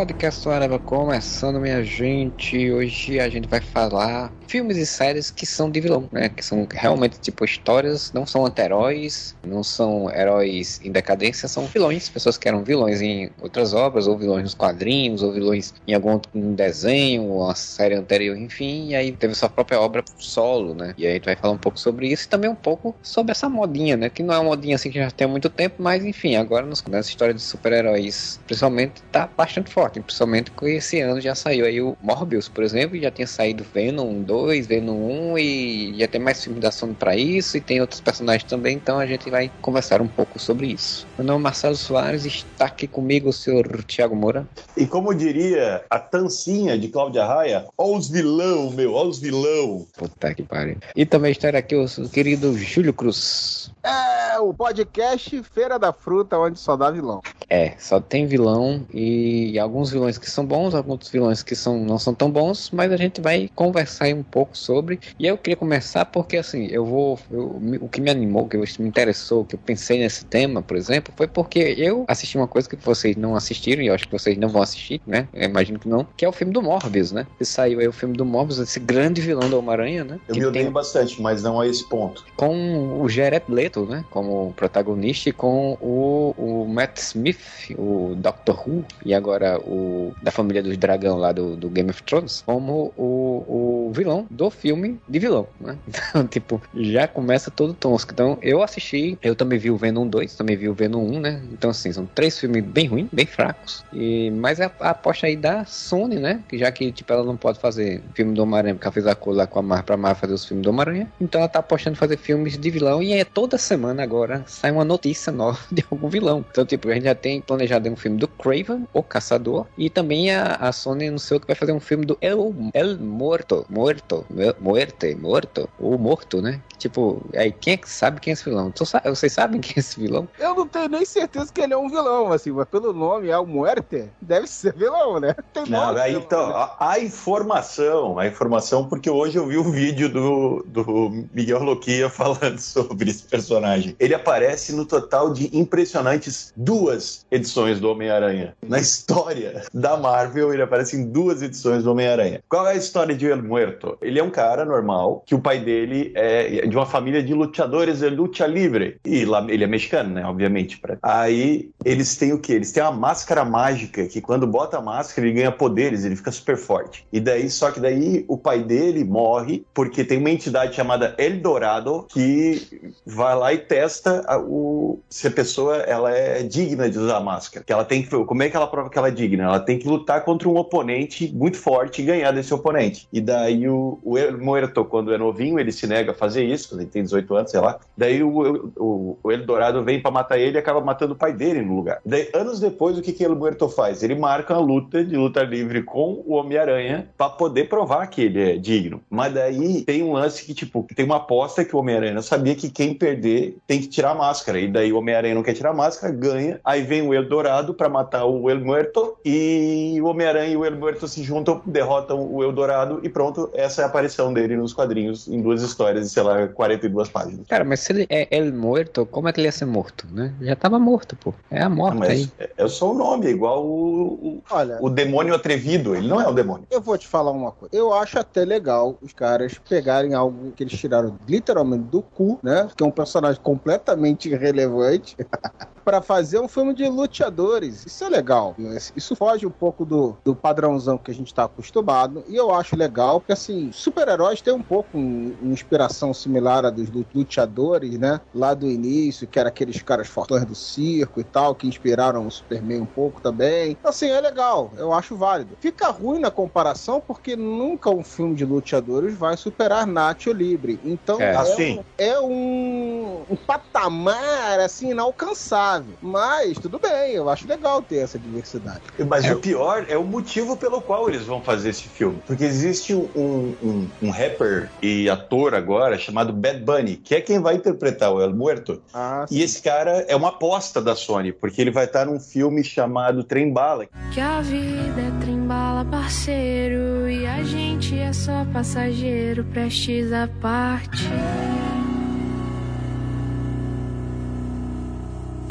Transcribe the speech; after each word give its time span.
Podcast 0.00 0.48
Areva 0.48 0.78
começando, 0.78 1.60
minha 1.60 1.84
gente. 1.84 2.72
Hoje 2.72 3.20
a 3.20 3.28
gente 3.28 3.46
vai 3.46 3.60
falar 3.60 4.32
filmes 4.48 4.76
e 4.78 4.84
séries 4.84 5.30
que 5.30 5.46
são 5.46 5.70
de 5.70 5.80
vilão, 5.80 6.08
né? 6.10 6.28
Que 6.28 6.44
são 6.44 6.66
realmente 6.68 7.20
tipo 7.20 7.44
histórias, 7.44 8.10
não 8.12 8.26
são 8.26 8.44
anti-heróis, 8.44 9.36
não 9.46 9.62
são 9.62 10.10
heróis 10.10 10.80
em 10.82 10.90
decadência, 10.90 11.46
são 11.46 11.66
vilões, 11.66 12.08
pessoas 12.08 12.36
que 12.36 12.48
eram 12.48 12.64
vilões 12.64 13.00
em 13.00 13.30
outras 13.40 13.72
obras, 13.74 14.08
ou 14.08 14.18
vilões 14.18 14.42
nos 14.42 14.54
quadrinhos, 14.54 15.22
ou 15.22 15.32
vilões 15.32 15.72
em 15.86 15.94
algum 15.94 16.18
um 16.34 16.54
desenho, 16.54 17.22
uma 17.22 17.54
série 17.54 17.94
anterior, 17.94 18.36
enfim, 18.36 18.88
e 18.88 18.96
aí 18.96 19.12
teve 19.12 19.34
sua 19.34 19.48
própria 19.48 19.80
obra 19.80 20.02
solo, 20.16 20.74
né? 20.74 20.94
E 20.98 21.06
aí 21.06 21.12
a 21.12 21.14
gente 21.14 21.26
vai 21.26 21.36
falar 21.36 21.54
um 21.54 21.58
pouco 21.58 21.78
sobre 21.78 22.08
isso 22.08 22.24
e 22.24 22.28
também 22.28 22.50
um 22.50 22.56
pouco 22.56 22.94
sobre 23.02 23.30
essa 23.30 23.48
modinha, 23.48 23.96
né? 23.96 24.08
Que 24.08 24.22
não 24.22 24.34
é 24.34 24.38
uma 24.38 24.50
modinha 24.50 24.74
assim 24.74 24.90
que 24.90 24.98
já 24.98 25.10
tem 25.12 25.26
há 25.26 25.28
muito 25.28 25.48
tempo, 25.48 25.76
mas 25.78 26.04
enfim, 26.04 26.34
agora 26.34 26.66
nos, 26.66 26.82
nessa 26.84 27.08
história 27.08 27.32
de 27.32 27.40
super-heróis, 27.40 28.40
principalmente, 28.46 29.00
tá 29.12 29.28
bastante 29.36 29.70
forte, 29.70 29.89
principalmente 29.98 30.50
que 30.50 30.66
esse 30.66 31.00
ano 31.00 31.20
já 31.20 31.34
saiu 31.34 31.64
aí 31.64 31.80
o 31.80 31.96
Morbius, 32.00 32.48
por 32.48 32.62
exemplo, 32.62 32.98
já 33.00 33.10
tinha 33.10 33.26
saído 33.26 33.64
Venom 33.74 34.22
2, 34.22 34.60
2, 34.60 34.66
Venom 34.66 35.32
1 35.32 35.38
e 35.38 35.94
já 35.98 36.08
tem 36.08 36.20
mais 36.20 36.42
filmes 36.42 36.60
da 36.60 36.70
Sony 36.70 36.94
pra 36.94 37.16
isso 37.16 37.56
e 37.56 37.60
tem 37.60 37.80
outros 37.80 38.00
personagens 38.00 38.44
também, 38.44 38.76
então 38.76 38.98
a 38.98 39.06
gente 39.06 39.30
vai 39.30 39.50
conversar 39.62 40.00
um 40.02 40.08
pouco 40.08 40.38
sobre 40.38 40.68
isso. 40.68 41.06
Meu 41.16 41.26
nome 41.26 41.40
é 41.40 41.42
Marcelo 41.42 41.76
Soares 41.76 42.24
está 42.24 42.66
aqui 42.66 42.86
comigo 42.86 43.28
o 43.28 43.32
senhor 43.32 43.84
Tiago 43.84 44.16
Moura. 44.16 44.46
E 44.76 44.86
como 44.86 45.14
diria 45.14 45.84
a 45.88 45.98
tancinha 45.98 46.78
de 46.78 46.88
Cláudia 46.88 47.24
Raia, 47.24 47.66
ó 47.76 47.96
os 47.96 48.08
vilão, 48.08 48.70
meu, 48.70 48.94
ó 48.94 49.04
os 49.04 49.18
vilão. 49.18 49.86
Puta 49.96 50.34
que 50.34 50.42
pariu. 50.42 50.76
E 50.96 51.06
também 51.06 51.32
está 51.32 51.48
aqui 51.50 51.76
o 51.76 51.86
querido 52.08 52.56
Júlio 52.56 52.92
Cruz. 52.92 53.72
É, 53.82 54.38
o 54.38 54.52
podcast 54.52 55.42
Feira 55.42 55.78
da 55.78 55.92
Fruta, 55.92 56.38
onde 56.38 56.58
só 56.58 56.76
dá 56.76 56.90
vilão. 56.90 57.22
É, 57.48 57.74
só 57.78 57.98
tem 57.98 58.26
vilão 58.26 58.86
e 58.92 59.58
alguns 59.58 59.90
vilões 59.90 60.18
que 60.18 60.30
são 60.30 60.44
bons, 60.44 60.74
alguns 60.74 61.08
vilões 61.08 61.42
que 61.42 61.56
são, 61.56 61.78
não 61.80 61.98
são 61.98 62.14
tão 62.14 62.30
bons, 62.30 62.70
mas 62.70 62.92
a 62.92 62.96
gente 62.96 63.20
vai 63.20 63.50
conversar 63.54 64.04
aí 64.04 64.14
um 64.14 64.22
pouco 64.22 64.56
sobre. 64.56 65.00
E 65.18 65.26
eu 65.26 65.36
queria 65.38 65.56
começar 65.56 66.04
porque, 66.04 66.36
assim, 66.36 66.66
eu 66.66 66.84
vou. 66.84 67.18
Eu, 67.30 67.60
o 67.80 67.88
que 67.88 68.00
me 68.00 68.10
animou, 68.10 68.46
que 68.46 68.56
me 68.56 68.88
interessou, 68.88 69.44
que 69.44 69.54
eu 69.54 69.58
pensei 69.58 69.98
nesse 69.98 70.24
tema, 70.24 70.62
por 70.62 70.76
exemplo, 70.76 71.12
foi 71.16 71.26
porque 71.26 71.74
eu 71.76 72.04
assisti 72.06 72.36
uma 72.36 72.46
coisa 72.46 72.68
que 72.68 72.76
vocês 72.76 73.16
não 73.16 73.34
assistiram, 73.34 73.82
e 73.82 73.86
eu 73.86 73.94
acho 73.94 74.06
que 74.06 74.12
vocês 74.12 74.36
não 74.36 74.48
vão 74.48 74.62
assistir, 74.62 75.00
né? 75.06 75.26
Eu 75.32 75.44
imagino 75.44 75.78
que 75.78 75.88
não, 75.88 76.06
que 76.16 76.24
é 76.24 76.28
o 76.28 76.32
filme 76.32 76.52
do 76.52 76.62
Morbius, 76.62 77.12
né? 77.12 77.26
Que 77.38 77.44
saiu 77.44 77.80
aí 77.80 77.88
o 77.88 77.92
filme 77.92 78.16
do 78.16 78.24
Morbius, 78.24 78.58
esse 78.58 78.78
grande 78.78 79.20
vilão 79.20 79.48
do 79.48 79.58
Homem-Aranha, 79.58 80.04
né? 80.04 80.20
Eu 80.28 80.36
me 80.36 80.46
odeio 80.46 80.66
tem... 80.66 80.72
bastante, 80.72 81.20
mas 81.20 81.42
não 81.42 81.60
a 81.60 81.66
esse 81.66 81.88
ponto. 81.88 82.24
Com 82.36 83.00
o 83.00 83.08
Jared 83.08 83.44
Leto, 83.48 83.69
né? 83.78 84.04
Como 84.10 84.52
protagonista 84.54 85.28
e 85.28 85.32
com 85.32 85.76
o, 85.80 86.34
o 86.36 86.68
Matt 86.68 86.98
Smith 86.98 87.40
o 87.76 88.14
Doctor 88.16 88.68
Who, 88.68 88.84
e 89.04 89.14
agora 89.14 89.58
o 89.58 90.12
da 90.22 90.30
família 90.30 90.62
dos 90.62 90.76
dragão 90.76 91.16
lá 91.16 91.32
do, 91.32 91.56
do 91.56 91.68
Game 91.68 91.90
of 91.90 92.02
Thrones, 92.02 92.42
como 92.44 92.92
o, 92.96 93.86
o 93.88 93.92
vilão 93.92 94.26
do 94.30 94.50
filme 94.50 95.00
de 95.08 95.18
vilão, 95.18 95.46
né? 95.60 95.76
Então, 96.10 96.26
tipo, 96.26 96.60
já 96.74 97.06
começa 97.06 97.50
todo 97.50 97.72
tosco. 97.72 98.12
Então, 98.12 98.36
eu 98.42 98.62
assisti, 98.62 99.16
eu 99.22 99.36
também 99.36 99.58
vi 99.58 99.70
o 99.70 99.76
Venom 99.76 100.06
2, 100.06 100.34
também 100.34 100.56
vi 100.56 100.68
o 100.68 100.74
Venom 100.74 101.04
1, 101.04 101.20
né? 101.20 101.42
Então, 101.52 101.70
assim, 101.70 101.92
são 101.92 102.04
três 102.04 102.38
filmes 102.38 102.64
bem 102.64 102.86
ruins, 102.86 103.08
bem 103.12 103.26
fracos. 103.26 103.84
E, 103.92 104.30
mas 104.30 104.60
a, 104.60 104.70
a 104.80 104.90
aposta 104.90 105.26
aí 105.26 105.36
da 105.36 105.64
Sony, 105.64 106.16
né? 106.16 106.42
Já 106.52 106.72
que, 106.72 106.90
tipo, 106.90 107.12
ela 107.12 107.22
não 107.22 107.36
pode 107.36 107.60
fazer 107.60 108.02
filme 108.14 108.34
do 108.34 108.42
Homem-Aranha, 108.42 108.74
porque 108.74 108.86
ela 108.86 108.92
fez 108.92 109.06
a 109.06 109.14
cor 109.14 109.34
lá 109.34 109.46
com 109.46 109.60
a 109.60 109.62
Marvel 109.62 109.84
pra 109.84 109.96
Marvel 109.96 110.20
fazer 110.20 110.34
os 110.34 110.44
filmes 110.44 110.64
do 110.64 110.70
Homem-Aranha. 110.70 111.12
Então, 111.20 111.40
ela 111.40 111.48
tá 111.48 111.60
apostando 111.60 111.94
em 111.94 111.98
fazer 111.98 112.16
filmes 112.16 112.58
de 112.58 112.70
vilão 112.70 113.02
e 113.02 113.12
é 113.12 113.24
toda 113.24 113.56
semana 113.60 114.02
agora 114.02 114.44
sai 114.46 114.70
uma 114.70 114.84
notícia 114.84 115.32
nova 115.32 115.58
de 115.70 115.84
algum 115.90 116.08
vilão. 116.08 116.44
Então, 116.50 116.64
tipo, 116.64 116.88
a 116.88 116.94
gente 116.94 117.04
já 117.04 117.14
tem 117.14 117.40
planejado 117.40 117.88
um 117.88 117.96
filme 117.96 118.18
do 118.18 118.28
Craven, 118.28 118.86
o 118.92 119.02
Caçador, 119.02 119.66
e 119.76 119.88
também 119.88 120.34
a, 120.34 120.56
a 120.56 120.72
Sony 120.72 121.08
anunciou 121.08 121.40
que 121.40 121.46
vai 121.46 121.56
fazer 121.56 121.72
um 121.72 121.80
filme 121.80 122.04
do 122.04 122.18
El, 122.20 122.54
El 122.74 122.98
Morto, 122.98 123.66
Morto, 123.68 124.24
Muerte, 124.60 125.14
Morto, 125.14 125.68
o 125.78 125.96
Morto, 125.98 126.40
né? 126.42 126.60
Tipo, 126.78 127.22
aí 127.34 127.52
quem 127.52 127.74
é 127.74 127.76
que 127.76 127.90
sabe 127.90 128.20
quem 128.20 128.30
é 128.30 128.34
esse 128.34 128.44
vilão? 128.44 128.72
Vocês 129.04 129.32
sabem 129.32 129.60
quem 129.60 129.74
é 129.76 129.80
esse 129.80 130.00
vilão? 130.00 130.26
Eu 130.38 130.54
não 130.54 130.66
tenho 130.66 130.88
nem 130.88 131.04
certeza 131.04 131.52
que 131.52 131.60
ele 131.60 131.74
é 131.74 131.76
um 131.76 131.88
vilão, 131.90 132.32
assim, 132.32 132.50
mas 132.50 132.66
pelo 132.68 132.92
nome, 132.92 133.28
El 133.28 133.44
Muerte, 133.46 134.08
deve 134.20 134.46
ser 134.46 134.74
vilão, 134.74 135.20
né? 135.20 135.34
Tem 135.52 135.66
não, 135.66 135.96
aí, 135.96 136.14
então, 136.14 136.48
né? 136.48 136.54
a, 136.54 136.92
a, 136.92 137.00
informação, 137.00 138.18
a 138.18 138.26
informação, 138.26 138.88
porque 138.88 139.10
hoje 139.10 139.36
eu 139.36 139.46
vi 139.46 139.58
um 139.58 139.70
vídeo 139.70 140.08
do, 140.08 140.64
do 140.66 141.26
Miguel 141.34 141.62
Loquia 141.62 142.08
falando 142.10 142.58
sobre 142.58 143.10
esse 143.10 143.24
personagem. 143.24 143.49
Ele 143.98 144.14
aparece 144.14 144.74
no 144.74 144.84
total 144.84 145.32
de 145.32 145.50
impressionantes 145.56 146.52
duas 146.56 147.26
edições 147.30 147.80
do 147.80 147.90
Homem-Aranha. 147.90 148.54
Na 148.66 148.78
história 148.78 149.62
da 149.72 149.96
Marvel, 149.96 150.52
ele 150.52 150.62
aparece 150.62 150.96
em 150.96 151.10
duas 151.10 151.42
edições 151.42 151.84
do 151.84 151.92
Homem-Aranha. 151.92 152.42
Qual 152.48 152.66
é 152.66 152.72
a 152.72 152.76
história 152.76 153.14
de 153.14 153.26
El 153.26 153.42
Muerto? 153.42 153.96
Ele 154.00 154.18
é 154.18 154.22
um 154.22 154.30
cara 154.30 154.64
normal, 154.64 155.22
que 155.26 155.34
o 155.34 155.40
pai 155.40 155.58
dele 155.58 156.12
é 156.14 156.66
de 156.66 156.76
uma 156.76 156.86
família 156.86 157.22
de 157.22 157.34
lutadores 157.34 158.00
de 158.00 158.08
luta 158.08 158.46
livre. 158.46 158.98
E 159.04 159.24
lá 159.24 159.44
ele 159.48 159.64
é 159.64 159.66
mexicano, 159.66 160.14
né? 160.14 160.24
Obviamente. 160.24 160.78
Pra... 160.78 160.98
Aí 161.02 161.70
eles 161.84 162.16
têm 162.16 162.32
o 162.32 162.38
quê? 162.38 162.54
Eles 162.54 162.72
têm 162.72 162.82
uma 162.82 162.92
máscara 162.92 163.44
mágica 163.44 164.06
que 164.06 164.20
quando 164.20 164.46
bota 164.46 164.78
a 164.78 164.82
máscara 164.82 165.26
ele 165.26 165.36
ganha 165.36 165.52
poderes, 165.52 166.04
ele 166.04 166.16
fica 166.16 166.30
super 166.30 166.56
forte. 166.56 167.06
E 167.12 167.20
daí, 167.20 167.50
só 167.50 167.70
que 167.70 167.80
daí 167.80 168.24
o 168.28 168.36
pai 168.36 168.62
dele 168.62 169.04
morre 169.04 169.64
porque 169.74 170.04
tem 170.04 170.18
uma 170.18 170.30
entidade 170.30 170.74
chamada 170.74 171.14
Eldorado 171.18 172.06
que 172.08 172.92
vai 173.06 173.36
lá 173.40 173.52
e 173.52 173.58
testa 173.58 174.22
a, 174.26 174.38
o, 174.38 175.00
se 175.08 175.26
a 175.26 175.30
pessoa 175.30 175.78
ela 175.78 176.12
é 176.12 176.42
digna 176.42 176.88
de 176.90 176.98
usar 176.98 177.20
máscara. 177.20 177.64
Que 177.64 177.72
ela 177.72 177.84
tem 177.84 178.02
que, 178.02 178.08
como 178.10 178.42
é 178.42 178.50
que 178.50 178.56
ela 178.56 178.66
prova 178.66 178.90
que 178.90 178.98
ela 178.98 179.08
é 179.08 179.10
digna? 179.10 179.44
Ela 179.44 179.60
tem 179.60 179.78
que 179.78 179.88
lutar 179.88 180.24
contra 180.24 180.48
um 180.48 180.56
oponente 180.56 181.32
muito 181.34 181.56
forte 181.56 182.02
e 182.02 182.04
ganhar 182.04 182.30
desse 182.32 182.52
oponente. 182.52 183.08
E 183.12 183.20
daí 183.20 183.68
o, 183.68 183.98
o 184.04 184.14
Muerto, 184.38 184.84
quando 184.84 185.12
é 185.12 185.18
novinho, 185.18 185.58
ele 185.58 185.72
se 185.72 185.86
nega 185.86 186.12
a 186.12 186.14
fazer 186.14 186.44
isso, 186.44 186.74
ele 186.74 186.86
tem 186.86 187.02
18 187.02 187.34
anos, 187.34 187.50
sei 187.50 187.60
lá. 187.60 187.80
Daí 187.96 188.22
o, 188.22 188.70
o, 188.76 189.18
o 189.22 189.32
Eldorado 189.32 189.82
vem 189.82 190.00
para 190.00 190.10
matar 190.10 190.38
ele 190.38 190.56
e 190.56 190.58
acaba 190.58 190.80
matando 190.80 191.14
o 191.14 191.16
pai 191.16 191.32
dele 191.32 191.62
no 191.62 191.74
lugar. 191.74 192.00
Daí, 192.04 192.28
anos 192.34 192.60
depois, 192.60 192.98
o 192.98 193.02
que, 193.02 193.12
que 193.12 193.26
o 193.26 193.34
Muerto 193.34 193.68
faz? 193.68 194.02
Ele 194.02 194.14
marca 194.14 194.54
uma 194.54 194.60
luta 194.60 195.02
de 195.02 195.16
luta 195.16 195.42
livre 195.42 195.82
com 195.82 196.22
o 196.26 196.34
Homem-Aranha 196.34 197.08
para 197.16 197.30
poder 197.30 197.68
provar 197.68 198.06
que 198.08 198.22
ele 198.22 198.52
é 198.52 198.56
digno. 198.56 199.00
Mas 199.08 199.32
daí 199.32 199.82
tem 199.82 200.02
um 200.02 200.12
lance 200.12 200.44
que, 200.44 200.52
tipo, 200.52 200.86
tem 200.94 201.04
uma 201.04 201.16
aposta 201.16 201.64
que 201.64 201.74
o 201.74 201.78
Homem-Aranha 201.78 202.20
sabia 202.20 202.54
que 202.54 202.68
quem 202.68 202.92
perder 202.92 203.29
tem 203.66 203.80
que 203.80 203.88
tirar 203.88 204.12
a 204.12 204.14
máscara. 204.14 204.58
E 204.58 204.68
daí 204.68 204.92
o 204.92 204.98
Homem-Aranha 204.98 205.34
não 205.34 205.42
quer 205.42 205.54
tirar 205.54 205.70
a 205.70 205.74
máscara, 205.74 206.12
ganha. 206.12 206.60
Aí 206.64 206.82
vem 206.82 207.02
o 207.02 207.14
Eldorado 207.14 207.74
para 207.74 207.88
matar 207.88 208.24
o 208.24 208.48
El 208.50 208.60
Muerto 208.60 209.16
e 209.24 209.98
o 210.00 210.06
Homem-Aranha 210.06 210.52
e 210.52 210.56
o 210.56 210.64
El 210.64 210.76
Muerto 210.76 211.06
se 211.08 211.22
juntam, 211.22 211.60
derrotam 211.64 212.32
o 212.32 212.42
Eldorado 212.42 213.00
e 213.02 213.08
pronto, 213.08 213.50
essa 213.54 213.82
é 213.82 213.84
a 213.84 213.88
aparição 213.88 214.32
dele 214.32 214.56
nos 214.56 214.72
quadrinhos 214.72 215.28
em 215.28 215.40
duas 215.40 215.62
histórias 215.62 216.06
de, 216.06 216.10
sei 216.12 216.22
lá, 216.22 216.48
42 216.48 217.08
páginas. 217.08 217.46
Cara, 217.48 217.64
mas 217.64 217.80
se 217.80 217.92
ele 217.92 218.06
é 218.08 218.28
El 218.30 218.52
Muerto, 218.52 219.06
como 219.06 219.28
é 219.28 219.32
que 219.32 219.40
ele 219.40 219.48
ia 219.48 219.52
ser 219.52 219.66
morto, 219.66 220.06
né? 220.10 220.32
Já 220.40 220.56
tava 220.56 220.78
morto, 220.78 221.16
pô. 221.16 221.34
É 221.50 221.62
a 221.62 221.68
morte 221.68 222.04
aí. 222.04 222.30
É, 222.38 222.50
é 222.56 222.68
só 222.68 222.92
o 222.92 222.94
nome, 222.94 223.26
é 223.26 223.30
igual 223.30 223.64
o, 223.64 224.12
o, 224.12 224.42
Olha, 224.50 224.78
o 224.80 224.88
demônio 224.88 225.34
atrevido, 225.34 225.94
ele 225.94 226.08
não 226.08 226.20
é 226.20 226.28
o 226.28 226.32
demônio. 226.32 226.66
Eu 226.70 226.80
vou 226.80 226.96
te 226.96 227.06
falar 227.06 227.30
uma 227.30 227.52
coisa. 227.52 227.74
Eu 227.74 227.92
acho 227.92 228.18
até 228.18 228.44
legal 228.44 228.96
os 229.00 229.12
caras 229.12 229.58
pegarem 229.68 230.14
algo 230.14 230.52
que 230.52 230.62
eles 230.62 230.78
tiraram 230.78 231.16
literalmente 231.28 231.84
do 231.84 232.02
cu, 232.02 232.38
né? 232.42 232.68
Que 232.76 232.82
é 232.82 232.86
um 232.86 232.90
personagem 232.90 233.19
completamente 233.42 234.28
irrelevante. 234.28 235.14
para 235.90 236.00
fazer 236.00 236.38
um 236.38 236.46
filme 236.46 236.72
de 236.72 236.88
luteadores. 236.88 237.84
Isso 237.84 238.04
é 238.04 238.08
legal. 238.08 238.54
Isso 238.94 239.16
foge 239.16 239.44
um 239.44 239.50
pouco 239.50 239.84
do, 239.84 240.16
do 240.24 240.36
padrãozão 240.36 240.96
que 240.96 241.10
a 241.10 241.14
gente 241.14 241.26
está 241.26 241.46
acostumado. 241.46 242.22
E 242.28 242.36
eu 242.36 242.54
acho 242.54 242.76
legal, 242.76 243.18
porque 243.18 243.32
assim, 243.32 243.72
super-heróis 243.72 244.40
tem 244.40 244.54
um 244.54 244.62
pouco 244.62 244.96
uma 244.96 245.52
inspiração 245.52 246.14
similar 246.14 246.64
a 246.64 246.70
dos 246.70 246.88
luteadores, 247.12 247.98
né? 247.98 248.20
Lá 248.32 248.54
do 248.54 248.70
início, 248.70 249.26
que 249.26 249.36
era 249.36 249.48
aqueles 249.48 249.82
caras 249.82 250.06
fortões 250.06 250.44
do 250.44 250.54
circo 250.54 251.18
e 251.18 251.24
tal, 251.24 251.56
que 251.56 251.66
inspiraram 251.66 252.24
o 252.24 252.30
Superman 252.30 252.82
um 252.82 252.86
pouco 252.86 253.20
também. 253.20 253.72
Então, 253.72 253.90
assim, 253.90 254.10
é 254.10 254.20
legal. 254.20 254.70
Eu 254.76 254.92
acho 254.92 255.16
válido. 255.16 255.56
Fica 255.58 255.90
ruim 255.90 256.20
na 256.20 256.30
comparação, 256.30 257.02
porque 257.04 257.34
nunca 257.34 257.90
um 257.90 258.04
filme 258.04 258.36
de 258.36 258.44
luteadores 258.44 259.12
vai 259.16 259.36
superar 259.36 259.88
Nacho 259.88 260.32
Libre. 260.32 260.78
Então, 260.84 261.20
é, 261.20 261.32
é, 261.32 261.36
assim. 261.36 261.78
um, 261.80 261.84
é 261.98 262.20
um, 262.20 263.22
um 263.28 263.34
patamar, 263.34 264.60
assim, 264.60 264.92
inalcançável 264.92 265.79
mas 266.00 266.58
tudo 266.58 266.78
bem, 266.78 267.12
eu 267.12 267.28
acho 267.28 267.46
legal 267.46 267.82
ter 267.82 267.98
essa 267.98 268.18
diversidade. 268.18 268.80
Mas 269.08 269.24
é. 269.24 269.32
o 269.32 269.38
pior 269.38 269.84
é 269.88 269.96
o 269.96 270.04
motivo 270.04 270.56
pelo 270.56 270.80
qual 270.80 271.08
eles 271.08 271.24
vão 271.24 271.40
fazer 271.40 271.70
esse 271.70 271.88
filme. 271.88 272.22
Porque 272.26 272.44
existe 272.44 272.94
um, 272.94 273.54
um, 273.62 273.88
um 274.02 274.10
rapper 274.10 274.70
e 274.82 275.08
ator 275.08 275.54
agora 275.54 275.98
chamado 275.98 276.32
Bad 276.32 276.60
Bunny, 276.60 276.96
que 276.96 277.14
é 277.14 277.20
quem 277.20 277.40
vai 277.40 277.54
interpretar 277.54 278.12
o 278.12 278.20
El 278.20 278.34
Muerto. 278.34 278.82
Ah, 278.92 279.26
e 279.30 279.42
esse 279.42 279.62
cara 279.62 280.04
é 280.08 280.14
uma 280.14 280.28
aposta 280.28 280.80
da 280.80 280.94
Sony, 280.94 281.32
porque 281.32 281.60
ele 281.60 281.70
vai 281.70 281.84
estar 281.84 282.06
num 282.06 282.20
filme 282.20 282.62
chamado 282.62 283.24
Trem 283.24 283.52
Bala. 283.52 283.86
Que 284.12 284.20
a 284.20 284.40
vida 284.40 285.00
é 285.00 285.20
trem 285.20 285.40
bala, 285.46 285.84
parceiro, 285.84 287.08
e 287.08 287.26
a 287.26 287.42
gente 287.42 287.98
é 287.98 288.12
só 288.12 288.44
passageiro, 288.52 289.44
prestes 289.44 290.12
a 290.12 290.28
parte. 290.40 291.08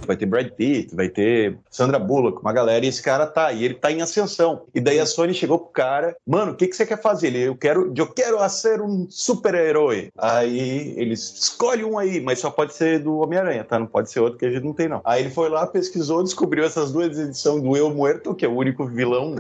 Vai 0.10 0.18
ter 0.18 0.26
Brad 0.26 0.50
Pitt, 0.50 0.96
vai 0.96 1.08
ter 1.08 1.56
Sandra 1.70 2.00
Bullock, 2.00 2.42
uma 2.42 2.52
galera, 2.52 2.84
e 2.84 2.90
esse 2.90 3.02
cara 3.02 3.28
tá, 3.28 3.54
e 3.54 3.64
ele 3.64 3.76
tá 3.76 3.92
em 3.92 4.02
ascensão. 4.02 4.64
E 4.74 4.82
daí 4.82 5.00
a 5.00 5.06
Sony 5.06 5.36
chegou 5.36 5.60
pro 5.60 5.68
cara, 5.68 6.16
mano, 6.26 6.54
o 6.54 6.56
que, 6.56 6.66
que 6.66 6.76
você 6.76 6.84
quer 6.84 7.00
fazer? 7.00 7.28
Ele, 7.28 7.44
eu 7.44 7.56
quero, 7.56 7.94
eu 7.96 8.08
quero 8.08 8.50
ser 8.50 8.82
um 8.82 9.06
super-herói. 9.08 10.10
Aí 10.18 10.96
eles, 10.98 11.20
escolhe 11.40 11.86
um 11.86 12.00
aí, 12.00 12.20
mas 12.20 12.40
só 12.40 12.50
pode 12.50 12.74
ser 12.74 13.00
do 13.00 13.20
Homem-Aranha, 13.20 13.64
tá? 13.64 13.78
Não 13.78 13.86
pode 13.86 14.10
ser 14.12 14.20
outro 14.20 14.40
que 14.40 14.46
a 14.46 14.50
gente 14.50 14.64
não 14.64 14.74
tem, 14.74 14.90
não. 14.90 15.02
Aí 15.06 15.22
ele 15.22 15.30
foi 15.30 15.48
lá, 15.48 15.68
pesquisou, 15.68 16.24
descobriu 16.24 16.64
essas 16.64 16.92
duas 16.92 17.18
edições 17.18 17.62
do 17.62 17.78
Eu 17.78 17.92
Muerto, 17.92 18.34
que 18.34 18.44
é 18.44 18.48
o 18.48 18.56
único 18.56 18.88
vilão 18.88 19.36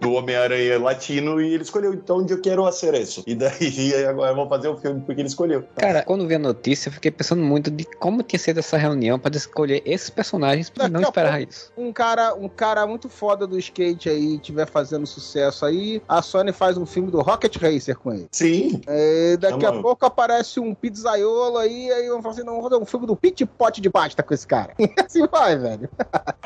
do 0.00 0.12
Homem-Aranha 0.12 0.78
latino, 0.78 1.40
e 1.40 1.52
ele 1.52 1.62
escolheu, 1.62 1.92
então, 1.92 2.24
eu 2.28 2.40
quero 2.40 2.70
ser 2.72 2.94
isso. 2.94 3.22
E 3.26 3.34
daí, 3.34 3.94
agora 4.08 4.32
vamos 4.32 4.48
fazer 4.48 4.68
o 4.68 4.76
filme 4.76 5.02
porque 5.04 5.20
ele 5.20 5.28
escolheu. 5.28 5.64
Cara, 5.76 6.02
quando 6.02 6.26
vi 6.26 6.34
a 6.34 6.38
notícia, 6.38 6.88
eu 6.88 6.92
fiquei 6.92 7.10
pensando 7.10 7.42
muito 7.42 7.70
de 7.70 7.84
como 7.84 8.22
tinha 8.22 8.38
sido 8.38 8.60
essa 8.60 8.76
reunião 8.76 9.18
para 9.18 9.36
escolher 9.36 9.82
esses 10.06 10.10
personagens 10.10 10.70
pra 10.70 10.88
não 10.88 11.00
esperar 11.00 11.36
pouco- 11.38 11.50
isso. 11.50 11.72
Um 11.76 11.92
cara, 11.92 12.34
um 12.34 12.48
cara 12.48 12.86
muito 12.86 13.08
foda 13.08 13.46
do 13.46 13.58
skate 13.58 14.08
aí, 14.08 14.38
tiver 14.38 14.66
fazendo 14.66 15.06
sucesso 15.06 15.64
aí, 15.64 16.00
a 16.08 16.22
Sony 16.22 16.52
faz 16.52 16.76
um 16.78 16.86
filme 16.86 17.10
do 17.10 17.20
Rocket 17.20 17.56
Racer 17.56 17.96
com 17.98 18.12
ele. 18.12 18.26
Sim, 18.32 18.80
É, 18.86 19.36
daqui 19.36 19.60
Tá 19.66 19.68
a 19.70 19.80
pouco 19.82 20.06
aparece 20.06 20.60
um 20.60 20.74
pizzaiolo 20.74 21.58
aí, 21.58 21.90
aí 21.90 22.08
vão 22.08 22.22
falar 22.22 22.34
assim, 22.34 22.44
não, 22.44 22.62
fazer 22.62 22.76
um 22.76 22.84
filme 22.86 23.06
do 23.06 23.16
Pit 23.16 23.44
Pot 23.46 23.80
de 23.80 23.90
pasta 23.90 24.22
com 24.22 24.32
esse 24.34 24.46
cara. 24.46 24.72
E 24.78 24.88
assim 25.00 25.26
vai, 25.26 25.56
velho. 25.56 25.88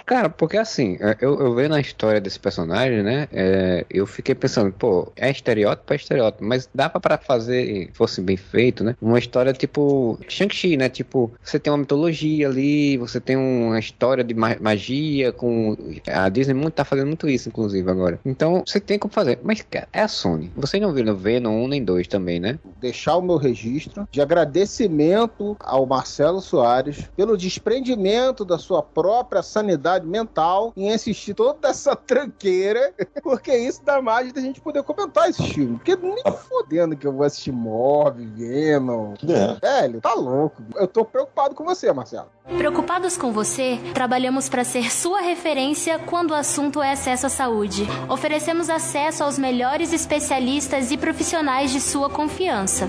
Cara, 0.06 0.28
porque 0.30 0.56
assim, 0.56 0.96
é, 1.00 1.16
eu, 1.20 1.38
eu 1.40 1.54
vendo 1.54 1.74
a 1.74 1.80
história 1.80 2.20
desse 2.20 2.38
personagem, 2.38 3.02
né? 3.02 3.28
é, 3.32 3.84
eu 3.90 4.06
fiquei 4.06 4.34
pensando, 4.34 4.72
pô, 4.72 5.12
é 5.16 5.30
estereótipo, 5.30 5.92
é 5.92 5.96
estereótipo, 5.96 6.44
mas 6.44 6.68
dá 6.74 6.88
pra- 6.88 7.18
fazer, 7.18 7.90
fosse 7.92 8.20
bem 8.20 8.36
feito, 8.36 8.82
né? 8.84 8.94
Uma 9.00 9.18
história 9.18 9.52
tipo 9.52 10.18
Shang-Chi, 10.28 10.76
né? 10.76 10.88
Tipo, 10.88 11.32
você 11.42 11.58
tem 11.58 11.70
uma 11.72 11.78
mitologia 11.78 12.48
ali, 12.48 12.96
você 12.96 13.20
tem 13.20 13.36
uma 13.68 13.78
história 13.78 14.22
de 14.24 14.34
ma- 14.34 14.56
magia 14.60 15.32
com. 15.32 15.76
A 16.06 16.28
Disney 16.28 16.54
muito 16.54 16.74
tá 16.74 16.84
fazendo 16.84 17.06
muito 17.08 17.28
isso, 17.28 17.48
inclusive, 17.48 17.90
agora. 17.90 18.18
Então, 18.24 18.62
você 18.66 18.80
tem 18.80 18.98
como 18.98 19.12
fazer. 19.12 19.38
Mas, 19.42 19.62
cara, 19.62 19.88
é 19.92 20.02
a 20.02 20.08
Sony. 20.08 20.52
Vocês 20.56 20.82
não 20.82 20.92
viram 20.92 21.14
Venom 21.14 21.64
1 21.64 21.68
nem 21.68 21.84
2 21.84 22.06
também, 22.08 22.38
né? 22.40 22.58
Deixar 22.78 23.16
o 23.16 23.22
meu 23.22 23.36
registro 23.36 24.06
de 24.10 24.20
agradecimento 24.20 25.56
ao 25.60 25.86
Marcelo 25.86 26.40
Soares 26.40 27.08
pelo 27.16 27.36
desprendimento 27.36 28.44
da 28.44 28.58
sua 28.58 28.82
própria 28.82 29.42
sanidade 29.42 30.06
mental 30.06 30.72
em 30.76 30.92
assistir 30.92 31.34
toda 31.34 31.68
essa 31.68 31.94
tranqueira, 31.96 32.92
porque 33.22 33.54
isso 33.56 33.84
dá 33.84 34.00
margem 34.00 34.32
da 34.32 34.40
gente 34.40 34.60
poder 34.60 34.82
comentar 34.82 35.28
esse 35.28 35.42
filme. 35.42 35.76
Porque 35.76 35.96
nem 35.96 36.22
fodendo 36.48 36.96
que 36.96 37.06
eu 37.06 37.12
vou 37.12 37.24
assistir 37.24 37.52
Morb, 37.52 38.24
Venom. 38.36 39.14
é. 39.28 39.60
Velho, 39.60 40.00
tá 40.00 40.14
louco. 40.14 40.62
Eu 40.76 40.86
tô 40.86 41.04
preocupado 41.04 41.54
com 41.54 41.64
você, 41.64 41.92
Marcelo. 41.92 42.28
Preocupados 42.56 43.16
com 43.16 43.32
você, 43.32 43.78
trabalhamos 43.94 44.48
para 44.48 44.64
ser 44.64 44.92
sua 44.92 45.20
referência 45.20 45.98
quando 45.98 46.32
o 46.32 46.34
assunto 46.34 46.82
é 46.82 46.92
acesso 46.92 47.26
à 47.26 47.28
saúde. 47.28 47.86
Oferecemos 48.08 48.68
acesso 48.68 49.24
aos 49.24 49.38
melhores 49.38 49.92
especialistas 49.92 50.90
e 50.90 50.96
profissionais 50.96 51.70
de 51.70 51.80
sua 51.80 52.10
confiança. 52.10 52.88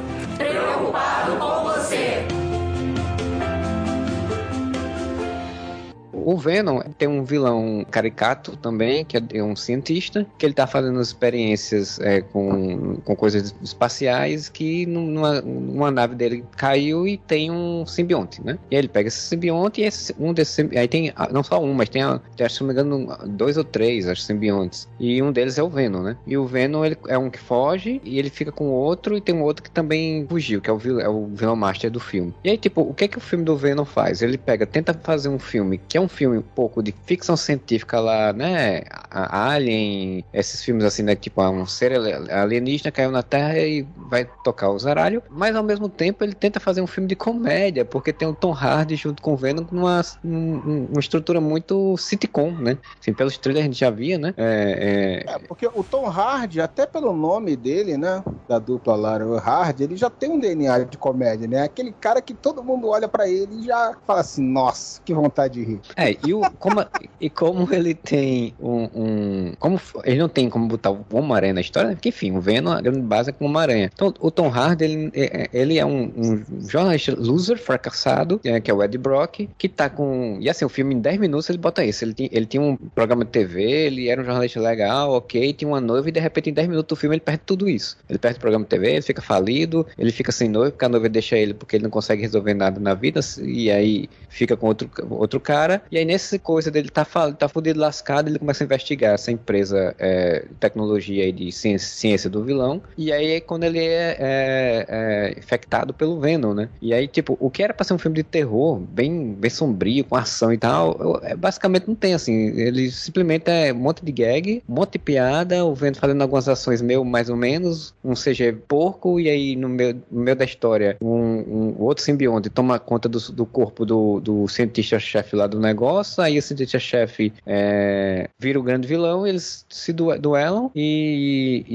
O 6.24 6.38
Venom 6.38 6.82
tem 6.98 7.08
um 7.08 7.24
vilão 7.24 7.86
caricato 7.90 8.56
também, 8.58 9.04
que 9.06 9.18
é 9.18 9.44
um 9.44 9.56
cientista, 9.56 10.26
que 10.38 10.46
ele 10.46 10.54
tá 10.54 10.68
fazendo 10.68 11.00
experiências 11.02 12.00
é, 12.00 12.22
com, 12.22 12.96
com 12.98 13.16
coisas 13.16 13.54
espaciais 13.62 14.50
que 14.50 14.86
numa, 14.86 15.42
numa 15.42 15.92
nave 15.92 16.16
dele 16.16 16.44
caiu 16.56 17.08
e 17.08 17.18
tem 17.18 17.52
um 17.52 17.86
simbionte, 17.86 18.44
né? 18.44 18.58
E 18.70 18.76
aí 18.76 18.82
ele 18.82 18.88
pega 18.88 19.08
esse 19.08 19.22
simbionte 19.22 19.82
e 19.82 19.86
esse, 19.86 20.16
um 20.20 20.34
desses 20.34 20.60
aí 20.76 20.88
tem 20.88 21.12
ah, 21.16 21.30
não 21.32 21.44
só 21.44 21.62
um, 21.62 21.74
mas 21.74 21.90
tem, 21.90 22.04
tem, 22.36 22.50
se 22.50 22.64
me 22.64 22.72
engano, 22.72 23.18
dois 23.28 23.58
ou 23.58 23.64
três 23.64 24.08
acho, 24.08 24.22
simbiontes. 24.22 24.88
E 25.00 25.22
um 25.22 25.32
deles 25.32 25.58
é 25.58 25.64
o 25.64 25.70
Venom, 25.70 26.02
né? 26.02 26.18
E 26.28 26.38
o 26.38 26.46
Venom 26.46 26.86
ele 26.86 26.98
é 27.08 27.18
um 27.18 27.30
que 27.30 27.40
foge 27.40 28.02
e 28.04 28.20
ele 28.20 28.30
fica 28.30 28.52
com 28.52 28.70
outro 28.70 29.18
e 29.18 29.22
tem 29.22 29.34
um 29.34 29.42
outro 29.42 29.64
que 29.64 29.72
também 29.72 30.26
fugiu, 30.30 30.62
que 30.62 30.70
é 30.70 30.74
o, 30.74 31.00
é 31.00 31.10
o 31.10 31.28
vilão 31.28 31.56
master 31.56 31.90
do 31.90 32.00
filme. 32.00 32.34
E 32.44 32.50
aí, 32.50 32.58
tipo, 32.58 32.82
o 32.82 32.94
que 32.94 33.06
é 33.06 33.08
que 33.08 33.18
o 33.18 33.22
filme 33.22 33.44
do 33.44 33.56
Venom 33.56 33.86
faz? 33.86 34.22
Ele 34.22 34.38
pega, 34.38 34.66
tenta 34.66 34.94
fazer 34.94 35.30
um 35.30 35.40
filme 35.40 35.80
que 35.88 35.98
é 35.98 36.02
um 36.02 36.08
filme 36.12 36.38
um 36.38 36.42
pouco 36.42 36.84
de 36.84 36.92
ficção 37.06 37.36
científica 37.36 38.00
lá, 38.00 38.34
né? 38.34 38.82
Alien, 39.10 40.26
esses 40.34 40.64
filmes 40.64 40.84
assim, 40.86 41.04
né? 41.04 41.16
Tipo, 41.16 41.42
um 41.50 41.66
ser 41.66 41.94
ali- 41.94 42.32
alienígena 42.32 42.92
caiu 42.92 43.12
na 43.12 43.24
Terra 43.24 43.58
e 43.58 43.88
vai 43.96 44.26
tocar 44.44 44.70
o 44.70 44.80
zaralho. 44.80 45.24
Mas 45.30 45.56
ao 45.56 45.64
mesmo 45.64 45.90
tempo 45.90 46.24
ele 46.24 46.34
tenta 46.36 46.60
fazer 46.60 46.82
um 46.82 46.88
filme 46.88 47.08
de 47.08 47.16
comédia, 47.16 47.86
porque 47.86 48.14
tem 48.14 48.28
o 48.28 48.36
Tom 48.36 48.54
Hardy 48.54 48.96
junto 48.96 49.22
com 49.22 49.34
o 49.34 49.38
Venom 49.38 49.66
numa 49.72 50.02
um- 50.24 50.88
uma 50.92 51.00
estrutura 51.00 51.40
muito 51.42 51.98
sitcom, 51.98 52.52
né? 52.52 52.78
Assim, 53.00 53.14
pelos 53.14 53.38
trailers 53.38 53.64
a 53.66 53.68
gente 53.68 53.80
já 53.80 53.90
via, 53.90 54.18
né? 54.18 54.34
É, 54.38 55.24
é, 55.28 55.34
É, 55.34 55.40
porque 55.48 55.68
o 55.68 55.84
Tom 55.84 56.06
Hardy, 56.08 56.60
até 56.62 56.86
pelo 56.86 57.14
nome 57.14 57.56
dele, 57.56 57.98
né? 57.98 58.24
Da 58.48 58.60
dupla 58.60 58.96
lá, 58.96 59.18
o 59.26 59.36
Hardy, 59.38 59.84
ele 59.84 59.96
já 59.96 60.10
tem 60.10 60.30
um 60.32 60.40
DNA 60.40 60.80
de 60.84 60.98
comédia, 60.98 61.48
né? 61.48 61.64
Aquele 61.64 61.94
cara 61.94 62.22
que 62.22 62.34
todo 62.34 62.64
mundo 62.64 62.88
olha 62.90 63.08
pra 63.08 63.28
ele 63.30 63.62
e 63.62 63.66
já 63.66 63.94
fala 64.06 64.22
assim, 64.22 64.44
nossa, 64.44 65.00
que 65.06 65.14
vontade 65.14 65.54
de 65.56 65.64
rir. 65.64 65.82
É, 66.10 66.18
e, 66.24 66.34
o, 66.34 66.42
como, 66.60 66.86
e 67.20 67.30
como 67.30 67.74
ele 67.74 67.94
tem 67.94 68.54
um, 68.60 68.84
um- 68.94 69.54
Como 69.60 69.80
ele 70.04 70.18
não 70.20 70.30
tem 70.30 70.50
como 70.50 70.68
botar 70.68 70.92
o 70.92 71.06
Homem-Aranha 71.12 71.54
na 71.54 71.62
história, 71.62 71.90
né? 71.90 71.96
porque 71.96 72.10
enfim, 72.10 72.32
o 72.32 72.42
Venom, 72.42 72.72
a 72.72 72.82
grande 72.82 73.02
base 73.02 73.30
é 73.30 73.34
com 73.34 73.46
o 73.46 73.48
Homem-Aranha. 73.48 73.90
Então, 73.94 74.14
o 74.20 74.32
Tom 74.32 74.48
Hardy, 74.50 74.84
ele, 74.86 75.12
é- 75.14 75.50
ele 75.54 75.78
é 75.80 75.86
um, 75.86 76.12
um 76.16 76.46
jornalista 76.70 77.16
loser, 77.18 77.58
fracassado, 77.58 78.40
é, 78.44 78.60
que 78.60 78.70
é 78.70 78.74
o 78.74 78.84
Ed 78.84 78.98
Brock, 78.98 79.48
que 79.58 79.70
tá 79.70 79.90
com. 79.90 80.38
E 80.40 80.50
assim, 80.50 80.66
o 80.66 80.70
filme 80.70 80.96
em 80.96 81.00
10 81.00 81.18
minutos 81.20 81.50
ele 81.50 81.58
bota 81.58 81.84
isso. 81.84 82.04
Ele, 82.04 82.14
tinha- 82.14 82.30
ele 82.32 82.46
tinha 82.46 82.62
um 82.62 82.76
programa 82.76 83.24
de 83.26 83.32
TV, 83.32 83.62
ele 83.64 84.10
era 84.10 84.22
um 84.22 84.26
jornalista 84.26 84.60
legal, 84.60 85.12
ok, 85.14 85.54
tinha 85.54 85.68
uma 85.68 85.82
noiva, 85.82 86.10
e 86.10 86.12
de 86.12 86.20
repente, 86.20 86.50
em 86.50 86.54
10 86.54 86.68
minutos 86.68 86.90
do 86.90 87.00
filme, 87.00 87.16
ele 87.16 87.22
perde 87.22 87.42
tudo 87.46 87.70
isso. 87.70 87.98
Ele 88.10 88.20
perde 88.20 88.38
o 88.38 88.42
programa 88.42 88.64
de 88.66 88.70
TV, 88.70 88.92
ele 88.92 89.02
fica 89.02 89.22
falido, 89.22 89.86
ele 89.98 90.12
fica 90.12 90.32
sem 90.32 90.50
noiva, 90.50 90.72
porque 90.72 90.86
a 90.86 90.90
noiva 90.90 91.10
deixa 91.10 91.38
ele 91.38 91.54
porque 91.54 91.76
ele 91.76 91.84
não 91.84 91.90
consegue 91.92 92.22
resolver 92.22 92.54
nada 92.54 92.80
na 92.80 92.94
vida, 92.94 93.20
e 93.42 93.70
aí 93.72 94.10
fica 94.30 94.56
com 94.58 94.68
outro, 94.68 94.90
outro 95.10 95.40
cara. 95.40 95.82
E 95.92 95.98
aí, 95.98 96.06
nessa 96.06 96.40
coisa 96.40 96.72
dele 96.72 96.90
tá, 96.90 97.06
tá 97.06 97.50
fudido 97.50 97.80
lascado, 97.80 98.30
ele 98.30 98.40
começa 98.40 98.64
a 98.64 98.66
investigar 98.66 99.14
essa 99.14 99.32
empresa 99.32 99.94
é, 100.00 100.46
tecnologia 100.60 101.26
aí 101.26 101.32
de 101.34 101.52
ciência, 101.52 101.88
ciência 101.88 102.30
do 102.30 102.44
vilão. 102.44 102.82
E 102.98 103.12
aí, 103.12 103.34
é 103.34 103.42
quando 103.42 103.66
ele 103.66 103.80
é, 103.80 104.16
é, 104.18 104.86
é 104.88 105.36
infectado 105.38 105.94
pelo 105.94 106.20
Venom, 106.20 106.54
né? 106.54 106.70
E 106.82 106.94
aí, 106.94 107.08
tipo, 107.08 107.38
o 107.40 107.50
que 107.50 107.62
era 107.62 107.74
pra 107.74 107.84
ser 107.84 107.94
um 107.94 107.98
filme 107.98 108.16
de 108.16 108.24
terror, 108.24 108.80
bem, 108.80 109.34
bem 109.34 109.50
sombrio, 109.50 110.06
com 110.06 110.16
ação 110.16 110.54
e 110.54 110.58
tal, 110.58 111.20
é, 111.24 111.36
basicamente 111.36 111.88
não 111.88 111.96
tem, 111.96 112.14
assim. 112.14 112.58
Ele 112.58 112.90
simplesmente 112.90 113.50
é 113.50 113.74
um 113.74 113.78
monte 113.78 114.06
de 114.06 114.12
gag, 114.14 114.64
um 114.70 114.74
monte 114.74 114.94
de 114.94 115.00
piada, 115.00 115.66
o 115.66 115.76
Venom 115.76 115.96
fazendo 115.96 116.22
algumas 116.22 116.48
ações 116.48 116.82
meio 116.82 117.04
mais 117.04 117.30
ou 117.30 117.36
menos, 117.36 117.94
um 118.04 118.14
CG 118.14 118.54
porco, 118.68 119.20
e 119.20 119.30
aí 119.30 119.56
no 119.58 119.68
meio, 119.68 120.02
no 120.10 120.22
meio 120.22 120.38
da 120.38 120.46
história, 120.46 120.96
um, 121.02 121.76
um 121.78 121.82
outro 121.82 122.04
simbionte 122.04 122.50
toma 122.50 122.80
conta 122.80 123.10
do, 123.10 123.20
do 123.32 123.46
corpo 123.46 123.86
do, 123.86 124.20
do 124.22 124.48
cientista-chefe 124.48 125.36
lá 125.36 125.48
do 125.48 125.60
negócio, 125.60 125.81
aí 126.22 126.38
o 126.38 126.42
cientista-chefe 126.42 127.34
é, 127.46 128.30
vira 128.40 128.60
o 128.60 128.64
grande 128.64 128.88
vilão, 128.88 129.26
eles 129.26 129.66
se 129.70 129.92
du- 129.94 130.18
duelam 130.20 130.70
e, 130.76 131.66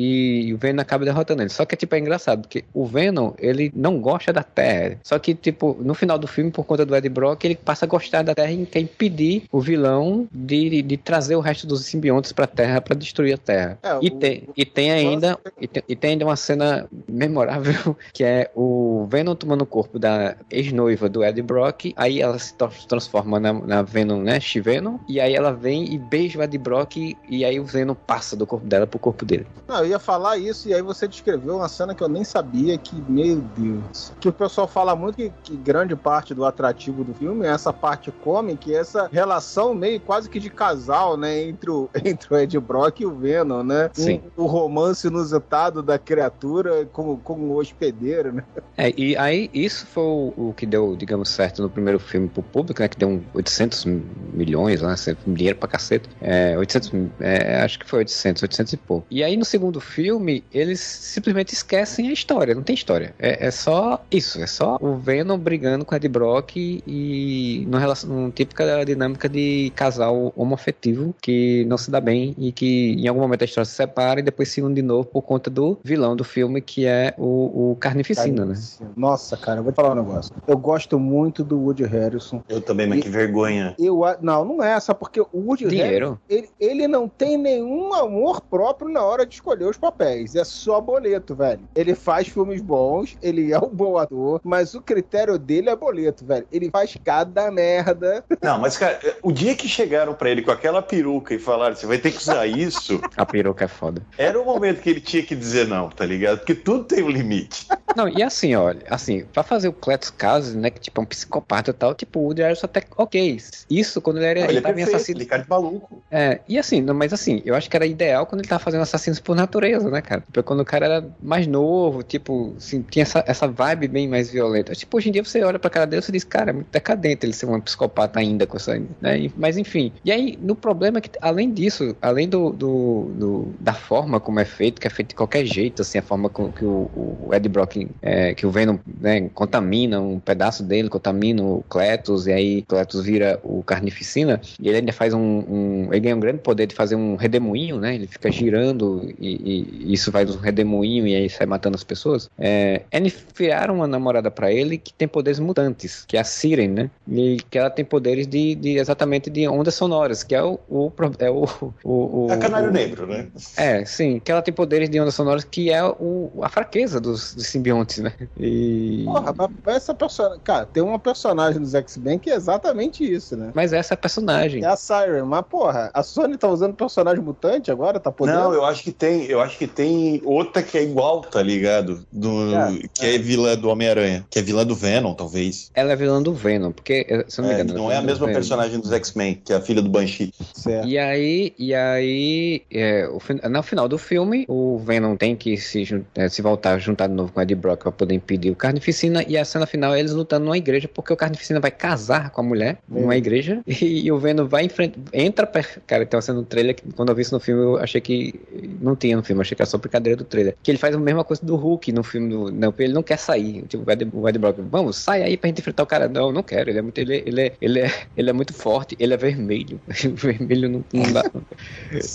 e 0.46 0.54
o 0.54 0.56
Venom 0.58 0.80
acaba 0.80 1.04
derrotando 1.04 1.42
ele. 1.42 1.50
Só 1.50 1.64
que, 1.64 1.76
tipo, 1.76 1.94
é 1.94 1.98
engraçado, 1.98 2.42
porque 2.42 2.64
o 2.72 2.86
Venom, 2.86 3.32
ele 3.38 3.72
não 3.74 3.98
gosta 4.00 4.32
da 4.32 4.42
Terra. 4.42 4.98
Só 5.02 5.18
que, 5.18 5.34
tipo, 5.34 5.76
no 5.80 5.94
final 5.94 6.18
do 6.18 6.26
filme, 6.26 6.50
por 6.50 6.64
conta 6.64 6.84
do 6.84 6.94
Ed 6.94 7.08
Brock, 7.08 7.44
ele 7.44 7.56
passa 7.56 7.84
a 7.84 7.88
gostar 7.88 8.22
da 8.22 8.34
Terra 8.34 8.52
e 8.52 8.66
quer 8.66 8.80
impedir 8.80 9.44
o 9.50 9.60
vilão 9.60 10.28
de, 10.32 10.82
de 10.82 10.96
trazer 10.96 11.36
o 11.36 11.40
resto 11.40 11.66
dos 11.66 11.84
simbiontes 11.84 12.32
pra 12.32 12.46
Terra 12.46 12.80
pra 12.80 12.94
destruir 12.94 13.34
a 13.34 13.38
Terra. 13.38 13.78
É, 13.82 13.98
e, 14.02 14.08
o- 14.08 14.10
tem, 14.18 14.42
e 14.56 14.64
tem 14.64 14.90
ainda 14.92 15.38
e 15.60 15.66
tem, 15.66 15.82
e 15.88 15.96
tem 15.96 16.10
ainda 16.12 16.24
uma 16.24 16.36
cena 16.36 16.88
memorável 17.08 17.96
que 18.12 18.24
é 18.24 18.50
o 18.54 19.06
Venom 19.10 19.34
tomando 19.34 19.62
o 19.62 19.66
corpo 19.66 19.98
da 19.98 20.36
ex-noiva 20.50 21.08
do 21.08 21.24
Ed 21.24 21.40
Brock, 21.42 21.92
aí 21.96 22.20
ela 22.20 22.38
se 22.38 22.54
tra- 22.54 22.70
transforma 22.88 23.38
na, 23.40 23.52
na 23.52 23.82
Venom, 23.96 24.20
né, 24.20 24.38
She-Venom, 24.38 24.98
e 25.08 25.18
aí 25.18 25.34
ela 25.34 25.52
vem 25.52 25.94
e 25.94 25.98
beija 25.98 26.38
o 26.38 26.42
Ed 26.42 26.58
Brock 26.58 27.16
e 27.28 27.44
aí 27.46 27.58
o 27.58 27.64
Venom 27.64 27.94
passa 27.94 28.36
do 28.36 28.46
corpo 28.46 28.66
dela 28.66 28.86
pro 28.86 28.98
corpo 28.98 29.24
dele. 29.24 29.46
Não, 29.66 29.78
eu 29.78 29.86
ia 29.86 29.98
falar 29.98 30.36
isso 30.36 30.68
e 30.68 30.74
aí 30.74 30.82
você 30.82 31.08
descreveu 31.08 31.56
uma 31.56 31.68
cena 31.68 31.94
que 31.94 32.02
eu 32.02 32.08
nem 32.08 32.22
sabia 32.22 32.76
que, 32.76 33.02
meu 33.08 33.40
Deus. 33.56 34.12
Que 34.20 34.28
o 34.28 34.32
pessoal 34.32 34.68
fala 34.68 34.94
muito 34.94 35.16
que, 35.16 35.32
que 35.42 35.56
grande 35.56 35.96
parte 35.96 36.34
do 36.34 36.44
atrativo 36.44 37.02
do 37.04 37.14
filme 37.14 37.46
é 37.46 37.48
essa 37.48 37.72
parte 37.72 38.10
cômica 38.10 38.68
e 38.70 38.74
essa 38.74 39.08
relação 39.10 39.72
meio 39.74 39.98
quase 39.98 40.28
que 40.28 40.38
de 40.38 40.50
casal, 40.50 41.16
né? 41.16 41.42
Entre 41.44 41.70
o, 41.70 41.88
entre 42.04 42.34
o 42.34 42.38
Ed 42.38 42.58
Brock 42.60 43.00
e 43.00 43.06
o 43.06 43.14
Venom, 43.14 43.62
né? 43.62 43.88
Sim. 43.94 44.20
Um- 44.36 44.44
o 44.44 44.46
romance 44.46 45.06
inusitado 45.06 45.82
da 45.82 45.98
criatura 45.98 46.84
com, 46.92 47.16
com 47.16 47.34
o 47.34 47.56
hospedeiro, 47.56 48.32
né? 48.32 48.44
É, 48.76 48.92
e 48.94 49.16
aí 49.16 49.48
isso 49.54 49.86
foi 49.86 50.02
o, 50.04 50.32
o 50.36 50.54
que 50.54 50.66
deu, 50.66 50.94
digamos, 50.96 51.30
certo 51.30 51.62
no 51.62 51.70
primeiro 51.70 51.98
filme 51.98 52.28
pro 52.28 52.42
público, 52.42 52.82
né, 52.82 52.88
que 52.88 52.98
deu 52.98 53.08
um 53.08 53.22
800 53.34 53.85
milhões, 53.86 54.82
né? 54.82 54.94
Dinheiro 55.26 55.58
pra 55.58 55.68
cacete. 55.68 56.08
É, 56.20 56.56
800, 56.58 56.90
é, 57.20 57.56
acho 57.60 57.78
que 57.78 57.86
foi 57.88 58.00
800, 58.00 58.42
800 58.42 58.72
e 58.72 58.76
pouco. 58.76 59.06
E 59.10 59.22
aí 59.22 59.36
no 59.36 59.44
segundo 59.44 59.80
filme, 59.80 60.44
eles 60.52 60.80
simplesmente 60.80 61.52
esquecem 61.52 62.08
a 62.08 62.12
história, 62.12 62.54
não 62.54 62.62
tem 62.62 62.74
história. 62.74 63.14
É, 63.18 63.46
é 63.46 63.50
só 63.50 64.04
isso, 64.10 64.40
é 64.40 64.46
só 64.46 64.76
o 64.80 64.96
Venom 64.96 65.38
brigando 65.38 65.84
com 65.84 65.94
o 65.94 65.96
Ed 65.96 66.08
Brock 66.08 66.56
e, 66.56 66.82
e 66.86 67.64
numa, 67.66 67.78
relação, 67.78 68.08
numa 68.10 68.30
típica 68.30 68.84
dinâmica 68.84 69.28
de 69.28 69.72
casal 69.74 70.32
homoafetivo 70.36 71.14
que 71.20 71.64
não 71.66 71.78
se 71.78 71.90
dá 71.90 72.00
bem 72.00 72.34
e 72.38 72.52
que 72.52 72.92
em 72.94 73.06
algum 73.08 73.20
momento 73.20 73.42
a 73.42 73.44
história 73.44 73.66
se 73.66 73.74
separa 73.74 74.20
e 74.20 74.22
depois 74.22 74.48
se 74.48 74.60
une 74.62 74.74
de 74.74 74.82
novo 74.82 75.06
por 75.08 75.22
conta 75.22 75.48
do 75.50 75.78
vilão 75.84 76.16
do 76.16 76.24
filme, 76.24 76.60
que 76.60 76.86
é 76.86 77.14
o, 77.16 77.72
o 77.72 77.76
Carnificina, 77.76 78.44
né? 78.44 78.54
Nossa, 78.96 79.36
cara, 79.36 79.60
eu 79.60 79.62
vou 79.64 79.72
te 79.72 79.76
falar 79.76 79.92
um 79.92 79.96
negócio. 79.96 80.32
Eu 80.46 80.56
gosto 80.56 80.98
muito 80.98 81.44
do 81.44 81.58
Woody 81.60 81.84
Harrison. 81.84 82.42
Eu 82.48 82.60
também, 82.60 82.86
mas 82.86 82.98
E- 82.98 83.02
que 83.02 83.08
vergonha. 83.08 83.74
Eu, 83.78 84.00
não, 84.20 84.44
não 84.44 84.62
é 84.62 84.72
essa, 84.72 84.94
porque 84.94 85.20
o 85.20 85.28
Woody 85.34 85.66
Dinheiro. 85.66 86.20
Ele, 86.28 86.48
ele 86.58 86.88
não 86.88 87.08
tem 87.08 87.36
nenhum 87.36 87.92
amor 87.94 88.40
próprio 88.40 88.88
na 88.88 89.02
hora 89.02 89.26
de 89.26 89.34
escolher 89.34 89.64
os 89.66 89.76
papéis. 89.76 90.34
É 90.34 90.44
só 90.44 90.80
boleto, 90.80 91.34
velho. 91.34 91.60
Ele 91.74 91.94
faz 91.94 92.28
filmes 92.28 92.60
bons, 92.60 93.16
ele 93.22 93.52
é 93.52 93.58
um 93.58 93.68
bom 93.68 93.98
ator, 93.98 94.40
mas 94.44 94.74
o 94.74 94.80
critério 94.80 95.38
dele 95.38 95.70
é 95.70 95.76
boleto, 95.76 96.24
velho. 96.24 96.46
Ele 96.52 96.70
faz 96.70 96.96
cada 97.04 97.50
merda. 97.50 98.24
Não, 98.42 98.58
mas, 98.58 98.76
cara, 98.76 98.98
o 99.22 99.32
dia 99.32 99.54
que 99.54 99.68
chegaram 99.68 100.14
pra 100.14 100.30
ele 100.30 100.42
com 100.42 100.50
aquela 100.50 100.82
peruca 100.82 101.34
e 101.34 101.38
falaram, 101.38 101.74
você 101.74 101.86
vai 101.86 101.98
ter 101.98 102.10
que 102.12 102.18
usar 102.18 102.46
isso, 102.46 103.00
A 103.16 103.24
peruca 103.26 103.64
é 103.64 103.68
foda. 103.68 104.02
era 104.16 104.40
o 104.40 104.44
momento 104.44 104.80
que 104.80 104.90
ele 104.90 105.00
tinha 105.00 105.22
que 105.22 105.34
dizer 105.34 105.66
não, 105.66 105.88
tá 105.88 106.04
ligado? 106.04 106.38
Porque 106.38 106.54
tudo 106.54 106.84
tem 106.84 107.02
um 107.02 107.08
limite. 107.10 107.66
Não, 107.96 108.08
e 108.08 108.22
assim, 108.22 108.54
olha, 108.54 108.82
assim, 108.90 109.24
pra 109.32 109.42
fazer 109.42 109.68
o 109.68 109.72
Cletus 109.72 110.10
Casos, 110.10 110.54
né, 110.54 110.70
que 110.70 110.80
tipo 110.80 111.00
é 111.00 111.04
um 111.04 111.06
psicopata 111.06 111.70
e 111.70 111.74
tal, 111.74 111.94
tipo, 111.94 112.20
o 112.20 112.24
Woody 112.24 112.42
Harrelson 112.42 112.66
até, 112.66 112.82
ok, 112.96 113.38
isso 113.70 114.00
quando 114.02 114.18
ele 114.18 114.26
era, 114.26 114.40
ele 114.40 114.58
ele 114.58 114.58
é 114.58 114.60
em 114.60 114.62
perfeito, 114.62 114.84
assassino, 114.84 115.18
ele 115.18 115.26
cara 115.26 115.42
de 115.42 115.48
maluco. 115.48 116.04
é, 116.10 116.40
e 116.48 116.58
assim, 116.58 116.80
não, 116.80 116.94
mas 116.94 117.12
assim, 117.12 117.42
eu 117.44 117.54
acho 117.54 117.68
que 117.68 117.76
era 117.76 117.86
ideal 117.86 118.26
quando 118.26 118.40
ele 118.40 118.48
tava 118.48 118.62
fazendo 118.62 118.82
Assassinos 118.82 119.18
por 119.20 119.34
Natureza, 119.36 119.90
né, 119.90 120.00
cara, 120.02 120.20
tipo, 120.20 120.42
quando 120.44 120.60
o 120.60 120.64
cara 120.64 120.86
era 120.86 121.16
mais 121.20 121.46
novo, 121.48 122.02
tipo, 122.02 122.54
assim, 122.56 122.82
tinha 122.82 123.02
essa, 123.02 123.24
essa 123.26 123.48
vibe 123.48 123.88
bem 123.88 124.08
mais 124.08 124.30
violenta, 124.30 124.72
tipo, 124.74 124.96
hoje 124.96 125.08
em 125.08 125.12
dia 125.12 125.24
você 125.24 125.42
olha 125.42 125.58
pra 125.58 125.68
cara 125.70 125.86
dele 125.86 126.04
e 126.08 126.12
diz, 126.12 126.24
cara, 126.24 126.50
é 126.50 126.52
muito 126.52 126.70
decadente 126.70 127.26
ele 127.26 127.32
ser 127.32 127.46
um 127.46 127.60
psicopata 127.60 128.20
ainda 128.20 128.46
com 128.46 128.56
essa, 128.56 128.78
né, 129.00 129.30
mas 129.36 129.56
enfim, 129.58 129.92
e 130.04 130.12
aí, 130.12 130.36
no 130.40 130.54
problema 130.54 130.98
é 130.98 131.00
que, 131.00 131.10
além 131.20 131.52
disso, 131.52 131.96
além 132.00 132.28
do, 132.28 132.50
do, 132.52 133.12
do- 133.16 133.56
da 133.60 133.74
forma 133.74 134.20
como 134.20 134.38
é 134.40 134.44
feito, 134.44 134.80
que 134.80 134.86
é 134.86 134.90
feito 134.90 135.10
de 135.10 135.14
qualquer 135.16 135.44
jeito, 135.44 135.82
assim, 135.82 135.98
a 135.98 136.02
forma 136.02 136.28
com 136.30 136.52
que 136.52 136.64
o, 136.64 136.90
o 136.94 137.30
Ed 137.34 137.48
Brock, 137.48 137.76
é, 138.02 138.34
que 138.34 138.46
o 138.46 138.50
Venom, 138.50 138.78
né, 138.86 139.28
contamina 139.30 140.00
um 140.00 140.20
pedaço 140.20 140.62
dele, 140.62 140.88
contamina 140.88 141.42
o 141.42 141.62
Cletus, 141.68 142.26
e 142.26 142.32
aí 142.32 142.62
Cletus 142.62 143.02
vira 143.04 143.40
o 143.58 143.62
Carnificina, 143.62 144.40
e 144.60 144.68
ele 144.68 144.78
ainda 144.78 144.92
faz 144.92 145.14
um, 145.14 145.20
um- 145.20 145.88
ele 145.90 146.00
ganha 146.00 146.16
um 146.16 146.20
grande 146.20 146.38
poder 146.38 146.66
de 146.66 146.74
fazer 146.74 146.96
um 146.96 147.16
redemoinho, 147.16 147.78
né, 147.80 147.94
ele 147.94 148.06
fica 148.06 148.30
girando, 148.30 149.08
e, 149.18 149.82
e 149.88 149.92
isso 149.92 150.10
faz 150.12 150.34
um 150.34 150.38
redemoinho, 150.38 151.06
e 151.06 151.14
aí 151.14 151.28
sai 151.30 151.46
matando 151.46 151.76
as 151.76 151.84
pessoas, 151.84 152.28
é, 152.38 152.82
eles 152.92 153.24
criaram 153.34 153.76
uma 153.76 153.86
namorada 153.86 154.30
pra 154.30 154.52
ele 154.52 154.78
que 154.78 154.92
tem 154.92 155.06
poderes 155.08 155.38
mutantes, 155.38 156.04
que 156.06 156.16
é 156.16 156.20
a 156.20 156.24
Siren, 156.24 156.68
né, 156.68 156.90
e 157.08 157.38
que 157.50 157.58
ela 157.58 157.70
tem 157.70 157.84
poderes 157.84 158.26
de, 158.26 158.54
de 158.54 158.78
exatamente 158.78 159.30
de 159.30 159.46
ondas 159.48 159.74
sonoras, 159.74 160.22
que 160.22 160.34
é 160.34 160.42
o, 160.42 160.58
o, 160.68 160.92
é 161.18 161.30
o, 161.30 161.44
o, 161.84 162.26
o 162.26 162.30
É 162.32 162.36
canário 162.36 162.68
o- 162.68 162.72
negro, 162.72 163.06
né? 163.06 163.28
é, 163.56 163.84
sim, 163.84 164.20
que 164.20 164.30
ela 164.32 164.42
tem 164.42 164.52
poderes 164.52 164.88
de 164.90 165.00
ondas 165.00 165.14
sonoras 165.14 165.44
que 165.44 165.70
é 165.70 165.84
o, 165.84 166.30
a 166.42 166.48
fraqueza 166.48 167.00
dos, 167.00 167.34
dos 167.34 167.46
simbiontes, 167.46 167.98
né? 167.98 168.12
E... 168.38 169.04
Porra, 169.04 169.34
mas 169.64 169.76
essa 169.76 169.94
personagem. 169.94 170.40
Cara, 170.42 170.66
tem 170.66 170.82
uma 170.82 170.98
personagem 170.98 171.60
dos 171.60 171.74
X-Men 171.74 172.18
que 172.18 172.30
é 172.30 172.34
exatamente 172.34 173.04
isso, 173.04 173.35
né? 173.36 173.50
Mas 173.54 173.72
essa 173.72 173.92
é 173.92 173.96
a 173.96 173.98
personagem. 173.98 174.64
É 174.64 174.66
a 174.66 174.76
Siren, 174.76 175.24
mas 175.24 175.44
porra, 175.46 175.90
a 175.92 176.02
Sony 176.02 176.36
tá 176.36 176.48
usando 176.48 176.74
personagem 176.74 177.22
mutante 177.22 177.70
agora? 177.70 178.00
Tá 178.00 178.10
podendo? 178.10 178.38
Não, 178.38 178.54
eu 178.54 178.64
acho 178.64 178.82
que 178.82 178.92
tem, 178.92 179.24
eu 179.26 179.40
acho 179.40 179.56
que 179.58 179.66
tem 179.66 180.20
outra 180.24 180.62
que 180.62 180.76
é 180.78 180.82
igual, 180.82 181.20
tá 181.20 181.42
ligado? 181.42 182.04
Do, 182.12 182.54
É, 182.54 182.78
que 182.92 183.06
é 183.06 183.18
vilã 183.18 183.56
do 183.56 183.68
Homem-Aranha, 183.68 184.24
que 184.30 184.38
é 184.38 184.42
vilã 184.42 184.64
do 184.66 184.74
Venom, 184.74 185.14
talvez. 185.14 185.70
Ela 185.74 185.92
é 185.92 185.96
vilã 185.96 186.22
do 186.22 186.32
Venom, 186.32 186.72
porque, 186.72 187.24
se 187.28 187.40
não 187.40 187.48
me 187.48 187.54
É, 187.54 187.60
engano... 187.60 187.74
não 187.78 187.84
ela 187.84 187.94
é 187.94 187.96
a 187.98 188.00
do 188.00 188.06
mesma 188.06 188.26
Venom. 188.26 188.36
personagem 188.38 188.80
dos 188.80 188.92
X-Men, 188.92 189.40
que 189.44 189.52
é 189.52 189.56
a 189.56 189.60
filha 189.60 189.82
do 189.82 189.88
Banshee. 189.88 190.32
Certo. 190.54 190.86
E 190.86 190.98
aí, 190.98 191.54
e 191.58 191.74
aí 191.74 192.62
é, 192.70 193.08
o 193.08 193.20
no 193.48 193.62
final 193.62 193.88
do 193.88 193.98
filme, 193.98 194.44
o 194.48 194.78
Venom 194.78 195.16
tem 195.16 195.34
que 195.36 195.56
se, 195.56 196.04
eh, 196.14 196.28
se 196.28 196.42
voltar, 196.42 196.78
juntar 196.78 197.06
de 197.08 197.14
novo 197.14 197.32
com 197.32 197.40
o 197.40 197.42
Ed 197.42 197.54
Brock 197.54 197.82
pra 197.82 197.92
poder 197.92 198.14
impedir 198.14 198.50
o 198.50 198.56
Carnificina, 198.56 199.24
e 199.26 199.36
a 199.36 199.44
cena 199.44 199.66
final 199.66 199.94
é 199.94 200.00
eles 200.00 200.12
lutando 200.12 200.44
numa 200.46 200.56
igreja, 200.56 200.88
porque 200.88 201.12
o 201.12 201.16
Carnificina 201.16 201.60
vai 201.60 201.70
casar 201.70 202.30
com 202.30 202.40
a 202.40 202.44
mulher 202.44 202.78
numa 202.88 203.08
Meu. 203.08 203.12
Igreja, 203.26 203.62
e, 203.66 204.10
o 204.10 204.18
Venom 204.18 204.46
vai 204.46 204.64
em 204.64 204.68
frente, 204.68 204.98
entra, 205.12 205.46
cara, 205.86 206.02
então 206.02 206.20
sendo 206.20 206.40
no 206.40 206.44
trailer, 206.44 206.74
que 206.74 206.82
quando 206.92 207.10
eu 207.10 207.14
vi 207.14 207.22
isso 207.22 207.34
no 207.34 207.40
filme, 207.40 207.62
eu 207.62 207.76
achei 207.78 208.00
que 208.00 208.34
não 208.80 208.94
tinha 208.94 209.16
no 209.16 209.22
filme, 209.22 209.40
achei 209.40 209.54
que 209.54 209.62
era 209.62 209.68
só 209.68 209.78
brincadeira 209.78 210.16
do 210.16 210.24
trailer, 210.24 210.56
que 210.62 210.70
ele 210.70 210.78
faz 210.78 210.94
a 210.94 210.98
mesma 210.98 211.24
coisa 211.24 211.44
do 211.44 211.56
Hulk 211.56 211.92
no 211.92 212.02
filme, 212.02 212.30
do, 212.30 212.50
não, 212.52 212.72
ele 212.78 212.92
não 212.92 213.02
quer 213.02 213.18
sair, 213.18 213.62
tipo, 213.68 213.88
o 213.88 213.92
Ed, 213.92 214.08
o 214.12 214.28
Ed 214.28 214.38
Brock, 214.38 214.58
vamos, 214.70 214.96
sai 214.96 215.22
aí 215.22 215.36
pra 215.36 215.48
gente 215.48 215.60
enfrentar 215.60 215.82
o 215.82 215.86
cara, 215.86 216.08
não, 216.08 216.32
não 216.32 216.42
quero, 216.42 216.70
ele 216.70 216.78
é 216.78 216.82
muito, 216.82 216.98
ele, 216.98 217.22
ele, 217.26 217.40
é, 217.40 217.52
ele, 217.60 217.80
é, 217.80 217.92
ele 218.16 218.30
é 218.30 218.32
muito 218.32 218.52
forte, 218.52 218.96
ele 218.98 219.14
é 219.14 219.16
vermelho, 219.16 219.80
vermelho 220.14 220.68
não, 220.68 220.84
não 220.92 221.12
dá, 221.12 221.24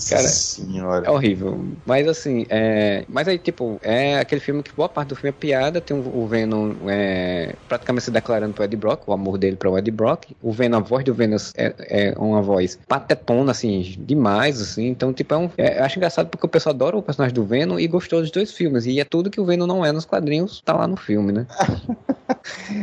Cara, 0.08 0.28
senhora. 0.28 1.06
é 1.06 1.10
horrível. 1.10 1.64
Mas 1.86 2.06
assim, 2.08 2.46
é... 2.48 3.04
Mas 3.08 3.28
aí, 3.28 3.38
tipo, 3.38 3.80
é 3.82 4.18
aquele 4.18 4.40
filme 4.40 4.62
que 4.62 4.72
boa 4.72 4.88
parte 4.88 5.08
do 5.08 5.16
filme 5.16 5.30
é 5.30 5.32
piada. 5.32 5.80
Tem 5.80 5.96
o 5.96 6.02
o 6.12 6.26
Venom 6.26 6.74
é... 6.88 7.54
praticamente 7.68 8.04
se 8.04 8.10
declarando 8.10 8.54
pro 8.54 8.64
Ed 8.64 8.76
Brock, 8.76 9.02
o 9.06 9.12
amor 9.12 9.38
dele 9.38 9.56
pro 9.56 9.76
Ed 9.76 9.90
Brock. 9.90 10.26
O 10.42 10.52
Venom, 10.52 10.78
a 10.78 10.80
voz 11.02 11.04
do 11.04 11.14
Venom 11.14 11.36
é, 11.56 11.74
é 12.10 12.14
uma 12.18 12.40
voz 12.40 12.78
patetona, 12.86 13.50
assim, 13.50 13.94
demais, 13.98 14.60
assim. 14.60 14.86
Então, 14.86 15.12
tipo, 15.12 15.34
é 15.34 15.36
um... 15.36 15.50
é, 15.58 15.78
eu 15.80 15.84
acho 15.84 15.98
engraçado 15.98 16.28
porque 16.28 16.46
o 16.46 16.48
pessoal 16.48 16.74
adora 16.74 16.96
o 16.96 17.02
personagem 17.02 17.34
do 17.34 17.44
Venom 17.44 17.78
e 17.78 17.86
gostou 17.86 18.20
dos 18.20 18.30
dois 18.30 18.52
filmes. 18.52 18.86
E 18.86 19.00
é 19.00 19.04
tudo 19.04 19.30
que 19.30 19.40
o 19.40 19.44
Venom 19.44 19.66
não 19.66 19.84
é 19.84 19.92
nos 19.92 20.04
quadrinhos, 20.04 20.60
tá 20.64 20.74
lá 20.74 20.86
no 20.86 20.96
filme, 20.96 21.32
né? 21.32 21.46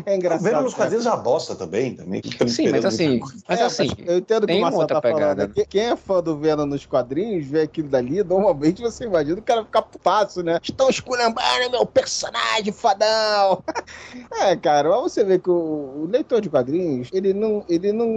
É 0.06 0.14
O 0.14 0.16
engraçado. 0.16 0.44
Venom 0.44 0.62
nos 0.62 0.74
cara. 0.74 0.86
quadrinhos 0.86 1.06
é 1.06 1.10
uma 1.10 1.18
bosta 1.18 1.56
também, 1.56 1.96
também. 1.96 2.22
Sim, 2.48 2.70
mas 2.70 2.86
assim, 2.86 3.20
mas 3.48 3.60
É, 3.60 3.64
assim, 3.64 3.90
eu 4.06 4.18
entendo 4.20 4.42
que 4.42 4.54
tem 4.54 4.64
o 4.64 4.74
outra 4.74 5.02
tá 5.02 5.02
falando. 5.02 5.16
pegada. 5.16 5.48
né? 5.48 5.54
Quem- 5.54 5.66
Quem 5.66 5.82
é 5.90 5.96
fã 5.96 6.22
do 6.22 6.38
Venom 6.38 6.66
nos 6.66 6.86
quadrinhos, 6.86 7.46
vê 7.48 7.62
aquilo 7.62 7.90
dali, 7.90 8.24
normalmente 8.24 8.82
você 8.82 9.06
imagina 9.06 9.40
o 9.40 9.42
cara 9.42 9.64
ficar 9.66 9.82
putaço, 9.82 10.44
né? 10.44 10.60
Estão 10.64 10.90
esculhambando 10.90 11.72
meu 11.72 11.86
personagem 11.86 12.72
fadão. 12.72 13.64
é, 14.42 14.56
cara, 14.56 14.90
mas 14.90 15.02
você 15.02 15.24
vê 15.24 15.40
que 15.40 15.50
o, 15.50 15.54
o 16.04 16.08
leitor 16.10 16.40
de 16.42 16.50
quadrinhos, 16.50 17.10
ele 17.12 17.34
não, 17.34 17.64
ele 17.68 17.92
não, 17.92 18.08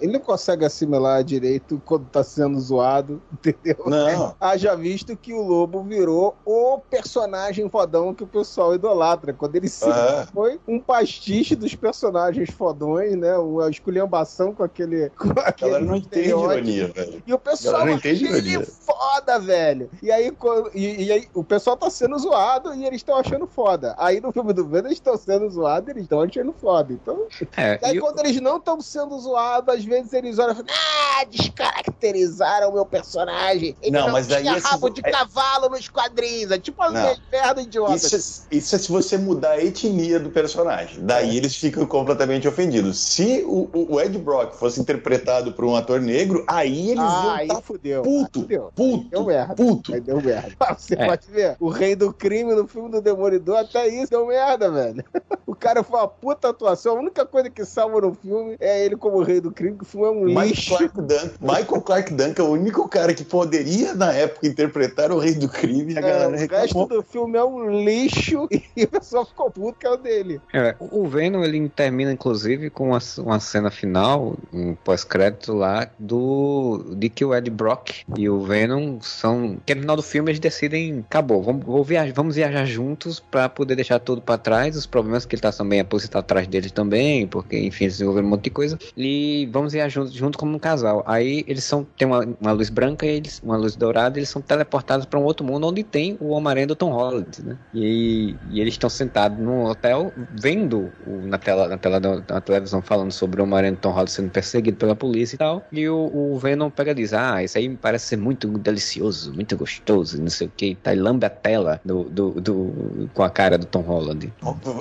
ele 0.00 0.12
não 0.12 0.20
consegue 0.20 0.64
assimilar 0.64 1.22
direito 1.24 1.80
quando 1.84 2.06
tá 2.06 2.22
sendo 2.22 2.58
zoado, 2.60 3.20
entendeu? 3.32 3.76
Não, 3.86 4.34
Haja 4.40 4.74
visto 4.76 5.16
que 5.16 5.32
o 5.32 5.42
Lobo 5.42 5.82
virou 5.82 6.34
o 6.44 6.78
personagem 6.90 7.68
fodão 7.68 8.14
que 8.14 8.24
o 8.24 8.26
pessoal 8.26 8.74
idolatra. 8.74 9.32
Quando 9.32 9.56
ele 9.56 9.68
se 9.68 9.88
Ah. 9.88 10.26
foi 10.32 10.60
um 10.66 10.78
pastiche 10.80 11.54
dos 11.56 11.74
personagens 11.74 12.50
fodões, 12.50 13.16
né? 13.16 13.36
Uma 13.38 13.68
esculhambação 13.70 14.54
com 14.54 14.62
aquele. 14.62 15.10
Com 15.16 15.28
a 15.38 15.42
aquele 15.44 15.70
galera 15.72 15.86
não 15.86 15.96
entende 15.96 16.28
ironia, 16.28 16.88
velho. 16.88 17.22
E 17.26 17.32
o 17.34 17.38
pessoal 17.38 17.72
Galera 17.74 17.90
não 17.90 17.98
entende 17.98 18.24
ele 18.26 18.50
ironia. 18.50 18.66
foda, 18.66 19.38
velho. 19.38 19.90
E 20.02 20.10
aí, 20.10 20.32
e, 20.74 21.04
e 21.04 21.12
aí 21.12 21.28
o 21.34 21.42
pessoal 21.44 21.76
tá 21.76 21.88
sendo 21.90 22.18
zoado 22.18 22.74
e 22.74 22.84
eles 22.84 22.96
estão 22.98 23.16
achando 23.16 23.46
foda. 23.46 23.94
Aí 23.98 24.20
no 24.20 24.32
filme 24.32 24.52
do 24.52 24.66
Venom 24.66 24.86
eles 24.86 24.98
estão 24.98 25.16
sendo 25.16 25.48
zoados 25.50 25.88
e 25.88 25.92
eles 25.92 26.02
estão 26.04 26.20
achando 26.20 26.52
foda. 26.52 26.92
Então, 26.92 27.26
é, 27.56 27.78
e 27.82 27.86
aí 27.86 27.96
e- 27.96 28.00
quando 28.00 28.18
eles 28.20 28.40
não 28.40 28.56
estão 28.58 28.80
sendo 28.80 29.13
zoados, 29.20 29.74
às 29.74 29.84
vezes 29.84 30.12
eles 30.12 30.38
olham 30.38 30.52
e 30.52 30.56
falam, 30.56 30.70
ah, 30.70 31.24
descaracterizaram 31.24 32.70
o 32.70 32.74
meu 32.74 32.86
personagem. 32.86 33.76
Ele 33.82 33.90
Não, 33.90 34.06
não, 34.06 34.12
mas 34.12 34.26
tinha 34.26 34.56
esse- 34.56 34.66
rabo 34.66 34.88
de 34.90 35.00
é- 35.04 35.10
cavalo 35.10 35.68
nos 35.68 35.88
quadrinhos. 35.88 36.50
É 36.50 36.58
tipo 36.58 36.82
as 36.82 36.92
merdas 37.30 37.64
idiotas. 37.64 38.04
Isso 38.12 38.46
é, 38.50 38.56
isso 38.56 38.76
é 38.76 38.78
se 38.78 38.90
você 38.90 39.16
mudar 39.16 39.52
a 39.52 39.64
etnia 39.64 40.18
do 40.20 40.30
personagem. 40.30 41.04
Daí 41.04 41.36
eles 41.36 41.54
ficam 41.56 41.86
completamente 41.86 42.46
ofendidos. 42.48 42.98
Se 42.98 43.44
o, 43.46 43.68
o- 43.94 44.00
Ed 44.00 44.16
Brock 44.18 44.54
fosse 44.54 44.80
interpretado 44.80 45.52
por 45.52 45.64
um 45.64 45.74
ator 45.76 46.00
negro, 46.00 46.44
aí 46.46 46.90
eles 46.90 47.02
ah, 47.04 47.22
iam 47.24 47.30
aí 47.34 47.46
estar 47.48 47.60
fudeu. 47.62 48.02
puto, 48.02 48.46
Aí 48.50 48.58
puto, 48.74 49.08
Deu 49.10 49.24
merda. 49.24 49.54
puto. 49.54 49.94
Aí 49.94 50.00
deu 50.00 50.20
merda. 50.20 50.52
Você 50.78 50.94
É. 50.94 51.06
pode 51.06 51.26
ver, 51.30 51.56
o 51.60 51.68
rei 51.68 51.94
do 51.96 52.12
crime 52.12 52.54
no 52.54 52.66
filme 52.66 52.90
do 52.90 53.00
Demolidor, 53.00 53.58
até 53.58 53.86
isso 53.88 54.10
deu 54.10 54.26
merda, 54.26 54.70
velho. 54.70 55.04
O 55.46 55.54
cara 55.54 55.82
foi 55.84 56.00
uma 56.00 56.08
puta 56.08 56.48
atuação. 56.48 56.96
A 56.96 56.98
única 57.00 57.24
coisa 57.24 57.48
que 57.48 57.64
salva 57.64 58.00
no 58.00 58.14
filme 58.14 58.56
é 58.58 58.84
ele 58.84 58.96
como 59.04 59.22
rei 59.22 59.38
do 59.38 59.50
crime, 59.52 59.76
que 59.76 59.82
o 59.82 59.86
filme 59.86 60.06
é 60.06 60.10
um 60.10 60.24
Michael 60.24 60.48
lixo. 60.48 60.76
Clark, 60.78 60.96
Duncan, 61.02 61.30
Michael 61.42 61.82
Clark 61.82 62.14
Duncan 62.14 62.42
é 62.42 62.46
o 62.46 62.50
único 62.52 62.88
cara 62.88 63.12
que 63.12 63.22
poderia, 63.22 63.92
na 63.94 64.14
época, 64.14 64.46
interpretar 64.46 65.12
o 65.12 65.18
rei 65.18 65.34
do 65.34 65.46
crime 65.46 65.92
e 65.92 65.98
a 65.98 66.00
É, 66.00 66.02
galera 66.02 66.30
o 66.30 66.48
resto 66.48 66.86
do 66.86 67.02
filme 67.02 67.36
é 67.36 67.44
um 67.44 67.84
lixo 67.84 68.48
e 68.74 68.84
o 68.84 68.88
pessoal 68.88 69.26
ficou 69.26 69.50
puto 69.50 69.78
que 69.78 69.86
é 69.86 69.90
o 69.90 69.98
dele. 69.98 70.40
É, 70.54 70.74
o 70.80 71.06
Venom 71.06 71.44
ele 71.44 71.68
termina 71.68 72.10
inclusive 72.12 72.70
com 72.70 72.88
uma, 72.88 72.98
uma 73.18 73.38
cena 73.40 73.70
final, 73.70 74.38
um 74.50 74.74
pós-crédito 74.74 75.52
lá 75.52 75.86
do 75.98 76.82
de 76.96 77.10
que 77.10 77.26
o 77.26 77.34
Ed 77.34 77.50
Brock 77.50 77.90
e 78.16 78.26
o 78.26 78.40
Venom 78.40 79.00
são, 79.02 79.58
que 79.66 79.74
no 79.74 79.82
final 79.82 79.96
do 79.96 80.02
filme 80.02 80.30
eles 80.30 80.40
decidem, 80.40 81.04
acabou, 81.10 81.42
vamos, 81.42 81.86
viajar, 81.86 82.14
vamos 82.14 82.36
viajar 82.36 82.64
juntos 82.64 83.20
pra 83.20 83.50
poder 83.50 83.74
deixar 83.74 83.98
tudo 83.98 84.22
pra 84.22 84.38
trás, 84.38 84.76
os 84.76 84.86
problemas 84.86 85.26
que 85.26 85.34
ele 85.34 85.42
tá 85.42 85.52
também 85.52 85.80
a 85.80 85.84
polícia 85.84 86.10
tá 86.10 86.20
atrás 86.20 86.46
deles 86.46 86.72
também, 86.72 87.26
porque, 87.26 87.58
enfim, 87.58 87.84
eles 87.84 87.94
desenvolveram 87.94 88.26
um 88.28 88.30
monte 88.30 88.44
de 88.44 88.50
coisa. 88.50 88.78
E 88.96 89.48
vamos 89.52 89.72
viajar 89.72 89.88
junto, 89.88 90.12
junto 90.12 90.38
como 90.38 90.54
um 90.54 90.58
casal. 90.58 91.02
Aí 91.06 91.44
eles 91.46 91.64
são, 91.64 91.86
tem 91.96 92.06
uma, 92.06 92.26
uma 92.40 92.52
luz 92.52 92.70
branca 92.70 93.04
e 93.06 93.10
eles, 93.10 93.40
uma 93.42 93.56
luz 93.56 93.76
dourada, 93.76 94.18
e 94.18 94.20
eles 94.20 94.28
são 94.28 94.40
teleportados 94.40 95.06
para 95.06 95.18
um 95.18 95.24
outro 95.24 95.44
mundo 95.44 95.66
onde 95.66 95.82
tem 95.82 96.16
o 96.20 96.28
Homem-Aranha 96.28 96.66
do 96.68 96.76
Tom 96.76 96.92
Holland, 96.92 97.42
né? 97.44 97.56
E, 97.72 98.34
e 98.50 98.60
eles 98.60 98.74
estão 98.74 98.88
sentados 98.88 99.38
num 99.38 99.64
hotel 99.64 100.12
vendo 100.32 100.92
o, 101.06 101.26
na 101.26 101.38
tela, 101.38 101.68
na 101.68 101.76
tela 101.76 102.00
da, 102.00 102.40
televisão 102.40 102.80
falando 102.82 103.12
sobre 103.12 103.40
o 103.40 103.44
Homem-Aranha 103.44 103.72
do 103.72 103.78
Tom 103.78 103.90
Holland 103.90 104.10
sendo 104.10 104.30
perseguido 104.30 104.76
pela 104.76 104.94
polícia 104.94 105.34
e 105.34 105.38
tal. 105.38 105.64
E 105.72 105.88
o, 105.88 106.10
o 106.14 106.38
Venom 106.38 106.70
pega 106.70 106.92
e 106.92 106.94
diz: 106.94 107.12
Ah, 107.12 107.42
isso 107.42 107.58
aí 107.58 107.68
parece 107.76 108.06
ser 108.06 108.16
muito 108.16 108.46
delicioso, 108.58 109.32
muito 109.32 109.56
gostoso, 109.56 110.20
não 110.20 110.30
sei 110.30 110.46
o 110.46 110.52
que. 110.56 110.74
Tá, 110.76 110.94
e 110.94 110.98
lambe 110.98 111.26
a 111.26 111.30
tela 111.30 111.80
do, 111.84 112.04
do, 112.04 112.30
do, 112.40 113.08
com 113.12 113.22
a 113.22 113.30
cara 113.30 113.58
do 113.58 113.66
Tom 113.66 113.80
Holland. 113.80 114.32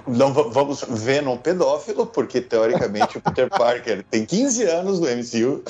Não 0.07 0.33
vamos 0.33 0.85
Venom 0.89 1.37
pedófilo, 1.37 2.05
porque 2.05 2.41
teoricamente 2.41 3.17
o 3.17 3.21
Peter 3.21 3.49
Parker 3.49 3.92
tem 4.09 4.25
15 4.25 4.63
anos 4.63 4.99
no 4.99 5.07
MCU. 5.07 5.63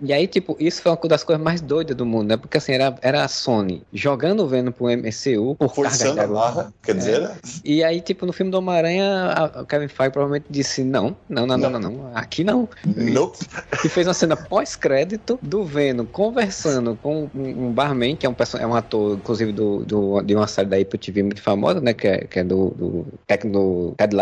E 0.00 0.12
aí, 0.12 0.26
tipo, 0.26 0.56
isso 0.58 0.82
foi 0.82 0.92
uma 0.92 0.98
das 1.08 1.22
coisas 1.22 1.42
mais 1.42 1.60
doidas 1.60 1.96
do 1.96 2.04
mundo, 2.04 2.28
né? 2.28 2.36
Porque 2.36 2.58
assim, 2.58 2.72
era, 2.72 2.94
era 3.00 3.24
a 3.24 3.28
Sony 3.28 3.82
jogando 3.92 4.40
o 4.40 4.46
Venom 4.46 4.72
pro 4.72 4.86
MCU 4.86 5.54
por 5.56 5.74
Forçando 5.74 6.20
a 6.20 6.26
barra, 6.26 6.72
quer 6.82 6.94
dizer, 6.94 7.16
é. 7.16 7.20
né? 7.20 7.36
E 7.64 7.84
aí, 7.84 8.00
tipo, 8.00 8.26
no 8.26 8.32
filme 8.32 8.50
do 8.50 8.58
Homem-Aranha, 8.58 9.52
o 9.60 9.66
Kevin 9.66 9.88
Feige 9.88 10.12
provavelmente 10.12 10.46
disse, 10.50 10.82
não, 10.82 11.16
não, 11.28 11.46
não, 11.46 11.56
não, 11.56 11.70
não, 11.70 11.80
não, 11.80 12.10
aqui 12.14 12.44
não. 12.44 12.68
Nope. 12.84 13.38
E 13.84 13.88
fez 13.88 14.06
uma 14.06 14.14
cena 14.14 14.36
pós-crédito 14.36 15.38
do 15.40 15.64
Venom 15.64 16.06
conversando 16.06 16.98
com 17.02 17.28
um 17.34 17.72
barman, 17.72 18.16
que 18.16 18.26
é 18.26 18.28
um, 18.28 18.36
é 18.58 18.66
um 18.66 18.74
ator, 18.74 19.16
inclusive, 19.16 19.52
do, 19.52 19.84
do, 19.84 20.22
de 20.22 20.34
uma 20.34 20.46
série 20.46 20.68
da 20.68 20.76
Apple 20.76 20.98
TV 20.98 21.22
muito 21.22 21.42
famosa, 21.42 21.80
né? 21.80 21.94
Que 21.94 22.08
é, 22.08 22.18
que 22.18 22.38
é 22.40 22.44
do, 22.44 22.70
do 22.70 23.06
técnico 23.26 23.94
Ted. 23.96 24.14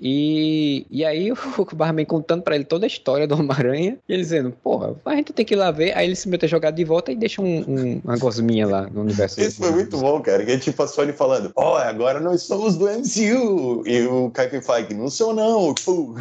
E, 0.00 0.86
e 0.90 1.04
aí 1.04 1.32
o, 1.32 1.36
o 1.58 1.76
barman 1.76 2.04
contando 2.04 2.42
pra 2.42 2.54
ele 2.54 2.64
toda 2.64 2.86
a 2.86 2.88
história 2.88 3.26
do 3.26 3.34
Homem-Aranha, 3.34 3.98
e 4.08 4.12
ele 4.12 4.22
dizendo, 4.22 4.52
porra, 4.62 4.94
a 5.12 5.16
gente 5.16 5.32
tem 5.32 5.44
que 5.44 5.54
ir 5.54 5.56
lá 5.56 5.70
ver. 5.70 5.96
Aí 5.96 6.06
ele 6.06 6.16
se 6.16 6.28
mete 6.28 6.44
a 6.44 6.48
jogar 6.48 6.70
de 6.70 6.84
volta 6.84 7.12
e 7.12 7.16
deixa 7.16 7.42
um, 7.42 7.60
um, 7.60 8.00
uma 8.04 8.16
gosminha 8.16 8.66
lá 8.66 8.88
no 8.90 9.02
universo. 9.02 9.40
Isso 9.40 9.58
foi 9.58 9.70
muito 9.70 9.96
bom, 9.98 10.20
cara. 10.20 10.44
Que 10.44 10.52
é 10.52 10.58
tipo 10.58 10.82
a 10.82 10.86
Sony 10.88 11.12
falando: 11.12 11.52
Ó, 11.56 11.74
oh, 11.74 11.76
agora 11.76 12.20
nós 12.20 12.42
somos 12.42 12.76
do 12.76 12.86
MCU. 12.86 13.82
E 13.86 14.06
o 14.06 14.30
Kevin 14.30 14.60
Feige, 14.60 14.94
não 14.94 15.10
sou 15.10 15.34
não. 15.34 15.74
Pô, 15.84 16.14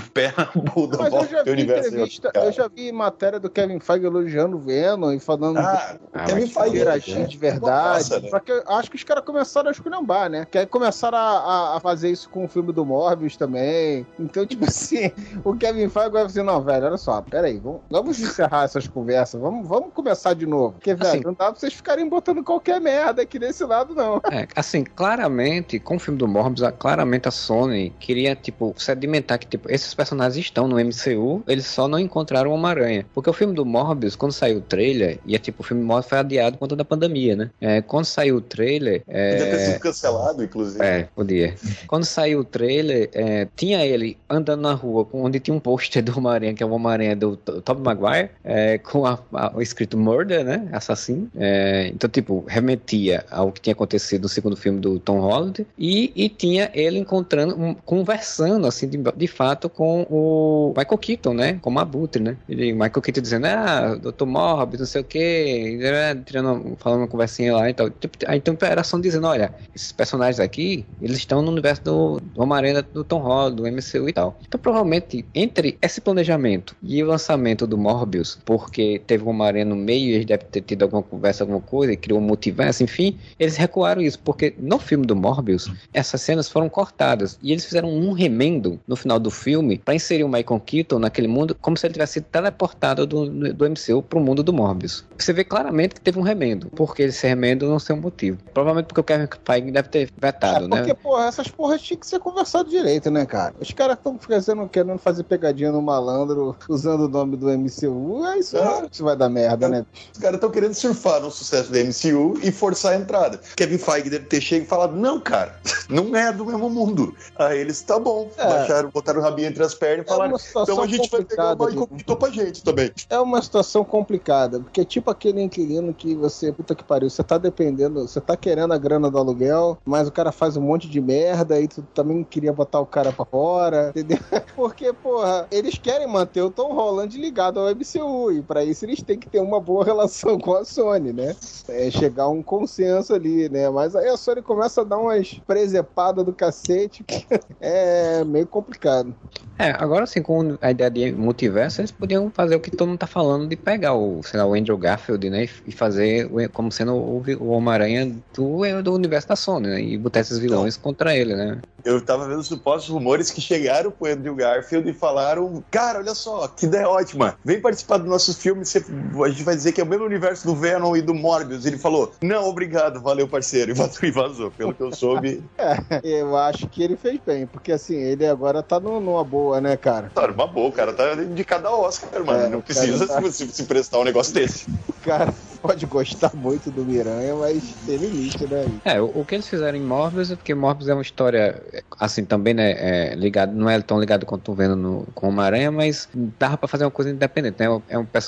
Mas 0.98 1.14
eu 1.14 1.28
já 1.28 1.44
vi 1.44 1.52
universo 1.52 1.90
eu 2.34 2.52
já 2.52 2.68
vi 2.68 2.92
matéria 2.92 3.40
do 3.40 3.50
Kevin 3.50 3.80
Feige 3.80 4.06
elogiando 4.06 4.58
o 4.58 4.60
Venom 4.60 5.12
e 5.12 5.20
falando 5.20 5.58
ah, 5.58 5.98
ah, 6.14 6.26
Kevin 6.26 6.48
Feige 6.48 6.76
interagir 6.78 7.28
de 7.28 7.38
verdade. 7.38 8.10
Nossa, 8.10 8.20
né? 8.20 8.30
Porque 8.30 8.64
acho 8.68 8.90
que 8.90 8.96
os 8.96 9.04
caras 9.04 9.24
começaram 9.24 9.70
a 9.70 9.72
esculhambar, 9.72 10.30
né? 10.30 10.46
Que 10.50 10.60
aí 10.60 10.66
começaram 10.66 11.18
a, 11.18 11.78
a, 11.78 11.80
fazer 11.80 12.10
isso 12.10 12.30
com 12.30 12.46
o 12.46 12.48
filme 12.48 12.72
do 12.72 12.86
Morbius 12.86 13.36
também. 13.36 14.06
Então, 14.20 14.46
tipo 14.46 14.66
assim, 14.70 15.12
o 15.44 15.56
Kevin 15.56 15.90
Feige 15.90 16.10
vai 16.10 16.26
dizer, 16.26 16.44
não, 16.44 16.62
velho, 16.62 16.86
olha 16.86 16.98
só, 16.98 17.22
peraí, 17.22 17.58
vamos, 17.58 17.82
vamos 17.90 18.20
encerrar 18.20 18.68
essas 18.80 18.88
conversa. 18.88 19.38
Vamos, 19.38 19.68
vamos 19.68 19.94
começar 19.94 20.34
de 20.34 20.46
novo. 20.46 20.74
Porque, 20.74 20.96
velho, 20.96 21.10
assim, 21.10 21.22
não 21.24 21.34
dá 21.34 21.52
pra 21.52 21.60
vocês 21.60 21.74
ficarem 21.74 22.08
botando 22.08 22.44
qualquer 22.44 22.80
merda 22.80 23.22
aqui 23.22 23.38
desse 23.38 23.64
lado, 23.64 23.94
não. 23.94 24.22
É, 24.32 24.48
assim, 24.56 24.84
claramente, 24.84 25.80
com 25.80 25.98
o 25.98 26.00
filme 26.00 26.18
do 26.18 26.28
Morbius, 26.28 26.68
claramente 26.78 27.28
a 27.28 27.32
Sony 27.32 27.94
queria, 28.00 28.36
tipo, 28.36 28.74
sedimentar 28.78 29.38
que, 29.40 29.48
tipo, 29.48 29.72
esses 29.72 29.94
personagens 29.94 30.46
estão 30.46 30.68
no 30.68 30.78
MCU, 30.78 31.44
eles 31.48 31.66
só 31.66 31.88
não 31.88 32.00
encontraram 32.00 32.52
o 32.52 32.54
Homem-Aranha. 32.54 33.06
Porque 33.14 33.30
o 33.30 33.34
filme 33.34 33.54
do 33.54 33.66
Morbius, 33.66 34.16
quando 34.16 34.32
saiu 34.32 34.60
o 34.60 34.62
trailer, 34.62 35.20
e 35.26 35.36
é 35.36 35.40
tipo, 35.40 35.62
o 35.62 35.66
filme 35.66 35.84
Morbius 35.84 36.10
foi 36.10 36.18
adiado 36.20 36.54
por 36.58 36.62
conta 36.62 36.76
da 36.76 36.86
pandemia, 36.86 37.36
né? 37.36 37.50
É, 37.60 37.82
quando 37.82 38.06
saiu 38.06 38.38
o 38.38 38.42
trailer. 38.42 39.04
É... 39.08 39.32
Podia 39.32 39.52
ter 39.52 39.60
sido 39.60 39.80
cancelado, 39.80 40.44
inclusive. 40.44 40.84
É, 40.84 41.10
podia. 41.16 41.56
quando 41.88 42.06
saiu 42.06 42.40
o 42.40 42.44
trailer, 42.44 43.10
é, 43.14 43.48
tinha 43.56 43.86
ele 43.86 44.18
andando 44.30 44.62
na 44.62 44.74
rua, 44.74 45.08
onde 45.14 45.40
tinha 45.40 45.56
um 45.56 45.60
pôster 45.60 46.04
do 46.04 46.18
Homem-Aranha, 46.18 46.54
que 46.54 46.64
é 46.64 46.66
o 46.66 46.72
Homem-Aranha 46.72 47.16
do 47.16 47.36
Tobey 47.38 47.84
Maguire, 47.84 48.30
é, 48.44 48.69
com 48.78 49.06
a, 49.06 49.20
a, 49.34 49.52
o 49.56 49.62
escrito 49.62 49.98
murder, 49.98 50.44
né? 50.44 50.68
Assassino. 50.72 51.30
É, 51.36 51.88
então, 51.94 52.10
tipo, 52.10 52.44
remetia 52.48 53.26
ao 53.30 53.52
que 53.52 53.62
tinha 53.62 53.74
acontecido 53.74 54.24
no 54.24 54.30
segundo 54.30 54.56
filme 54.56 54.80
do 54.80 55.00
Tom 55.00 55.20
Holland. 55.20 55.66
E, 55.78 56.12
e 56.16 56.30
tinha 56.30 56.70
ele 56.74 57.00
encontrando, 57.00 57.60
um, 57.60 57.74
conversando, 57.74 58.68
assim, 58.68 58.88
de, 58.88 58.98
de, 58.98 59.28
fato, 59.28 59.70
com 59.70 60.06
o 60.10 60.74
Michael 60.78 60.98
Keaton, 60.98 61.34
né? 61.34 61.60
Como 61.62 61.80
abutre, 61.80 62.22
né? 62.22 62.38
Ele, 62.48 62.74
Michael 62.74 63.02
Keaton 63.02 63.22
dizendo, 63.22 63.46
ah, 63.46 63.96
Dr. 63.96 64.26
Morbius, 64.26 64.80
não 64.80 64.88
sei 64.88 65.02
o 65.02 65.04
quê, 65.04 65.80
tirando, 66.26 66.76
falando 66.78 67.02
uma 67.02 67.08
conversinha 67.08 67.56
lá 67.56 67.70
e 67.70 67.74
tal. 67.74 67.90
Tipo, 67.90 68.18
então 68.34 68.58
era 68.62 68.84
só 68.84 68.98
dizendo, 69.00 69.28
olha, 69.28 69.54
esses 69.76 69.92
personagens 69.92 70.40
aqui, 70.40 70.86
eles 71.02 71.18
estão 71.18 71.42
no 71.42 71.52
universo 71.52 71.84
do, 71.84 72.20
do 72.20 72.42
Homem-Aranha 72.42 72.82
do 72.82 73.04
Tom 73.04 73.20
Holland, 73.20 73.56
do 73.56 73.64
MCU 73.64 74.10
e 74.10 74.14
tal. 74.14 74.38
Então, 74.48 74.60
provavelmente, 74.60 75.26
entre 75.34 75.78
esse 75.82 76.02
planejamento 76.02 76.76
e 76.82 77.02
o 77.04 77.08
lançamento 77.08 77.66
do 77.66 77.78
Morbius, 77.78 78.38
porque 78.60 79.02
teve 79.08 79.24
uma 79.24 79.46
aranha 79.46 79.66
no 79.66 79.76
meio, 79.76 80.14
eles 80.14 80.26
devem 80.26 80.46
ter 80.48 80.62
tido 80.62 80.84
alguma 80.84 81.02
conversa, 81.02 81.44
alguma 81.44 81.62
coisa, 81.62 81.94
e 81.94 81.98
criou 81.98 82.20
um 82.20 82.24
multiverso, 82.24 82.84
enfim, 82.84 83.18
eles 83.40 83.56
recuaram 83.56 84.02
isso, 84.02 84.20
porque 84.20 84.54
no 84.60 84.78
filme 84.78 85.06
do 85.06 85.16
Morbius, 85.16 85.72
essas 85.94 86.22
cenas 86.22 86.50
foram 86.50 86.70
cortadas, 86.70 87.40
e 87.42 87.52
eles 87.52 87.66
fizeram 87.66 87.90
um 87.90 88.12
remendo 88.12 88.80
no 88.88 88.96
final 88.96 89.20
do 89.20 89.32
filme 89.32 89.80
para 89.80 89.96
inserir 89.96 90.24
o 90.24 90.30
Michael 90.30 90.60
Keaton 90.60 91.00
naquele 91.00 91.28
mundo, 91.28 91.56
como 91.60 91.78
se 91.78 91.88
ele 91.88 91.94
tivesse 91.94 92.14
sido 92.14 92.26
teleportado 92.26 93.08
do, 93.08 93.54
do 93.54 93.70
MCU 93.70 94.04
pro 94.04 94.20
mundo 94.20 94.44
do 94.44 94.54
Morbius. 94.54 95.06
Você 95.18 95.34
vê 95.34 95.44
claramente 95.44 95.96
que 95.96 96.02
teve 96.02 96.20
um 96.20 96.24
remendo, 96.24 96.70
porque 96.76 97.04
esse 97.04 97.26
remendo 97.26 97.68
não 97.68 97.78
tem 97.78 97.96
um 97.96 98.02
motivo. 98.02 98.38
Provavelmente 98.54 98.88
porque 98.88 99.02
o 99.02 99.04
Kevin 99.04 99.28
Feige 99.46 99.72
deve 99.72 99.90
ter 99.90 100.10
vetado, 100.18 100.58
é 100.58 100.60
porque, 100.60 100.76
né? 100.76 100.82
Porque, 100.82 101.02
porra, 101.02 101.26
essas 101.26 101.48
porras 101.48 101.82
tinham 101.82 102.00
que 102.00 102.08
ser 102.08 102.20
conversado 102.20 102.70
direito, 102.70 103.10
né, 103.10 103.26
cara? 103.26 103.56
Os 103.60 103.72
caras 103.72 103.98
estão 103.98 104.18
fazendo, 104.20 104.68
querendo 104.68 104.98
fazer 104.98 105.24
pegadinha 105.24 105.72
no 105.72 105.82
malandro, 105.82 106.56
usando 106.68 107.06
o 107.06 107.08
nome 107.08 107.38
do 107.38 107.48
MCU, 107.50 108.26
é 108.26 108.40
isso, 108.40 108.49
é. 108.58 108.88
isso 108.92 109.04
vai 109.04 109.16
dar 109.16 109.30
merda, 109.30 109.70
né? 109.70 109.86
Os 110.14 110.20
caras 110.20 110.36
estão 110.36 110.50
querendo 110.50 110.74
surfar 110.74 111.22
no 111.22 111.32
sucesso 111.32 111.72
da 111.72 111.80
MCU 111.80 112.40
e 112.42 112.52
forçar 112.52 112.94
a 112.94 112.96
entrada. 112.96 113.40
Kevin 113.56 113.78
Feige 113.78 114.10
deve 114.10 114.26
ter 114.26 114.42
chegado 114.42 114.66
e 114.66 114.70
falado: 114.70 114.96
não, 114.96 115.20
cara, 115.20 115.56
não 115.90 116.16
é 116.16 116.32
do 116.32 116.46
mesmo 116.46 116.70
mundo. 116.70 117.16
Aí 117.38 117.60
eles, 117.60 117.82
tá 117.82 118.00
bom, 118.00 118.30
é. 118.38 118.46
baixaram, 118.46 118.90
botaram 118.90 119.20
o 119.20 119.24
rabinho 119.24 119.48
entre 119.48 119.64
as 119.64 119.74
pernas 119.74 120.06
e 120.06 120.10
é 120.10 120.12
falaram: 120.12 120.38
então 120.64 120.82
a 120.82 120.88
gente 120.88 121.10
vai 121.10 121.24
pegar 121.24 121.54
o 121.54 121.66
Michael 121.66 121.88
Keaton 121.88 122.16
pra 122.16 122.30
gente 122.30 122.64
também. 122.64 122.92
É 123.10 123.20
uma 123.20 123.42
situação 123.42 123.84
complicada, 123.84 124.60
porque 124.60 124.82
é 124.82 124.86
tipo 124.86 125.10
aquele 125.10 125.42
inquilino 125.42 125.94
que 125.94 126.16
você, 126.16 126.52
puta 126.52 126.76
que 126.76 126.84
pariu, 126.84 127.10
você 127.10 127.24
tá 127.24 127.38
dependendo, 127.38 128.08
você 128.08 128.22
tá 128.22 128.36
querendo 128.36 128.74
a 128.74 128.78
grana 128.78 129.10
do 129.10 129.18
aluguel, 129.18 129.78
mas 129.86 130.08
o 130.08 130.12
cara 130.12 130.32
faz 130.32 130.58
um 130.58 130.62
monte 130.62 130.88
de 130.90 131.02
merda 131.02 131.60
e 131.60 131.68
tu 131.68 131.82
também 131.94 132.24
queria 132.24 132.54
botar 132.54 132.80
o 132.80 132.86
cara 132.86 133.12
pra 133.12 133.26
fora, 133.26 133.90
entendeu? 133.96 134.20
Porque, 134.56 134.92
porra, 134.94 135.48
eles 135.52 135.78
querem 135.78 136.08
manter 136.08 136.42
o 136.42 136.52
Tom 136.52 136.74
Holland 136.74 137.18
ligado 137.18 137.60
ao 137.60 137.70
MCU 137.74 138.32
e 138.40 138.42
pra 138.42 138.64
isso 138.64 138.86
eles 138.86 139.02
têm 139.02 139.18
que 139.18 139.30
ter 139.30 139.40
uma 139.40 139.60
boa 139.60 139.84
relação 139.86 140.40
com 140.40 140.56
a 140.56 140.66
Sony, 140.66 141.14
né? 141.14 141.36
É 141.68 141.90
chegar 141.92 142.24
a 142.24 142.30
um 142.30 142.42
consenso 142.42 143.14
ali, 143.14 143.50
né? 143.50 143.70
Mas 143.70 143.96
aí 143.96 144.08
a 144.08 144.18
Sony 144.18 144.42
começa 144.42 144.82
a 144.82 144.84
dar 144.84 144.98
umas 144.98 145.40
presepadas 145.46 146.26
do 146.26 146.34
cacete, 146.34 147.06
é 147.60 148.24
meio 148.24 148.48
complicado. 148.48 149.16
É, 149.58 149.72
agora 149.72 150.06
assim, 150.06 150.22
com 150.22 150.58
a 150.62 150.72
ideia 150.72 150.90
de 150.90 151.12
multiverso, 151.12 151.82
eles 151.82 151.92
podiam 151.92 152.32
fazer 152.32 152.56
o 152.56 152.60
que 152.62 152.72
todo 152.72 152.88
mundo 152.88 153.00
tá 153.00 153.08
falando 153.08 153.48
de 153.48 153.58
pegar 153.58 153.94
o, 153.94 154.24
sei 154.24 154.40
lá, 154.40 154.46
o 154.46 154.54
Andrew 154.54 154.78
Garfield, 154.78 155.30
né? 155.30 155.50
E 155.68 155.72
fazer 155.72 156.30
como 156.54 156.72
sendo 156.72 156.96
o, 156.96 157.24
o 157.40 157.50
Homem-Aranha 157.50 158.16
do, 158.34 158.82
do 158.82 158.94
universo 158.94 159.28
da 159.28 159.36
Sony, 159.36 159.68
né? 159.68 159.82
E 159.82 159.98
botar 159.98 160.22
esses 160.22 160.38
vilões 160.38 160.76
então, 160.76 160.84
contra 160.84 161.14
ele, 161.16 161.36
né? 161.36 161.60
Eu 161.84 162.02
tava 162.02 162.28
vendo 162.28 162.44
supostos 162.44 162.90
rumores 162.90 163.32
que 163.32 163.42
chegaram 163.42 163.92
pro 163.92 164.12
Andrew 164.12 164.36
Garfield 164.36 164.90
e 164.90 164.94
falaram: 164.94 165.64
Cara, 165.72 166.00
olha 166.00 166.16
só, 166.16 166.48
que 166.48 166.66
ideia 166.66 166.88
ótima. 166.88 167.38
Vem 167.44 167.62
participar 167.62 167.98
do 167.98 168.06
nosso 168.06 168.29
filme, 168.34 168.66
você, 168.66 168.84
a 169.24 169.30
gente 169.30 169.44
vai 169.44 169.56
dizer 169.56 169.72
que 169.72 169.82
é 169.82 169.84
o 169.84 169.88
mesmo 169.88 170.06
universo 170.06 170.46
do 170.46 170.56
Venom 170.56 170.96
e 170.96 171.02
do 171.02 171.14
Morbius. 171.14 171.66
Ele 171.66 171.78
falou: 171.78 172.14
Não, 172.22 172.46
obrigado, 172.48 173.02
valeu, 173.02 173.28
parceiro. 173.28 173.74
E 174.02 174.12
vazou, 174.12 174.50
pelo 174.52 174.74
que 174.74 174.82
eu 174.82 174.94
soube. 174.94 175.44
é, 175.58 175.78
eu 176.04 176.36
acho 176.38 176.68
que 176.68 176.82
ele 176.82 176.96
fez 176.96 177.20
bem, 177.26 177.46
porque 177.46 177.72
assim, 177.72 177.96
ele 177.96 178.26
agora 178.26 178.64
tá 178.64 178.80
numa 178.80 179.24
boa, 179.24 179.60
né, 179.60 179.76
cara? 179.76 180.10
Tá 180.14 180.28
numa 180.28 180.48
boa, 180.48 180.70
o 180.70 180.72
cara 180.72 180.94
tá 180.94 181.14
indicado 181.16 181.68
a 181.68 181.76
Oscar, 181.76 182.24
mano. 182.24 182.46
É, 182.46 182.50
Não 182.50 182.62
precisa 182.62 183.08
tá... 183.08 183.22
se, 183.32 183.48
se 183.48 183.64
prestar 183.64 184.00
um 184.00 184.04
negócio 184.04 184.34
desse. 184.34 184.68
O 184.88 184.94
cara 185.04 185.34
pode 185.62 185.86
gostar 185.86 186.32
muito 186.34 186.72
do 186.72 186.84
Miranha, 186.84 187.36
mas 187.36 187.64
tem 187.86 187.98
limite, 187.98 188.46
né? 188.48 188.66
É, 188.86 189.02
o, 189.02 189.06
o, 189.20 189.26
que 189.26 189.36
eles 189.36 189.48
fizeram 189.48 189.78
em 189.78 189.82
Morbius 189.82 190.32
é 190.32 190.36
porque 190.36 190.54
Morbius 190.54 190.90
é 190.90 190.94
uma 190.94 191.02
história, 191.02 191.62
assim, 192.00 192.24
também, 192.26 192.54
né, 192.54 192.72
é 193.12 193.16
ligado, 193.16 193.54
não 193.54 193.70
é 193.70 193.80
tão 193.82 194.00
ligado 194.00 194.26
quanto 194.26 194.54
vendo 194.54 194.76
no, 194.76 195.08
com 195.14 195.34
o 195.34 195.42
Aranha, 195.42 195.72
mas 195.72 196.08
dava 196.14 196.58
pra 196.58 196.68
fazer 196.68 196.86
uma 196.86 196.92
coisa 196.92 197.12
independente, 197.12 197.58
né? 197.60 197.82
É 197.90 197.98
um 197.98 198.06
personagem 198.06 198.19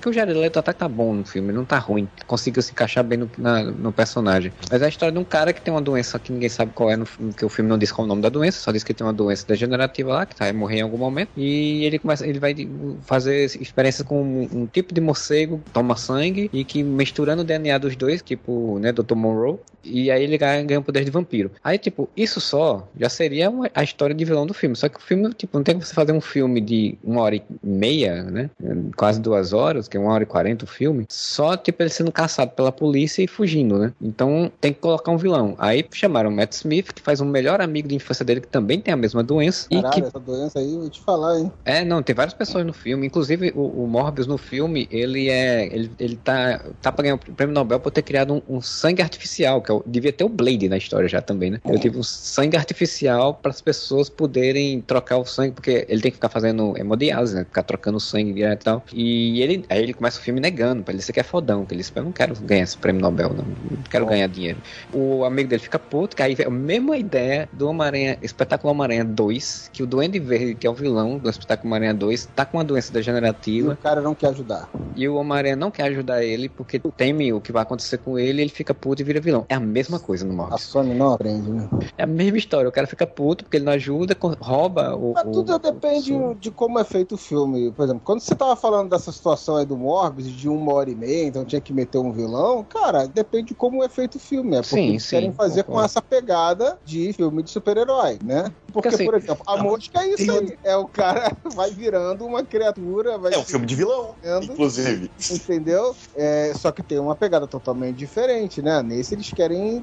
que 0.00 0.08
o 0.08 0.12
Jared 0.12 0.38
Leto 0.38 0.58
até 0.58 0.72
tá 0.72 0.88
bom 0.88 1.14
no 1.14 1.24
filme, 1.24 1.52
não 1.52 1.64
tá 1.64 1.78
ruim. 1.78 2.08
Conseguiu 2.26 2.62
se 2.62 2.72
encaixar 2.72 3.02
bem 3.02 3.18
no, 3.18 3.30
na, 3.36 3.64
no 3.64 3.92
personagem. 3.92 4.52
Mas 4.70 4.82
é 4.82 4.84
a 4.84 4.88
história 4.88 5.12
de 5.12 5.18
um 5.18 5.24
cara 5.24 5.52
que 5.52 5.60
tem 5.60 5.72
uma 5.74 5.80
doença 5.80 6.18
que 6.18 6.32
ninguém 6.32 6.48
sabe 6.48 6.72
qual 6.74 6.90
é, 6.90 6.96
no, 6.96 7.06
que 7.36 7.44
o 7.44 7.48
filme 7.48 7.68
não 7.68 7.78
diz 7.78 7.90
qual 7.90 8.04
é 8.04 8.06
o 8.06 8.08
nome 8.08 8.22
da 8.22 8.28
doença, 8.28 8.60
só 8.60 8.70
diz 8.70 8.84
que 8.84 8.94
tem 8.94 9.06
uma 9.06 9.12
doença 9.12 9.46
degenerativa 9.46 10.12
lá, 10.12 10.26
que 10.26 10.38
vai 10.38 10.52
morrer 10.52 10.78
em 10.78 10.82
algum 10.82 10.98
momento. 10.98 11.30
E 11.36 11.84
ele 11.84 11.98
começa, 11.98 12.26
ele 12.26 12.38
vai 12.38 12.54
fazer 13.02 13.44
experiências 13.60 14.06
com 14.06 14.22
um, 14.22 14.48
um 14.52 14.66
tipo 14.66 14.94
de 14.94 15.00
morcego, 15.00 15.60
toma 15.72 15.96
sangue, 15.96 16.50
e 16.52 16.64
que 16.64 16.82
misturando 16.82 17.42
o 17.42 17.44
DNA 17.44 17.78
dos 17.78 17.96
dois, 17.96 18.22
tipo, 18.22 18.78
né, 18.78 18.92
Dr. 18.92 19.14
Monroe, 19.14 19.58
e 19.86 20.10
aí 20.10 20.22
ele 20.22 20.36
ganha, 20.36 20.62
ganha 20.64 20.80
o 20.80 20.82
poder 20.82 21.04
de 21.04 21.10
vampiro. 21.10 21.50
Aí, 21.62 21.78
tipo, 21.78 22.08
isso 22.16 22.40
só 22.40 22.88
já 22.98 23.08
seria 23.08 23.48
uma, 23.48 23.70
a 23.74 23.82
história 23.82 24.14
de 24.14 24.24
vilão 24.24 24.46
do 24.46 24.52
filme. 24.52 24.74
Só 24.74 24.88
que 24.88 24.98
o 24.98 25.02
filme, 25.02 25.32
tipo, 25.32 25.56
não 25.56 25.64
tem 25.64 25.74
como 25.74 25.84
você 25.84 25.94
fazer 25.94 26.12
um 26.12 26.20
filme 26.20 26.60
de 26.60 26.98
uma 27.02 27.22
hora 27.22 27.36
e 27.36 27.42
meia, 27.62 28.22
né? 28.24 28.50
Quase 28.96 29.20
duas 29.20 29.52
horas, 29.52 29.88
que 29.88 29.96
é 29.96 30.00
uma 30.00 30.12
hora 30.12 30.22
e 30.22 30.26
quarenta 30.26 30.64
o 30.64 30.68
filme, 30.68 31.06
só, 31.08 31.56
tipo, 31.56 31.82
ele 31.82 31.90
sendo 31.90 32.12
caçado 32.12 32.50
pela 32.52 32.70
polícia 32.70 33.22
e 33.22 33.26
fugindo, 33.26 33.78
né? 33.78 33.92
Então 34.00 34.50
tem 34.60 34.72
que 34.72 34.80
colocar 34.80 35.10
um 35.10 35.16
vilão. 35.16 35.54
Aí 35.58 35.84
chamaram 35.92 36.30
o 36.30 36.32
Matt 36.32 36.52
Smith, 36.52 36.92
que 36.92 37.02
faz 37.02 37.20
um 37.20 37.26
melhor 37.26 37.60
amigo 37.60 37.88
de 37.88 37.94
infância 37.94 38.24
dele, 38.24 38.40
que 38.40 38.48
também 38.48 38.80
tem 38.80 38.92
a 38.92 38.96
mesma 38.96 39.22
doença. 39.22 39.68
Caralho, 39.68 39.88
e 39.88 40.00
que... 40.00 40.06
essa 40.06 40.20
doença 40.20 40.58
aí, 40.58 40.76
vou 40.76 40.90
te 40.90 41.00
falar, 41.00 41.38
hein? 41.38 41.52
É, 41.64 41.84
não, 41.84 42.02
tem 42.02 42.14
várias 42.14 42.34
pessoas 42.34 42.64
no 42.64 42.72
filme. 42.72 43.06
Inclusive, 43.06 43.52
o, 43.54 43.84
o 43.84 43.86
Morbius 43.86 44.26
no 44.26 44.38
filme, 44.38 44.88
ele 44.90 45.28
é. 45.28 45.66
Ele, 45.66 45.90
ele 45.98 46.16
tá, 46.16 46.60
tá 46.80 46.92
pra 46.92 47.02
ganhar 47.02 47.14
o 47.14 47.18
prêmio 47.18 47.54
Nobel 47.54 47.80
por 47.80 47.90
ter 47.90 48.02
criado 48.02 48.34
um, 48.34 48.56
um 48.56 48.60
sangue 48.60 49.02
artificial, 49.02 49.60
que 49.60 49.70
é 49.70 49.74
o, 49.74 49.82
devia 49.86 50.12
ter 50.12 50.24
o 50.24 50.28
Blade 50.28 50.68
na 50.68 50.76
história 50.76 51.08
já 51.08 51.20
também, 51.20 51.50
né? 51.50 51.60
Eu 51.64 51.78
tive 51.78 51.98
um 51.98 52.02
sangue 52.02 52.56
artificial 52.56 53.34
para 53.34 53.50
as 53.50 53.60
pessoas 53.60 54.08
poderem 54.08 54.80
trocar 54.80 55.18
o 55.18 55.24
sangue, 55.24 55.52
porque 55.52 55.86
ele 55.88 56.00
tem 56.00 56.10
que 56.10 56.16
ficar 56.16 56.28
fazendo 56.28 56.76
hemodiálise, 56.76 57.34
né? 57.34 57.44
Ficar 57.44 57.62
trocando 57.62 57.98
o 57.98 58.00
sangue 58.00 58.32
direto 58.32 58.62
e 58.62 58.64
tal. 58.64 58.75
E 58.92 59.42
ele, 59.42 59.64
aí 59.68 59.82
ele 59.82 59.94
começa 59.94 60.18
o 60.18 60.22
filme 60.22 60.40
negando, 60.40 60.82
pra 60.82 60.92
ele 60.92 61.02
ser 61.02 61.12
que 61.12 61.20
é 61.20 61.22
fodão, 61.22 61.64
que 61.64 61.74
ele 61.74 61.80
diz, 61.80 61.92
eu 61.94 62.04
não 62.04 62.12
quero 62.12 62.34
ganhar 62.40 62.62
esse 62.62 62.76
prêmio 62.76 63.02
Nobel, 63.02 63.30
não, 63.30 63.44
não 63.44 63.82
quero 63.90 64.04
oh. 64.04 64.08
ganhar 64.08 64.26
dinheiro. 64.28 64.58
O 64.92 65.24
amigo 65.24 65.48
dele 65.48 65.62
fica 65.62 65.78
puto, 65.78 66.16
que 66.16 66.22
aí 66.22 66.34
vem 66.34 66.46
a 66.46 66.50
mesma 66.50 66.96
ideia 66.96 67.48
do 67.52 67.68
Homem-Aranha, 67.68 68.18
Espetáculo 68.22 68.72
Homem-Aranha 68.72 69.04
2, 69.04 69.70
que 69.72 69.82
o 69.82 69.86
Duende 69.86 70.18
Verde, 70.18 70.54
que 70.54 70.66
é 70.66 70.70
o 70.70 70.74
vilão 70.74 71.18
do 71.18 71.28
Espetáculo 71.28 71.68
Homem-Aranha 71.68 71.94
2, 71.94 72.30
tá 72.34 72.44
com 72.44 72.58
uma 72.58 72.64
doença 72.64 72.92
degenerativa. 72.92 73.70
E 73.70 73.72
o 73.72 73.76
cara 73.76 74.00
não 74.00 74.14
quer 74.14 74.28
ajudar. 74.28 74.68
E 74.94 75.08
o 75.08 75.16
Homem-Aranha 75.16 75.56
não 75.56 75.70
quer 75.70 75.84
ajudar 75.84 76.22
ele, 76.22 76.48
porque 76.48 76.78
teme 76.96 77.32
o 77.32 77.40
que 77.40 77.52
vai 77.52 77.62
acontecer 77.62 77.98
com 77.98 78.18
ele, 78.18 78.42
ele 78.42 78.50
fica 78.50 78.74
puto 78.74 79.02
e 79.02 79.04
vira 79.04 79.20
vilão. 79.20 79.44
É 79.48 79.54
a 79.54 79.60
mesma 79.60 79.98
coisa 79.98 80.24
no 80.24 80.32
Morbius. 80.32 80.54
A 80.54 80.58
Sony 80.58 80.94
não 80.94 81.12
aprende, 81.12 81.50
né? 81.50 81.68
É 81.96 82.04
a 82.04 82.06
mesma 82.06 82.38
história, 82.38 82.68
o 82.68 82.72
cara 82.72 82.86
fica 82.86 83.06
puto 83.06 83.44
porque 83.44 83.56
ele 83.56 83.64
não 83.64 83.72
ajuda, 83.72 84.16
rouba 84.40 84.94
o. 84.96 85.12
Mas 85.14 85.24
tudo 85.24 85.54
o, 85.54 85.58
depende 85.58 86.12
o... 86.12 86.34
de 86.34 86.50
como 86.50 86.78
é 86.78 86.84
feito 86.84 87.14
o 87.14 87.18
filme. 87.18 87.70
Por 87.72 87.84
exemplo, 87.84 88.02
quando 88.04 88.20
você 88.20 88.34
tava 88.34 88.56
falando 88.66 88.90
dessa 88.90 89.12
situação 89.12 89.56
aí 89.56 89.64
do 89.64 89.76
Morbius, 89.76 90.28
de 90.28 90.48
uma 90.48 90.72
hora 90.72 90.90
e 90.90 90.94
meia, 90.94 91.26
então 91.26 91.44
tinha 91.44 91.60
que 91.60 91.72
meter 91.72 91.98
um 91.98 92.10
vilão, 92.10 92.64
cara, 92.64 93.06
depende 93.06 93.48
de 93.48 93.54
como 93.54 93.84
é 93.84 93.88
feito 93.88 94.16
o 94.16 94.18
filme. 94.18 94.56
É 94.56 94.60
porque 94.60 94.74
sim, 94.74 94.88
eles 94.88 95.04
sim, 95.04 95.10
querem 95.10 95.32
fazer 95.32 95.62
concordo. 95.62 95.80
com 95.80 95.84
essa 95.84 96.02
pegada 96.02 96.76
de 96.84 97.12
filme 97.12 97.44
de 97.44 97.50
super-herói, 97.50 98.18
né? 98.24 98.52
Porque, 98.76 98.88
assim, 98.88 99.06
por 99.06 99.14
exemplo, 99.14 99.42
a 99.46 99.56
mosca 99.56 100.02
é 100.02 100.08
isso 100.08 100.30
aí. 100.30 100.58
É 100.62 100.76
o 100.76 100.86
cara 100.86 101.34
vai 101.54 101.70
virando 101.70 102.26
uma 102.26 102.44
criatura. 102.44 103.16
Vai 103.16 103.32
é 103.32 103.38
um 103.38 103.42
filme 103.42 103.64
de 103.64 103.74
vilão, 103.74 104.14
inclusive. 104.42 105.10
Entendeu? 105.30 105.96
É, 106.14 106.52
só 106.54 106.70
que 106.70 106.82
tem 106.82 106.98
uma 106.98 107.16
pegada 107.16 107.46
totalmente 107.46 107.96
diferente, 107.96 108.60
né? 108.60 108.82
Nesse 108.82 109.14
eles 109.14 109.32
querem 109.32 109.82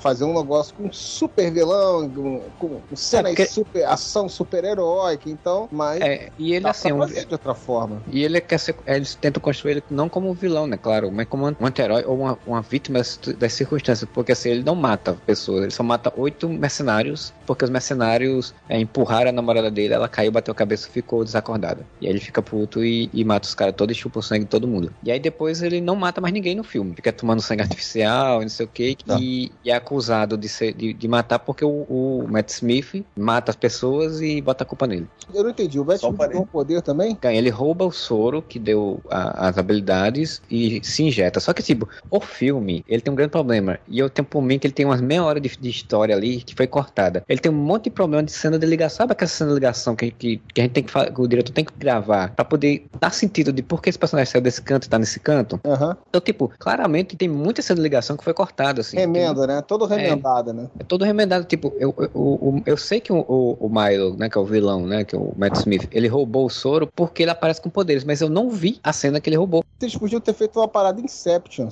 fazer 0.00 0.24
um 0.24 0.34
negócio 0.34 0.74
com 0.74 0.92
super 0.92 1.52
vilão, 1.52 2.10
com, 2.10 2.40
com 2.58 2.96
cena 2.96 3.28
é 3.28 3.32
porque... 3.32 3.46
super, 3.46 3.84
ação 3.84 4.28
super 4.28 4.64
heróica, 4.64 5.30
então, 5.30 5.68
mas. 5.70 6.00
É, 6.00 6.28
e 6.36 6.52
ele 6.54 6.66
assim. 6.66 6.90
Um... 6.90 7.06
de 7.06 7.26
outra 7.30 7.54
forma. 7.54 8.02
E 8.10 8.24
ele 8.24 8.40
quer 8.40 8.58
ser. 8.58 8.74
Eles 8.88 9.14
tentam 9.14 9.40
construir 9.40 9.70
ele 9.72 9.84
não 9.88 10.08
como 10.08 10.28
um 10.28 10.34
vilão, 10.34 10.66
né? 10.66 10.76
Claro, 10.76 11.12
mas 11.12 11.28
como 11.28 11.46
um 11.46 11.66
anti-herói 11.66 12.02
ou 12.04 12.18
uma, 12.18 12.36
uma 12.44 12.60
vítima 12.60 12.98
das, 12.98 13.20
das 13.38 13.52
circunstâncias. 13.52 14.10
Porque 14.12 14.32
assim, 14.32 14.50
ele 14.50 14.64
não 14.64 14.74
mata 14.74 15.16
pessoas, 15.24 15.62
ele 15.62 15.70
só 15.70 15.84
mata 15.84 16.12
oito 16.16 16.48
mercenários, 16.48 17.32
porque 17.46 17.64
os 17.64 17.70
mercenários 17.70 18.31
é, 18.68 18.78
empurraram 18.78 19.30
a 19.30 19.32
namorada 19.32 19.70
dele, 19.70 19.94
ela 19.94 20.08
caiu, 20.08 20.32
bateu 20.32 20.52
a 20.52 20.54
cabeça 20.54 20.88
e 20.88 20.92
ficou 20.92 21.24
desacordada. 21.24 21.86
E 22.00 22.06
aí 22.06 22.12
ele 22.12 22.20
fica 22.20 22.42
puto 22.42 22.84
e, 22.84 23.10
e 23.12 23.24
mata 23.24 23.46
os 23.46 23.54
caras 23.54 23.74
todos 23.74 23.96
e 23.96 23.98
chupa 23.98 24.20
o 24.20 24.22
sangue 24.22 24.44
de 24.44 24.50
todo 24.50 24.66
mundo. 24.68 24.92
E 25.02 25.10
aí 25.10 25.18
depois 25.18 25.62
ele 25.62 25.80
não 25.80 25.96
mata 25.96 26.20
mais 26.20 26.32
ninguém 26.32 26.54
no 26.54 26.64
filme. 26.64 26.94
Fica 26.94 27.12
tomando 27.12 27.40
sangue 27.40 27.62
artificial 27.62 28.40
e 28.40 28.44
não 28.44 28.50
sei 28.50 28.66
o 28.66 28.68
que. 28.68 28.96
E, 29.18 29.50
e, 29.64 29.70
é 29.70 29.74
acusado 29.74 30.36
de, 30.36 30.48
ser, 30.48 30.72
de, 30.72 30.92
de 30.92 31.08
matar 31.08 31.38
porque 31.38 31.64
o, 31.64 31.86
o, 31.88 32.26
Matt 32.28 32.50
Smith 32.50 33.04
mata 33.16 33.50
as 33.50 33.56
pessoas 33.56 34.20
e 34.20 34.40
bota 34.40 34.64
a 34.64 34.66
culpa 34.66 34.86
nele. 34.86 35.06
Eu 35.32 35.42
não 35.42 35.50
entendi. 35.50 35.78
O 35.78 35.84
Matt 35.84 36.02
Smith 36.02 36.18
tem 36.30 36.40
um 36.40 36.46
poder 36.46 36.82
também? 36.82 37.18
Ele 37.24 37.50
rouba 37.50 37.84
o 37.84 37.92
soro 37.92 38.42
que 38.42 38.58
deu 38.58 39.00
a, 39.10 39.48
as 39.48 39.58
habilidades 39.58 40.42
e 40.50 40.80
se 40.82 41.02
injeta. 41.02 41.40
Só 41.40 41.52
que, 41.52 41.62
tipo, 41.62 41.88
o 42.10 42.20
filme, 42.20 42.84
ele 42.88 43.00
tem 43.00 43.12
um 43.12 43.16
grande 43.16 43.30
problema. 43.30 43.78
E 43.88 43.98
eu 43.98 44.10
tenho 44.10 44.26
por 44.26 44.42
mim 44.42 44.58
que 44.58 44.66
ele 44.66 44.74
tem 44.74 44.86
umas 44.86 45.00
meia 45.00 45.24
hora 45.24 45.40
de, 45.40 45.48
de 45.56 45.70
história 45.70 46.14
ali 46.14 46.42
que 46.42 46.54
foi 46.54 46.66
cortada. 46.66 47.24
Ele 47.28 47.40
tem 47.40 47.50
um 47.50 47.54
monte 47.54 47.84
de 47.84 47.90
problema 47.90 48.11
de 48.20 48.32
cena 48.32 48.58
de 48.58 48.66
ligação. 48.66 48.98
Sabe 48.98 49.12
aquela 49.12 49.28
cena 49.28 49.50
de 49.50 49.54
ligação 49.54 49.94
que, 49.94 50.10
que, 50.10 50.42
que 50.52 50.60
a 50.60 50.64
gente 50.64 50.72
tem 50.72 50.82
que 50.82 50.92
que 50.92 51.20
o 51.20 51.26
diretor 51.26 51.52
tem 51.52 51.64
que 51.64 51.72
gravar 51.78 52.32
para 52.34 52.44
poder 52.44 52.86
dar 53.00 53.10
sentido 53.10 53.52
de 53.52 53.62
por 53.62 53.80
que 53.80 53.88
esse 53.88 53.98
personagem 53.98 54.30
saiu 54.30 54.42
desse 54.42 54.60
canto 54.60 54.86
e 54.86 54.88
tá 54.88 54.98
nesse 54.98 55.20
canto? 55.20 55.60
Uhum. 55.64 55.94
Então, 56.08 56.20
tipo, 56.20 56.50
claramente 56.58 57.16
tem 57.16 57.28
muita 57.28 57.62
cena 57.62 57.76
de 57.76 57.82
ligação 57.82 58.16
que 58.16 58.24
foi 58.24 58.34
cortada, 58.34 58.80
assim. 58.80 58.96
Remenda, 58.96 59.46
né? 59.46 59.62
Todo 59.62 59.86
remendado, 59.86 60.50
é, 60.50 60.52
né? 60.52 60.68
É 60.78 60.84
todo 60.84 61.04
remendado. 61.04 61.44
Tipo, 61.44 61.72
eu, 61.78 61.94
eu, 61.98 62.10
eu, 62.14 62.62
eu 62.66 62.76
sei 62.76 63.00
que 63.00 63.12
o, 63.12 63.20
o, 63.20 63.56
o, 63.60 63.68
Milo, 63.68 64.16
né, 64.16 64.28
que 64.28 64.36
é 64.36 64.40
o 64.40 64.44
vilão, 64.44 64.86
né, 64.86 65.04
que 65.04 65.14
é 65.14 65.18
o 65.18 65.32
Matt 65.36 65.56
Smith, 65.56 65.88
ele 65.92 66.08
roubou 66.08 66.46
o 66.46 66.50
soro 66.50 66.86
porque 66.94 67.22
ele 67.22 67.30
aparece 67.30 67.60
com 67.60 67.70
poderes, 67.70 68.04
mas 68.04 68.20
eu 68.20 68.28
não 68.28 68.50
vi 68.50 68.80
a 68.82 68.92
cena 68.92 69.20
que 69.20 69.28
ele 69.28 69.36
roubou. 69.36 69.64
Vocês 69.78 69.96
podiam 69.96 70.20
ter 70.20 70.34
feito 70.34 70.58
uma 70.58 70.68
parada 70.68 71.00
Inception. 71.00 71.68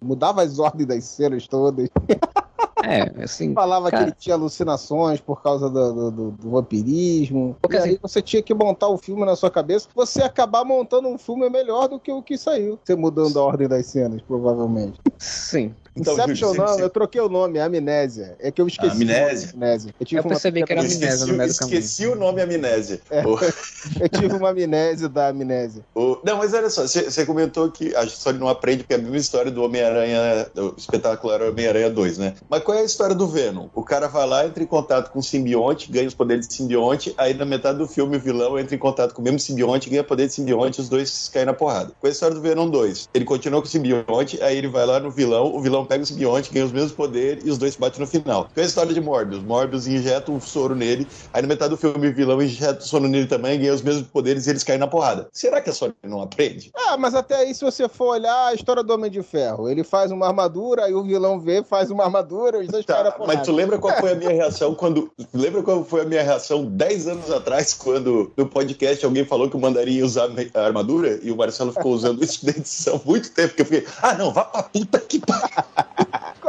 Mudava 0.00 0.42
as 0.42 0.58
ordens 0.60 0.86
das 0.86 1.04
cenas 1.04 1.46
todas. 1.46 1.88
É, 2.82 3.22
assim. 3.22 3.54
Falava 3.54 3.90
cara... 3.90 4.04
que 4.04 4.10
ele 4.10 4.16
tinha 4.18 4.34
alucinações 4.34 5.20
por 5.20 5.42
causa 5.42 5.70
do, 5.70 6.10
do, 6.10 6.30
do 6.32 6.50
vampirismo. 6.50 7.56
Porque 7.60 7.76
e 7.76 7.78
assim, 7.78 7.90
aí 7.90 7.98
você 8.00 8.20
tinha 8.20 8.42
que 8.42 8.52
montar 8.52 8.88
o 8.88 8.98
filme 8.98 9.24
na 9.24 9.36
sua 9.36 9.50
cabeça. 9.50 9.88
Você 9.94 10.22
acabar 10.22 10.64
montando 10.64 11.08
um 11.08 11.16
filme 11.16 11.48
melhor 11.48 11.88
do 11.88 12.00
que 12.00 12.10
o 12.10 12.22
que 12.22 12.36
saiu. 12.36 12.78
Você 12.82 12.96
mudando 12.96 13.38
a 13.38 13.42
ordem 13.42 13.68
das 13.68 13.86
cenas, 13.86 14.20
provavelmente. 14.22 15.00
Sim. 15.18 15.74
Então, 15.94 16.14
Inception 16.14 16.54
não, 16.54 16.78
eu 16.78 16.88
troquei 16.88 17.20
o 17.20 17.28
nome, 17.28 17.58
é 17.58 17.62
Amnésia. 17.62 18.34
É 18.40 18.50
que 18.50 18.62
eu 18.62 18.66
esqueci. 18.66 19.02
Amnésia? 19.02 19.50
amnésia. 19.54 19.94
Eu, 20.00 20.18
eu 20.18 20.24
percebi 20.24 20.60
uma... 20.60 20.66
que 20.66 20.72
era 20.72 20.80
Amnésia 20.80 21.26
no 21.26 21.34
meio 21.34 21.52
do 21.52 21.58
caminho. 21.58 21.78
Esqueci 21.78 22.06
o 22.06 22.14
nome 22.16 22.42
Amnésia. 22.42 23.00
É. 23.10 23.22
eu 24.00 24.08
tive 24.08 24.34
uma 24.34 24.50
amnésia 24.50 25.08
da 25.08 25.28
Amnésia. 25.28 25.84
Não, 26.24 26.38
mas 26.38 26.54
olha 26.54 26.70
só, 26.70 26.86
você 26.86 27.26
comentou 27.26 27.70
que 27.70 27.94
a 27.94 28.04
história 28.04 28.38
não 28.38 28.48
aprende, 28.48 28.84
porque 28.84 28.94
é 28.94 28.96
a 28.96 29.00
mesma 29.00 29.18
história 29.18 29.50
do 29.50 29.62
Homem-Aranha, 29.62 30.46
do 30.54 30.74
espetacular 30.76 31.42
Homem-Aranha 31.42 31.90
2, 31.90 32.18
né? 32.18 32.34
Mas 32.48 32.62
qual 32.62 32.78
é 32.78 32.80
a 32.80 32.84
história 32.84 33.14
do 33.14 33.26
Venom? 33.26 33.68
O 33.74 33.82
cara 33.82 34.08
vai 34.08 34.26
lá, 34.26 34.46
entra 34.46 34.62
em 34.62 34.66
contato 34.66 35.10
com 35.10 35.18
o 35.18 35.22
simbionte, 35.22 35.92
ganha 35.92 36.08
os 36.08 36.14
poderes 36.14 36.48
de 36.48 36.54
simbionte, 36.54 37.14
aí 37.18 37.34
na 37.34 37.44
metade 37.44 37.78
do 37.78 37.86
filme 37.86 38.16
o 38.16 38.20
vilão 38.20 38.58
entra 38.58 38.74
em 38.74 38.78
contato 38.78 39.12
com 39.14 39.20
o 39.20 39.24
mesmo 39.24 39.38
simbionte, 39.38 39.90
ganha 39.90 40.02
poder 40.04 40.26
de 40.26 40.32
simbionte, 40.32 40.80
os 40.80 40.88
dois 40.88 41.28
caem 41.28 41.46
na 41.46 41.52
porrada. 41.52 41.92
Qual 42.00 42.08
é 42.08 42.08
a 42.08 42.12
história 42.12 42.34
do 42.34 42.40
Venom 42.40 42.68
2? 42.68 43.10
Ele 43.12 43.24
continua 43.24 43.60
com 43.60 43.66
o 43.66 43.70
simbionte, 43.70 44.42
aí 44.42 44.56
ele 44.56 44.68
vai 44.68 44.86
lá 44.86 44.98
no 44.98 45.10
vilão, 45.10 45.54
o 45.54 45.60
vilão 45.60 45.81
pega 45.84 46.02
o 46.02 46.06
simbionte, 46.06 46.52
ganha 46.52 46.66
os 46.66 46.72
mesmos 46.72 46.92
poderes 46.92 47.44
e 47.44 47.50
os 47.50 47.58
dois 47.58 47.74
se 47.74 47.80
batem 47.80 48.00
no 48.00 48.06
final. 48.06 48.44
Qual 48.44 48.52
é 48.56 48.60
a 48.62 48.64
história 48.64 48.92
de 48.92 49.00
Morbius? 49.00 49.42
Morbius 49.42 49.86
injeta 49.86 50.30
um 50.30 50.40
soro 50.40 50.74
nele, 50.74 51.06
aí 51.32 51.42
na 51.42 51.48
metade 51.48 51.70
do 51.70 51.76
filme 51.76 52.08
o 52.08 52.14
vilão 52.14 52.42
injeta 52.42 52.80
o 52.80 52.86
soro 52.86 53.08
nele 53.08 53.26
também, 53.26 53.58
ganha 53.58 53.74
os 53.74 53.82
mesmos 53.82 54.06
poderes 54.08 54.46
e 54.46 54.50
eles 54.50 54.62
caem 54.62 54.78
na 54.78 54.86
porrada. 54.86 55.28
Será 55.32 55.60
que 55.60 55.70
a 55.70 55.72
Sony 55.72 55.94
não 56.02 56.22
aprende? 56.22 56.70
Ah, 56.74 56.96
mas 56.96 57.14
até 57.14 57.36
aí, 57.36 57.54
se 57.54 57.64
você 57.64 57.88
for 57.88 58.14
olhar 58.14 58.48
a 58.48 58.54
história 58.54 58.82
do 58.82 58.92
Homem 58.92 59.10
de 59.10 59.22
Ferro, 59.22 59.68
ele 59.68 59.84
faz 59.84 60.10
uma 60.10 60.26
armadura, 60.26 60.84
aí 60.84 60.94
o 60.94 61.02
vilão 61.02 61.40
vê, 61.40 61.62
faz 61.62 61.90
uma 61.90 62.04
armadura, 62.04 62.58
os 62.58 62.68
dois 62.68 62.84
tá, 62.84 63.16
Mas 63.26 63.42
tu 63.42 63.52
lembra 63.52 63.78
qual 63.78 63.96
foi 63.98 64.12
a 64.12 64.14
minha 64.14 64.30
reação 64.30 64.74
quando. 64.74 65.10
Lembra 65.32 65.62
qual 65.62 65.84
foi 65.84 66.02
a 66.02 66.04
minha 66.04 66.22
reação 66.22 66.64
10 66.64 67.08
anos 67.08 67.30
atrás, 67.30 67.74
quando 67.74 68.32
no 68.36 68.46
podcast 68.46 69.04
alguém 69.04 69.24
falou 69.24 69.48
que 69.48 69.56
o 69.56 69.60
mandarim 69.60 69.92
ia 69.92 70.04
usar 70.04 70.28
a 70.54 70.60
armadura 70.60 71.18
e 71.22 71.30
o 71.30 71.36
Marcelo 71.36 71.72
ficou 71.72 71.92
usando 71.92 72.22
isso 72.22 72.44
na 72.44 72.52
edição 72.52 73.00
muito 73.04 73.30
tempo, 73.30 73.54
que 73.54 73.62
eu 73.62 73.66
fiquei, 73.66 73.86
ah, 74.02 74.14
não, 74.14 74.32
vá 74.32 74.44
pra 74.44 74.62
puta 74.62 74.98
que 75.00 75.18
pariu. 75.18 75.64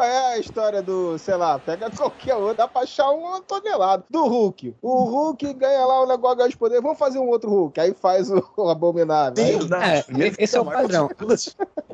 Qual 0.03 0.11
é 0.11 0.33
a 0.33 0.37
história 0.37 0.81
do, 0.81 1.17
sei 1.17 1.35
lá, 1.35 1.57
pega 1.57 1.89
qualquer 1.95 2.35
outro, 2.35 2.57
dá 2.57 2.67
pra 2.67 2.81
achar 2.81 3.09
um 3.09 3.41
tonelado. 3.41 4.03
Do 4.09 4.27
Hulk. 4.27 4.75
O 4.81 5.03
Hulk 5.05 5.53
ganha 5.53 5.85
lá 5.85 6.03
o 6.03 6.07
negócio 6.07 6.37
ganha 6.37 6.49
os 6.49 6.55
poderes, 6.55 6.83
vamos 6.83 6.97
fazer 6.97 7.19
um 7.19 7.27
outro 7.27 7.49
Hulk. 7.49 7.79
Aí 7.79 7.93
faz 7.93 8.29
o, 8.29 8.43
o 8.57 8.67
abominável. 8.69 9.43
Aí, 9.43 10.23
é, 10.23 10.33
esse 10.37 10.57
é 10.57 10.61
o 10.61 10.65
padrão. 10.65 11.09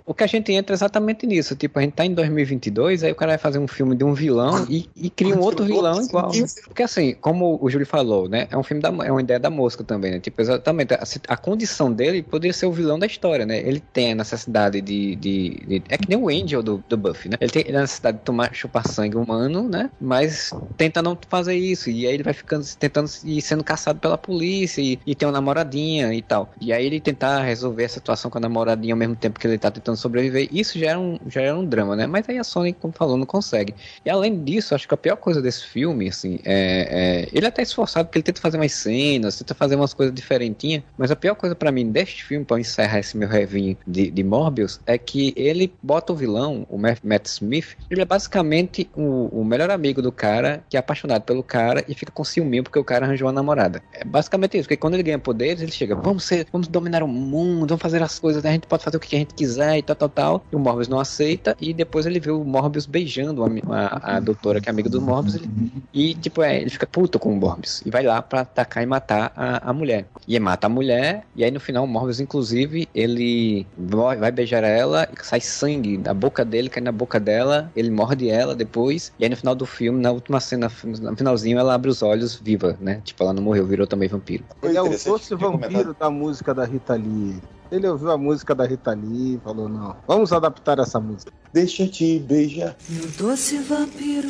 o 0.10 0.14
que 0.16 0.24
a 0.24 0.28
gente 0.28 0.52
entra 0.52 0.74
exatamente 0.74 1.28
nisso. 1.28 1.56
Tipo, 1.56 1.78
a 1.78 1.84
gente 1.84 1.94
tá 1.94 2.04
em 2.04 2.16
2022, 2.16 3.04
aí 3.04 3.12
o 3.12 3.16
cara 3.16 3.34
vai 3.34 3.38
fazer 3.38 3.60
um 3.60 3.68
filme 3.68 3.96
de 3.96 4.04
um 4.04 4.12
vilão 4.12 4.66
e, 4.68 4.90
e 4.96 5.08
cria 5.08 5.36
um 5.36 5.40
outro 5.40 5.64
vilão 5.64 6.02
igual. 6.02 6.32
Porque 6.66 6.82
assim, 6.82 7.14
como 7.22 7.60
o 7.62 7.70
Júlio 7.70 7.86
falou, 7.86 8.28
né? 8.28 8.48
É 8.50 8.58
um 8.58 8.64
filme 8.64 8.82
da 8.82 8.90
é 9.06 9.12
uma 9.12 9.22
ideia 9.22 9.40
da 9.40 9.52
mosca 9.52 9.84
também, 9.84 10.14
né? 10.14 10.20
Tipo, 10.20 10.42
exatamente. 10.42 10.96
A, 10.96 11.04
a 11.28 11.38
condição 11.38 11.94
dele 11.94 12.24
poderia 12.24 12.52
ser 12.52 12.66
o 12.66 12.72
vilão 12.72 12.98
da 12.98 13.06
história, 13.06 13.46
né? 13.46 13.60
Ele 13.60 13.80
tem 13.80 14.14
a 14.14 14.16
necessidade 14.16 14.82
de. 14.82 15.16
de, 15.16 15.50
de 15.68 15.84
é 15.88 15.96
que 15.96 16.10
nem 16.10 16.18
o 16.18 16.28
Angel 16.28 16.64
do, 16.64 16.84
do 16.90 16.98
Buffy, 16.98 17.30
né? 17.30 17.38
Ele 17.40 17.52
tem 17.52 17.66
a 17.70 17.82
necessidade 17.82 18.18
de 18.18 18.24
tomar, 18.24 18.52
chupar 18.52 18.88
sangue 18.88 19.16
humano, 19.16 19.70
né? 19.70 19.92
Mas 20.02 20.52
tenta 20.76 21.04
não 21.04 21.16
fazer 21.30 21.54
isso. 21.54 21.88
E 21.92 22.08
aí 22.08 22.16
ele 22.16 22.24
vai 22.24 22.34
ficando 22.34 22.66
tentando 22.80 23.12
ir 23.26 23.44
sendo 23.44 23.64
caçado 23.64 24.00
pela 24.00 24.18
polícia 24.18 24.82
e, 24.82 24.98
e 25.06 25.14
tem 25.14 25.28
uma 25.28 25.34
namoradinha 25.34 26.12
e 26.16 26.22
tal. 26.24 26.50
E 26.60 26.74
aí 26.74 26.84
ele 26.84 27.00
tentar 27.00 27.44
resolver 27.44 27.86
a 27.86 27.90
situação 27.90 28.32
com 28.32 28.40
a 28.40 28.42
namoradinha 28.42 28.96
ao 28.96 28.98
mesmo 28.98 29.16
tempo 29.16 29.40
que 29.40 29.46
ele 29.46 29.60
tá 29.60 29.70
tentando 29.70 29.99
sobreviver. 30.00 30.48
Isso 30.52 30.78
já 30.80 30.92
era 30.92 31.00
um, 31.00 31.20
já 31.28 31.42
era 31.42 31.58
um 31.58 31.66
drama, 31.66 31.96
né? 31.96 32.08
Mas 32.08 32.28
aí 32.30 32.38
a 32.38 32.44
Sony, 32.44 32.74
como 32.74 32.94
falou, 32.94 33.18
não 33.18 33.26
consegue. 33.26 33.74
E 34.06 34.10
além 34.10 34.44
disso, 34.44 34.74
acho 34.74 34.88
que 34.88 34.94
a 34.94 34.98
pior 34.98 35.16
coisa 35.18 35.42
desse 35.42 35.66
filme, 35.66 36.10
assim, 36.10 36.40
é, 36.44 37.26
é 37.26 37.30
ele 37.34 37.46
é 37.46 37.50
até 37.50 37.62
esforçado 37.62 38.08
porque 38.08 38.20
ele 38.20 38.24
tenta 38.24 38.42
fazer 38.42 38.58
mais 38.58 38.74
cenas, 38.74 39.38
tenta 39.38 39.54
fazer 39.54 39.76
umas 39.76 39.94
coisas 39.94 40.14
diferentinhas. 40.14 40.84
Mas 40.98 41.12
a 41.12 41.16
pior 41.16 41.36
coisa 41.36 41.56
para 41.56 41.72
mim 41.72 41.92
deste 41.92 42.24
filme, 42.24 42.46
para 42.46 42.60
encerrar 42.60 43.00
esse 43.00 43.18
meu 43.18 43.28
revinho 43.28 43.78
de, 43.86 44.10
de 44.10 44.24
Morbius, 44.24 44.80
é 44.86 44.98
que 44.98 45.34
ele 45.36 45.72
bota 45.82 46.14
o 46.14 46.16
vilão, 46.16 46.66
o 46.70 46.78
Matt 46.78 47.26
Smith, 47.26 47.78
ele 47.90 48.02
é 48.02 48.06
basicamente 48.06 48.90
o, 48.96 49.40
o 49.40 49.44
melhor 49.44 49.70
amigo 49.70 50.02
do 50.02 50.12
cara, 50.12 50.64
que 50.70 50.78
é 50.78 50.80
apaixonado 50.80 51.24
pelo 51.24 51.44
cara 51.44 51.84
e 51.88 51.94
fica 51.94 52.12
com 52.12 52.24
ciúminho 52.24 52.64
porque 52.64 52.80
o 52.80 52.84
cara 52.84 53.06
arranjou 53.06 53.28
uma 53.28 53.34
namorada. 53.34 53.82
É 53.94 54.04
basicamente 54.04 54.58
isso, 54.58 54.64
porque 54.64 54.78
quando 54.78 54.94
ele 54.96 55.04
ganha 55.04 55.20
poderes, 55.20 55.62
ele 55.62 55.72
chega, 55.72 55.96
vamos 55.96 56.24
ser, 56.24 56.48
vamos 56.52 56.68
dominar 56.68 57.04
o 57.04 57.08
mundo, 57.08 57.70
vamos 57.70 57.82
fazer 57.82 58.02
as 58.02 58.20
coisas, 58.20 58.44
a 58.46 58.52
gente 58.52 58.68
pode 58.68 58.84
fazer 58.84 58.98
o 58.98 59.00
que 59.00 59.16
a 59.16 59.20
gente 59.20 59.34
quiser 59.34 59.78
e 59.78 59.82
tal, 59.96 59.96
tal, 59.96 60.10
tal. 60.10 60.46
E 60.52 60.56
o 60.56 60.60
Morbius 60.60 60.88
não 60.88 61.00
aceita 61.00 61.56
e 61.60 61.74
depois 61.74 62.06
ele 62.06 62.20
vê 62.20 62.32
o 62.32 62.44
Morbius 62.44 62.86
beijando 62.86 63.44
a, 63.44 63.48
a, 63.76 64.18
a 64.18 64.20
doutora 64.20 64.60
que 64.62 64.70
é 64.70 64.72
amiga 64.72 64.90
do 64.90 65.02
Morbius 65.02 65.36
ele, 65.36 65.50
e, 65.94 66.14
tipo, 66.16 66.42
é, 66.42 66.62
ele 66.62 66.70
fica 66.70 66.86
puto 66.86 67.20
com 67.20 67.32
o 67.32 67.36
Morbius 67.36 67.82
e 67.86 67.90
vai 67.90 68.04
lá 68.04 68.22
pra 68.22 68.42
atacar 68.42 68.84
e 68.84 68.86
matar 68.86 69.32
a, 69.36 69.70
a 69.70 69.74
mulher. 69.74 70.06
E 70.28 70.36
ele 70.36 70.44
mata 70.44 70.68
a 70.68 70.70
mulher 70.70 71.24
e 71.36 71.44
aí 71.44 71.52
no 71.52 71.60
final 71.60 71.84
o 71.84 71.88
Morbius, 71.88 72.20
inclusive, 72.20 72.88
ele 72.94 73.66
vai 73.78 74.32
beijar 74.32 74.64
ela 74.64 75.08
e 75.12 75.26
sai 75.26 75.42
sangue 75.42 75.98
da 75.98 76.14
boca 76.14 76.44
dele, 76.44 76.70
cai 76.70 76.82
na 76.82 76.92
boca 76.92 77.20
dela, 77.20 77.72
ele 77.76 77.90
morde 77.90 78.30
ela 78.30 78.56
depois 78.56 79.12
e 79.20 79.24
aí 79.24 79.30
no 79.30 79.38
final 79.38 79.56
do 79.56 79.66
filme, 79.66 80.02
na 80.02 80.12
última 80.12 80.40
cena, 80.40 80.72
no 80.84 81.16
finalzinho, 81.16 81.60
ela 81.60 81.74
abre 81.74 81.90
os 81.90 82.02
olhos 82.02 82.36
viva, 82.36 82.78
né? 82.80 83.02
Tipo, 83.04 83.24
ela 83.24 83.34
não 83.34 83.44
morreu, 83.44 83.66
virou 83.66 83.88
também 83.88 84.08
vampiro. 84.08 84.44
Ele 84.62 84.78
é 84.78 84.82
o 84.82 84.90
doce 84.90 85.36
vampiro 85.36 85.96
da 86.00 86.10
música 86.10 86.54
da 86.54 86.66
Rita 86.66 86.96
Lee. 86.96 87.40
Ele 87.72 87.88
ouviu 87.88 88.10
a 88.10 88.18
música 88.18 88.56
da 88.56 88.66
Rita 88.66 88.94
Lee 88.94 89.36
e 89.36 89.40
falou: 89.44 89.70
não, 89.70 89.96
vamos 90.08 90.34
adaptar 90.34 90.80
essa 90.80 91.00
música. 91.00 91.32
Deixa 91.54 91.84
eu 91.84 91.92
te 91.92 92.20
beijar. 92.20 92.76
Meu 92.90 93.08
doce 93.12 93.60
vampiro. 93.60 94.28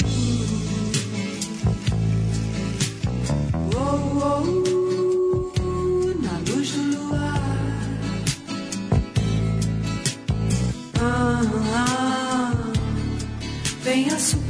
Oh, 3.75 3.79
oh, 4.21 4.63
oh, 5.59 6.21
na 6.21 6.37
luz 6.51 6.71
do 6.71 6.97
luar. 6.97 7.41
Ah, 11.01 11.41
ah, 11.75 12.73
vem 13.83 14.09
açucar 14.09 14.48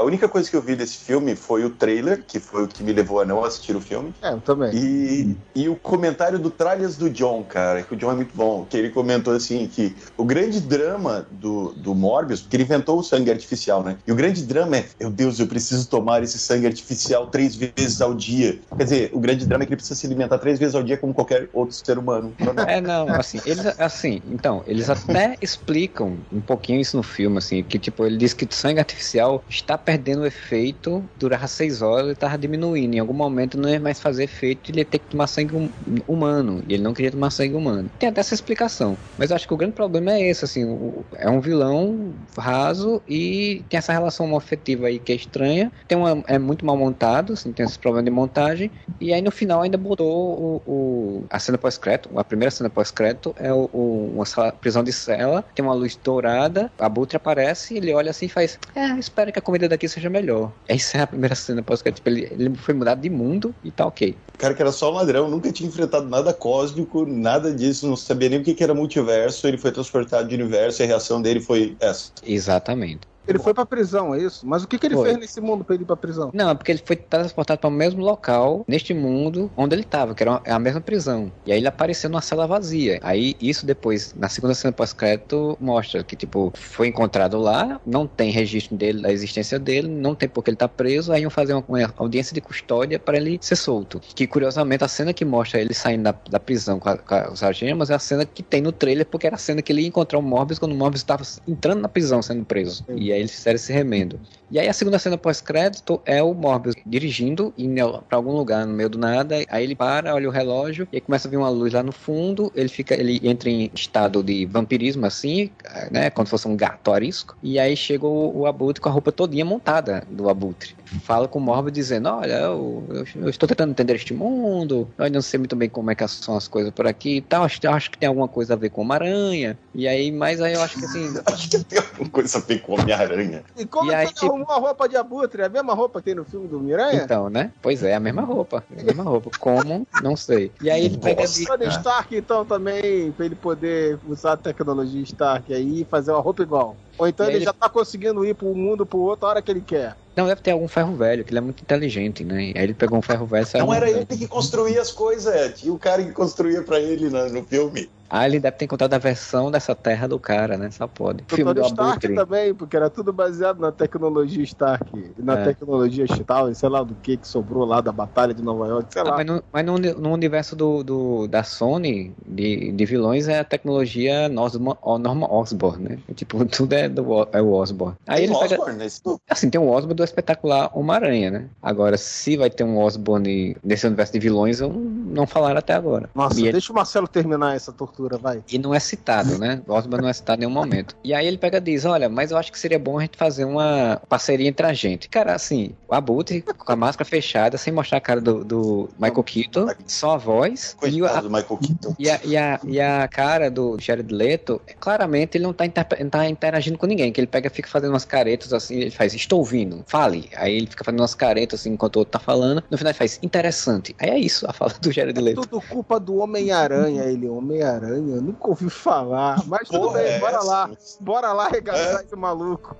A 0.00 0.02
única 0.02 0.26
coisa 0.26 0.48
que 0.48 0.56
eu 0.56 0.62
vi 0.62 0.74
desse 0.74 0.96
filme 0.96 1.36
foi 1.36 1.62
o 1.62 1.68
trailer, 1.68 2.24
que 2.26 2.40
foi 2.40 2.64
o 2.64 2.68
que 2.68 2.82
me 2.82 2.90
levou 2.90 3.20
a 3.20 3.24
não 3.26 3.44
assistir 3.44 3.76
o 3.76 3.80
filme. 3.82 4.14
É, 4.22 4.32
eu 4.32 4.40
também. 4.40 4.70
E, 4.74 5.36
e 5.54 5.68
o 5.68 5.76
comentário 5.76 6.38
do 6.38 6.50
Tralhas 6.50 6.96
do 6.96 7.10
John, 7.10 7.44
cara, 7.44 7.82
que 7.82 7.92
o 7.92 7.96
John 7.96 8.12
é 8.12 8.14
muito 8.14 8.34
bom, 8.34 8.64
que 8.64 8.78
ele 8.78 8.88
comentou 8.88 9.34
assim 9.34 9.66
que 9.66 9.94
o 10.16 10.24
grande 10.24 10.58
drama 10.58 11.26
do, 11.30 11.72
do 11.74 11.94
Morbius, 11.94 12.40
porque 12.40 12.56
ele 12.56 12.62
inventou 12.62 12.98
o 12.98 13.02
sangue 13.02 13.30
artificial, 13.30 13.82
né? 13.82 13.98
E 14.06 14.10
o 14.10 14.14
grande 14.14 14.42
drama 14.42 14.78
é, 14.78 14.86
meu 14.98 15.10
Deus, 15.10 15.38
eu 15.38 15.46
preciso 15.46 15.86
tomar 15.86 16.22
esse 16.22 16.38
sangue 16.38 16.66
artificial 16.66 17.26
três 17.26 17.54
vezes 17.54 18.00
ao 18.00 18.14
dia. 18.14 18.58
Quer 18.78 18.84
dizer, 18.84 19.10
o 19.12 19.20
grande 19.20 19.44
drama 19.44 19.64
é 19.64 19.66
que 19.66 19.72
ele 19.74 19.76
precisa 19.76 20.00
se 20.00 20.06
alimentar 20.06 20.38
três 20.38 20.58
vezes 20.58 20.74
ao 20.74 20.82
dia 20.82 20.96
como 20.96 21.12
qualquer 21.12 21.50
outro 21.52 21.76
ser 21.76 21.98
humano. 21.98 22.34
É, 22.70 22.80
não, 22.80 23.08
assim, 23.08 23.40
eles, 23.46 23.66
assim, 23.80 24.22
então, 24.30 24.62
eles 24.66 24.90
até 24.90 25.36
explicam 25.40 26.18
um 26.30 26.40
pouquinho 26.40 26.80
isso 26.80 26.96
no 26.96 27.02
filme, 27.02 27.38
assim, 27.38 27.62
que 27.62 27.78
tipo, 27.78 28.04
ele 28.04 28.16
diz 28.16 28.32
que 28.32 28.44
o 28.44 28.48
sangue 28.52 28.78
artificial 28.78 29.42
está 29.48 29.76
perdendo 29.90 30.22
o 30.22 30.26
efeito, 30.26 31.10
durava 31.16 31.46
seis 31.48 31.82
horas 31.82 32.12
e 32.12 32.16
tava 32.16 32.38
diminuindo. 32.38 32.94
Em 32.94 32.98
algum 33.00 33.14
momento 33.14 33.58
não 33.58 33.68
ia 33.68 33.80
mais 33.80 34.00
fazer 34.00 34.24
efeito, 34.24 34.70
ele 34.70 34.80
ia 34.80 34.84
ter 34.84 34.98
que 35.00 35.08
tomar 35.08 35.26
sangue 35.26 35.54
hum- 35.56 35.72
humano. 36.06 36.62
E 36.68 36.74
ele 36.74 36.82
não 36.82 36.94
queria 36.94 37.10
tomar 37.10 37.30
sangue 37.30 37.54
humano. 37.54 37.90
Tem 37.98 38.08
até 38.08 38.20
essa 38.20 38.34
explicação. 38.34 39.00
Mas 39.16 39.30
eu 39.30 39.36
acho 39.36 39.46
que 39.46 39.54
o 39.54 39.56
grande 39.56 39.74
problema 39.74 40.12
é 40.12 40.28
esse, 40.30 40.44
assim, 40.44 40.64
o- 40.64 41.06
é 41.16 41.28
um 41.28 41.40
vilão 41.40 42.16
raso 42.38 43.02
e 43.06 43.66
tem 43.68 43.78
essa 43.78 43.92
relação 43.92 44.34
afetiva 44.36 44.86
aí 44.86 44.98
que 45.00 45.12
é 45.12 45.14
estranha. 45.16 45.72
Tem 45.88 45.96
uma, 45.98 46.22
é 46.26 46.38
muito 46.38 46.64
mal 46.64 46.76
montado, 46.76 47.32
assim, 47.34 47.52
tem 47.52 47.64
esse 47.66 47.78
problema 47.78 48.04
de 48.04 48.10
montagem. 48.10 48.70
E 49.00 49.12
aí 49.12 49.22
no 49.22 49.30
final 49.30 49.62
ainda 49.62 49.76
botou 49.78 50.62
o, 50.66 51.20
o- 51.22 51.26
a 51.30 51.38
cena 51.38 51.58
pós-crédito, 51.58 52.16
a 52.18 52.24
primeira 52.24 52.50
cena 52.50 52.70
pós-crédito 52.70 53.34
é 53.36 53.52
o, 53.52 53.68
o- 53.72 54.14
uma 54.14 54.24
sala- 54.26 54.52
prisão 54.52 54.82
de 54.82 54.92
cela, 54.92 55.42
tem 55.54 55.64
uma 55.64 55.74
luz 55.74 55.96
dourada, 55.96 56.72
a 56.78 56.88
Butre 56.88 57.16
aparece, 57.16 57.76
ele 57.76 57.92
olha 57.92 58.10
assim 58.10 58.26
e 58.26 58.28
faz, 58.28 58.58
é, 58.74 58.98
espero 58.98 59.32
que 59.32 59.38
a 59.38 59.42
comida 59.42 59.68
daqui 59.70 59.88
seja 59.88 60.10
melhor. 60.10 60.52
Essa 60.68 60.98
é 60.98 61.00
a 61.02 61.06
primeira 61.06 61.34
cena 61.34 61.62
pós-crédito, 61.62 61.98
tipo, 61.98 62.08
ele, 62.08 62.28
ele 62.30 62.56
foi 62.56 62.74
mudado 62.74 63.00
de 63.00 63.10
mundo 63.10 63.54
e 63.64 63.70
tá 63.70 63.86
ok. 63.86 64.14
O 64.34 64.38
cara 64.38 64.54
que 64.54 64.62
era 64.62 64.72
só 64.72 64.90
um 64.90 64.94
ladrão, 64.94 65.28
nunca 65.28 65.50
tinha 65.52 65.68
enfrentado 65.68 66.08
nada 66.08 66.32
cósmico, 66.32 67.06
nada 67.06 67.52
disso, 67.52 67.86
não 67.86 67.96
sabia 67.96 68.28
nem 68.28 68.40
o 68.40 68.42
que 68.42 68.54
que 68.54 68.62
era 68.62 68.74
multiverso, 68.74 69.46
ele 69.46 69.58
foi 69.58 69.72
transportado 69.72 70.28
de 70.28 70.34
universo 70.34 70.82
e 70.82 70.84
a 70.84 70.86
reação 70.86 71.20
dele 71.20 71.40
foi 71.40 71.76
essa. 71.80 72.12
Exatamente. 72.22 73.09
Ele 73.26 73.38
foi 73.38 73.54
pra 73.54 73.64
prisão, 73.66 74.14
é 74.14 74.18
isso? 74.18 74.46
Mas 74.46 74.62
o 74.64 74.68
que, 74.68 74.78
que 74.78 74.86
ele 74.86 74.94
Foi. 74.96 75.08
fez 75.08 75.18
nesse 75.18 75.40
mundo 75.40 75.64
pra 75.64 75.74
ele 75.74 75.84
ir 75.84 75.86
pra 75.86 75.96
prisão? 75.96 76.30
Não, 76.34 76.50
é 76.50 76.54
porque 76.54 76.72
ele 76.72 76.82
foi 76.84 76.96
transportado 76.96 77.60
para 77.60 77.68
o 77.68 77.70
mesmo 77.72 78.02
local, 78.02 78.64
neste 78.66 78.92
mundo, 78.94 79.50
onde 79.56 79.74
ele 79.74 79.82
estava, 79.82 80.14
que 80.14 80.22
era 80.22 80.32
uma- 80.32 80.42
é 80.44 80.52
a 80.52 80.58
mesma 80.58 80.80
prisão. 80.80 81.30
E 81.46 81.52
aí 81.52 81.58
ele 81.58 81.68
apareceu 81.68 82.10
numa 82.10 82.20
cela 82.22 82.46
vazia. 82.46 82.98
Aí 83.02 83.36
isso 83.40 83.64
depois, 83.66 84.12
na 84.14 84.28
segunda 84.28 84.54
cena 84.54 84.72
pós-crédito, 84.72 85.56
mostra 85.60 86.02
que, 86.02 86.16
tipo, 86.16 86.52
foi 86.56 86.88
encontrado 86.88 87.38
lá, 87.38 87.80
não 87.86 88.06
tem 88.06 88.30
registro 88.30 88.76
dele, 88.76 89.02
da 89.02 89.12
existência 89.12 89.58
dele, 89.58 89.88
não 89.88 90.14
tem 90.14 90.28
porque 90.28 90.50
ele 90.50 90.56
tá 90.56 90.68
preso, 90.68 91.12
aí 91.12 91.22
iam 91.22 91.30
fazer 91.30 91.52
uma, 91.54 91.64
uma 91.68 91.94
audiência 91.96 92.34
de 92.34 92.40
custódia 92.40 92.98
para 92.98 93.16
ele 93.16 93.38
ser 93.40 93.56
solto. 93.56 94.00
Que, 94.00 94.26
curiosamente, 94.26 94.82
a 94.84 94.88
cena 94.88 95.12
que 95.12 95.24
mostra 95.24 95.60
ele 95.60 95.74
saindo 95.74 96.04
da, 96.04 96.14
da 96.30 96.40
prisão 96.40 96.78
com, 96.80 96.88
a, 96.88 96.96
com 96.96 97.14
as 97.14 97.42
algemas 97.42 97.90
é 97.90 97.94
a 97.94 97.98
cena 97.98 98.24
que 98.24 98.42
tem 98.42 98.60
no 98.60 98.72
trailer, 98.72 99.06
porque 99.06 99.26
era 99.26 99.36
a 99.36 99.38
cena 99.38 99.62
que 99.62 99.72
ele 99.72 99.82
ia 99.82 99.88
encontrar 99.88 100.18
o 100.18 100.22
Morbius 100.22 100.58
quando 100.58 100.72
o 100.72 100.76
Morbius 100.76 101.00
estava 101.02 101.22
entrando 101.46 101.80
na 101.80 101.88
prisão, 101.88 102.22
sendo 102.22 102.44
preso. 102.44 102.84
E 102.96 103.09
aí 103.12 103.20
eles 103.20 103.32
fizeram 103.32 103.56
esse 103.56 103.72
remendo. 103.72 104.20
E 104.50 104.58
aí 104.58 104.68
a 104.68 104.72
segunda 104.72 104.98
cena 104.98 105.16
pós-crédito 105.16 106.00
é 106.04 106.20
o 106.20 106.34
Morbius 106.34 106.74
dirigindo, 106.84 107.54
indo 107.56 108.02
pra 108.08 108.16
algum 108.18 108.32
lugar 108.32 108.66
no 108.66 108.74
meio 108.74 108.88
do 108.88 108.98
nada, 108.98 109.36
aí 109.48 109.62
ele 109.62 109.76
para, 109.76 110.12
olha 110.12 110.28
o 110.28 110.32
relógio, 110.32 110.88
e 110.92 111.00
começa 111.00 111.28
a 111.28 111.30
vir 111.30 111.36
uma 111.36 111.48
luz 111.48 111.72
lá 111.72 111.82
no 111.82 111.92
fundo, 111.92 112.50
ele 112.54 112.68
fica, 112.68 112.94
ele 112.94 113.20
entra 113.22 113.48
em 113.48 113.70
estado 113.72 114.22
de 114.22 114.46
vampirismo 114.46 115.06
assim, 115.06 115.50
né, 115.90 116.10
como 116.10 116.26
se 116.26 116.30
fosse 116.30 116.48
um 116.48 116.56
gato 116.56 116.92
arisco, 116.92 117.36
e 117.42 117.60
aí 117.60 117.76
chega 117.76 118.06
o, 118.06 118.40
o 118.40 118.46
Abutre 118.46 118.80
com 118.80 118.88
a 118.88 118.92
roupa 118.92 119.12
todinha 119.12 119.44
montada 119.44 120.02
do 120.10 120.28
Abutre. 120.28 120.74
Fala 121.02 121.28
com 121.28 121.38
o 121.38 121.42
Morbius 121.42 121.72
dizendo, 121.72 122.08
olha, 122.08 122.32
eu, 122.40 122.84
eu- 122.90 123.22
eu 123.22 123.28
estou 123.30 123.48
tentando 123.48 123.70
entender 123.70 123.94
este 123.94 124.12
mundo, 124.12 124.88
eu 124.98 125.04
ainda 125.04 125.16
não 125.16 125.22
sei 125.22 125.38
muito 125.38 125.54
bem 125.54 125.68
como 125.68 125.90
é 125.90 125.94
que 125.94 126.06
são 126.08 126.36
as 126.36 126.48
coisas 126.48 126.72
por 126.72 126.86
aqui 126.86 127.16
e 127.16 127.20
tal, 127.20 127.44
acho, 127.44 127.60
acho 127.68 127.90
que 127.90 127.98
tem 127.98 128.08
alguma 128.08 128.26
coisa 128.28 128.54
a 128.54 128.56
ver 128.56 128.70
com 128.70 128.82
uma 128.82 128.94
aranha, 128.94 129.58
e 129.74 129.86
aí, 129.86 130.10
mas 130.10 130.40
aí 130.40 130.54
eu 130.54 130.62
acho 130.62 130.78
que 130.78 130.84
assim, 130.84 131.00
Acho 131.26 131.48
que 131.50 131.64
tem 131.64 131.78
alguma 131.78 132.10
coisa 132.10 132.38
a 132.38 132.40
ver 132.40 132.60
com 132.60 132.74
Homem-Aranha. 132.74 133.44
E 133.56 133.64
como 133.66 133.90
E 133.90 133.94
é 133.94 133.96
aí, 133.98 134.06
ele 134.06 134.12
tipo- 134.14 134.26
arrumou 134.26 134.50
a 134.50 134.58
roupa 134.58 134.88
de 134.88 134.96
abutre? 134.96 135.42
É 135.42 135.46
a 135.46 135.48
mesma 135.48 135.74
roupa 135.74 136.00
que 136.00 136.06
tem 136.06 136.14
no 136.14 136.24
filme 136.24 136.48
do 136.48 136.58
Miranha? 136.60 137.02
Então, 137.04 137.28
né? 137.30 137.52
Pois 137.62 137.82
é, 137.82 137.94
a 137.94 138.00
mesma 138.00 138.22
roupa. 138.22 138.64
A 138.78 138.82
mesma 138.82 139.02
roupa. 139.04 139.30
Como? 139.38 139.86
Não 140.02 140.16
sei. 140.16 140.52
E 140.62 140.70
aí 140.70 140.84
ele 140.86 140.98
pega 140.98 141.22
Nossa. 141.22 141.34
de. 141.58 141.68
Stark, 141.70 142.16
então, 142.16 142.44
também, 142.44 143.12
pra 143.12 143.24
ele 143.26 143.34
poder 143.34 143.98
usar 144.06 144.32
a 144.32 144.36
tecnologia 144.36 145.02
Stark 145.02 145.52
aí 145.52 145.82
e 145.82 145.84
fazer 145.84 146.10
uma 146.12 146.20
roupa 146.20 146.42
igual. 146.42 146.76
Ou 147.00 147.08
então 147.08 147.26
ele, 147.26 147.36
ele- 147.36 147.44
já 147.46 147.52
tá 147.52 147.66
conseguindo 147.66 148.22
ir 148.26 148.34
pro 148.34 148.54
mundo 148.54 148.84
pro 148.84 148.98
outro 148.98 149.26
a 149.26 149.30
hora 149.30 149.42
que 149.42 149.50
ele 149.50 149.62
quer. 149.62 149.96
Não, 150.14 150.26
deve 150.26 150.42
ter 150.42 150.50
algum 150.50 150.68
ferro 150.68 150.94
velho, 150.94 151.24
que 151.24 151.30
ele 151.30 151.38
é 151.38 151.40
muito 151.40 151.62
inteligente, 151.62 152.22
né? 152.22 152.52
Aí 152.54 152.54
ele 152.56 152.74
pegou 152.74 152.98
um 152.98 153.02
ferro 153.02 153.24
velho 153.24 153.42
e 153.42 153.46
saiu. 153.46 153.64
Não 153.64 153.72
era 153.72 153.88
ele 153.88 154.04
que 154.04 154.28
construía 154.28 154.82
as 154.82 154.92
coisas, 154.92 155.34
Ed. 155.34 155.66
E 155.66 155.70
o 155.70 155.78
cara 155.78 156.04
que 156.04 156.12
construía 156.12 156.62
pra 156.62 156.78
ele 156.78 157.08
no 157.08 157.42
filme. 157.44 157.90
Ah, 158.10 158.26
ele 158.26 158.40
deve 158.40 158.56
ter 158.56 158.64
encontrado 158.64 158.92
a 158.92 158.98
versão 158.98 159.50
dessa 159.52 159.72
terra 159.74 160.08
do 160.08 160.18
cara, 160.18 160.56
né? 160.58 160.68
Só 160.70 160.86
pode. 160.88 161.22
O 161.30 161.34
Filme 161.36 161.54
do 161.54 161.60
Stark 161.62 162.06
Abutre. 162.06 162.14
também, 162.16 162.52
porque 162.52 162.76
era 162.76 162.90
tudo 162.90 163.12
baseado 163.12 163.60
na 163.60 163.70
tecnologia 163.70 164.42
Stark, 164.42 165.12
na 165.16 165.38
É. 165.38 165.44
tecnologia 165.44 166.06
tal, 166.26 166.52
sei 166.54 166.68
lá 166.68 166.82
do 166.82 166.94
que 166.96 167.16
que 167.16 167.28
sobrou 167.28 167.64
lá 167.64 167.80
da 167.80 167.92
Batalha 167.92 168.34
de 168.34 168.42
Nova 168.42 168.66
York, 168.66 168.92
sei 168.92 169.02
Ah, 169.02 169.04
lá. 169.04 169.16
mas 169.18 169.26
no, 169.26 169.42
mas 169.52 169.64
no, 169.64 169.78
no 169.78 170.12
universo 170.12 170.56
do, 170.56 170.82
do- 170.82 171.28
da 171.28 171.42
Sony, 171.44 172.12
de, 172.26 172.72
de 172.72 172.84
vilões, 172.84 173.28
é 173.28 173.38
a 173.38 173.44
tecnologia 173.44 174.28
Norma, 174.28 174.76
Norma 174.98 175.32
Osborn, 175.32 175.82
né? 175.90 175.98
Tipo, 176.14 176.44
tudo 176.46 176.72
é, 176.72 176.88
do, 176.88 177.08
O- 177.08 177.28
é 177.32 177.40
o 177.40 177.52
Osborn. 177.52 177.94
Aí 178.06 178.26
Tem 178.26 178.30
ele 178.30 178.38
pega, 178.38 178.54
Osborn 178.54 178.76
nesse 178.78 179.00
Assim, 179.28 179.48
tem 179.50 179.60
um 179.60 179.68
Osborn 179.68 179.94
do 179.94 180.02
espetacular 180.02 180.70
Homem-Aranha, 180.74 181.30
né? 181.30 181.44
Agora, 181.62 181.96
se 181.96 182.36
vai 182.36 182.50
ter 182.50 182.64
um 182.64 182.78
Osborn 182.78 183.56
nesse 183.62 183.86
universo 183.86 184.12
de 184.14 184.18
vilões, 184.18 184.60
eu 184.60 184.72
não 184.72 185.26
falaram 185.26 185.58
até 185.58 185.74
agora. 185.74 186.10
Nossa, 186.14 186.40
e, 186.40 186.44
ele- 186.44 186.52
deixa 186.52 186.72
o 186.72 186.76
Marcelo 186.76 187.06
terminar 187.06 187.54
essa 187.54 187.72
tortura, 187.72 187.99
vai. 188.20 188.42
e 188.50 188.58
não 188.58 188.74
é 188.74 188.80
citado, 188.80 189.38
né? 189.38 189.62
O 189.66 189.72
Osborn 189.72 190.02
não 190.02 190.08
é 190.08 190.12
citado 190.12 190.42
em 190.42 190.46
nenhum 190.46 190.52
momento. 190.52 190.96
E 191.04 191.14
aí 191.14 191.26
ele 191.26 191.38
pega 191.38 191.58
e 191.58 191.60
diz: 191.60 191.84
Olha, 191.84 192.08
mas 192.08 192.30
eu 192.30 192.38
acho 192.38 192.50
que 192.52 192.58
seria 192.58 192.78
bom 192.78 192.98
a 192.98 193.02
gente 193.02 193.16
fazer 193.16 193.44
uma 193.44 194.00
parceria 194.08 194.48
entre 194.48 194.66
a 194.66 194.72
gente. 194.72 195.08
Cara, 195.08 195.34
assim, 195.34 195.74
o 195.88 195.94
Abutre 195.94 196.42
com 196.42 196.72
a 196.72 196.76
máscara 196.76 197.08
fechada, 197.08 197.58
sem 197.58 197.72
mostrar 197.72 197.98
a 197.98 198.00
cara 198.00 198.20
do, 198.20 198.44
do 198.44 198.88
Michael 198.98 199.24
Keaton, 199.24 199.66
só 199.86 200.12
a 200.12 200.16
voz. 200.16 200.76
E, 200.82 201.00
Coitado 201.00 201.18
a, 201.18 201.20
do 201.20 201.30
Michael 201.30 201.58
Keaton. 201.58 201.94
e, 201.98 202.10
a, 202.10 202.20
e, 202.24 202.36
a, 202.36 202.60
e 202.64 202.80
a 202.80 203.08
cara 203.08 203.50
do 203.50 203.76
Jared 203.80 204.12
Leto, 204.12 204.60
claramente 204.78 205.36
ele 205.36 205.44
não 205.44 205.52
tá, 205.52 205.64
não 206.00 206.10
tá 206.10 206.28
interagindo 206.28 206.78
com 206.78 206.86
ninguém, 206.86 207.12
que 207.12 207.20
ele 207.20 207.26
pega 207.26 207.48
e 207.48 207.50
fica 207.50 207.68
fazendo 207.68 207.90
umas 207.90 208.04
caretas 208.04 208.52
assim, 208.52 208.76
ele 208.76 208.90
faz, 208.90 209.14
estou 209.14 209.38
ouvindo, 209.38 209.84
fale. 209.86 210.28
Aí 210.36 210.56
ele 210.56 210.66
fica 210.66 210.84
fazendo 210.84 211.00
umas 211.00 211.14
caretas 211.14 211.60
assim, 211.60 211.70
enquanto 211.70 211.96
o 211.96 211.98
outro 212.00 212.12
tá 212.12 212.18
falando, 212.18 212.62
no 212.70 212.78
final 212.78 212.90
ele 212.90 212.98
faz, 212.98 213.18
interessante. 213.22 213.94
Aí 213.98 214.10
é 214.10 214.18
isso, 214.18 214.46
a 214.48 214.52
fala 214.52 214.72
do 214.80 214.90
Jared 214.92 215.18
Leto. 215.20 215.42
Tudo 215.42 215.60
culpa 215.60 215.98
do 215.98 216.16
Homem-Aranha, 216.16 217.04
ele, 217.04 217.28
Homem-Aranha, 217.28 217.89
eu 217.96 218.22
nunca 218.22 218.48
ouvi 218.48 218.68
falar. 218.70 219.42
Mas 219.46 219.68
tudo 219.68 219.80
Porra, 219.88 219.98
bem, 220.00 220.12
é 220.12 220.18
bora 220.18 220.36
essa? 220.36 220.44
lá. 220.44 220.70
Bora 221.00 221.32
lá 221.32 221.46
arregaçar 221.46 222.02
esse 222.04 222.16
maluco. 222.16 222.76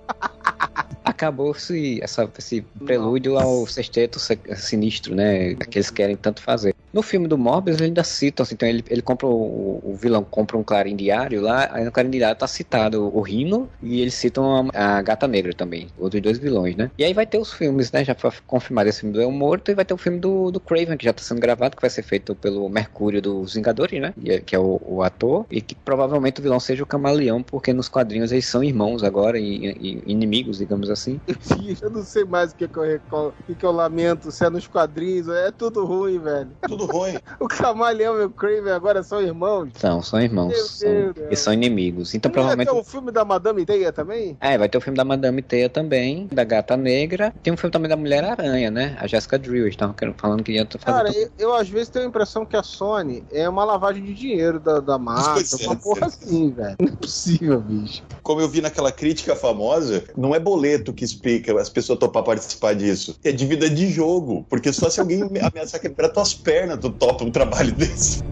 Acabou-se 1.04 2.00
esse 2.38 2.62
prelúdio 2.84 3.38
ao 3.38 3.66
sexteto 3.66 4.18
se- 4.18 4.38
sinistro, 4.56 5.14
né, 5.14 5.54
que 5.54 5.78
eles 5.78 5.90
querem 5.90 6.16
tanto 6.16 6.42
fazer. 6.42 6.74
No 6.92 7.02
filme 7.02 7.28
do 7.28 7.38
Morbius, 7.38 7.76
ele 7.76 7.86
ainda 7.86 8.02
cita, 8.04 8.42
assim, 8.42 8.54
então 8.54 8.68
ele, 8.68 8.82
ele 8.88 9.02
compra 9.02 9.26
o, 9.26 9.80
o 9.82 9.94
vilão 9.94 10.24
compra 10.24 10.56
um 10.56 10.64
clarim 10.64 10.96
diário 10.96 11.40
lá, 11.40 11.68
aí 11.72 11.84
no 11.84 11.92
clarim 11.92 12.10
diário 12.10 12.36
tá 12.36 12.46
citado 12.46 13.14
o 13.16 13.20
Rino 13.20 13.70
e 13.80 14.00
eles 14.00 14.14
citam 14.14 14.68
a, 14.74 14.98
a 14.98 15.02
Gata 15.02 15.28
Negra 15.28 15.52
também, 15.54 15.88
outros 15.96 16.20
dois 16.20 16.38
vilões, 16.38 16.74
né? 16.76 16.90
E 16.98 17.04
aí 17.04 17.12
vai 17.14 17.26
ter 17.26 17.38
os 17.38 17.52
filmes, 17.52 17.92
né, 17.92 18.04
já 18.04 18.14
foi 18.14 18.30
confirmado 18.46 18.88
esse 18.88 19.00
filme 19.00 19.12
do 19.14 19.20
El 19.20 19.30
Morto 19.30 19.70
e 19.70 19.74
vai 19.74 19.84
ter 19.84 19.94
o 19.94 19.98
filme 19.98 20.18
do, 20.18 20.50
do 20.50 20.60
Craven, 20.60 20.96
que 20.96 21.04
já 21.04 21.12
tá 21.12 21.22
sendo 21.22 21.40
gravado, 21.40 21.76
que 21.76 21.80
vai 21.82 21.90
ser 21.90 22.02
feito 22.02 22.34
pelo 22.34 22.68
Mercúrio 22.68 23.22
dos 23.22 23.54
Vingadores, 23.54 24.00
né, 24.00 24.12
e 24.16 24.30
é- 24.32 24.40
que 24.40 24.54
é 24.56 24.58
o, 24.58 24.78
o 24.82 25.02
ator, 25.02 25.46
e 25.50 25.60
que 25.60 25.74
provavelmente 25.74 26.40
o 26.40 26.42
vilão 26.42 26.58
seja 26.60 26.82
o 26.82 26.86
Camaleão, 26.86 27.42
porque 27.42 27.72
nos 27.72 27.88
quadrinhos 27.88 28.32
eles 28.32 28.46
são 28.46 28.64
irmãos 28.64 29.02
agora 29.04 29.38
e, 29.38 29.66
e 29.66 30.02
inimigos, 30.10 30.58
digamos 30.58 30.90
assim. 30.90 31.20
Eu 31.80 31.90
não 31.90 32.02
sei 32.02 32.24
mais 32.24 32.52
o 32.52 32.56
que, 32.56 32.68
que 32.68 32.78
eu 32.78 32.82
recolo, 32.82 33.34
o 33.38 33.44
que, 33.44 33.54
que 33.54 33.64
eu 33.64 33.70
lamento, 33.72 34.30
se 34.32 34.44
é 34.44 34.50
nos 34.50 34.66
quadrinhos, 34.66 35.28
é 35.28 35.50
tudo 35.52 35.84
ruim, 35.84 36.18
velho. 36.18 36.56
Tudo 36.66 36.79
ruim. 36.86 37.14
O 37.38 37.48
Camaleão 37.48 38.20
e 38.20 38.24
o 38.24 38.30
Craven 38.30 38.72
agora 38.72 39.02
são 39.02 39.20
irmãos. 39.20 39.70
São, 39.76 40.02
são 40.02 40.20
irmãos. 40.20 40.56
São- 40.78 40.88
eles 41.16 41.38
são 41.38 41.52
inimigos. 41.52 42.14
Então 42.14 42.28
Não 42.28 42.32
provavelmente. 42.34 42.68
ter 42.70 42.74
um 42.76 42.84
filme 42.84 43.10
da 43.12 43.24
Madame 43.24 43.64
Teia 43.64 43.92
também? 43.92 44.36
É, 44.40 44.56
vai 44.58 44.68
ter 44.68 44.78
o 44.78 44.80
filme 44.80 44.96
da 44.96 45.04
Madame 45.04 45.42
Teia 45.42 45.68
também, 45.68 46.28
da 46.32 46.44
Gata 46.44 46.76
Negra. 46.76 47.32
Tem 47.42 47.52
um 47.52 47.56
filme 47.56 47.72
também 47.72 47.88
da 47.88 47.96
Mulher 47.96 48.24
Aranha, 48.24 48.70
né? 48.70 48.96
A 49.00 49.06
Jessica 49.06 49.38
Drew. 49.38 49.66
Estavam 49.68 49.94
falando 50.16 50.42
que 50.42 50.52
ia 50.52 50.66
fazer. 50.66 50.84
Cara, 50.84 51.12
tudo- 51.12 51.18
eu, 51.18 51.30
eu 51.38 51.54
às 51.54 51.68
vezes 51.68 51.88
tenho 51.88 52.04
a 52.04 52.08
impressão 52.08 52.44
que 52.46 52.56
a 52.56 52.62
Sony 52.62 53.24
é 53.32 53.48
uma 53.48 53.64
lavagem 53.64 54.02
de 54.04 54.14
dinheiro 54.14 54.58
da, 54.60 54.80
da 54.80 54.98
marca, 54.98 55.32
Pois 55.34 55.60
é, 55.60 55.66
uma 55.66 55.76
porra 55.76 56.08
sim. 56.10 56.16
assim, 56.24 56.50
velho. 56.50 56.76
Não 56.80 56.88
é 56.88 56.96
possível, 56.96 57.60
bicho. 57.60 58.02
Como 58.22 58.40
eu 58.40 58.48
vi 58.48 58.60
naquela 58.60 58.92
crítica 58.92 59.34
famosa, 59.36 60.04
não 60.16 60.34
é 60.34 60.38
boleto 60.40 60.92
que 60.92 61.04
explica 61.04 61.58
as 61.60 61.68
pessoas 61.68 61.98
topar 61.98 62.22
participar 62.22 62.74
disso. 62.74 63.16
É 63.24 63.32
dívida 63.32 63.68
de 63.68 63.88
jogo. 63.90 64.44
Porque 64.48 64.72
só 64.72 64.88
se 64.90 65.00
alguém 65.00 65.22
ameaçar 65.42 65.80
quebrar 65.80 66.08
tuas 66.10 66.34
pernas, 66.34 66.69
tu 66.76 66.90
topa 66.90 67.24
um 67.24 67.30
trabalho 67.30 67.72
desse. 67.76 68.22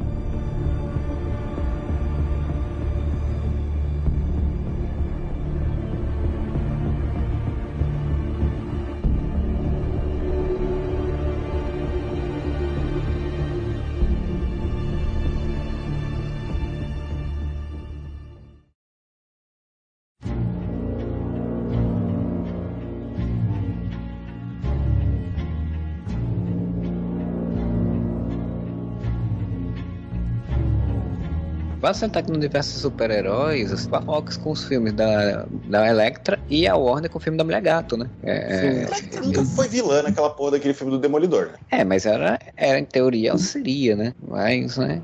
Sentar 31.95 32.23
aqui 32.23 32.31
no 32.31 32.37
universo 32.37 32.75
de 32.75 32.81
super-heróis, 32.81 33.73
os 33.73 33.87
Fox 33.87 34.37
com 34.37 34.51
os 34.51 34.65
filmes 34.65 34.93
da, 34.93 35.47
da 35.67 35.89
Electra 35.89 36.39
e 36.49 36.67
a 36.67 36.77
Warner 36.77 37.11
com 37.11 37.19
o 37.19 37.21
filme 37.21 37.39
da 37.39 37.45
Mulher 37.45 37.61
Gato, 37.61 37.97
né? 37.97 38.09
É, 38.23 38.87
Ela 39.13 39.27
nunca 39.27 39.45
foi 39.45 39.69
vilã 39.69 40.03
naquela 40.03 40.31
porra 40.31 40.53
daquele 40.53 40.75
filme 40.75 40.93
do 40.93 40.99
Demolidor, 40.99 41.47
né? 41.47 41.59
é, 41.71 41.85
mas 41.85 42.07
era, 42.07 42.39
era 42.57 42.79
em 42.79 42.85
teoria 42.85 43.31
ela 43.31 43.39
seria, 43.39 43.97
né? 43.97 44.13
Mas, 44.27 44.77
né? 44.77 45.03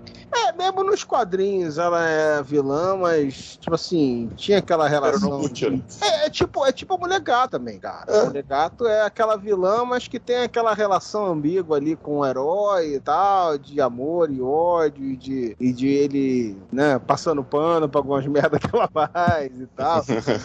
É, 0.65 0.73
mesmo 0.73 0.83
nos 0.85 1.05
quadrinhos 1.05 1.77
ela 1.79 2.09
é 2.09 2.43
vilã, 2.43 2.97
mas, 2.97 3.57
tipo 3.61 3.75
assim, 3.75 4.31
tinha 4.37 4.59
aquela 4.59 4.87
Era 4.87 4.95
relação. 4.95 5.41
de- 5.43 5.85
É, 6.01 6.27
é 6.27 6.31
tipo, 6.31 6.65
é 6.65 6.73
tipo 6.73 6.95
a 6.95 6.99
mulher 6.99 7.21
gato 7.21 7.51
também, 7.53 7.79
cara. 7.79 8.05
É. 8.09 8.21
A 8.21 8.25
mulher 8.25 8.43
gato 8.45 8.87
é 8.87 9.03
aquela 9.03 9.37
vilã, 9.37 9.85
mas 9.85 10.09
que 10.09 10.19
tem 10.19 10.39
aquela 10.39 10.73
relação 10.75 11.27
ambígua 11.27 11.77
ali 11.77 11.97
com 11.97 12.19
o 12.19 12.27
herói 12.27 12.95
e 12.95 13.01
tal, 13.01 13.59
de 13.59 13.81
amor 13.81 14.31
e 14.31 14.41
ódio, 14.41 15.05
e 15.05 15.17
de, 15.17 15.57
e 15.61 15.73
de 15.73 15.87
ele, 15.89 16.57
né, 16.73 16.99
passando 16.99 17.45
pano 17.45 17.89
pra 17.89 18.01
algumas 18.01 18.25
merdas 18.27 18.61
que 18.61 18.75
ela 18.75 18.89
faz 18.93 19.53
e 19.61 19.67
tal. 19.67 20.03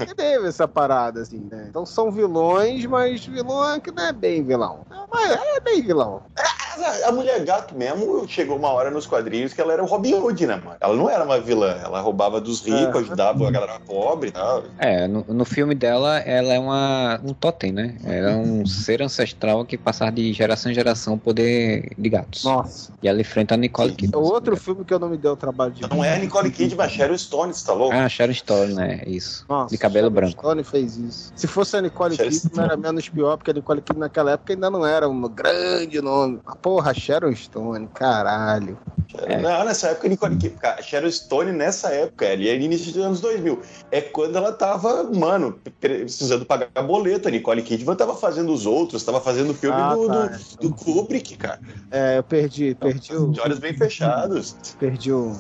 E 0.09 0.15
teve 0.15 0.47
essa 0.47 0.67
parada, 0.67 1.21
assim, 1.21 1.47
né? 1.51 1.67
Então 1.69 1.85
são 1.85 2.11
vilões, 2.11 2.85
mas 2.85 3.25
vilão 3.25 3.79
que 3.79 3.91
não 3.91 4.03
é 4.03 4.11
bem 4.11 4.43
vilão. 4.43 4.81
É, 4.91 4.95
Mas 5.11 5.31
é 5.31 5.59
bem 5.61 5.81
vilão. 5.81 6.21
A- 6.37 7.07
A 7.07 7.11
mulher 7.11 7.43
gato 7.43 7.75
mesmo 7.75 8.27
chegou 8.27 8.55
uma 8.57 8.69
hora 8.69 8.89
nos 8.89 9.05
quadrinhos 9.05 9.53
que 9.53 9.59
ela 9.61 9.73
era 9.73 9.83
o 9.83 9.85
Robin 9.85 10.08
Hood, 10.13 10.45
né, 10.47 10.55
mano? 10.63 10.77
Ela 10.79 10.95
não 10.95 11.09
era 11.09 11.23
uma 11.23 11.39
vilã, 11.39 11.75
ela 11.83 11.99
roubava 12.01 12.39
dos 12.41 12.61
ricos, 12.61 12.95
É. 12.95 12.99
ajudava 12.99 13.47
a 13.47 13.51
galera 13.51 13.79
pobre 13.85 14.29
e 14.29 14.31
tal. 14.31 14.63
É, 14.77 15.07
no, 15.07 15.25
no 15.27 15.45
filme 15.45 15.75
dela, 15.75 16.19
ela 16.19 16.53
é 16.53 16.59
uma, 16.59 17.19
um 17.23 17.33
totem, 17.33 17.71
né? 17.71 17.95
Ela 18.03 18.31
é 18.31 18.35
um 18.35 18.65
ser 18.65 19.01
ancestral 19.01 19.65
que 19.65 19.77
passar 19.77 20.11
de 20.11 20.31
geração 20.33 20.71
em 20.71 20.75
geração 20.75 21.13
o 21.15 21.17
poder 21.17 21.91
de 21.97 22.09
gatos. 22.09 22.43
Nossa. 22.43 22.91
E 23.01 23.07
ela 23.07 23.19
enfrenta 23.21 23.53
a 23.53 23.57
Nicole. 23.57 23.93
Kidman. 23.93 24.21
É 24.21 24.23
outro 24.23 24.55
filme 24.57 24.83
que 24.85 24.93
eu 24.93 24.99
não 24.99 25.09
me 25.09 25.17
dei 25.17 25.29
o 25.31 25.35
trabalho 25.35 25.71
de 25.71 25.81
Não 25.89 26.03
é 26.03 26.15
a 26.15 26.19
Nicole 26.19 26.51
Kidman, 26.51 26.85
a 26.85 26.89
Sharon 26.89 27.17
Stone, 27.17 27.53
você 27.53 27.65
tá 27.65 27.73
louco? 27.73 27.95
Ah, 27.95 28.07
Sharon 28.07 28.33
Stone, 28.33 28.73
né? 28.73 29.01
Isso. 29.05 29.45
Nossa, 29.49 29.69
de 29.71 29.77
cabelo 29.77 30.07
Sharon 30.07 30.15
branco. 30.15 30.39
Stone 30.41 30.63
fez 30.63 30.97
isso. 30.97 31.31
Se 31.35 31.47
fosse 31.47 31.75
a 31.77 31.81
Nicole 31.81 32.15
Sharon 32.15 32.29
Kidman, 32.29 32.65
era 32.65 32.77
menos 32.77 33.09
pior, 33.09 33.37
porque 33.37 33.51
a 33.51 33.53
Nicole 33.53 33.81
Kidman 33.81 34.01
naquela 34.01 34.31
época 34.31 34.53
ainda 34.53 34.69
não 34.69 34.85
era 34.85 35.07
um 35.09 35.21
grande 35.29 36.01
nome. 36.01 36.39
Porra, 36.61 36.93
Sharon 36.93 37.35
Stone, 37.35 37.87
caralho. 37.93 38.77
É. 39.25 39.39
Não, 39.41 39.49
nessa 39.89 39.91
época, 39.91 40.07
a 40.07 40.09
Nicole 40.09 40.35
Kidman, 40.37 40.59
cara, 40.59 40.79
a 40.79 40.81
Sharon 40.83 41.11
Stone 41.11 41.51
nessa 41.51 41.89
época, 41.89 42.27
ali 42.27 42.49
é 42.49 42.55
início 42.55 42.91
dos 42.93 43.01
anos 43.03 43.21
2000. 43.21 43.61
É 43.91 44.01
quando 44.01 44.35
ela 44.37 44.51
tava, 44.51 45.03
mano, 45.03 45.59
precisando 45.79 46.45
pagar 46.45 46.69
boleto. 46.83 47.27
A 47.27 47.31
Nicole 47.31 47.61
Kidman 47.61 47.95
tava 47.95 48.15
fazendo 48.15 48.53
os 48.53 48.65
outros, 48.65 49.03
tava 49.03 49.19
fazendo 49.21 49.51
o 49.51 49.53
filme 49.53 49.77
Ah, 49.79 49.93
do, 49.95 50.07
tá. 50.07 50.37
do, 50.61 50.69
do 50.69 50.75
Kubrick, 50.75 51.35
cara. 51.37 51.59
É, 51.91 52.17
eu 52.17 52.23
perdi, 52.23 52.75
perdi 52.75 53.13
o, 53.15 53.31
De 53.31 53.39
olhos 53.41 53.59
bem 53.59 53.73
fechados. 53.73 54.55
perdi 54.79 55.11
o, 55.11 55.31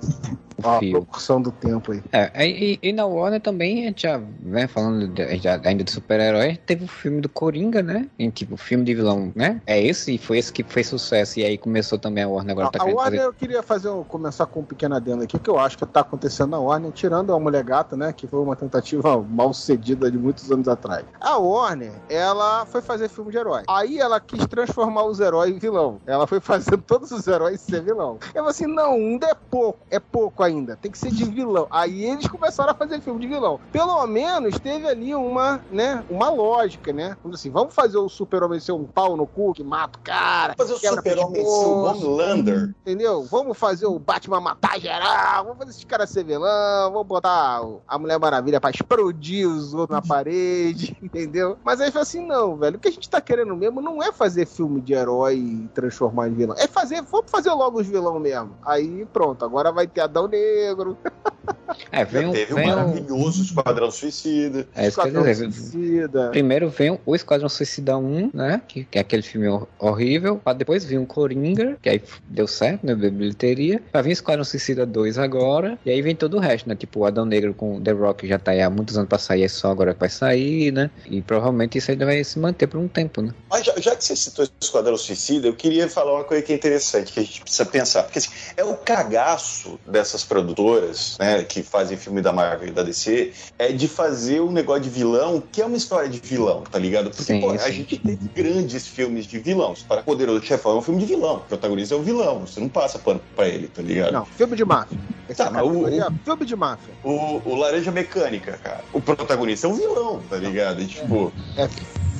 O 0.63 0.67
a 0.67 0.79
proporção 0.79 1.41
do 1.41 1.51
tempo 1.51 1.91
aí. 1.91 2.01
É, 2.11 2.47
e, 2.47 2.79
e 2.81 2.91
na 2.91 3.05
Warner 3.05 3.39
também, 3.39 3.83
a 3.83 3.87
gente 3.87 4.01
já, 4.03 4.19
né, 4.41 4.67
falando 4.67 5.07
de- 5.07 5.37
já- 5.37 5.59
ainda 5.63 5.83
de 5.83 5.91
super-herói, 5.91 6.57
teve 6.65 6.83
o 6.83 6.87
filme 6.87 7.21
do 7.21 7.29
Coringa, 7.29 7.81
né? 7.81 8.07
Em 8.17 8.29
tipo, 8.29 8.57
filme 8.57 8.83
de 8.83 8.93
vilão, 8.93 9.31
né? 9.35 9.61
É 9.65 9.81
esse, 9.81 10.13
e 10.15 10.17
foi 10.17 10.37
esse 10.37 10.51
que 10.51 10.63
fez 10.63 10.87
sucesso. 10.87 11.39
E 11.39 11.45
aí 11.45 11.57
começou 11.57 11.97
também 11.97 12.23
a 12.23 12.27
Warner 12.27 12.51
agora 12.51 12.67
A, 12.67 12.71
tá 12.71 12.83
a 12.83 12.85
Warner, 12.85 13.19
fazer. 13.19 13.23
eu 13.29 13.33
queria 13.33 13.63
fazer 13.63 13.89
um, 13.89 14.03
começar 14.03 14.38
com 14.45 14.61
um 14.61 14.63
pequeno 14.63 14.95
adendo 14.95 15.23
aqui, 15.23 15.37
que 15.39 15.49
eu 15.49 15.59
acho 15.59 15.77
que 15.77 15.85
tá 15.85 16.01
acontecendo 16.01 16.51
na 16.51 16.59
Warner, 16.59 16.91
tirando 16.91 17.33
a 17.33 17.39
Mulher 17.39 17.63
Gata, 17.63 17.95
né? 17.95 18.13
Que 18.13 18.27
foi 18.27 18.39
uma 18.39 18.55
tentativa 18.55 19.21
mal 19.29 19.53
sucedida 19.53 20.09
de 20.11 20.17
muitos 20.17 20.51
anos 20.51 20.67
atrás. 20.67 21.05
A 21.19 21.37
Warner, 21.37 21.93
ela 22.09 22.65
foi 22.65 22.81
fazer 22.81 23.09
filme 23.09 23.31
de 23.31 23.37
herói. 23.37 23.63
Aí 23.67 23.99
ela 23.99 24.19
quis 24.19 24.45
transformar 24.47 25.03
os 25.03 25.19
heróis 25.19 25.53
em 25.53 25.59
vilão. 25.59 25.99
Ela 26.05 26.27
foi 26.27 26.39
fazendo 26.39 26.79
todos 26.79 27.11
os 27.11 27.27
heróis 27.27 27.59
ser 27.61 27.81
vilão. 27.81 28.17
Eu 28.21 28.43
falei 28.43 28.49
assim: 28.49 28.67
não, 28.67 28.93
ainda 28.93 29.27
é 29.27 29.35
pouco, 29.35 29.79
é 29.89 29.99
pouco 29.99 30.43
ainda. 30.43 30.75
Tem 30.75 30.91
que 30.91 30.97
ser 30.97 31.11
de 31.11 31.25
vilão. 31.25 31.67
Aí 31.69 32.05
eles 32.05 32.27
começaram 32.27 32.71
a 32.71 32.75
fazer 32.75 33.01
filme 33.01 33.19
de 33.19 33.27
vilão. 33.27 33.59
Pelo 33.71 34.05
menos 34.07 34.57
teve 34.59 34.87
ali 34.87 35.13
uma, 35.13 35.61
né? 35.71 36.03
Uma 36.09 36.29
lógica, 36.29 36.93
né? 36.93 37.17
Assim, 37.33 37.49
vamos 37.49 37.73
fazer 37.73 37.97
o 37.97 38.09
super-homem 38.09 38.59
ser 38.59 38.71
um 38.71 38.85
pau 38.85 39.15
no 39.15 39.27
cu 39.27 39.53
que 39.53 39.63
mata 39.63 39.99
o 39.99 40.01
cara. 40.01 40.55
Fazer 40.57 40.73
o 40.73 40.77
super-homem 40.77 41.43
ser 41.43 41.47
o 41.47 41.83
Homelander. 41.83 42.75
Entendeu? 42.81 43.23
Vamos 43.23 43.57
fazer 43.57 43.85
o 43.85 43.99
Batman 43.99 44.28
matar 44.39 44.79
geral, 44.79 45.43
vamos 45.43 45.57
fazer 45.59 45.71
esses 45.71 45.83
caras 45.83 46.09
ser 46.09 46.23
vilão, 46.23 46.91
vamos 46.91 47.07
botar 47.07 47.61
a 47.87 47.97
Mulher 47.97 48.19
Maravilha 48.19 48.59
pra 48.59 48.69
explodir 48.69 49.47
os 49.47 49.73
outros 49.73 49.95
na 49.95 50.01
parede, 50.01 50.97
entendeu? 51.01 51.57
Mas 51.63 51.79
aí 51.81 51.91
foi 51.91 52.01
assim, 52.01 52.25
não, 52.25 52.57
velho. 52.57 52.77
O 52.77 52.79
que 52.79 52.87
a 52.87 52.91
gente 52.91 53.09
tá 53.09 53.21
querendo 53.21 53.55
mesmo 53.55 53.81
não 53.81 54.03
é 54.03 54.11
fazer 54.11 54.45
filme 54.45 54.81
de 54.81 54.93
herói 54.93 55.37
e 55.37 55.69
transformar 55.73 56.27
em 56.27 56.33
vilão. 56.33 56.55
É 56.57 56.67
fazer, 56.67 57.01
vamos 57.01 57.31
fazer 57.31 57.51
logo 57.51 57.79
os 57.79 57.87
vilão 57.87 58.19
mesmo. 58.19 58.55
Aí 58.65 59.05
pronto, 59.05 59.45
agora 59.45 59.71
vai 59.71 59.87
ter 59.87 60.01
Adão 60.01 60.27
Negro, 60.27 60.97
É, 61.91 62.03
vem 62.03 62.21
Já 62.23 62.27
um. 62.27 62.31
teve 62.31 62.53
o 62.53 62.55
Vem 62.55 62.65
um 62.65 62.75
maravilhoso 62.75 63.41
Esquadrão 63.43 63.89
Suicida. 63.91 64.67
é 64.75 64.87
Esquadrão 64.87 65.23
dizer. 65.23 65.51
Suicida. 65.51 66.29
Primeiro 66.29 66.69
vem 66.69 66.99
o 67.05 67.15
Esquadrão 67.15 67.47
Suicida 67.47 67.97
1, 67.97 68.31
né? 68.33 68.61
Que, 68.67 68.83
que 68.83 68.97
é 68.97 69.01
aquele 69.01 69.21
filme 69.23 69.47
hor- 69.47 69.67
horrível. 69.79 70.37
Pra 70.43 70.53
depois 70.53 70.83
vir 70.83 70.97
o 70.99 71.05
Coringa, 71.05 71.77
que 71.81 71.89
aí 71.89 72.01
deu 72.27 72.47
certo, 72.47 72.85
né? 72.85 72.93
Bilheteria. 72.95 73.81
Pra 73.91 74.01
vir 74.01 74.09
o 74.09 74.13
Esquadrão 74.13 74.43
Suicida 74.43 74.85
2 74.85 75.17
agora. 75.17 75.77
E 75.85 75.89
aí 75.91 76.01
vem 76.01 76.15
todo 76.15 76.37
o 76.37 76.39
resto, 76.39 76.67
né? 76.67 76.75
Tipo, 76.75 76.99
o 77.01 77.05
Adão 77.05 77.25
Negro 77.25 77.53
com 77.53 77.81
The 77.81 77.91
Rock 77.91 78.27
já 78.27 78.37
tá 78.37 78.51
aí 78.51 78.61
há 78.61 78.69
muitos 78.69 78.97
anos 78.97 79.09
pra 79.09 79.17
sair, 79.17 79.43
é 79.43 79.47
só 79.47 79.71
agora 79.71 79.93
que 79.93 79.99
vai 79.99 80.09
sair, 80.09 80.71
né? 80.71 80.89
E 81.09 81.21
provavelmente 81.21 81.77
isso 81.77 81.89
ainda 81.91 82.05
vai 82.05 82.23
se 82.23 82.37
manter 82.39 82.67
por 82.67 82.79
um 82.79 82.87
tempo, 82.87 83.21
né? 83.21 83.33
Mas 83.49 83.65
já, 83.65 83.73
já 83.79 83.95
que 83.95 84.03
você 84.03 84.15
citou 84.15 84.45
Esquadrão 84.61 84.97
Suicida, 84.97 85.47
eu 85.47 85.55
queria 85.55 85.87
falar 85.89 86.13
uma 86.15 86.23
coisa 86.23 86.43
que 86.43 86.51
é 86.51 86.55
interessante, 86.55 87.13
que 87.13 87.19
a 87.19 87.23
gente 87.23 87.41
precisa 87.41 87.65
pensar. 87.65 88.03
Porque 88.03 88.19
assim, 88.19 88.29
é 88.57 88.63
o 88.63 88.75
cagaço 88.75 89.79
dessas 89.87 90.23
produtoras, 90.23 91.17
né, 91.19 91.38
que 91.43 91.63
fazem 91.63 91.97
filme 91.97 92.21
da 92.21 92.31
Marvel 92.31 92.69
e 92.69 92.71
da 92.71 92.83
DC, 92.83 93.31
é 93.57 93.71
de 93.71 93.87
fazer 93.87 94.41
um 94.41 94.51
negócio 94.51 94.83
de 94.83 94.89
vilão 94.89 95.41
que 95.51 95.61
é 95.61 95.65
uma 95.65 95.77
história 95.77 96.09
de 96.09 96.19
vilão, 96.19 96.61
tá 96.69 96.77
ligado? 96.79 97.09
Porque, 97.09 97.23
Sim, 97.23 97.41
pô, 97.41 97.51
a 97.51 97.57
sim. 97.57 97.71
gente 97.73 97.97
teve 97.97 98.27
grandes 98.35 98.87
filmes 98.87 99.25
de 99.25 99.39
vilão. 99.39 99.73
Para 99.87 100.01
Poderoso 100.03 100.43
Chefão 100.45 100.73
é 100.73 100.75
um 100.75 100.81
filme 100.81 100.99
de 100.99 101.05
vilão. 101.05 101.37
O 101.37 101.39
protagonista 101.41 101.93
é 101.95 101.97
o 101.97 102.01
vilão. 102.01 102.41
Você 102.41 102.59
não 102.59 102.69
passa 102.69 102.99
pano 102.99 103.21
pra 103.35 103.47
ele, 103.47 103.67
tá 103.67 103.81
ligado? 103.81 104.11
Não, 104.11 104.25
filme 104.25 104.55
de 104.55 104.65
máfia. 104.65 104.97
Essa 105.27 105.45
Tá, 105.45 105.51
mas 105.51 105.63
o- 105.63 105.87
é 105.87 106.07
filme 106.23 106.45
de 106.45 106.55
máfia. 106.55 106.93
O, 107.03 107.41
o 107.45 107.55
Laranja 107.55 107.91
Mecânica, 107.91 108.57
cara. 108.63 108.83
O 108.91 108.99
protagonista 108.99 109.67
é 109.67 109.69
um 109.69 109.75
vilão, 109.75 110.21
tá 110.29 110.37
ligado? 110.37 110.81
E, 110.81 110.87
tipo, 110.87 111.31
É 111.55 111.67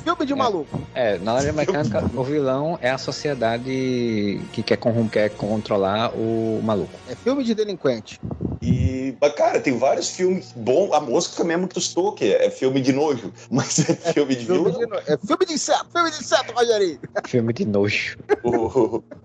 filme 0.02 0.26
de 0.26 0.32
É. 0.32 0.36
maluco. 0.36 0.80
É, 0.94 1.18
na 1.18 1.32
área 1.34 1.52
mecânica, 1.52 2.04
o 2.14 2.24
vilão 2.24 2.78
é 2.80 2.90
a 2.90 2.98
sociedade 2.98 3.70
que 4.52 4.62
quer, 4.62 4.76
corrom- 4.76 5.08
quer 5.08 5.30
controlar 5.30 6.12
o 6.14 6.60
maluco. 6.62 6.98
É 7.06 7.14
filme 7.14 7.44
de 7.44 7.54
delinquente. 7.54 8.18
E, 8.62 9.14
mas, 9.18 9.32
cara, 9.32 9.58
tem 9.58 9.78
vários 9.78 10.10
filmes 10.10 10.52
bons. 10.54 10.92
A 10.92 11.00
Mosca 11.00 11.42
mesmo 11.42 11.66
que 11.66 11.74
tu 11.74 11.80
Stoker 11.80 12.36
é 12.42 12.50
filme 12.50 12.80
de 12.82 12.92
nojo, 12.92 13.32
mas 13.50 13.78
é 13.78 13.94
filme 14.12 14.36
de 14.36 14.44
Filme 14.44 14.70
vilão. 14.70 14.86
de, 15.00 15.12
é 15.12 15.16
filme 15.16 15.46
de 15.46 15.52
inseto, 15.54 15.86
filme 15.90 16.10
de 16.10 16.18
inseto, 16.18 16.52
Rogerinho. 16.52 16.98
Filme 17.26 17.52
de 17.54 17.64
nojo. 17.64 18.16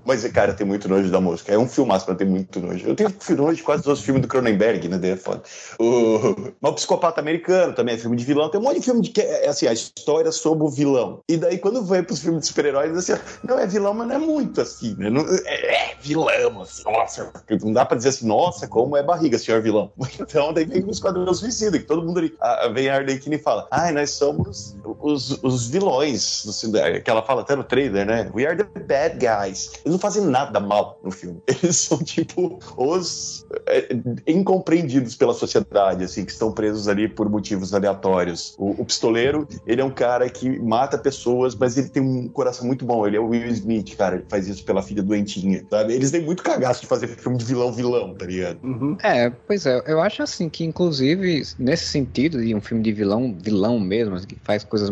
Mas, 0.05 0.25
cara, 0.31 0.53
tem 0.53 0.65
muito 0.65 0.87
nojo 0.87 1.09
da 1.11 1.19
Mosca. 1.19 1.51
É 1.51 1.57
um 1.57 1.67
filmaço 1.67 2.05
pra 2.05 2.15
ter 2.15 2.25
muito 2.25 2.59
nojo. 2.61 2.87
Eu 2.87 2.95
tenho 2.95 3.11
nojo 3.37 3.55
de 3.57 3.63
quase 3.63 3.83
todos 3.83 3.99
os 3.99 4.05
filmes 4.05 4.21
do 4.21 4.27
Cronenberg, 4.27 4.87
né? 4.87 4.97
daí 4.97 5.11
É 5.11 5.17
foda. 5.17 5.41
O... 5.79 6.53
Mas 6.61 6.71
o 6.71 6.75
Psicopata 6.75 7.19
Americano 7.19 7.73
também 7.73 7.95
é 7.95 7.97
filme 7.97 8.15
de 8.15 8.23
vilão. 8.23 8.49
Tem 8.49 8.59
um 8.59 8.63
monte 8.63 8.79
de 8.79 8.85
filme 8.85 9.01
de 9.01 9.09
que 9.09 9.21
é 9.21 9.47
assim, 9.49 9.67
a 9.67 9.73
história 9.73 10.31
sobre 10.31 10.64
o 10.65 10.69
vilão. 10.69 11.19
E 11.29 11.37
daí, 11.37 11.57
quando 11.57 11.83
vai 11.83 12.01
pros 12.03 12.19
filmes 12.19 12.41
de 12.41 12.47
super-heróis, 12.47 12.95
assim, 12.97 13.13
não 13.47 13.57
é 13.59 13.65
vilão, 13.67 13.93
mas 13.93 14.07
não 14.07 14.15
é 14.15 14.19
muito 14.19 14.61
assim, 14.61 14.95
né? 14.97 15.09
Não- 15.09 15.25
é, 15.45 15.91
é 15.91 15.95
vilão, 16.01 16.61
assim, 16.61 16.83
nossa. 16.83 17.31
Não 17.63 17.73
dá 17.73 17.85
pra 17.85 17.97
dizer 17.97 18.09
assim, 18.09 18.27
nossa, 18.27 18.67
como 18.67 18.95
é 18.97 19.03
barriga, 19.03 19.37
senhor 19.37 19.61
vilão. 19.61 19.91
Então, 20.19 20.51
daí 20.53 20.65
vem 20.65 20.83
o 20.83 20.89
Esquadrão 20.91 21.33
Suicida, 21.33 21.77
que 21.77 21.85
todo 21.85 22.01
mundo 22.05 22.17
ali. 22.19 22.33
a- 22.41 22.67
vem 22.69 22.89
a 22.89 22.95
Arlequina 22.95 23.35
e 23.35 23.39
fala: 23.39 23.67
ai, 23.71 23.91
nós 23.91 24.11
somos 24.11 24.75
os, 25.01 25.41
os 25.43 25.67
vilões. 25.67 26.21
cinema." 26.21 26.99
Que 26.99 27.09
ela 27.09 27.21
fala 27.21 27.41
até 27.41 27.55
no 27.55 27.63
trailer, 27.63 28.05
né? 28.05 28.29
We 28.33 28.45
are 28.45 28.57
the 28.57 28.79
bad 28.79 29.17
guys. 29.19 29.71
Eles 29.85 29.93
não 29.93 29.99
fazem 29.99 30.23
nada 30.25 30.59
mal 30.59 30.99
no 31.03 31.11
filme. 31.11 31.41
Eles 31.47 31.77
são, 31.77 31.97
tipo, 31.99 32.59
os 32.77 33.45
é, 33.67 33.89
incompreendidos 34.27 35.15
pela 35.15 35.33
sociedade, 35.33 36.03
assim, 36.03 36.25
que 36.25 36.31
estão 36.31 36.51
presos 36.51 36.87
ali 36.87 37.07
por 37.07 37.29
motivos 37.29 37.73
aleatórios. 37.73 38.55
O, 38.57 38.81
o 38.81 38.85
pistoleiro, 38.85 39.47
ele 39.65 39.81
é 39.81 39.85
um 39.85 39.91
cara 39.91 40.29
que 40.29 40.54
mata 40.59 40.97
pessoas, 40.97 41.55
mas 41.55 41.77
ele 41.77 41.89
tem 41.89 42.01
um 42.01 42.27
coração 42.27 42.65
muito 42.65 42.85
bom. 42.85 43.05
Ele 43.05 43.17
é 43.17 43.19
o 43.19 43.27
Will 43.27 43.47
Smith, 43.47 43.95
cara. 43.95 44.15
Ele 44.15 44.25
faz 44.29 44.47
isso 44.47 44.63
pela 44.63 44.81
filha 44.81 45.03
doentinha, 45.03 45.65
sabe? 45.69 45.93
Eles 45.93 46.11
têm 46.11 46.21
muito 46.21 46.43
cagaço 46.43 46.81
de 46.81 46.87
fazer 46.87 47.07
filme 47.07 47.37
de 47.37 47.45
vilão-vilão, 47.45 48.13
tá 48.15 48.25
ligado? 48.25 48.59
Uhum. 48.63 48.97
É, 49.03 49.29
pois 49.29 49.65
é, 49.65 49.81
eu 49.87 50.01
acho 50.01 50.23
assim 50.23 50.49
que, 50.49 50.63
inclusive, 50.63 51.43
nesse 51.57 51.85
sentido 51.85 52.43
de 52.43 52.53
um 52.55 52.61
filme 52.61 52.83
de 52.83 52.91
vilão, 52.91 53.35
vilão 53.41 53.79
mesmo, 53.79 54.19
que 54.25 54.37
faz 54.43 54.63
coisas 54.63 54.89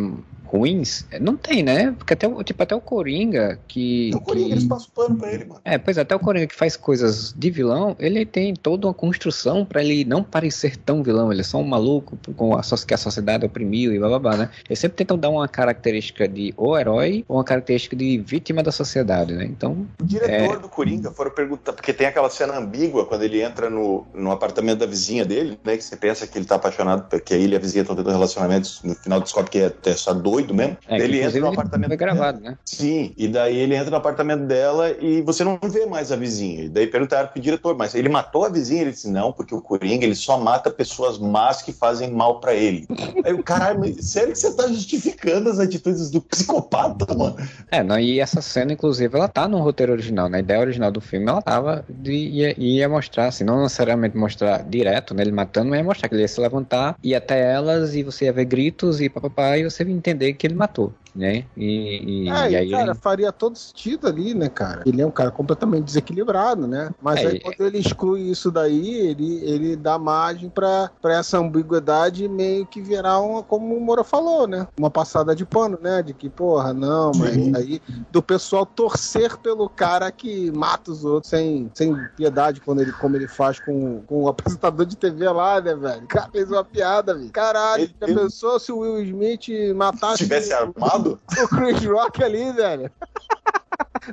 ruins, 0.53 1.05
não 1.19 1.35
tem, 1.35 1.63
né? 1.63 1.93
Porque 1.97 2.13
até, 2.13 2.27
o- 2.27 2.43
tipo, 2.43 2.61
até 2.61 2.75
o 2.75 2.79
Coringa, 2.81 3.59
que. 3.67 4.09
Então, 4.09 4.19
Coringa, 4.21 4.47
que- 4.47 4.53
eles 4.53 4.65
passam 4.65 4.89
pano 4.93 5.15
pra 5.17 5.33
ele, 5.33 5.45
mano. 5.45 5.59
É, 5.65 5.77
pois 5.79 5.97
é, 5.97 6.01
até 6.01 6.15
o 6.15 6.19
Coringa 6.19 6.45
que 6.45 6.53
faz 6.55 6.77
coisas 6.77 7.33
de 7.35 7.49
vilão, 7.49 7.95
ele 7.99 8.23
tem 8.25 8.53
toda 8.53 8.85
uma 8.87 8.93
construção 8.93 9.65
pra 9.65 9.81
ele 9.83 10.05
não 10.05 10.23
parecer 10.23 10.77
tão 10.77 11.01
vilão. 11.01 11.31
Ele 11.31 11.41
é 11.41 11.43
só 11.43 11.57
um 11.57 11.63
maluco 11.63 12.17
com 12.35 12.55
a, 12.55 12.61
que 12.85 12.93
a 12.93 12.97
sociedade 12.97 13.45
oprimiu 13.45 13.93
e 13.93 13.97
blá 13.97 14.09
blá 14.09 14.19
blá, 14.19 14.37
né? 14.37 14.49
Eles 14.69 14.77
sempre 14.79 14.97
tentam 14.97 15.17
dar 15.17 15.29
uma 15.29 15.47
característica 15.47 16.27
de 16.27 16.53
ou 16.55 16.77
herói 16.77 17.25
ou 17.27 17.37
uma 17.37 17.43
característica 17.43 17.95
de 17.95 18.17
vítima 18.19 18.61
da 18.61 18.71
sociedade, 18.71 19.33
né? 19.33 19.45
Então, 19.45 19.87
O 19.99 20.03
diretor 20.05 20.59
do 20.59 20.69
Coringa 20.69 21.09
foram 21.11 21.31
perguntar, 21.31 21.73
porque 21.73 21.91
tem 21.93 22.05
aquela 22.05 22.29
cena 22.29 22.57
ambígua 22.57 23.05
quando 23.05 23.23
ele 23.23 23.41
entra 23.41 23.69
no, 23.69 24.05
no 24.13 24.31
apartamento 24.31 24.79
da 24.79 24.85
vizinha 24.85 25.25
dele, 25.25 25.57
né? 25.63 25.77
Que 25.77 25.83
você 25.83 25.95
pensa 25.95 26.27
que 26.27 26.37
ele 26.37 26.45
tá 26.45 26.55
apaixonado, 26.55 27.09
porque 27.09 27.33
ele 27.33 27.53
e 27.53 27.55
a 27.55 27.59
vizinha 27.59 27.81
estão 27.81 27.95
tendo 27.95 28.09
relacionamentos, 28.11 28.81
no 28.83 28.93
final 28.95 29.19
descobre 29.19 29.49
que 29.49 29.57
é, 29.59 29.73
é 29.85 29.93
só 29.93 30.13
doido 30.13 30.42
mesmo. 30.51 30.75
é, 30.87 30.97
ele 30.97 31.21
entra 31.21 31.39
no 31.39 31.49
apartamento 31.49 31.89
foi 31.89 31.97
gravado, 31.97 32.39
né? 32.39 32.57
Sim, 32.65 33.13
e 33.15 33.27
daí 33.27 33.55
ele 33.55 33.75
entra 33.75 33.91
no 33.91 33.97
apartamento 33.97 34.45
dela 34.45 34.89
e 34.99 35.21
você 35.21 35.43
não 35.43 35.59
vê 35.61 35.85
mais 35.85 36.11
a 36.11 36.15
vizinha. 36.15 36.63
E 36.63 36.69
daí 36.69 36.87
perguntaram 36.87 37.27
pro 37.27 37.39
diretor, 37.39 37.77
mas 37.77 37.93
ele 37.93 38.09
matou 38.09 38.45
a 38.45 38.49
vizinha? 38.49 38.81
Ele 38.81 38.91
disse, 38.91 39.09
não, 39.09 39.31
porque 39.31 39.53
o 39.53 39.61
Coringa 39.61 40.05
ele 40.05 40.15
só 40.15 40.39
mata 40.39 40.71
pessoas 40.71 41.19
más 41.19 41.61
que 41.61 41.71
fazem 41.71 42.11
mal 42.11 42.39
pra 42.39 42.53
ele. 42.53 42.87
Aí 43.23 43.33
o 43.33 43.43
caralho, 43.43 44.01
sério 44.01 44.31
que 44.31 44.39
você 44.39 44.55
tá 44.55 44.67
justificando 44.67 45.49
as 45.49 45.59
atitudes 45.59 46.09
do 46.09 46.21
psicopata, 46.21 47.13
mano? 47.13 47.35
É, 47.69 47.83
não, 47.83 47.99
e 47.99 48.19
essa 48.19 48.41
cena, 48.41 48.73
inclusive, 48.73 49.15
ela 49.15 49.27
tá 49.27 49.47
no 49.47 49.59
roteiro 49.59 49.91
original, 49.91 50.29
na 50.29 50.39
ideia 50.39 50.59
original 50.59 50.91
do 50.91 51.01
filme, 51.01 51.27
ela 51.27 51.41
tava 51.41 51.85
de 51.89 52.13
ia, 52.13 52.59
ia 52.59 52.89
mostrar, 52.89 53.27
assim, 53.27 53.43
não 53.43 53.61
necessariamente 53.61 54.17
mostrar 54.17 54.63
direto, 54.63 55.13
né, 55.13 55.23
ele 55.23 55.31
matando, 55.31 55.69
mas 55.69 55.79
ia 55.79 55.83
mostrar 55.83 56.09
que 56.09 56.15
ele 56.15 56.21
ia 56.21 56.27
se 56.27 56.39
levantar, 56.39 56.95
ir 57.03 57.15
até 57.15 57.53
elas 57.53 57.95
e 57.95 58.03
você 58.03 58.25
ia 58.25 58.33
ver 58.33 58.45
gritos 58.45 59.01
e 59.01 59.09
papapá, 59.09 59.57
e 59.57 59.63
você 59.63 59.83
ia 59.83 59.91
entender 59.91 60.32
que 60.33 60.47
ele 60.47 60.55
matou, 60.55 60.93
né? 61.15 61.45
E, 61.55 62.23
e, 62.25 62.29
É, 62.29 62.51
e 62.51 62.55
aí 62.55 62.71
cara, 62.71 62.91
ele... 62.91 62.99
faria 62.99 63.31
todo 63.31 63.57
sentido 63.57 64.07
ali, 64.07 64.33
né, 64.33 64.49
cara? 64.49 64.81
Ele 64.85 65.01
é 65.01 65.05
um 65.05 65.11
cara 65.11 65.29
completamente 65.31 65.85
desequilibrado, 65.85 66.67
né? 66.67 66.89
Mas 67.01 67.19
É, 67.23 67.27
aí 67.27 67.39
quando 67.39 67.61
ele 67.61 67.77
exclui 67.79 68.21
isso 68.21 68.49
daí, 68.51 68.95
ele, 68.95 69.43
ele 69.43 69.75
dá 69.75 69.97
margem 69.97 70.49
pra, 70.49 70.89
pra 71.01 71.15
essa 71.17 71.37
ambiguidade 71.37 72.27
meio 72.27 72.65
que 72.65 72.81
virar 72.81 73.19
uma, 73.19 73.43
como 73.43 73.75
o 73.75 73.81
Moura 73.81 74.03
falou, 74.03 74.47
né? 74.47 74.67
Uma 74.77 74.89
passada 74.89 75.35
de 75.35 75.45
pano, 75.45 75.77
né? 75.81 76.01
De 76.01 76.13
que, 76.13 76.29
porra, 76.29 76.73
não, 76.73 77.11
mas 77.15 77.33
Sim. 77.35 77.55
aí 77.55 77.81
do 78.11 78.21
pessoal 78.21 78.65
torcer 78.65 79.37
pelo 79.37 79.69
cara 79.69 80.11
que 80.11 80.51
mata 80.51 80.91
os 80.91 81.05
outros 81.05 81.29
sem, 81.29 81.69
sem 81.73 81.95
piedade, 82.15 82.61
quando 82.61 82.81
ele, 82.81 82.91
como 82.93 83.15
ele 83.15 83.27
faz 83.27 83.59
com, 83.59 84.01
com 84.07 84.23
o 84.23 84.27
apresentador 84.27 84.85
de 84.85 84.95
TV 84.97 85.29
lá, 85.29 85.61
né, 85.61 85.75
velho? 85.75 86.03
O 86.05 86.07
cara 86.07 86.29
fez 86.31 86.49
uma 86.49 86.63
piada, 86.63 87.13
velho. 87.13 87.29
Caralho, 87.31 87.83
Ele- 87.83 87.95
já 88.01 88.07
ele- 88.07 88.19
pensou 88.19 88.59
se 88.59 88.71
o 88.71 88.79
Will 88.79 89.03
Smith 89.03 89.43
Se 89.45 89.73
matasse 89.73 90.17
tivesse 90.23 90.53
armado, 90.53 91.02
o 91.11 91.47
Chris 91.47 91.85
Rock 91.85 92.23
ali, 92.23 92.51
velho. 92.51 92.91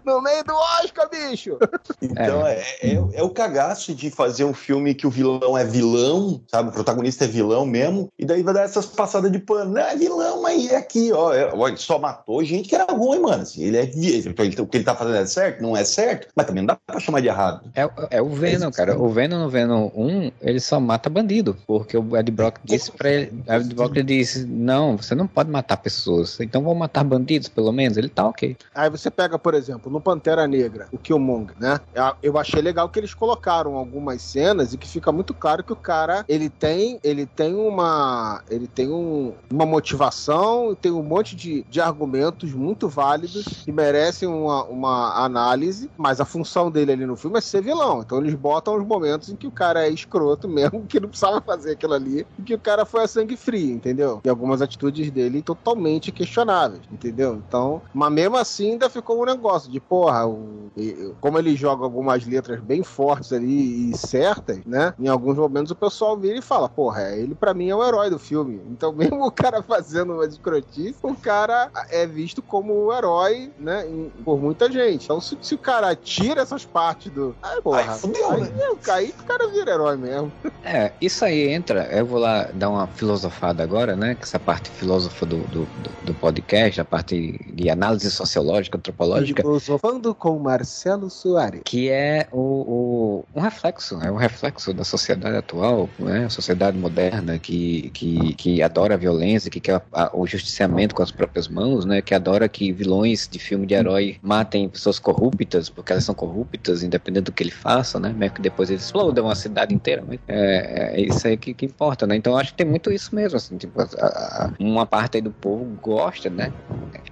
No 0.04 0.20
meio 0.22 0.44
do 0.44 0.54
Oscar, 0.82 1.08
bicho! 1.10 1.58
Então 2.02 2.46
é. 2.46 2.60
É, 2.82 2.98
é 3.14 3.22
o 3.22 3.30
cagaço 3.30 3.94
de 3.94 4.10
fazer 4.10 4.44
um 4.44 4.54
filme 4.54 4.94
que 4.94 5.06
o 5.06 5.10
vilão 5.10 5.56
é 5.56 5.64
vilão, 5.64 6.40
sabe? 6.48 6.70
O 6.70 6.72
protagonista 6.72 7.24
é 7.24 7.28
vilão 7.28 7.66
mesmo, 7.66 8.08
e 8.18 8.24
daí 8.24 8.42
vai 8.42 8.54
dar 8.54 8.62
essas 8.62 8.86
passadas 8.86 9.30
de 9.30 9.38
pano. 9.38 9.72
Não, 9.72 9.80
é 9.80 9.96
vilão, 9.96 10.42
mas 10.42 10.70
é 10.70 10.76
aqui, 10.76 11.12
ó. 11.12 11.32
É, 11.32 11.50
ó, 11.54 11.68
ele 11.68 11.76
só 11.76 11.98
matou 11.98 12.42
gente 12.44 12.68
que 12.68 12.74
era 12.74 12.86
ruim, 12.92 13.20
mano. 13.20 13.42
Assim, 13.42 13.62
ele 13.64 13.76
é 13.76 13.84
então, 13.84 14.44
ele- 14.44 14.60
O 14.60 14.66
que 14.66 14.78
ele 14.78 14.84
tá 14.84 14.94
fazendo 14.94 15.16
é 15.16 15.26
certo? 15.26 15.62
Não 15.62 15.76
é 15.76 15.84
certo, 15.84 16.28
mas 16.34 16.46
também 16.46 16.62
não 16.62 16.68
dá 16.68 16.78
pra 16.86 17.00
chamar 17.00 17.20
de 17.20 17.28
errado. 17.28 17.70
É, 17.74 17.88
é 18.10 18.22
o 18.22 18.28
Venom, 18.28 18.70
cara. 18.70 18.98
O 18.98 19.08
Venom 19.08 19.38
no 19.38 19.48
Venom 19.48 19.90
1, 19.94 20.30
ele 20.40 20.60
só 20.60 20.80
mata 20.80 21.08
bandido. 21.10 21.56
Porque 21.66 21.96
o 21.96 22.16
Ed 22.16 22.30
Brock 22.30 22.58
disse 22.64 22.90
pra 22.92 23.10
ele. 23.10 23.42
O 23.46 23.52
Ed 23.52 23.74
Brock 23.74 23.94
disse: 24.02 24.44
Não, 24.46 24.96
você 24.96 25.14
não 25.14 25.26
pode 25.26 25.50
matar 25.50 25.76
pessoas. 25.76 26.38
Então 26.40 26.62
vamos 26.62 26.78
matar 26.78 27.04
bandidos, 27.04 27.48
pelo 27.48 27.72
menos. 27.72 27.96
Ele 27.96 28.08
tá 28.08 28.26
ok. 28.26 28.56
Aí 28.74 28.90
você 28.90 29.10
pega, 29.10 29.38
por 29.38 29.54
exemplo, 29.54 29.79
no 29.88 30.00
Pantera 30.00 30.46
Negra, 30.46 30.88
o 30.92 30.98
Killmonger, 30.98 31.54
né? 31.58 31.80
Eu 32.22 32.36
achei 32.38 32.60
legal 32.60 32.88
que 32.88 32.98
eles 32.98 33.14
colocaram 33.14 33.76
algumas 33.76 34.22
cenas 34.22 34.72
e 34.72 34.78
que 34.78 34.88
fica 34.88 35.12
muito 35.12 35.32
claro 35.32 35.62
que 35.64 35.72
o 35.72 35.76
cara, 35.76 36.24
ele 36.28 36.48
tem, 36.50 36.98
ele 37.02 37.26
tem 37.26 37.54
uma, 37.54 38.42
ele 38.50 38.66
tem 38.66 38.90
um- 38.90 39.32
uma 39.50 39.64
motivação, 39.66 40.74
tem 40.74 40.90
um 40.92 41.02
monte 41.02 41.36
de, 41.36 41.62
de 41.68 41.80
argumentos 41.80 42.52
muito 42.52 42.88
válidos 42.88 43.44
que 43.64 43.72
merecem 43.72 44.28
uma, 44.28 44.64
uma 44.64 45.24
análise, 45.24 45.90
mas 45.96 46.20
a 46.20 46.24
função 46.24 46.70
dele 46.70 46.92
ali 46.92 47.06
no 47.06 47.16
filme 47.16 47.38
é 47.38 47.40
ser 47.40 47.62
vilão. 47.62 48.00
Então 48.00 48.18
eles 48.18 48.34
botam 48.34 48.76
os 48.76 48.84
momentos 48.86 49.28
em 49.28 49.36
que 49.36 49.46
o 49.46 49.52
cara 49.52 49.86
é 49.86 49.90
escroto 49.90 50.48
mesmo, 50.48 50.86
que 50.86 50.98
não 51.00 51.08
precisava 51.08 51.40
fazer 51.40 51.72
aquilo 51.72 51.94
ali, 51.94 52.26
e 52.38 52.42
que 52.42 52.54
o 52.54 52.58
cara 52.58 52.84
foi 52.84 53.02
a 53.04 53.08
sangue 53.08 53.36
frio, 53.36 53.74
entendeu? 53.74 54.20
E 54.24 54.28
algumas 54.28 54.62
atitudes 54.62 55.10
dele 55.10 55.42
totalmente 55.42 56.10
questionáveis, 56.12 56.82
entendeu? 56.90 57.34
Então, 57.46 57.82
mas 57.92 58.12
mesmo 58.12 58.36
assim 58.36 58.72
ainda 58.72 58.88
ficou 58.90 59.20
um 59.22 59.26
negócio 59.26 59.69
de, 59.70 59.80
porra, 59.80 60.26
o- 60.26 60.70
e- 60.76 61.12
como 61.20 61.38
ele 61.38 61.54
joga 61.56 61.84
algumas 61.84 62.26
letras 62.26 62.60
bem 62.60 62.82
fortes 62.82 63.32
ali 63.32 63.90
e 63.90 63.96
certas, 63.96 64.64
né? 64.64 64.94
Em 64.98 65.08
alguns 65.08 65.36
momentos 65.36 65.70
o 65.70 65.76
pessoal 65.76 66.16
vira 66.18 66.38
e 66.38 66.42
fala, 66.42 66.68
porra, 66.68 67.10
ele 67.14 67.34
pra 67.34 67.54
mim 67.54 67.68
é 67.70 67.74
o 67.76 67.84
herói 67.86 68.10
do 68.10 68.18
filme. 68.18 68.60
Então, 68.70 68.92
mesmo 69.20 69.24
o 69.24 69.30
cara 69.30 69.62
fazendo 69.62 70.14
uma 70.14 70.24
escrotice, 70.26 70.96
o 71.02 71.14
cara 71.14 71.70
é 71.90 72.06
visto 72.06 72.42
como 72.42 72.72
o 72.74 72.92
herói, 72.92 73.52
né? 73.58 73.86
em- 73.88 74.10
por 74.24 74.38
muita 74.40 74.70
gente. 74.70 75.04
Então, 75.04 75.20
se, 75.20 75.36
se 75.40 75.54
o 75.54 75.58
cara 75.58 75.94
tira 75.94 76.40
essas 76.42 76.64
partes 76.64 77.10
do. 77.12 77.34
Aí, 77.42 77.60
porra. 77.62 77.80
Aí 77.92 77.98
fudeu, 77.98 78.30
aí, 78.30 78.40
né? 78.42 78.50
é, 78.86 78.90
aí 78.90 79.14
o 79.18 79.24
cara 79.24 79.48
vira 79.50 79.70
herói 79.72 79.96
mesmo. 79.96 80.32
É, 80.62 80.92
isso 81.00 81.24
aí 81.24 81.48
entra, 81.48 81.84
eu 81.90 82.04
vou 82.04 82.18
lá 82.18 82.44
dar 82.52 82.68
uma 82.68 82.86
filosofada 82.86 83.62
agora, 83.62 83.96
né? 83.96 84.14
Que 84.14 84.24
essa 84.24 84.38
parte 84.38 84.68
filósofa 84.70 85.24
do, 85.24 85.38
do, 85.38 85.60
do- 85.64 86.04
do 86.04 86.14
podcast, 86.14 86.78
a 86.80 86.84
parte 86.84 87.40
de 87.54 87.70
análise 87.70 88.10
sociológica, 88.10 88.76
antropológica, 88.76 89.42
Filosofando 89.60 90.14
com 90.14 90.38
Marcelo 90.38 91.10
Soares. 91.10 91.62
que 91.64 91.88
é 91.90 92.26
o, 92.32 93.20
o- 93.20 93.24
um 93.34 93.40
reflexo, 93.40 94.00
é 94.02 94.10
um 94.10 94.16
reflexo 94.16 94.72
da 94.72 94.84
sociedade 94.84 95.36
atual, 95.36 95.88
né? 95.98 96.24
A 96.26 96.30
sociedade 96.30 96.76
moderna 96.78 97.38
que, 97.38 97.90
que, 97.90 98.34
que 98.34 98.62
adora 98.62 98.94
a 98.94 98.96
violência, 98.96 99.50
que 99.50 99.60
quer 99.60 99.82
a- 99.92 100.10
o 100.16 100.26
justiciamento 100.26 100.94
com 100.94 101.02
as 101.02 101.10
próprias 101.12 101.48
mãos, 101.48 101.84
né? 101.84 102.00
Que 102.02 102.14
adora 102.14 102.48
que 102.48 102.72
vilões 102.72 103.28
de 103.30 103.38
filme 103.38 103.66
de 103.66 103.74
herói 103.74 104.18
matem 104.22 104.68
pessoas 104.68 104.98
corruptas, 104.98 105.68
porque 105.70 105.92
elas 105.92 106.04
são 106.04 106.14
corruptas, 106.14 106.82
independente 106.82 107.24
do 107.24 107.32
que 107.32 107.42
ele 107.42 107.50
faça, 107.50 107.98
né? 108.00 108.12
Mesmo 108.12 108.34
que 108.36 108.42
depois 108.42 108.70
eles 108.70 108.84
explodam 108.84 109.24
uma 109.26 109.34
cidade 109.34 109.74
inteira, 109.74 110.04
mas 110.06 110.18
é, 110.26 110.96
é 110.96 111.00
isso 111.00 111.26
aí 111.26 111.36
que, 111.36 111.54
que 111.54 111.66
importa, 111.66 112.06
né? 112.06 112.16
Então 112.16 112.36
acho 112.36 112.50
que 112.52 112.56
tem 112.58 112.66
muito 112.66 112.90
isso 112.90 113.14
mesmo, 113.14 113.36
assim, 113.36 113.56
tipo, 113.58 113.80
a- 113.80 113.84
a- 113.98 114.52
uma 114.58 114.86
parte 114.86 115.16
aí 115.18 115.22
do 115.22 115.32
povo 115.32 115.64
gosta, 115.80 116.30
né? 116.30 116.52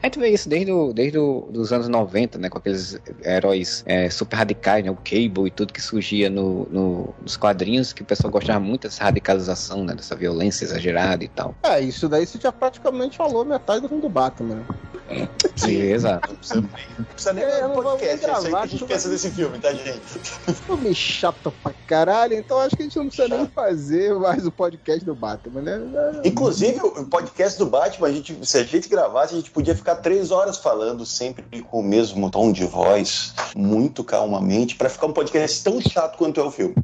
A 0.02 0.06
gente 0.06 0.18
vê 0.18 0.28
isso 0.30 0.48
desde, 0.48 0.72
o, 0.72 0.92
desde 0.92 1.18
o, 1.18 1.48
dos 1.52 1.72
anos 1.72 1.88
90, 2.28 2.38
né? 2.38 2.48
Com 2.48 2.58
aqueles 2.58 2.98
heróis 3.24 3.82
é, 3.86 4.08
super 4.10 4.36
radicais, 4.36 4.84
né? 4.84 4.90
O 4.90 4.96
Cable 4.96 5.46
e 5.46 5.50
tudo 5.50 5.72
que 5.72 5.80
surgia 5.80 6.28
no, 6.30 6.66
no- 6.70 7.14
nos 7.22 7.36
quadrinhos, 7.36 7.92
que 7.92 8.02
o 8.02 8.04
pessoal 8.04 8.30
gostava 8.30 8.60
muito 8.60 8.82
dessa 8.82 9.04
radicalização, 9.04 9.84
né? 9.84 9.94
Dessa 9.94 10.14
violência 10.14 10.64
exagerada 10.64 11.24
e 11.24 11.28
tal. 11.28 11.54
É, 11.62 11.80
isso 11.80 12.08
daí 12.08 12.26
você 12.26 12.38
já 12.38 12.52
praticamente 12.52 13.16
falou 13.16 13.44
metade 13.44 13.80
do 13.82 13.88
filme 13.88 14.02
do 14.02 14.08
Batman. 14.08 14.56
né? 14.56 15.28
Sim, 15.56 15.80
exato. 15.80 16.28
Não 16.30 16.36
precisa 16.36 16.60
não 16.98 17.04
precisa 17.04 17.32
nem 17.32 17.44
É, 17.44 17.66
um 17.66 17.72
podcast. 17.82 18.04
É 18.04 18.14
isso 18.14 18.36
aí 18.36 18.40
que 18.42 18.42
gravar, 18.50 18.62
a 18.62 18.66
gente 18.66 18.84
pensa 18.84 19.08
desse 19.08 19.30
filme, 19.30 19.58
tá, 19.58 19.72
gente? 19.72 20.00
Filme 20.66 20.94
chato 20.94 21.52
pra 21.62 21.72
caralho, 21.86 22.34
então 22.34 22.58
acho 22.60 22.76
que 22.76 22.82
a 22.82 22.84
gente 22.84 22.98
não 22.98 23.06
precisa 23.08 23.28
nem 23.28 23.46
fazer 23.46 24.14
mais 24.14 24.46
o 24.46 24.52
podcast 24.52 25.04
do 25.04 25.14
Batman, 25.14 25.62
né? 25.62 25.80
Inclusive, 26.24 26.80
o 26.80 27.06
podcast 27.06 27.58
do 27.58 27.66
Batman, 27.66 28.08
a 28.08 28.12
gente, 28.12 28.36
se 28.46 28.58
a 28.58 28.64
gente 28.64 28.88
gravasse, 28.88 29.32
a 29.32 29.36
gente 29.38 29.50
podia 29.50 29.74
ficar 29.74 29.96
três 29.96 30.30
horas 30.30 30.58
falando 30.58 31.06
sempre 31.06 31.62
com 31.62 31.80
o 31.80 31.82
mesmo 31.82 32.17
tom 32.28 32.50
de 32.52 32.64
voz, 32.64 33.32
muito 33.56 34.02
calmamente, 34.02 34.74
pra 34.74 34.88
ficar 34.88 35.06
um 35.06 35.12
podcast 35.12 35.62
tão 35.62 35.80
chato 35.80 36.16
quanto 36.18 36.40
é 36.40 36.42
o 36.42 36.50
filme. 36.50 36.74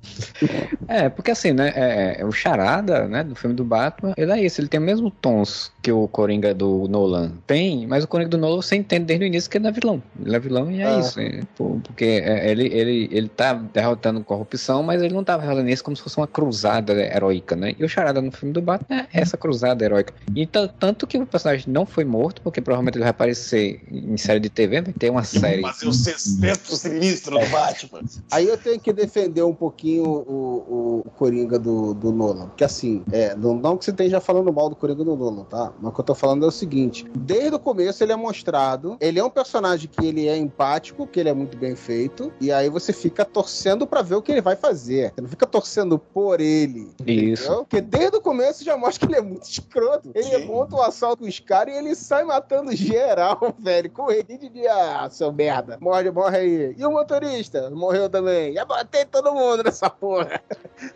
É, 0.88 1.08
porque 1.08 1.30
assim, 1.30 1.52
né? 1.52 1.72
É, 1.74 2.16
é 2.20 2.24
o 2.24 2.30
Charada, 2.32 3.08
né? 3.08 3.24
Do 3.24 3.34
filme 3.34 3.56
do 3.56 3.64
Batman, 3.64 4.14
ele 4.16 4.30
é 4.32 4.40
isso, 4.44 4.60
ele 4.60 4.68
tem 4.68 4.78
o 4.78 4.82
mesmo 4.82 5.10
tons 5.10 5.72
que 5.82 5.90
o 5.90 6.06
Coringa 6.08 6.54
do 6.54 6.86
Nolan 6.88 7.32
tem, 7.46 7.86
mas 7.86 8.04
o 8.04 8.08
Coringa 8.08 8.30
do 8.30 8.38
Nolan 8.38 8.56
você 8.62 8.76
entende 8.76 9.04
desde 9.06 9.24
o 9.24 9.26
início 9.26 9.50
que 9.50 9.58
ele 9.58 9.66
é 9.66 9.72
vilão. 9.72 10.02
Ele 10.24 10.36
é 10.36 10.38
vilão 10.38 10.70
e 10.70 10.80
é 10.80 10.86
Ah. 10.86 10.98
isso. 11.00 11.18
é, 11.20 11.40
pô, 11.56 11.78
porque 11.84 12.04
é, 12.24 12.50
ele, 12.50 12.66
ele, 12.72 13.08
ele 13.12 13.28
tá 13.28 13.52
derrotando 13.54 14.22
corrupção, 14.22 14.82
mas 14.82 15.02
ele 15.02 15.12
não 15.14 15.24
tá 15.24 15.36
derrotando 15.36 15.68
isso 15.68 15.82
como 15.84 15.96
se 15.96 16.02
fosse 16.02 16.16
uma 16.16 16.26
cruzada 16.26 16.92
heróica, 16.94 17.56
né? 17.56 17.74
E 17.78 17.84
o 17.84 17.88
Charada 17.88 18.20
no 18.22 18.30
filme 18.30 18.52
do 18.52 18.62
Batman 18.62 19.00
é 19.00 19.06
essa 19.12 19.36
cruzada 19.36 19.84
heróica. 19.84 20.12
E 20.34 20.46
ta- 20.46 20.68
tanto 20.68 21.06
que 21.06 21.18
o 21.18 21.26
personagem 21.26 21.64
não 21.68 21.84
foi 21.86 22.04
morto, 22.04 22.40
porque 22.42 22.60
provavelmente 22.60 22.94
ele 22.96 23.02
vai 23.04 23.10
aparecer 23.10 23.80
em 23.90 24.16
série 24.16 24.40
de 24.40 24.48
TV, 24.50 24.80
vai 24.82 24.92
ter 24.92 25.10
uma 25.10 25.23
série. 25.24 25.62
Fazer 25.62 25.88
o 25.88 25.92
sexteto 25.92 26.76
sinistro 26.76 27.38
do 27.38 27.46
Batman. 27.46 28.00
Aí 28.30 28.48
eu 28.48 28.56
tenho 28.56 28.78
que 28.80 28.92
defender 28.92 29.42
um 29.42 29.54
pouquinho 29.54 30.04
o, 30.04 30.12
o, 30.12 31.02
o 31.06 31.10
Coringa 31.10 31.58
do, 31.58 31.94
do 31.94 32.12
Nolan. 32.12 32.48
Porque 32.48 32.64
assim, 32.64 33.02
é, 33.12 33.34
não, 33.34 33.54
não 33.54 33.76
que 33.76 33.84
você 33.84 33.90
esteja 33.90 34.20
falando 34.20 34.52
mal 34.52 34.68
do 34.68 34.76
Coringa 34.76 35.04
do 35.04 35.16
Nolan, 35.16 35.44
tá? 35.44 35.72
Mas 35.80 35.90
o 35.90 35.94
que 35.94 36.00
eu 36.00 36.04
tô 36.04 36.14
falando 36.14 36.44
é 36.44 36.48
o 36.48 36.52
seguinte: 36.52 37.06
desde 37.16 37.54
o 37.54 37.58
começo 37.58 38.02
ele 38.02 38.12
é 38.12 38.16
mostrado, 38.16 38.96
ele 39.00 39.18
é 39.18 39.24
um 39.24 39.30
personagem 39.30 39.88
que 39.88 40.04
ele 40.04 40.28
é 40.28 40.36
empático, 40.36 41.06
que 41.06 41.20
ele 41.20 41.28
é 41.28 41.34
muito 41.34 41.56
bem 41.56 41.74
feito, 41.74 42.32
e 42.40 42.52
aí 42.52 42.68
você 42.68 42.92
fica 42.92 43.24
torcendo 43.24 43.86
pra 43.86 44.02
ver 44.02 44.16
o 44.16 44.22
que 44.22 44.32
ele 44.32 44.40
vai 44.40 44.56
fazer. 44.56 45.12
Você 45.14 45.20
não 45.20 45.28
fica 45.28 45.46
torcendo 45.46 45.98
por 45.98 46.40
ele. 46.40 46.90
Isso. 47.06 47.44
Entendeu? 47.44 47.64
Porque 47.64 47.80
desde 47.80 48.16
o 48.16 48.20
começo 48.20 48.64
já 48.64 48.76
mostra 48.76 49.06
que 49.06 49.12
ele 49.12 49.20
é 49.20 49.22
muito 49.22 49.44
escroto. 49.44 50.10
Ele 50.14 50.24
Sim. 50.24 50.46
monta 50.46 50.76
o 50.76 50.82
assalto 50.82 51.22
com 51.22 51.28
os 51.28 51.40
caras 51.40 51.74
e 51.74 51.78
ele 51.78 51.94
sai 51.94 52.24
matando 52.24 52.74
geral, 52.74 53.54
velho. 53.58 53.90
Com 53.90 54.02
o 54.02 54.10
requinte 54.10 54.48
de 54.48 54.66
ah, 54.66 55.08
seu 55.14 55.32
merda. 55.32 55.78
Morre, 55.80 56.10
morre 56.10 56.36
aí. 56.38 56.74
E 56.76 56.84
o 56.84 56.90
motorista? 56.90 57.70
Morreu 57.70 58.08
também. 58.08 58.52
Já 58.54 58.64
botei 58.64 59.04
todo 59.04 59.32
mundo 59.34 59.62
nessa 59.64 59.88
porra. 59.88 60.40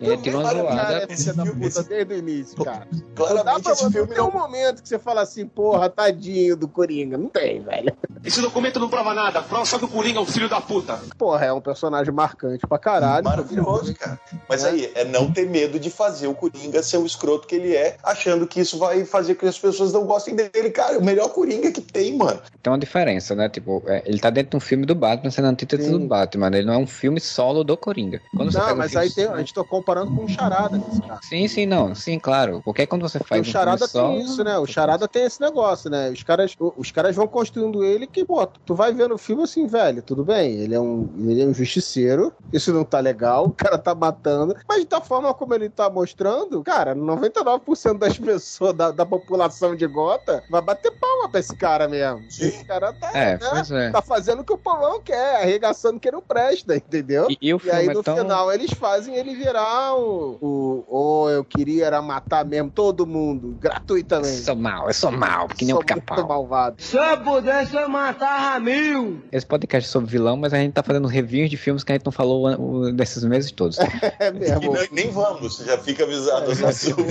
Ele 0.01 0.17
tirou 0.19 0.41
uma 0.41 0.51
zoada. 0.53 0.77
Cara, 0.77 0.99
é 1.09 1.13
esse 1.13 1.33
filme- 1.33 1.53
puta 1.53 1.67
esse- 1.67 1.89
desde 1.89 2.15
o 2.15 2.17
início, 2.19 2.65
cara. 2.65 2.87
Não 2.93 2.99
dá 3.01 3.15
Claramente 3.15 3.63
pra 3.63 3.73
esse 3.73 3.85
não 3.85 3.91
filme 3.93 4.15
tem 4.15 4.23
um 4.23 4.27
não... 4.27 4.33
momento 4.33 4.83
que 4.83 4.89
você 4.89 4.99
fala 4.99 5.23
assim, 5.23 5.47
porra, 5.47 5.89
tadinho 5.89 6.57
do 6.57 6.69
Coringa. 6.69 7.17
Não 7.17 7.29
tem, 7.29 7.61
velho. 7.63 7.97
Esse 8.25 8.41
documento 8.41 8.79
não 8.81 8.89
prova 8.89 9.15
nada. 9.15 9.41
Prova 9.43 9.65
só 9.65 9.79
que 9.79 9.85
o 9.85 9.89
Coringa 9.89 10.19
é 10.19 10.23
um 10.23 10.27
filho 10.27 10.49
da 10.49 10.61
puta. 10.61 10.99
Porra, 11.17 11.47
é 11.47 11.53
um 11.53 11.61
personagem 11.61 12.13
marcante 12.13 12.67
pra 12.67 12.79
caralho. 12.79 13.25
Maravilhoso, 13.25 13.95
cara. 13.95 14.19
Mas 14.49 14.65
É. 14.65 14.69
aí, 14.71 14.93
é 14.95 15.05
não 15.05 15.33
ter 15.33 15.49
medo 15.49 15.79
de 15.79 15.91
fazer 15.91 16.27
o 16.27 16.35
Coringa 16.35 16.83
ser 16.83 16.99
o 16.99 17.07
escroto 17.07 17.47
que 17.47 17.55
ele 17.55 17.75
é, 17.77 17.97
achando 18.03 18.47
que 18.47 18.61
isso 18.61 18.79
vai 18.79 19.05
fazer 19.05 19.35
com 19.35 19.41
que 19.41 19.47
as 19.47 19.59
pessoas 19.59 19.93
não 19.93 20.05
gostem 20.05 20.35
dele. 20.35 20.71
Cara, 20.71 20.95
é 20.95 20.99
o 20.99 21.05
melhor 21.05 21.29
Coringa 21.31 21.71
que 21.71 21.81
tem, 21.81 22.17
mano. 22.17 22.41
Tem 22.63 22.73
uma 22.73 22.79
diferença, 22.79 23.35
né? 23.35 23.49
Tipo, 23.49 23.83
é, 23.87 24.03
ele 24.09 24.19
tá 24.19 24.31
dentro 24.31 24.51
de 24.53 24.57
um 24.57 24.61
filme 24.61 24.87
do 24.87 24.95
Batman, 24.95 25.31
sendo 25.31 25.49
antítese 25.49 25.85
Sim. 25.85 25.99
do 25.99 26.07
Batman. 26.07 26.49
Ele 26.49 26.65
não 26.67 26.75
é 26.75 26.79
um 26.79 26.87
filme 26.87 27.21
solo 27.21 27.63
do 27.63 27.77
Coringa. 27.77 28.21
Quando 28.35 28.53
Não, 28.53 28.73
um 28.73 28.77
mas 28.77 28.91
filme 28.93 29.05
aí 29.07 29.13
tem, 29.13 29.27
a 29.27 29.37
gente 29.39 29.53
tá 29.53 29.63
comparando 29.63 30.15
com 30.15 30.25
o 30.25 30.29
Charada 30.29 30.79
nesse 30.79 31.01
caso. 31.03 31.21
Sim, 31.23 31.47
sim, 31.47 31.67
não. 31.67 31.95
Sim, 31.95 32.19
claro. 32.19 32.63
Porque 32.65 32.87
quando 32.87 33.03
você 33.03 33.19
Porque 33.19 33.29
faz 33.29 33.41
o 33.41 33.43
um 33.43 33.45
filme 33.45 33.53
Charada 33.53 33.87
solo... 33.87 34.15
tem 34.17 34.23
isso, 34.25 34.43
né? 34.43 34.59
O 34.59 34.67
Charada 34.67 35.07
tem 35.07 35.25
esse 35.25 35.41
negócio, 35.41 35.91
né? 35.91 36.11
Os 36.11 36.23
caras, 36.23 36.55
o- 36.59 36.73
os 36.77 36.91
caras 36.91 37.15
vão 37.15 37.29
construindo 37.29 37.85
ele 37.85 38.07
que, 38.07 38.25
pô, 38.25 38.47
tu 38.47 38.75
vai 38.75 38.93
vendo 38.95 39.15
o 39.15 39.19
filme 39.19 39.43
assim, 39.43 39.67
velho, 39.67 40.03
tudo 40.03 40.25
bem, 40.25 40.53
ele 40.55 40.75
é 40.75 40.81
um, 40.81 41.09
ele 41.29 41.43
é 41.43 41.47
um 41.47 41.53
justiceiro, 41.55 42.33
isso 42.53 42.73
não 42.73 42.85
tá 42.85 43.01
legal, 43.01 43.45
o 43.47 43.53
cara 43.53 43.77
tá 43.77 43.95
matando, 43.95 44.57
mas 44.69 44.85
da 44.87 45.01
forma 45.01 45.33
como 45.35 45.55
ele 45.55 45.69
tá 45.69 45.91
mostrando, 45.91 46.63
cara, 46.63 46.95
99% 46.95 47.99
das 47.99 48.17
pessoas, 48.19 48.73
da, 48.75 48.91
da 48.91 49.05
população 49.05 49.77
de 49.77 49.87
Gota, 49.87 50.43
vai 50.49 50.63
bater 50.63 50.91
palma 50.93 51.29
pra 51.29 51.41
esse 51.41 51.55
cara 51.55 51.89
mesmo. 51.89 52.25
Sim. 52.29 52.47
Esse 52.49 52.65
cara 52.65 52.93
tá, 52.93 53.11
É, 53.15 53.33
né, 53.35 53.39
pois 53.51 53.71
é. 53.71 53.91
tá 53.91 53.98
fazendo 54.03 54.41
o 54.41 54.45
que 54.45 54.53
o 54.53 54.59
povão 54.59 55.01
quer, 55.01 55.37
arregaçando 55.43 55.99
que 56.01 56.11
não 56.11 56.21
presta, 56.23 56.77
entendeu? 56.77 57.27
E, 57.31 57.39
e 57.41 57.55
o 57.55 57.61
E 57.65 57.71
aí 57.71 57.89
é 57.89 57.93
no 57.93 58.03
tão... 58.03 58.17
final 58.17 58.53
eles 58.53 58.71
fazem 58.73 59.15
ele 59.17 59.35
virar 59.35 59.95
o. 59.95 60.39
o 60.41 60.85
oh, 60.89 61.31
eu 61.31 61.45
queria 61.45 61.87
era 61.87 62.03
matar 62.03 62.45
mesmo 62.45 62.71
todo 62.71 63.07
mundo, 63.07 63.49
Eu 63.53 63.59
gratuitamente. 63.59 64.29
sou 64.43 64.57
mal, 64.57 64.87
eu 64.89 64.95
sou 64.95 65.11
mal, 65.11 65.49
que 65.49 65.65
nem 65.65 65.75
um 65.75 65.79
Sou 65.79 65.85
muito 65.87 66.01
pica-pau. 66.03 66.27
malvado. 66.29 66.77
Se 66.83 66.97
eu 66.97 67.19
pudesse, 67.21 67.75
eu 67.77 67.89
matava 67.89 68.59
mil. 68.61 69.21
Esse 69.33 69.47
podcast 69.47 69.89
é 69.89 69.93
sobre 69.93 70.11
vilão, 70.11 70.37
mas 70.37 70.53
a 70.53 70.59
gente 70.59 70.73
tá 70.73 70.83
fazendo 70.83 71.07
reviews 71.09 71.51
de 71.51 71.57
filmes 71.57 71.85
que 71.85 71.93
a 71.93 71.95
gente 71.95 72.05
não 72.05 72.13
falou 72.13 72.47
o- 72.59 72.93
desses 72.93 73.23
meses 73.25 73.51
todos. 73.53 73.79
É 74.19 74.29
E 74.29 74.33
mesmo. 74.33 74.73
nem, 74.73 74.89
nem 74.93 75.11
vamos, 75.11 75.59
já 75.59 75.79
fica 75.79 76.05
avisado 76.05 76.51
É, 76.51 76.55
já 76.55 76.73
ficou. 76.73 77.07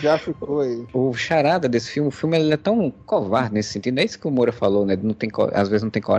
Já 0.00 0.18
ficou 0.18 0.60
aí. 0.60 0.84
O 0.92 1.12
charada 1.14 1.68
desse 1.68 1.90
filme, 1.90 2.08
o 2.08 2.12
filme 2.12 2.36
ele 2.38 2.52
é 2.52 2.56
tão 2.56 2.92
covarde 3.06 3.54
nesse 3.54 3.72
sentido, 3.72 3.98
é 3.98 4.04
isso 4.04 4.18
que 4.18 4.26
o 4.26 4.30
Moura 4.30 4.52
falou, 4.52 4.84
né? 4.84 4.98
Não 5.00 5.14
tem, 5.14 5.30
às 5.52 5.68
vezes 5.68 5.82
não 5.82 5.90
tem 5.90 6.02
coragem. 6.02 6.13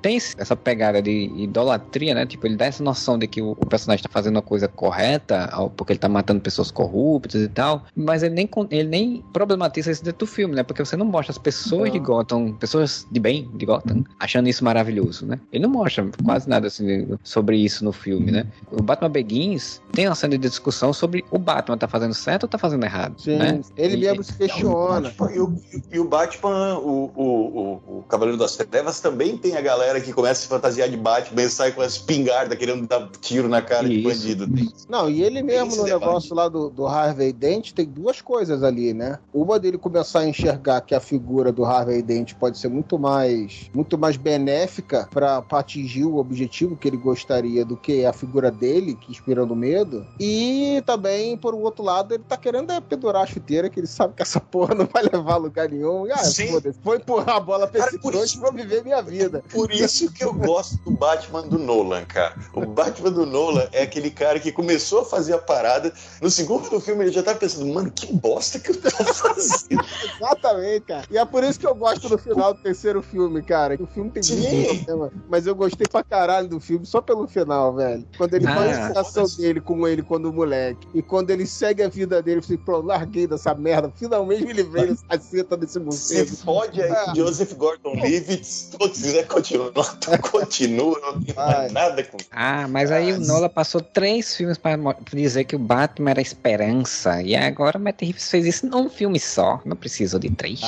Tem 0.00 0.16
esse- 0.16 0.34
essa 0.38 0.54
pegada 0.56 1.00
de 1.02 1.30
idolatria, 1.36 2.14
né? 2.14 2.26
Tipo, 2.26 2.46
ele 2.46 2.56
dá 2.56 2.66
essa 2.66 2.82
noção 2.82 3.18
de 3.18 3.26
que 3.26 3.40
o, 3.42 3.54
personagem 3.56 4.02
tá 4.02 4.08
fazendo 4.10 4.38
a 4.38 4.42
coisa 4.42 4.68
correta, 4.68 5.48
porque 5.76 5.92
ele 5.92 5.98
tá 6.00 6.08
matando 6.08 6.40
pessoas 6.40 6.70
corruptas 6.70 7.40
e 7.42 7.48
tal, 7.48 7.84
mas 7.96 8.22
ele 8.22 8.34
nem, 8.34 8.48
ele 8.70 8.88
nem 8.88 9.24
problematiza 9.32 9.90
isso 9.90 10.04
dentro 10.04 10.20
do 10.20 10.26
filme, 10.26 10.54
né? 10.54 10.62
Porque 10.62 10.84
você 10.84 10.96
não 10.96 11.06
mostra 11.06 11.32
as 11.32 11.38
pessoas 11.38 11.90
de 11.92 11.98
Gotham, 11.98 12.52
pessoas 12.52 13.06
de 13.10 13.18
bem 13.20 13.48
de 13.54 13.64
Gotham, 13.66 14.04
achando 14.20 14.48
isso 14.48 14.64
maravilhoso, 14.64 15.26
né? 15.26 15.38
Ele 15.52 15.62
não 15.62 15.70
mostra 15.70 16.06
quase 16.24 16.48
nada 16.48 16.66
assim 16.66 17.08
sobre 17.22 17.56
isso 17.56 17.84
no 17.84 17.92
filme, 17.92 18.30
né? 18.30 18.46
O 18.70 18.82
Batman 18.82 19.10
Begins 19.10 19.80
tem 19.92 20.06
uma 20.08 20.14
cena 20.14 20.36
de 20.36 20.48
discussão 20.48 20.92
sobre 20.92 21.24
o 21.30 21.38
Batman 21.38 21.78
tá 21.78 21.88
fazendo 21.88 22.14
certo 22.14 22.44
ou 22.44 22.48
tá 22.48 22.58
fazendo 22.58 22.84
errado, 22.84 23.14
Sim, 23.20 23.36
né? 23.38 23.60
ele 23.76 23.96
E- 23.96 24.00
mesmo 24.00 24.22
se 24.24 24.34
questiona. 24.34 25.12
E 25.34 25.40
o, 25.40 25.54
e 25.92 25.98
o 26.00 26.04
Batman, 26.04 26.78
o, 26.78 27.10
o, 27.14 27.22
o, 27.24 27.98
o 27.98 28.04
Cavaleiro 28.08 28.38
das 28.38 28.56
Trevas, 28.56 29.00
também 29.00 29.31
tem 29.38 29.56
a 29.56 29.60
galera 29.60 30.00
que 30.00 30.12
começa 30.12 30.40
a 30.40 30.42
se 30.42 30.48
fantasiar 30.48 30.88
de 30.88 30.96
Batman 30.96 31.42
e 31.42 31.48
sai 31.50 31.72
com 31.72 31.80
as 31.82 31.92
espingardas 31.94 32.56
querendo 32.58 32.86
dar 32.86 33.08
tiro 33.20 33.48
na 33.48 33.60
cara 33.62 33.88
de 33.88 33.94
Isso. 34.00 34.08
bandido. 34.08 34.46
Tem. 34.52 34.72
Não, 34.88 35.08
e 35.10 35.22
ele 35.22 35.42
mesmo 35.42 35.76
no 35.76 35.84
debate. 35.84 36.00
negócio 36.00 36.34
lá 36.34 36.48
do, 36.48 36.68
do 36.70 36.86
Harvey 36.86 37.32
Dent 37.32 37.72
tem 37.72 37.86
duas 37.86 38.20
coisas 38.20 38.62
ali, 38.62 38.92
né? 38.94 39.18
Uma 39.32 39.58
dele 39.58 39.78
começar 39.78 40.20
a 40.20 40.26
enxergar 40.28 40.80
que 40.82 40.94
a 40.94 41.00
figura 41.00 41.52
do 41.52 41.64
Harvey 41.64 42.02
Dent 42.02 42.34
pode 42.34 42.58
ser 42.58 42.68
muito 42.68 42.98
mais 42.98 43.70
muito 43.74 43.96
mais 43.98 44.16
benéfica 44.16 45.08
para 45.12 45.44
atingir 45.52 46.04
o 46.04 46.16
objetivo 46.16 46.76
que 46.76 46.88
ele 46.88 46.96
gostaria 46.96 47.64
do 47.64 47.76
que 47.76 48.04
a 48.04 48.12
figura 48.12 48.50
dele, 48.50 48.94
que 49.00 49.10
inspirando 49.10 49.54
medo. 49.54 50.06
E 50.20 50.82
também, 50.86 51.36
por 51.36 51.54
um 51.54 51.60
outro 51.62 51.82
lado, 51.84 52.14
ele 52.14 52.24
tá 52.28 52.36
querendo 52.36 52.72
é, 52.72 52.80
pendurar 52.80 53.22
a 53.22 53.26
chuteira, 53.26 53.68
que 53.70 53.80
ele 53.80 53.86
sabe 53.86 54.14
que 54.14 54.22
essa 54.22 54.40
porra 54.52 54.74
não 54.74 54.86
vai 54.86 55.02
levar 55.04 55.34
a 55.34 55.36
lugar 55.36 55.68
nenhum. 55.68 56.06
Ah, 56.12 56.18
Sim, 56.18 56.48
foda-se. 56.48 56.78
Vou 56.82 56.94
empurrar 56.94 57.36
a 57.36 57.40
bola 57.40 57.66
pra 57.66 57.80
Cara, 57.80 57.90
esse 57.92 58.00
por 58.00 58.14
isso- 58.14 58.36
e 58.36 58.40
vou 58.40 58.52
viver 58.52 58.82
minha 58.82 59.00
vida. 59.02 59.11
Por 59.52 59.70
isso 59.72 60.10
que 60.12 60.24
eu 60.24 60.32
gosto 60.32 60.76
do 60.84 60.90
Batman 60.92 61.42
do 61.42 61.58
Nolan, 61.58 62.04
cara. 62.04 62.34
O 62.54 62.64
Batman 62.66 63.10
do 63.10 63.26
Nolan 63.26 63.68
é 63.72 63.82
aquele 63.82 64.10
cara 64.10 64.38
que 64.40 64.50
começou 64.52 65.00
a 65.00 65.04
fazer 65.04 65.34
a 65.34 65.38
parada. 65.38 65.92
No 66.20 66.30
segundo 66.30 66.80
filme 66.80 67.04
ele 67.04 67.12
já 67.12 67.22
tá 67.22 67.34
pensando, 67.34 67.66
mano, 67.72 67.90
que 67.90 68.12
bosta 68.12 68.58
que 68.58 68.70
eu 68.70 68.80
tô 68.80 68.90
fazendo. 68.90 69.82
Exatamente, 70.16 70.80
cara. 70.86 71.04
E 71.10 71.18
é 71.18 71.24
por 71.24 71.42
isso 71.44 71.58
que 71.58 71.66
eu 71.66 71.74
gosto 71.74 72.08
do 72.08 72.18
final 72.18 72.54
do 72.54 72.62
terceiro 72.62 73.02
filme, 73.02 73.42
cara. 73.42 73.76
Que 73.76 73.82
o 73.82 73.86
filme 73.86 74.10
tem 74.10 74.22
muito 74.24 74.84
problema. 74.84 75.12
Mas 75.28 75.46
eu 75.46 75.54
gostei 75.54 75.86
pra 75.86 76.02
caralho 76.02 76.48
do 76.48 76.60
filme 76.60 76.86
só 76.86 77.00
pelo 77.00 77.26
final, 77.26 77.74
velho. 77.74 78.06
Quando 78.16 78.34
ele 78.34 78.46
Ah. 78.46 78.54
faz 78.54 78.78
a 78.78 78.86
situação 78.88 79.26
dele 79.42 79.60
com 79.60 79.86
ele 79.86 80.02
quando 80.02 80.32
moleque. 80.32 80.86
E 80.94 81.02
quando 81.02 81.30
ele 81.30 81.46
segue 81.46 81.82
a 81.82 81.88
vida 81.88 82.22
dele, 82.22 82.38
eu 82.38 82.42
falei, 82.42 82.58
pô, 82.58 82.78
larguei 82.80 83.26
dessa 83.26 83.54
merda. 83.54 83.92
Finalmente 83.96 84.44
me 84.44 84.52
livrei 84.52 84.86
dessa 84.88 85.04
caceta 85.06 85.56
desse 85.56 85.74
Se 85.74 85.78
morcego. 85.80 86.36
fode 86.36 86.82
aí, 86.82 86.90
Ah. 86.90 87.12
Joseph 87.14 87.52
Gordon-Levitt. 87.54 88.70
Tu 88.70 88.78
quiser 89.02 89.26
continuar, 89.26 89.70
tu 89.72 90.10
continua. 90.30 90.98
Não 91.00 91.22
Ai. 91.36 91.54
mais 91.54 91.72
nada 91.72 92.02
com 92.04 92.16
Ah, 92.30 92.66
mas 92.68 92.90
aí 92.90 93.12
o 93.12 93.20
Nola 93.20 93.48
passou 93.48 93.80
três 93.80 94.34
filmes 94.36 94.56
pra 94.58 94.76
mo- 94.76 94.94
dizer 95.12 95.44
que 95.44 95.56
o 95.56 95.58
Batman 95.58 96.10
era 96.10 96.20
esperança. 96.20 97.22
E 97.22 97.34
agora 97.34 97.78
o 97.78 97.80
Matt 97.80 98.00
Reeves 98.02 98.30
fez 98.30 98.46
isso 98.46 98.66
num 98.66 98.88
filme 98.88 99.18
só. 99.18 99.60
Não 99.64 99.76
precisou 99.76 100.18
de 100.20 100.30
três. 100.30 100.60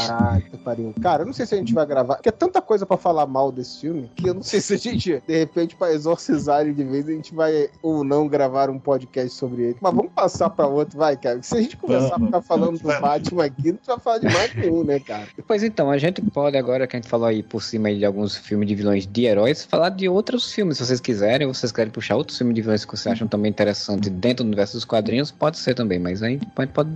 Que 0.50 0.56
pariu. 0.58 0.94
Cara, 1.00 1.22
eu 1.22 1.26
não 1.26 1.32
sei 1.32 1.46
se 1.46 1.54
a 1.54 1.58
gente 1.58 1.72
vai 1.74 1.86
gravar, 1.86 2.16
porque 2.16 2.28
é 2.28 2.32
tanta 2.32 2.60
coisa 2.60 2.84
pra 2.84 2.96
falar 2.96 3.26
mal 3.26 3.52
desse 3.52 3.80
filme, 3.80 4.10
que 4.16 4.28
eu 4.28 4.34
não 4.34 4.42
sei 4.42 4.60
se 4.60 4.74
a 4.74 4.76
gente, 4.76 5.22
de 5.26 5.38
repente, 5.38 5.76
pra 5.76 5.92
exorcizar 5.92 6.62
ele 6.62 6.72
de 6.72 6.84
vez, 6.84 7.06
a 7.08 7.12
gente 7.12 7.34
vai 7.34 7.68
ou 7.82 8.02
não 8.04 8.26
gravar 8.26 8.70
um 8.70 8.78
podcast 8.78 9.30
sobre 9.36 9.62
ele. 9.62 9.76
Mas 9.80 9.94
vamos 9.94 10.12
passar 10.12 10.50
pra 10.50 10.66
outro, 10.66 10.98
vai, 10.98 11.16
cara. 11.16 11.42
Se 11.42 11.56
a 11.56 11.60
gente 11.62 11.76
começar 11.76 12.16
a 12.16 12.18
ficar 12.20 12.42
falando 12.42 12.78
do. 12.78 12.94
Batman 13.04 13.44
aqui, 13.44 13.72
não 13.72 13.78
vai 13.86 13.98
falar 13.98 14.18
de 14.18 14.26
mais 14.32 14.54
nenhum, 14.54 14.84
né, 14.84 14.98
cara? 15.00 15.26
Pois 15.46 15.62
então, 15.62 15.90
a 15.90 15.98
gente 15.98 16.22
pode 16.22 16.56
agora 16.56 16.86
que 16.86 16.96
a 16.96 17.00
gente 17.00 17.08
falou 17.08 17.26
aí 17.26 17.42
por 17.42 17.62
cima 17.62 17.88
aí 17.88 17.98
de 17.98 18.04
alguns 18.04 18.23
filmes 18.36 18.68
de 18.68 18.74
vilões 18.74 19.06
de 19.06 19.24
heróis, 19.24 19.64
falar 19.64 19.88
de 19.88 20.08
outros 20.08 20.52
filmes, 20.52 20.78
se 20.78 20.86
vocês 20.86 21.00
quiserem, 21.00 21.46
ou 21.46 21.54
vocês 21.54 21.72
querem 21.72 21.90
puxar 21.90 22.16
outros 22.16 22.38
filmes 22.38 22.54
de 22.54 22.62
vilões 22.62 22.84
que 22.84 22.96
vocês 22.96 23.12
acham 23.12 23.26
também 23.26 23.50
interessantes 23.50 24.08
dentro 24.10 24.44
do 24.44 24.48
universo 24.48 24.74
dos 24.74 24.84
quadrinhos, 24.84 25.30
pode 25.30 25.58
ser 25.58 25.74
também, 25.74 25.98
mas 25.98 26.22
aí 26.22 26.34
gente 26.34 26.46
pode 26.72 26.90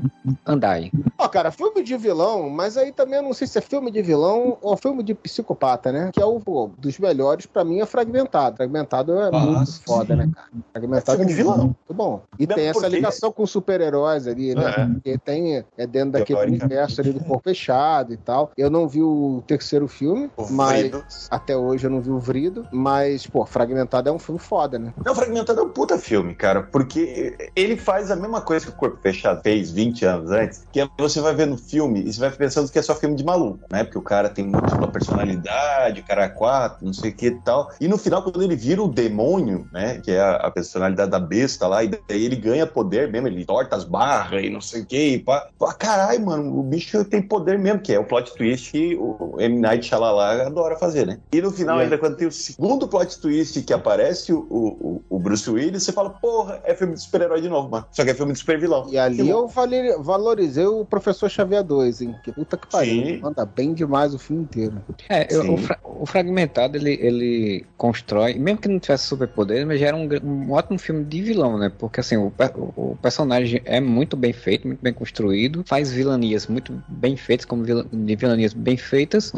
andar 0.46 0.72
aí. 0.72 0.90
Ó, 1.18 1.28
cara, 1.28 1.50
filme 1.50 1.82
de 1.82 1.96
vilão, 1.96 2.48
mas 2.50 2.76
aí 2.76 2.92
também 2.92 3.16
eu 3.16 3.22
não 3.22 3.32
sei 3.32 3.46
se 3.46 3.58
é 3.58 3.60
filme 3.60 3.90
de 3.90 4.02
vilão 4.02 4.56
ou 4.62 4.76
filme 4.76 5.02
de 5.02 5.14
psicopata, 5.14 5.90
né? 5.92 6.10
Que 6.12 6.20
é 6.20 6.24
o 6.24 6.38
pô, 6.40 6.70
dos 6.78 6.98
melhores, 6.98 7.46
pra 7.46 7.64
mim, 7.64 7.80
é 7.80 7.86
Fragmentado. 7.86 8.56
Fragmentado 8.56 9.18
é 9.18 9.30
Ah, 9.32 9.38
muito 9.38 9.70
sim. 9.70 9.80
foda, 9.86 10.14
né, 10.16 10.30
cara? 10.34 10.48
Fragmentado 10.72 11.12
É 11.12 11.16
filme 11.16 11.26
de 11.30 11.34
vilão. 11.36 11.56
muito 11.58 11.94
bom. 11.94 12.22
E 12.38 12.42
Mesmo 12.46 12.54
tem 12.54 12.66
essa 12.66 12.80
porque- 12.80 12.94
ligação 12.96 13.32
com 13.32 13.46
super-heróis 13.46 14.26
ali, 14.26 14.54
né? 14.54 14.74
É. 14.76 14.86
Porque 14.86 15.18
tem, 15.18 15.64
é 15.76 15.86
dentro 15.86 16.12
daquele 16.12 16.40
universo 16.40 17.00
ali 17.00 17.12
do 17.12 17.20
corpo 17.24 17.42
fechado 17.44 18.12
e 18.12 18.16
tal. 18.16 18.50
Eu 18.56 18.70
não 18.70 18.86
vi 18.88 19.02
o 19.02 19.42
terceiro 19.46 19.88
filme, 19.88 20.30
o 20.36 20.46
mas. 20.52 20.90
Até 21.30 21.56
hoje 21.56 21.86
eu 21.86 21.90
não 21.90 22.00
vi 22.00 22.10
o 22.10 22.18
Vrido, 22.18 22.66
mas, 22.72 23.26
pô, 23.26 23.44
Fragmentado 23.44 24.08
é 24.08 24.12
um 24.12 24.18
filme 24.18 24.40
foda, 24.40 24.78
né? 24.78 24.92
Não, 25.04 25.14
Fragmentado 25.14 25.60
é 25.60 25.62
um 25.62 25.70
puta 25.70 25.98
filme, 25.98 26.34
cara, 26.34 26.62
porque 26.62 27.50
ele 27.56 27.76
faz 27.76 28.10
a 28.10 28.16
mesma 28.16 28.40
coisa 28.40 28.66
que 28.66 28.72
o 28.72 28.76
Corpo 28.76 28.98
Fechado 29.00 29.42
fez 29.42 29.70
20 29.70 30.04
anos 30.04 30.30
antes, 30.30 30.66
que 30.72 30.80
é 30.80 30.88
você 30.98 31.20
vai 31.20 31.34
ver 31.34 31.46
no 31.46 31.56
filme 31.56 32.02
e 32.02 32.12
você 32.12 32.20
vai 32.20 32.30
pensando 32.30 32.70
que 32.70 32.78
é 32.78 32.82
só 32.82 32.94
filme 32.94 33.16
de 33.16 33.24
maluco, 33.24 33.60
né? 33.70 33.84
Porque 33.84 33.98
o 33.98 34.02
cara 34.02 34.28
tem 34.28 34.46
múltipla 34.46 34.88
personalidade, 34.88 36.00
o 36.00 36.04
cara 36.04 36.24
é 36.24 36.28
quatro, 36.28 36.84
não 36.84 36.92
sei 36.92 37.10
o 37.10 37.14
que 37.14 37.26
e 37.26 37.40
tal. 37.42 37.70
E 37.80 37.88
no 37.88 37.98
final, 37.98 38.22
quando 38.22 38.42
ele 38.42 38.56
vira 38.56 38.82
o 38.82 38.88
demônio, 38.88 39.68
né? 39.72 40.00
Que 40.00 40.12
é 40.12 40.20
a, 40.20 40.36
a 40.36 40.50
personalidade 40.50 41.10
da 41.10 41.20
besta 41.20 41.66
lá, 41.66 41.82
e 41.82 41.88
daí 41.88 42.24
ele 42.24 42.36
ganha 42.36 42.66
poder 42.66 43.10
mesmo, 43.10 43.28
ele 43.28 43.44
torta 43.44 43.76
as 43.76 43.84
barras 43.84 44.44
e 44.44 44.50
não 44.50 44.60
sei 44.60 44.82
o 44.82 44.86
que, 44.86 45.14
e 45.14 45.18
pá. 45.18 45.48
Pá, 45.58 45.72
caralho, 45.74 46.24
mano, 46.24 46.58
o 46.58 46.62
bicho 46.62 47.04
tem 47.04 47.22
poder 47.22 47.58
mesmo, 47.58 47.80
que 47.80 47.92
é 47.92 47.98
o 47.98 48.04
plot 48.04 48.34
twist 48.34 48.70
que 48.70 48.96
o 48.96 49.36
M. 49.40 49.58
Night 49.58 49.86
Shyamalan 49.86 50.46
adora 50.46 50.76
fazer, 50.76 51.06
né? 51.08 51.18
E 51.32 51.40
no 51.40 51.50
final, 51.50 51.80
É. 51.80 51.84
ainda 51.84 51.98
quando 51.98 52.16
tem 52.16 52.26
o 52.28 52.32
segundo 52.32 52.86
plot 52.88 53.18
twist 53.20 53.62
que 53.62 53.72
aparece 53.72 54.32
o, 54.32 54.38
o, 54.50 55.02
o 55.08 55.18
Bruce 55.18 55.48
Willis, 55.50 55.82
você 55.82 55.92
fala, 55.92 56.10
porra, 56.10 56.60
é 56.64 56.74
filme 56.74 56.94
de 56.94 57.00
super-herói 57.02 57.40
de 57.40 57.48
novo, 57.48 57.68
mano. 57.68 57.86
Só 57.92 58.04
que 58.04 58.10
é 58.10 58.14
filme 58.14 58.32
de 58.32 58.38
super-vilão. 58.38 58.86
E 58.90 58.98
ali 58.98 59.16
Que 59.22 59.28
eu 59.28 59.48
vale- 59.48 59.96
valorizei 59.98 60.66
o 60.66 60.84
Professor 60.84 61.28
Xavier 61.28 61.62
2, 61.64 62.02
hein? 62.02 62.14
Que 62.22 62.32
puta 62.32 62.56
que 62.56 62.66
pariu. 62.70 63.20
Manda 63.20 63.44
bem 63.44 63.72
demais 63.74 64.14
o 64.14 64.18
filme 64.18 64.42
inteiro. 64.42 64.74
É, 65.08 65.26
eu- 65.34 65.54
o, 65.54 65.56
fra- 65.58 65.78
o 65.84 66.06
Fragmentado, 66.06 66.76
ele, 66.76 66.92
ele 67.00 67.66
constrói, 67.76 68.34
mesmo 68.34 68.60
que 68.60 68.68
não 68.68 68.78
tivesse 68.78 69.04
superpoderes, 69.06 69.66
mas 69.66 69.80
já 69.80 69.88
era 69.88 69.96
um, 69.96 70.08
um 70.24 70.52
ótimo 70.52 70.78
filme 70.78 71.04
de 71.04 71.22
vilão, 71.22 71.58
né? 71.58 71.72
Porque 71.78 72.00
assim, 72.00 72.16
o, 72.16 72.32
o 72.76 72.96
personagem 73.00 73.60
é 73.64 73.80
muito 73.80 74.16
bem 74.16 74.32
feito, 74.32 74.66
muito 74.66 74.82
bem 74.82 74.92
construído, 74.92 75.62
faz 75.66 75.90
vilanias 75.92 76.46
muito 76.46 76.82
bem 76.88 77.16
feitas, 77.16 77.44
como 77.46 77.62
vil- 77.64 77.84
de 77.90 78.16
vilanias 78.16 78.52
bem 78.52 78.76
feitas, 78.76 79.32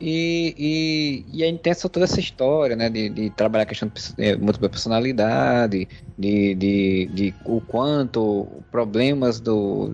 e, 0.00 0.54
e, 0.58 1.13
e 1.32 1.42
aí 1.42 1.58
tem 1.58 1.70
essa, 1.70 1.88
toda 1.88 2.04
essa 2.04 2.18
história, 2.18 2.74
né? 2.74 2.88
De, 2.88 3.08
de 3.08 3.30
trabalhar 3.30 3.64
a 3.64 3.66
questão 3.66 3.88
de 3.88 3.94
eh, 4.18 4.36
múltipla 4.36 4.68
personalidade, 4.68 5.88
de, 6.16 6.54
de, 6.54 7.10
de 7.12 7.34
o 7.44 7.60
quanto 7.60 8.46
problemas 8.70 9.40
do 9.40 9.92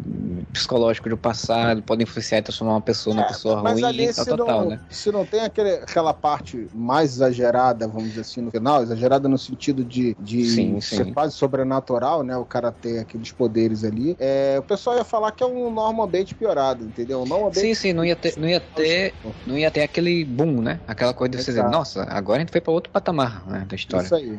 psicológico 0.53 1.09
do 1.09 1.16
passado 1.16 1.83
podem 1.83 2.05
influenciar 2.05 2.39
e 2.39 2.43
transformar 2.43 2.75
uma 2.75 2.81
pessoa 2.81 3.16
numa 3.16 3.27
pessoa 3.27 3.62
Mas 3.62 3.75
ruim 3.75 3.85
ali, 3.85 4.05
e 4.05 4.14
tal, 4.14 4.25
tal, 4.25 4.47
tal, 4.47 4.68
né? 4.68 4.81
se 4.91 5.11
não 5.11 5.25
tem 5.25 5.41
aquele, 5.41 5.75
aquela 5.75 6.12
parte 6.12 6.68
mais 6.75 7.14
exagerada, 7.14 7.89
vamos 7.89 8.11
dizer 8.11 8.21
assim, 8.21 8.43
no 8.43 8.51
final, 8.51 8.83
exagerada 8.83 9.29
no 9.29 9.39
sentido 9.39 9.85
de, 9.85 10.14
de 10.21 10.45
Sim, 10.45 10.81
ser 10.81 11.05
sim. 11.07 11.12
quase 11.12 11.35
sobrenatural, 11.35 12.23
né? 12.23 12.37
O 12.37 12.45
cara 12.45 12.71
ter 12.71 13.01
aqueles 13.01 13.33
poderes 13.33 13.85
ali. 13.85 14.16
É, 14.18 14.57
o 14.59 14.62
pessoal 14.62 14.97
ia 14.97 15.05
falar 15.05 15.33
que 15.33 15.43
é 15.43 15.47
um 15.47 15.71
Norman 15.71 16.07
Bates 16.07 16.33
piorado, 16.33 16.85
entendeu? 16.85 17.25
Bates 17.25 17.61
Sim, 17.61 17.75
sim, 17.75 17.93
não 17.93 18.05
ia 18.05 18.16
ter, 18.16 18.35
não 18.39 18.49
ia 18.49 18.61
ter, 18.61 19.14
não 19.47 19.57
ia 19.57 19.71
ter 19.71 19.83
aquele 19.83 20.25
boom, 20.25 20.61
né? 20.61 20.81
Aquela 20.87 21.10
coisa 21.15 21.31
de 21.31 21.39
você 21.39 21.51
dizer, 21.53 21.65
nossa, 21.65 22.05
agora 22.05 22.39
a 22.39 22.41
gente 22.41 22.53
foi 22.53 22.61
pra 22.61 22.73
outro 22.73 22.93
patamar, 22.93 23.47
né, 23.47 23.65
da 23.67 23.77
história. 23.77 24.07
Isso 24.07 24.15
aí. 24.15 24.39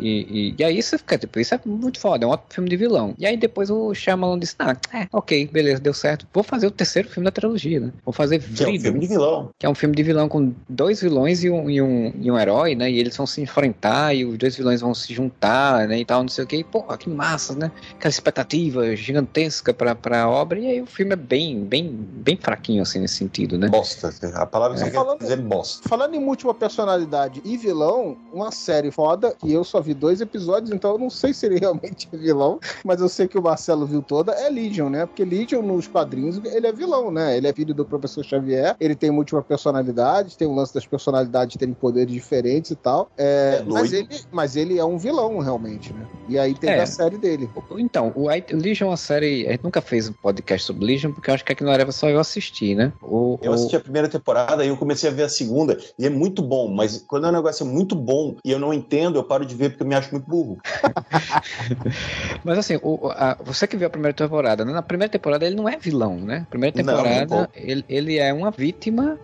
E, 0.00 0.26
e, 0.30 0.54
e 0.58 0.64
aí 0.64 0.78
isso 0.78 0.96
fica, 0.98 1.18
tipo, 1.18 1.38
isso 1.38 1.54
é 1.54 1.60
muito 1.64 1.98
foda, 2.00 2.24
é 2.24 2.28
um 2.28 2.30
ótimo 2.30 2.46
filme 2.50 2.70
de 2.70 2.76
vilão. 2.76 3.14
E 3.18 3.26
aí 3.26 3.36
depois 3.36 3.70
o 3.70 3.92
Shyamalan 3.94 4.38
disse, 4.38 4.54
ah, 4.58 4.76
é, 4.92 5.06
ok, 5.12 5.46
beleza, 5.52 5.80
deu 5.80 5.94
certo. 5.94 6.26
Vou 6.32 6.42
fazer 6.42 6.66
o 6.66 6.70
terceiro 6.70 7.08
filme 7.08 7.24
da 7.24 7.30
trilogia, 7.30 7.80
né? 7.80 7.92
Vou 8.04 8.12
fazer 8.12 8.38
Que 8.40 8.64
é 8.64 8.68
um 8.68 8.80
filme 8.80 9.00
de 9.00 9.06
vilão. 9.06 9.50
que 9.58 9.66
é 9.66 9.68
um 9.68 9.74
filme 9.74 9.94
de 9.94 10.02
vilão 10.02 10.28
com 10.28 10.52
dois 10.68 11.00
vilões 11.00 11.44
e 11.44 11.50
um, 11.50 11.68
e 11.70 11.80
um, 11.82 12.12
e 12.20 12.30
um 12.30 12.38
herói, 12.38 12.74
né? 12.74 12.90
E 12.90 12.98
eles 12.98 13.16
vão 13.16 13.26
se 13.26 13.40
enfrentar 13.40 14.14
e 14.14 14.24
os 14.24 14.36
dois 14.38 14.56
vilões 14.56 14.80
vão 14.80 14.94
se 14.94 15.12
juntar, 15.12 15.86
né? 15.88 15.98
E 15.98 16.04
tal, 16.04 16.22
não 16.22 16.28
sei 16.28 16.44
o 16.44 16.46
que. 16.46 16.56
E, 16.56 16.64
porra, 16.64 16.96
que 16.96 17.08
massa, 17.10 17.54
né? 17.54 17.70
Aquela 17.94 18.10
expectativa 18.10 18.94
gigantesca 18.96 19.72
pra, 19.74 19.94
pra 19.94 20.28
obra. 20.28 20.58
E 20.58 20.66
aí 20.66 20.80
o 20.82 20.86
filme 20.86 21.12
é 21.12 21.16
bem, 21.16 21.64
bem, 21.64 21.88
bem 21.92 22.36
fraquinho, 22.36 22.82
assim, 22.82 22.98
nesse 23.00 23.16
sentido, 23.16 23.58
né? 23.58 23.68
Bosta. 23.68 24.10
A 24.34 24.46
palavra 24.46 24.76
que 24.76 24.82
É. 24.82 24.86
você 24.86 24.90
quer 24.90 24.96
Falando- 24.96 25.18
dizer 25.20 25.32
é 25.34 25.36
bosta. 25.42 25.88
Falando 25.88 26.14
em 26.14 26.20
múltipla 26.20 26.54
personalidade 26.54 27.40
e 27.44 27.56
vilão, 27.56 28.16
uma 28.32 28.50
série 28.50 28.90
foda, 28.90 29.34
que 29.38 29.52
eu 29.52 29.64
só 29.64 29.80
vi 29.80 29.89
dois 29.94 30.20
episódios, 30.20 30.70
então 30.70 30.92
eu 30.92 30.98
não 30.98 31.10
sei 31.10 31.32
se 31.32 31.46
ele 31.46 31.58
realmente 31.60 32.08
é 32.12 32.16
vilão, 32.16 32.58
mas 32.84 33.00
eu 33.00 33.08
sei 33.08 33.28
que 33.28 33.38
o 33.38 33.42
Marcelo 33.42 33.86
viu 33.86 34.02
toda, 34.02 34.32
é 34.32 34.48
Legion, 34.48 34.88
né? 34.88 35.06
Porque 35.06 35.24
Legion 35.24 35.62
nos 35.62 35.86
quadrinhos, 35.86 36.40
ele 36.44 36.66
é 36.66 36.72
vilão, 36.72 37.10
né? 37.10 37.36
Ele 37.36 37.46
é 37.46 37.52
filho 37.52 37.74
do 37.74 37.84
professor 37.84 38.24
Xavier, 38.24 38.76
ele 38.80 38.94
tem 38.94 39.10
múltipla 39.10 39.42
personalidade, 39.42 40.36
tem 40.36 40.48
o 40.48 40.54
lance 40.54 40.74
das 40.74 40.86
personalidades 40.86 41.56
terem 41.56 41.74
poderes 41.74 42.12
diferentes 42.12 42.70
e 42.70 42.76
tal. 42.76 43.10
É, 43.16 43.50
É 43.60 43.62
mas, 43.62 43.92
ele, 43.92 44.08
mas 44.30 44.56
ele 44.56 44.78
é 44.78 44.84
um 44.84 44.98
vilão, 44.98 45.38
realmente, 45.38 45.92
né? 45.92 46.06
E 46.30 46.38
aí 46.38 46.54
tem 46.54 46.70
É. 46.70 46.80
a 46.80 46.86
série 46.86 47.18
dele. 47.18 47.50
Então, 47.76 48.12
o 48.14 48.30
I- 48.30 48.44
Legion 48.52 48.86
é 48.86 48.90
uma 48.92 48.96
série. 48.96 49.48
A 49.48 49.50
gente 49.50 49.64
nunca 49.64 49.80
fez 49.82 50.08
um 50.08 50.12
podcast 50.12 50.64
sobre 50.64 50.84
Legion, 50.86 51.10
porque 51.12 51.28
eu 51.28 51.34
acho 51.34 51.44
que 51.44 51.52
aqui 51.52 51.64
não 51.64 51.72
era 51.72 51.90
só 51.90 52.08
eu 52.08 52.20
assistir, 52.20 52.76
né? 52.76 52.92
O, 53.02 53.36
Eu 53.42 53.50
o- 53.50 53.54
assisti 53.54 53.74
a 53.74 53.80
primeira 53.80 54.08
temporada 54.08 54.64
e 54.64 54.68
eu 54.68 54.76
comecei 54.76 55.10
a 55.10 55.12
ver 55.12 55.24
a 55.24 55.28
segunda, 55.28 55.76
e 55.98 56.06
é 56.06 56.10
muito 56.10 56.40
bom, 56.40 56.68
mas 56.68 57.04
quando 57.08 57.24
o 57.24 57.32
negócio 57.32 57.66
é 57.66 57.68
muito 57.68 57.96
bom 57.96 58.36
e 58.44 58.52
eu 58.52 58.60
não 58.60 58.72
entendo, 58.72 59.18
eu 59.18 59.24
paro 59.24 59.44
de 59.44 59.56
ver 59.56 59.70
porque 59.70 59.82
eu 59.82 59.88
me 59.88 59.94
acho 59.96 60.12
muito 60.12 60.28
burro. 60.28 60.58
Mas 62.44 62.58
assim, 62.58 62.78
o- 62.82 63.08
a- 63.10 63.36
você 63.42 63.66
que 63.66 63.76
viu 63.76 63.86
a 63.86 63.90
primeira 63.90 64.14
temporada, 64.14 64.64
né? 64.64 64.72
na 64.72 64.82
primeira 64.82 65.10
temporada 65.10 65.44
ele 65.44 65.56
não 65.56 65.68
é 65.68 65.76
vilão, 65.76 66.16
né? 66.16 66.46
Primeira 66.48 66.76
Não, 66.76 66.84
temporada 66.84 67.36
não. 67.36 67.48
ele, 67.54 67.84
ele 67.88 68.18
é 68.18 68.32
uma 68.32 68.50
vítima 68.50 69.18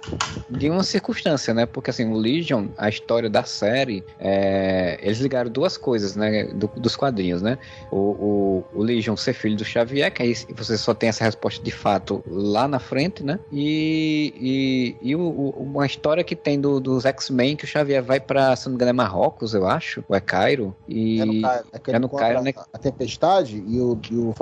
de 0.49 0.71
uma 0.71 0.83
circunstância, 0.83 1.53
né? 1.53 1.67
Porque 1.67 1.91
assim, 1.91 2.05
o 2.11 2.17
Legion, 2.17 2.69
a 2.79 2.89
história 2.89 3.29
da 3.29 3.43
série, 3.45 4.05
é, 4.19 4.99
eles 5.03 5.19
ligaram 5.19 5.51
duas 5.51 5.77
coisas, 5.77 6.15
né? 6.15 6.45
do- 6.45 6.71
dos 6.77 6.95
quadrinhos, 6.97 7.43
né? 7.43 7.59
O, 7.91 7.97
o, 7.97 8.65
o 8.75 8.83
Legion 8.83 9.17
ser 9.17 9.33
filho 9.35 9.57
do 9.57 9.65
Xavier, 9.65 10.13
que 10.13 10.23
aí 10.23 10.35
você 10.55 10.77
só 10.79 10.95
tem 10.95 11.09
essa 11.09 11.25
resposta 11.25 11.63
de 11.63 11.71
fato 11.71 12.23
lá 12.27 12.67
na 12.67 12.79
frente, 12.79 13.23
né? 13.23 13.39
E, 13.53 14.97
e, 15.03 15.11
e 15.11 15.17
o- 15.17 15.21
o- 15.21 15.51
uma 15.63 15.87
história 15.87 16.25
que 16.25 16.35
tem 16.37 16.61
do- 16.61 16.81
dos 16.81 17.05
X-Men 17.05 17.57
que 17.57 17.65
o 17.65 17.69
Xavier 17.69 18.03
vai 18.03 18.21
pra, 18.21 18.55
se 18.57 18.67
não 18.67 18.73
me 18.73 18.77
engano, 18.77 18.91
é 18.91 18.93
Marrocos, 18.93 19.55
eu 19.55 19.67
acho, 19.67 20.05
ou 20.09 20.17
é 20.17 20.21
Cairo 20.21 20.75
e 20.89 21.21
É 21.21 21.25
no 21.25 21.41
Cairo. 21.43 21.67
É, 21.73 21.91
é 21.93 21.99
no 21.99 22.09
Cairo, 22.09 22.43
né? 22.43 22.53
A 22.73 22.79
tempestade 22.79 23.63
e 23.67 23.81
o, 23.81 23.99
e 24.11 24.17
o 24.17 24.35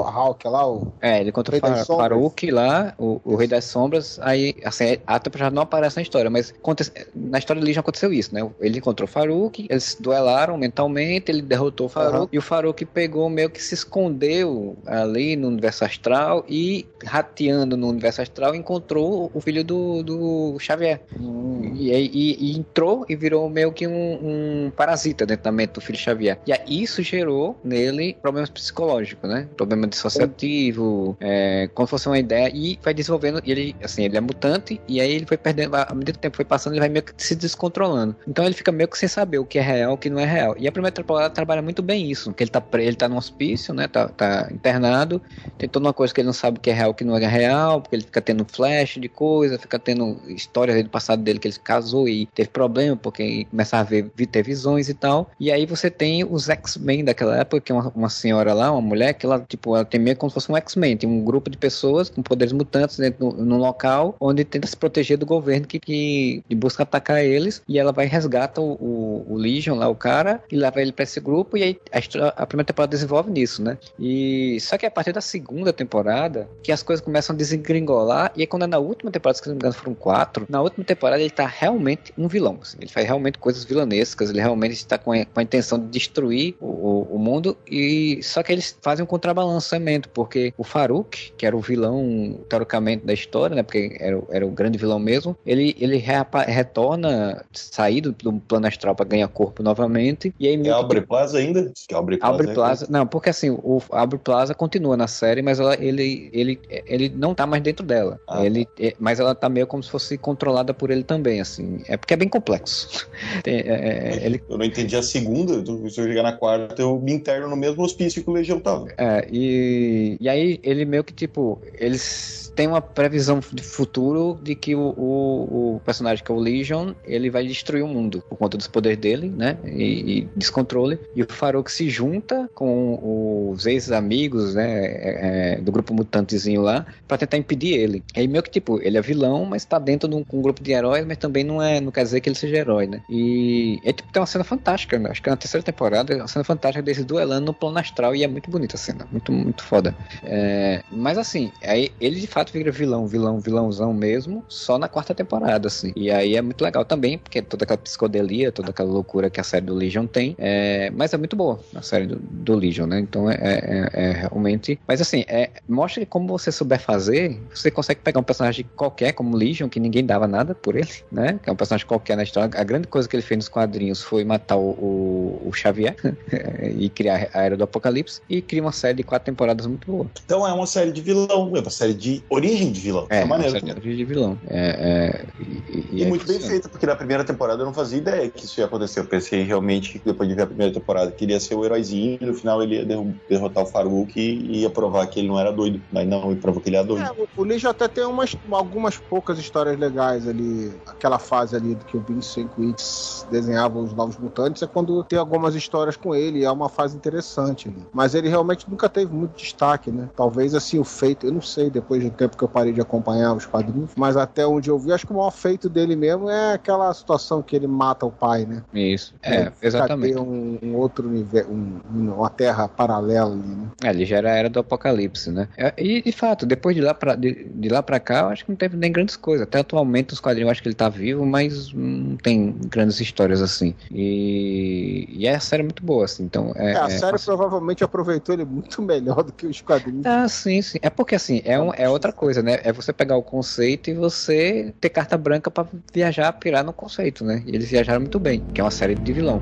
lá, 0.44 0.66
o. 0.70 0.92
É, 1.00 1.20
ele 1.20 1.32
contra 1.32 1.50
o 1.50 1.52
Rei 1.52 1.60
das 1.60 1.78
Fa- 1.80 1.84
Sombras. 1.84 2.08
Farouk 2.08 2.50
lá, 2.50 2.94
o, 2.98 3.20
o 3.24 3.36
Rei 3.36 3.48
das 3.48 3.64
Sombras, 3.64 4.18
aí, 4.22 4.54
assim, 4.64 4.98
a 5.06 5.20
já 5.36 5.50
não 5.50 5.62
aparece 5.62 5.96
na 5.96 6.02
história, 6.02 6.30
mas 6.30 6.50
aconte- 6.50 6.90
na 7.14 7.38
história 7.38 7.60
de 7.60 7.66
Legion 7.66 7.80
aconteceu 7.80 8.12
isso, 8.12 8.34
né? 8.34 8.48
Ele 8.60 8.78
encontrou 8.78 9.08
o 9.08 9.10
Farouk, 9.10 9.66
eles 9.68 9.84
se 9.84 10.02
duelaram 10.02 10.56
mentalmente, 10.56 11.30
ele 11.30 11.42
derrotou 11.42 11.86
o 11.86 11.88
Farouk. 11.88 12.33
E 12.34 12.38
o 12.38 12.42
Farouk 12.42 12.84
pegou 12.86 13.30
meio 13.30 13.48
que 13.48 13.62
se 13.62 13.74
escondeu 13.74 14.76
ali 14.84 15.36
no 15.36 15.46
universo 15.46 15.84
astral 15.84 16.44
e, 16.48 16.84
rateando 17.04 17.76
no 17.76 17.88
universo 17.88 18.22
astral, 18.22 18.56
encontrou 18.56 19.30
o 19.32 19.40
filho 19.40 19.62
do, 19.62 20.02
do 20.02 20.58
Xavier. 20.58 21.00
Hum. 21.16 21.74
E, 21.76 21.92
e- 21.92 22.36
e 22.40 22.58
entrou 22.58 23.06
e 23.08 23.14
virou 23.14 23.48
meio 23.48 23.70
que 23.70 23.86
um, 23.86 24.66
um 24.66 24.72
parasita 24.76 25.24
dentro 25.24 25.44
da 25.44 25.52
mente 25.52 25.74
do 25.74 25.80
filho 25.80 25.96
Xavier. 25.96 26.36
E 26.44 26.52
aí 26.52 26.82
isso 26.82 27.04
gerou 27.04 27.56
nele 27.62 28.16
problemas 28.20 28.50
psicológicos, 28.50 29.30
né? 29.30 29.48
Problema 29.56 29.86
dissociativo, 29.86 31.16
é, 31.20 31.68
como 31.72 31.86
se 31.86 31.90
fosse 31.92 32.08
uma 32.08 32.18
ideia, 32.18 32.50
e 32.52 32.80
vai 32.82 32.92
desenvolvendo. 32.92 33.40
E 33.44 33.52
ele, 33.52 33.76
assim, 33.80 34.02
ele 34.06 34.16
é 34.16 34.20
mutante, 34.20 34.80
e 34.88 35.00
aí 35.00 35.12
ele 35.12 35.24
foi 35.26 35.36
perdendo, 35.36 35.76
à 35.76 35.94
medida 35.94 36.12
que 36.14 36.18
o 36.18 36.22
tempo 36.22 36.34
foi 36.34 36.44
passando, 36.44 36.72
ele 36.72 36.80
vai 36.80 36.88
meio 36.88 37.04
que 37.04 37.12
se 37.16 37.36
descontrolando. 37.36 38.16
Então 38.26 38.44
ele 38.44 38.54
fica 38.54 38.72
meio 38.72 38.88
que 38.88 38.98
sem 38.98 39.08
saber 39.08 39.38
o 39.38 39.44
que 39.44 39.56
é 39.56 39.62
real 39.62 39.92
e 39.92 39.94
o 39.94 39.98
que 39.98 40.10
não 40.10 40.18
é 40.18 40.24
real. 40.26 40.56
E 40.58 40.66
a 40.66 40.72
primeira 40.72 40.92
temporada 40.94 41.32
trabalha 41.32 41.62
muito 41.62 41.80
bem 41.80 42.10
isso, 42.10 42.23
que 42.32 42.42
ele 42.42 42.50
tá, 42.50 42.62
ele 42.74 42.96
tá 42.96 43.08
no 43.08 43.16
hospício, 43.16 43.74
né? 43.74 43.88
Tá, 43.88 44.08
tá 44.08 44.48
internado, 44.50 45.20
tem 45.58 45.68
toda 45.68 45.86
uma 45.86 45.92
coisa 45.94 46.12
que 46.12 46.20
ele 46.20 46.26
não 46.26 46.32
sabe 46.32 46.58
o 46.58 46.60
que 46.60 46.70
é 46.70 46.72
real 46.72 46.90
o 46.90 46.94
que 46.94 47.04
não 47.04 47.16
é 47.16 47.26
real, 47.26 47.80
porque 47.80 47.96
ele 47.96 48.04
fica 48.04 48.20
tendo 48.20 48.44
flash 48.44 48.94
de 49.00 49.08
coisa, 49.08 49.58
fica 49.58 49.78
tendo 49.78 50.20
histórias 50.28 50.82
do 50.82 50.90
passado 50.90 51.22
dele 51.22 51.38
que 51.38 51.48
ele 51.48 51.56
casou 51.62 52.08
e 52.08 52.26
teve 52.26 52.48
problema, 52.50 52.96
porque 52.96 53.44
começava 53.46 53.82
a 53.82 53.84
ver, 53.84 54.10
ter 54.30 54.42
visões 54.42 54.88
e 54.88 54.94
tal. 54.94 55.30
E 55.38 55.50
aí 55.50 55.66
você 55.66 55.90
tem 55.90 56.24
os 56.24 56.48
X-Men 56.48 57.04
daquela 57.04 57.36
época, 57.38 57.60
que 57.60 57.72
é 57.72 57.74
uma, 57.74 57.88
uma 57.94 58.08
senhora 58.08 58.52
lá, 58.54 58.70
uma 58.72 58.80
mulher, 58.80 59.14
que 59.14 59.26
ela, 59.26 59.40
tipo, 59.40 59.74
ela 59.74 59.84
tem 59.84 60.00
meio 60.00 60.16
como 60.16 60.30
se 60.30 60.34
fosse 60.34 60.50
um 60.50 60.56
X-Men, 60.56 60.96
tem 60.96 61.08
um 61.08 61.24
grupo 61.24 61.50
de 61.50 61.56
pessoas 61.58 62.08
com 62.10 62.22
poderes 62.22 62.52
mutantes 62.52 62.98
dentro 62.98 63.30
do- 63.30 63.44
num 63.44 63.58
local 63.58 64.16
onde 64.20 64.44
tenta 64.44 64.66
se 64.66 64.76
proteger 64.76 65.16
do 65.18 65.26
governo 65.26 65.66
que, 65.66 65.78
que, 65.80 66.42
busca 66.54 66.82
atacar 66.82 67.22
eles, 67.24 67.62
e 67.68 67.78
ela 67.78 67.92
vai 67.92 68.06
resgata 68.06 68.60
o, 68.60 68.72
o, 68.74 69.32
o 69.34 69.36
Legion 69.36 69.76
lá, 69.76 69.88
o 69.88 69.94
cara, 69.94 70.42
e 70.50 70.56
leva 70.56 70.80
ele 70.80 70.92
pra 70.92 71.02
esse 71.02 71.20
grupo, 71.20 71.56
e 71.56 71.62
aí 71.62 71.76
a, 71.92 71.98
história- 71.98 72.13
a 72.16 72.46
primeira 72.46 72.66
temporada 72.66 72.90
desenvolve 72.90 73.30
nisso, 73.30 73.62
né? 73.62 73.78
E 73.98 74.58
só 74.60 74.76
que 74.78 74.86
a 74.86 74.90
partir 74.90 75.12
da 75.12 75.20
segunda 75.20 75.72
temporada 75.72 76.48
que 76.62 76.72
as 76.72 76.82
coisas 76.82 77.04
começam 77.04 77.34
a 77.34 77.36
desengringolar 77.36 78.32
e 78.36 78.40
aí 78.42 78.46
quando 78.46 78.64
é 78.64 78.66
na 78.66 78.78
última 78.78 79.10
temporada, 79.10 79.38
se 79.38 79.46
não 79.46 79.54
me 79.54 79.58
engano 79.58 79.74
foram 79.74 79.94
quatro, 79.94 80.46
na 80.48 80.60
última 80.62 80.84
temporada 80.84 81.20
ele 81.20 81.30
tá 81.30 81.46
realmente 81.46 82.12
um 82.16 82.28
vilão, 82.28 82.58
assim. 82.62 82.76
ele 82.80 82.90
faz 82.90 83.06
realmente 83.06 83.38
coisas 83.38 83.64
vilanescas, 83.64 84.30
ele 84.30 84.40
realmente 84.40 84.72
está 84.72 84.98
com 84.98 85.12
a, 85.12 85.24
com 85.24 85.40
a 85.40 85.42
intenção 85.42 85.78
de 85.78 85.86
destruir 85.88 86.56
o, 86.60 86.66
o, 86.66 87.16
o 87.16 87.18
mundo 87.18 87.56
e 87.66 88.20
só 88.22 88.42
que 88.42 88.52
eles 88.52 88.76
fazem 88.82 89.02
um 89.04 89.06
contrabalanceamento, 89.06 90.08
porque 90.10 90.52
o 90.56 90.64
Farouk, 90.64 91.32
que 91.36 91.46
era 91.46 91.56
o 91.56 91.60
vilão 91.60 92.40
teoricamente 92.48 93.04
da 93.04 93.12
história, 93.12 93.54
né, 93.56 93.62
porque 93.62 93.96
era, 94.00 94.18
o- 94.18 94.26
era 94.30 94.46
o 94.46 94.50
grande 94.50 94.78
vilão 94.78 94.98
mesmo, 94.98 95.36
ele, 95.44 95.74
ele 95.78 95.96
reapa- 95.96 96.42
retorna, 96.42 97.44
saído 97.52 98.12
do 98.12 98.32
plano 98.40 98.66
astral 98.66 98.94
para 98.94 99.06
ganhar 99.06 99.28
corpo 99.28 99.62
novamente 99.62 100.32
e 100.38 100.46
aí 100.48 100.54
É 100.54 100.56
meio 100.56 100.74
que 100.88 101.00
Plaza 101.06 101.38
ainda? 101.38 101.72
Que 101.86 101.94
Aubrey 102.20 102.48
Plaza. 102.48 102.50
É- 102.50 102.54
Plaza, 102.54 102.86
não, 102.90 103.06
porque 103.06 103.30
assim, 103.30 103.50
o 103.50 103.82
Aubrey 103.90 104.20
Plaza 104.22 104.54
continua 104.54 104.96
na 104.96 105.06
série, 105.06 105.42
mas 105.42 105.58
ela, 105.60 105.74
ele, 105.82 106.30
ele, 106.32 106.60
ele 106.86 107.08
não 107.16 107.34
tá 107.34 107.46
mais 107.46 107.62
dentro 107.62 107.84
dela. 107.84 108.20
Ah, 108.26 108.44
ele, 108.44 108.66
é- 108.78 108.94
mas 108.98 109.20
ela 109.20 109.34
tá 109.34 109.48
meio 109.48 109.66
como 109.66 109.82
se 109.82 109.90
fosse 109.90 110.16
controlada 110.18 110.72
por 110.74 110.90
ele 110.90 111.04
também, 111.04 111.40
assim. 111.40 111.82
É 111.88 111.96
porque 111.96 112.14
é 112.14 112.16
bem 112.16 112.28
complexo. 112.28 113.06
É, 113.46 113.50
é, 113.50 114.26
ele, 114.26 114.42
Eu 114.48 114.56
não 114.58 114.64
entendi 114.64 114.96
a 114.96 115.02
segunda, 115.02 115.64
se 115.64 116.00
eu 116.00 116.06
chegar 116.06 116.22
na 116.22 116.32
quarta, 116.32 116.80
eu 116.80 116.98
me 117.00 117.12
interno 117.12 117.48
no 117.48 117.56
mesmo 117.56 117.82
hospício 117.82 118.22
que 118.22 118.30
o 118.30 118.32
Legião 118.32 118.58
tava. 118.60 118.86
é, 118.96 119.26
e, 119.30 120.16
e 120.20 120.28
aí 120.28 120.60
ele 120.62 120.84
meio 120.84 121.04
que, 121.04 121.12
tipo, 121.12 121.60
eles 121.74 122.52
têm 122.54 122.68
uma 122.68 122.80
previsão 122.80 123.40
de 123.52 123.62
futuro 123.62 124.38
de 124.42 124.54
que 124.54 124.74
o, 124.74 124.94
o, 124.96 125.74
o 125.76 125.80
personagem 125.84 126.24
que 126.24 126.30
é 126.30 126.34
o 126.34 126.38
Legion, 126.38 126.92
ele 127.04 127.28
vai 127.30 127.46
destruir 127.46 127.82
o 127.82 127.88
mundo 127.88 128.22
por 128.28 128.36
conta 128.38 128.56
dos 128.56 128.68
poderes 128.68 128.98
dele, 128.98 129.28
né? 129.28 129.58
E, 129.64 130.18
e 130.18 130.28
descontrole. 130.36 130.98
E 131.14 131.22
o 131.22 131.26
Farouk 131.28 131.70
se 131.70 131.88
junta 131.94 132.48
com 132.54 133.50
os 133.52 133.66
ex-amigos, 133.66 134.54
né? 134.54 134.64
é, 134.74 135.54
é, 135.54 135.60
do 135.60 135.70
grupo 135.70 135.92
mutantezinho 135.94 136.62
lá, 136.62 136.86
pra 137.06 137.18
tentar 137.18 137.36
impedir 137.36 137.74
ele. 137.74 138.02
Aí 138.16 138.26
meio 138.26 138.42
que, 138.42 138.50
tipo, 138.50 138.80
ele 138.82 138.96
é 138.96 139.00
vilão, 139.00 139.44
mas 139.44 139.64
tá 139.64 139.78
dentro 139.78 140.08
de 140.08 140.14
um, 140.14 140.24
um 140.32 140.42
grupo 140.42 140.62
de 140.62 140.72
heróis, 140.72 141.06
mas 141.06 141.16
também 141.18 141.44
não 141.44 141.62
é, 141.62 141.80
não 141.80 141.92
quer 141.92 142.02
dizer 142.02 142.20
que 142.20 142.28
ele 142.28 142.36
seja 142.36 142.56
herói, 142.56 142.86
né? 142.86 143.02
E 143.08 143.78
é 143.84 143.92
tipo, 143.92 144.10
tem 144.12 144.20
uma 144.20 144.26
cena 144.26 144.44
fantástica, 144.44 144.98
né? 144.98 145.10
acho 145.10 145.22
que 145.22 145.28
é 145.28 145.32
na 145.32 145.36
terceira 145.36 145.64
temporada, 145.64 146.16
uma 146.16 146.28
cena 146.28 146.44
fantástica 146.44 146.82
deles 146.82 147.04
duelando 147.04 147.46
no 147.46 147.54
plano 147.54 147.78
astral 147.78 148.14
e 148.14 148.24
é 148.24 148.26
muito 148.26 148.50
bonita 148.50 148.76
a 148.76 148.78
cena, 148.78 149.06
muito, 149.10 149.32
muito 149.32 149.62
foda. 149.62 149.94
É, 150.22 150.82
mas 150.90 151.18
assim, 151.18 151.52
aí 151.62 151.92
ele 152.00 152.20
de 152.20 152.26
fato 152.26 152.52
vira 152.52 152.70
vilão, 152.70 153.06
vilão, 153.06 153.38
vilãozão 153.38 153.92
mesmo, 153.92 154.44
só 154.48 154.78
na 154.78 154.88
quarta 154.88 155.14
temporada, 155.14 155.68
assim. 155.68 155.92
E 155.94 156.10
aí 156.10 156.36
é 156.36 156.42
muito 156.42 156.62
legal 156.62 156.84
também, 156.84 157.18
porque 157.18 157.42
toda 157.42 157.64
aquela 157.64 157.78
psicodelia, 157.78 158.50
toda 158.50 158.70
aquela 158.70 158.90
loucura 158.90 159.30
que 159.30 159.40
a 159.40 159.44
série 159.44 159.66
do 159.66 159.74
Legion 159.74 160.06
tem, 160.06 160.34
é, 160.38 160.90
mas 160.90 161.12
é 161.12 161.16
muito 161.16 161.36
boa 161.36 161.60
a 161.74 161.82
série 161.84 162.06
do, 162.06 162.18
do 162.20 162.54
Legion, 162.56 162.86
né? 162.86 162.98
Então 163.00 163.30
é, 163.30 163.34
é- 163.40 163.88
é 163.92 164.12
realmente. 164.12 164.80
Mas 164.88 165.00
assim, 165.00 165.24
é, 165.28 165.50
mostra 165.68 166.00
que 166.04 166.06
como 166.10 166.26
você 166.28 166.50
souber 166.52 166.80
fazer, 166.80 167.46
você 167.54 167.70
consegue 167.70 168.00
pegar 168.02 168.20
um 168.20 168.24
personagem 168.24 168.68
qualquer, 168.74 169.12
como 169.12 169.36
Legion, 169.36 169.68
que 169.68 169.78
ninguém 169.80 170.04
dava 170.04 170.26
nada 170.26 170.54
por 170.54 170.76
ele, 170.76 170.88
né? 171.10 171.38
Que 171.42 171.48
é 171.50 171.52
um 171.52 171.56
personagem 171.56 171.86
qualquer 171.86 172.16
na 172.16 172.22
história. 172.22 172.50
A 172.58 172.64
grande 172.64 172.88
coisa 172.88 173.08
que 173.08 173.14
ele 173.16 173.22
fez 173.22 173.38
nos 173.38 173.48
quadrinhos 173.48 174.02
foi 174.02 174.24
matar 174.24 174.56
o, 174.56 174.70
o- 174.70 175.48
o 175.48 175.52
Xavier 175.52 175.94
e 176.76 176.88
criar 176.90 177.28
a 177.32 177.42
Era 177.42 177.56
do 177.56 177.64
Apocalipse 177.64 178.20
e 178.28 178.40
cria 178.42 178.62
uma 178.62 178.72
série 178.72 178.94
de 178.98 179.02
quatro 179.02 179.26
temporadas 179.26 179.66
muito 179.66 179.90
boa. 179.90 180.10
Então 180.24 180.46
é 180.46 180.52
uma 180.52 180.66
série 180.66 180.92
de 180.92 181.00
vilão, 181.00 181.52
é 181.56 181.60
uma 181.60 181.70
série 181.70 181.94
de 181.94 182.24
origem 182.30 182.72
de 182.72 182.80
vilão. 182.80 183.06
É, 183.10 183.20
É, 183.20 183.24
uma 183.24 183.42
série 183.42 183.80
de 183.80 184.04
vilão. 184.04 184.38
É, 184.46 184.68
é, 184.68 185.26
e, 185.38 185.98
E, 185.98 186.02
é 186.02 186.08
muito 186.08 186.26
bem 186.26 186.40
feita, 186.40 186.68
porque 186.68 186.86
na 186.86 186.96
primeira 186.96 187.24
temporada 187.24 187.62
eu 187.62 187.66
não 187.66 187.74
fazia 187.74 187.98
ideia 187.98 188.30
que 188.30 188.44
isso 188.46 188.60
ia 188.60 188.66
acontecer. 188.66 189.00
Eu 189.00 189.06
pensei 189.06 189.42
realmente, 189.42 189.98
que 189.98 190.04
depois 190.04 190.28
de 190.28 190.34
ver 190.34 190.42
a 190.42 190.46
primeira 190.46 190.72
temporada, 190.72 191.12
que 191.12 191.24
ele 191.24 191.32
ia 191.32 191.40
ser 191.40 191.54
o 191.54 191.64
heróizinho 191.74 192.18
e 192.20 192.26
no 192.26 192.34
final 192.34 192.62
ele 192.62 192.76
ia 192.76 192.86
derrotar 193.28 193.64
o 193.64 193.66
Farouk 193.66 194.18
e 194.18 194.60
ia 194.60 194.70
provar 194.70 195.06
que 195.06 195.18
ele 195.20 195.28
não 195.28 195.38
era 195.38 195.52
doido. 195.52 195.82
Mas 195.92 196.06
não, 196.08 196.30
ele 196.30 196.40
provou 196.40 196.62
que 196.62 196.68
ele 196.68 196.76
era 196.76 196.86
doido. 196.86 197.04
É, 197.04 197.10
o- 197.36 197.44
Legion 197.44 197.70
até 197.70 197.86
tem 197.88 198.04
umas, 198.04 198.34
algumas 198.50 198.96
poucas 198.98 199.38
histórias 199.38 199.78
legais 199.78 200.26
ali. 200.26 200.80
Aquela 200.86 201.18
fase 201.18 201.54
ali 201.54 201.74
do 201.74 201.84
que 201.84 201.96
o 201.96 202.00
Vince 202.00 202.48
Weeks 202.56 203.26
desenhava 203.30 203.78
os 203.78 203.92
Novos 203.92 204.16
Mutantes 204.16 204.62
é 204.62 204.66
quando 204.66 205.02
tem 205.04 205.18
algumas 205.18 205.54
histórias 205.54 205.96
com 205.96 206.14
ele. 206.14 206.44
É 206.44 206.50
uma 206.50 206.68
fase 206.68 206.96
interessante 206.96 207.68
ali. 207.68 207.82
Mas 207.92 208.14
ele 208.14 208.28
realmente 208.28 208.68
nunca 208.70 208.88
teve 208.88 209.12
muito 209.12 209.36
destaque, 209.36 209.90
né? 209.90 210.08
Talvez 210.16 210.54
assim 210.54 210.78
o 210.78 210.84
feito, 210.84 211.26
eu 211.26 211.32
não 211.32 211.42
sei, 211.42 211.68
depois 211.70 212.02
do 212.02 212.10
tempo 212.10 212.36
que 212.36 212.44
eu 212.44 212.48
parei 212.48 212.72
de 212.72 212.80
acompanhar 212.80 213.34
os 213.34 213.44
quadrinhos, 213.46 213.90
mas 213.96 214.16
até 214.16 214.46
onde 214.46 214.70
eu 214.70 214.78
vi, 214.78 214.92
acho 214.92 215.06
que 215.06 215.12
o 215.12 215.16
maior 215.16 215.30
feito 215.30 215.68
dele 215.68 215.96
mesmo 215.96 216.28
é 216.30 216.54
aquela 216.54 216.92
situação 216.94 217.42
que 217.42 217.54
ele 217.54 217.66
mata 217.66 218.06
o 218.06 218.10
pai, 218.10 218.46
né? 218.46 218.62
Isso. 218.72 219.14
É, 219.22 219.50
Fica 219.50 219.66
exatamente. 219.66 220.14
ter 220.14 220.20
um, 220.20 220.58
um 220.62 220.76
outro 220.76 221.08
universo, 221.08 221.50
um- 221.50 221.63
uma 221.90 222.30
terra 222.30 222.68
paralela 222.68 223.32
ali, 223.32 223.42
né? 223.48 223.68
É, 223.82 223.90
ele 223.90 224.04
já 224.04 224.16
era 224.18 224.32
a 224.32 224.36
era 224.36 224.48
do 224.50 224.58
apocalipse, 224.60 225.30
né? 225.30 225.48
É, 225.56 225.72
E, 225.78 226.02
de 226.02 226.12
fato, 226.12 226.46
depois 226.46 226.74
de 226.76 226.82
lá 226.82 226.94
pra, 226.94 227.14
de, 227.14 227.44
de 227.54 227.68
lá 227.68 227.82
pra 227.82 227.98
cá, 228.00 228.20
eu 228.20 228.28
acho 228.28 228.44
que 228.44 228.50
não 228.50 228.56
teve 228.56 228.76
nem 228.76 228.90
grandes 228.92 229.16
coisas. 229.16 229.46
Até 229.46 229.60
atualmente, 229.60 230.12
os 230.12 230.20
quadrinhos, 230.20 230.46
eu 230.48 230.50
acho 230.52 230.62
que 230.62 230.68
ele 230.68 230.74
tá 230.74 230.88
vivo, 230.88 231.24
mas 231.26 231.72
não 231.72 232.16
tem 232.16 232.52
grandes 232.68 233.00
histórias 233.00 233.40
assim. 233.42 233.74
E, 233.90 235.06
e 235.10 235.26
é 235.26 235.34
a 235.34 235.40
série 235.40 235.62
muito 235.62 235.82
boa, 235.84 236.04
assim. 236.04 236.24
Então, 236.24 236.52
é, 236.56 236.72
É, 236.72 236.76
a 236.78 236.84
é- 236.86 236.88
série 236.90 237.18
provavelmente 237.18 237.84
aproveitou 237.84 238.34
ele 238.34 238.44
muito 238.44 238.80
melhor 238.82 239.22
do 239.22 239.32
que 239.32 239.46
os 239.46 239.60
quadrinhos. 239.60 240.04
Ah, 240.06 240.28
sim, 240.28 240.60
sim. 240.62 240.78
É 240.82 240.90
porque 240.90 241.14
assim, 241.14 241.40
é, 241.44 241.58
um, 241.60 241.72
é 241.74 241.88
outra 241.88 242.12
coisa, 242.12 242.42
né? 242.42 242.58
É 242.62 242.72
você 242.72 242.92
pegar 242.92 243.16
o 243.16 243.22
conceito 243.22 243.90
e 243.90 243.94
você 243.94 244.74
ter 244.80 244.90
carta 244.90 245.16
branca 245.16 245.50
pra 245.50 245.66
viajar, 245.92 246.32
pirar 246.34 246.64
no 246.64 246.72
conceito, 246.72 247.24
né? 247.24 247.42
E 247.46 247.54
eles 247.54 247.70
viajaram 247.70 248.00
muito 248.00 248.18
bem, 248.18 248.44
que 248.52 248.60
é 248.60 248.64
uma 248.64 248.70
série 248.70 248.94
de 248.94 249.12
vilão. 249.12 249.40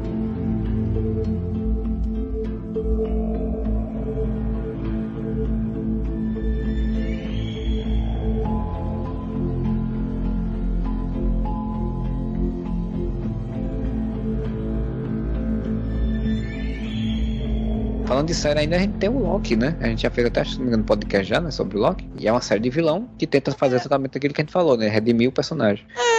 Falando 18.12 18.26
de 18.26 18.34
série 18.34 18.60
ainda, 18.60 18.76
a 18.76 18.78
gente 18.78 18.98
tem 18.98 19.08
o 19.08 19.18
Loki, 19.20 19.56
né? 19.56 19.74
A 19.80 19.86
gente 19.86 20.02
já 20.02 20.10
fez 20.10 20.26
até, 20.26 20.44
se 20.44 20.56
não 20.56 20.64
me 20.64 20.66
engano, 20.66 20.84
podcast 20.84 21.26
já, 21.26 21.40
né? 21.40 21.50
Sobre 21.50 21.78
o 21.78 21.80
Loki. 21.80 22.06
E 22.20 22.28
é 22.28 22.30
uma 22.30 22.42
série 22.42 22.60
de 22.60 22.68
vilão 22.68 23.08
que 23.16 23.26
tenta 23.26 23.52
fazer 23.52 23.76
exatamente 23.76 24.18
aquilo 24.18 24.34
que 24.34 24.42
a 24.42 24.44
gente 24.44 24.52
falou, 24.52 24.76
né? 24.76 24.86
Redimir 24.86 25.30
o 25.30 25.32
personagem. 25.32 25.82
É 25.96 26.11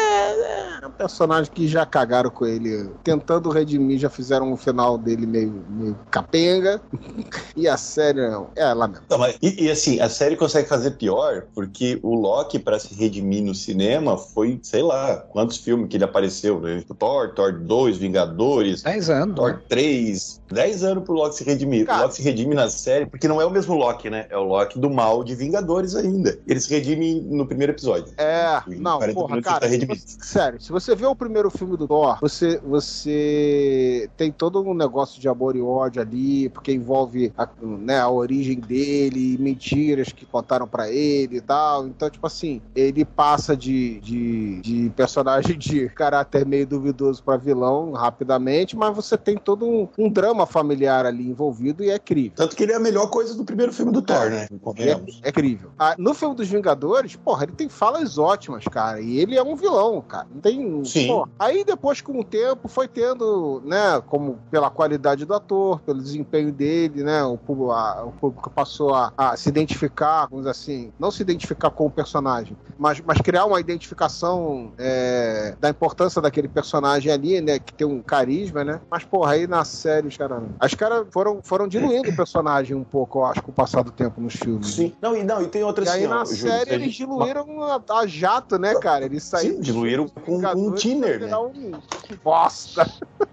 personagem 0.97 1.51
que 1.51 1.67
já 1.67 1.85
cagaram 1.85 2.29
com 2.29 2.45
ele. 2.45 2.89
Tentando 3.03 3.49
redimir, 3.49 3.99
já 3.99 4.09
fizeram 4.09 4.51
um 4.51 4.57
final 4.57 4.97
dele 4.97 5.25
meio, 5.25 5.63
meio 5.69 5.97
capenga. 6.11 6.81
e 7.55 7.67
a 7.67 7.77
série, 7.77 8.27
não. 8.29 8.49
É 8.55 8.73
lá 8.73 8.87
mesmo. 8.87 9.03
Não, 9.09 9.17
mas- 9.17 9.37
e, 9.41 9.65
e, 9.65 9.71
assim, 9.71 9.99
a 9.99 10.09
série 10.09 10.35
consegue 10.35 10.67
fazer 10.67 10.91
pior 10.91 11.43
porque 11.53 11.99
o 12.03 12.15
Loki, 12.15 12.59
pra 12.59 12.79
se 12.79 12.93
redimir 12.93 13.43
no 13.43 13.53
cinema, 13.55 14.17
foi, 14.17 14.59
sei 14.63 14.81
lá, 14.81 15.17
quantos 15.17 15.57
filmes 15.57 15.89
que 15.89 15.97
ele 15.97 16.03
apareceu, 16.03 16.59
né? 16.59 16.83
Thor, 16.97 17.33
Thor 17.33 17.51
2, 17.53 17.97
Vingadores, 17.97 18.81
10 18.83 19.09
anos. 19.09 19.35
Thor 19.35 19.53
né? 19.53 19.59
3. 19.69 20.41
10 20.51 20.83
anos 20.83 21.03
pro 21.03 21.13
Loki 21.13 21.35
se 21.35 21.43
redimir. 21.43 21.85
Cara. 21.85 21.99
O 21.99 22.01
Loki 22.03 22.15
se 22.15 22.21
redime 22.21 22.53
na 22.55 22.69
série, 22.69 23.05
porque 23.05 23.27
não 23.27 23.41
é 23.41 23.45
o 23.45 23.49
mesmo 23.49 23.75
Loki, 23.75 24.09
né? 24.09 24.25
É 24.29 24.37
o 24.37 24.43
Loki 24.43 24.79
do 24.79 24.89
mal 24.89 25.23
de 25.23 25.35
Vingadores 25.35 25.95
ainda. 25.95 26.37
Ele 26.47 26.59
se 26.59 26.69
redime 26.69 27.21
no 27.21 27.45
primeiro 27.47 27.73
episódio. 27.73 28.13
É, 28.17 28.61
não, 28.67 28.97
40 28.97 29.13
porra, 29.19 29.41
cara. 29.41 29.59
tá 29.61 29.65
se 29.67 29.71
redimido. 29.71 29.99
você- 29.99 30.17
sério, 30.21 30.61
se 30.61 30.71
você 30.71 30.82
vê 30.95 31.05
o 31.05 31.15
primeiro 31.15 31.49
filme 31.49 31.77
do 31.77 31.88
Thor, 31.88 32.17
você, 32.19 32.57
você 32.57 34.09
tem 34.17 34.31
todo 34.31 34.61
um 34.61 34.73
negócio 34.73 35.19
de 35.19 35.27
amor 35.27 35.55
e 35.55 35.61
ódio 35.61 36.01
ali, 36.01 36.49
porque 36.49 36.71
envolve 36.71 37.31
a, 37.38 37.47
né, 37.61 37.99
a 37.99 38.09
origem 38.09 38.59
dele, 38.59 39.38
mentiras 39.39 40.11
que 40.11 40.25
contaram 40.25 40.67
pra 40.67 40.89
ele 40.89 41.38
e 41.38 41.41
tal. 41.41 41.88
Então, 41.88 42.09
tipo 42.09 42.25
assim, 42.27 42.61
ele 42.75 43.05
passa 43.05 43.55
de, 43.55 43.99
de, 44.01 44.61
de 44.61 44.89
personagem 44.95 45.57
de 45.57 45.89
caráter 45.89 46.45
meio 46.45 46.67
duvidoso 46.67 47.23
pra 47.23 47.38
vilão 47.38 47.91
rapidamente, 47.91 48.75
mas 48.75 48.95
você 48.95 49.17
tem 49.17 49.38
todo 49.38 49.65
um, 49.65 49.88
um 49.97 50.09
drama 50.09 50.45
familiar 50.45 51.05
ali 51.05 51.27
envolvido 51.27 51.84
e 51.84 51.89
é 51.89 51.99
crível. 51.99 52.34
Tanto 52.36 52.55
que 52.55 52.63
ele 52.63 52.71
é 52.71 52.75
a 52.75 52.79
melhor 52.79 53.07
coisa 53.09 53.36
do 53.36 53.45
primeiro 53.45 53.71
filme 53.71 53.91
do 53.91 54.01
Thor, 54.01 54.29
né? 54.29 54.47
Convenhamos. 54.61 55.19
É, 55.23 55.29
é 55.29 55.31
crível. 55.31 55.71
Ah, 55.77 55.95
no 55.97 56.13
filme 56.13 56.36
dos 56.36 56.47
Vingadores, 56.47 57.15
porra, 57.15 57.43
ele 57.43 57.53
tem 57.53 57.69
falas 57.69 58.17
ótimas, 58.17 58.63
cara. 58.65 59.01
E 59.01 59.19
ele 59.19 59.38
é 59.38 59.43
um 59.43 59.55
vilão, 59.55 60.01
cara. 60.01 60.27
Não 60.34 60.41
tem. 60.41 60.63
Sim. 60.86 61.07
Pô, 61.07 61.28
aí 61.38 61.63
depois, 61.63 62.01
com 62.01 62.19
o 62.19 62.24
tempo, 62.24 62.67
foi 62.67 62.88
tendo, 62.88 63.61
né? 63.65 64.01
Como 64.07 64.39
pela 64.49 64.69
qualidade 64.69 65.26
do 65.26 65.34
ator, 65.34 65.80
pelo 65.82 66.01
desempenho 66.01 66.51
dele, 66.51 67.03
né? 67.03 67.24
O 67.24 67.38
público, 67.38 67.71
a- 67.71 68.05
o 68.05 68.11
público 68.13 68.49
passou 68.49 68.93
a, 68.93 69.11
a 69.17 69.36
se 69.38 69.49
identificar, 69.49 70.28
vamos 70.30 70.45
dizer 70.45 70.51
assim, 70.51 70.93
não 70.99 71.11
se 71.11 71.21
identificar 71.21 71.69
com 71.69 71.86
o 71.86 71.91
personagem, 71.91 72.57
mas, 72.78 73.01
mas 73.01 73.19
criar 73.21 73.45
uma 73.45 73.59
identificação 73.59 74.74
é, 74.78 75.55
da 75.59 75.69
importância 75.69 76.21
daquele 76.21 76.47
personagem 76.47 77.11
ali, 77.11 77.39
né? 77.41 77.59
Que 77.59 77.74
tem 77.74 77.86
um 77.88 78.01
carisma, 78.01 78.63
né? 78.63 78.80
Mas, 78.89 79.03
porra, 79.03 79.34
aí 79.34 79.47
na 79.47 79.63
série, 79.65 80.07
os 80.07 80.17
caras. 80.17 80.43
As 80.59 80.74
caras 80.74 81.07
foram, 81.11 81.39
foram 81.43 81.67
diluindo 81.67 82.09
o 82.09 82.15
personagem 82.15 82.76
um 82.76 82.84
pouco, 82.84 83.19
eu 83.19 83.26
acho, 83.26 83.41
com 83.43 83.51
o 83.51 83.53
passar 83.53 83.84
do 83.84 83.91
tempo 83.91 84.19
nos 84.21 84.34
filmes. 84.36 84.74
Sim. 84.76 84.93
Não, 85.01 85.15
e, 85.15 85.24
não, 85.24 85.41
e 85.41 85.47
tem 85.47 85.63
outra 85.63 85.84
E 85.86 85.89
aí 85.89 86.03
assim, 86.05 86.13
ó, 86.13 86.17
na 86.17 86.26
Júlio, 86.26 86.38
série 86.38 86.71
a 86.71 86.74
eles 86.76 86.93
diluíram 86.93 87.45
a, 87.63 87.82
a 87.99 88.07
jato, 88.07 88.57
né, 88.57 88.76
cara? 88.76 89.05
Eles 89.05 89.24
saíram. 89.24 89.55
Sim, 89.55 89.61
diluíram 89.61 90.07
com- 90.07 90.41
com 90.41 90.62
um 90.68 90.76
Vingadores 90.76 90.82
thinner, 90.82 91.20
pra 91.20 91.28
né? 91.28 91.38
Um... 91.38 91.72
Que 92.07 92.16
bosta! 92.16 92.89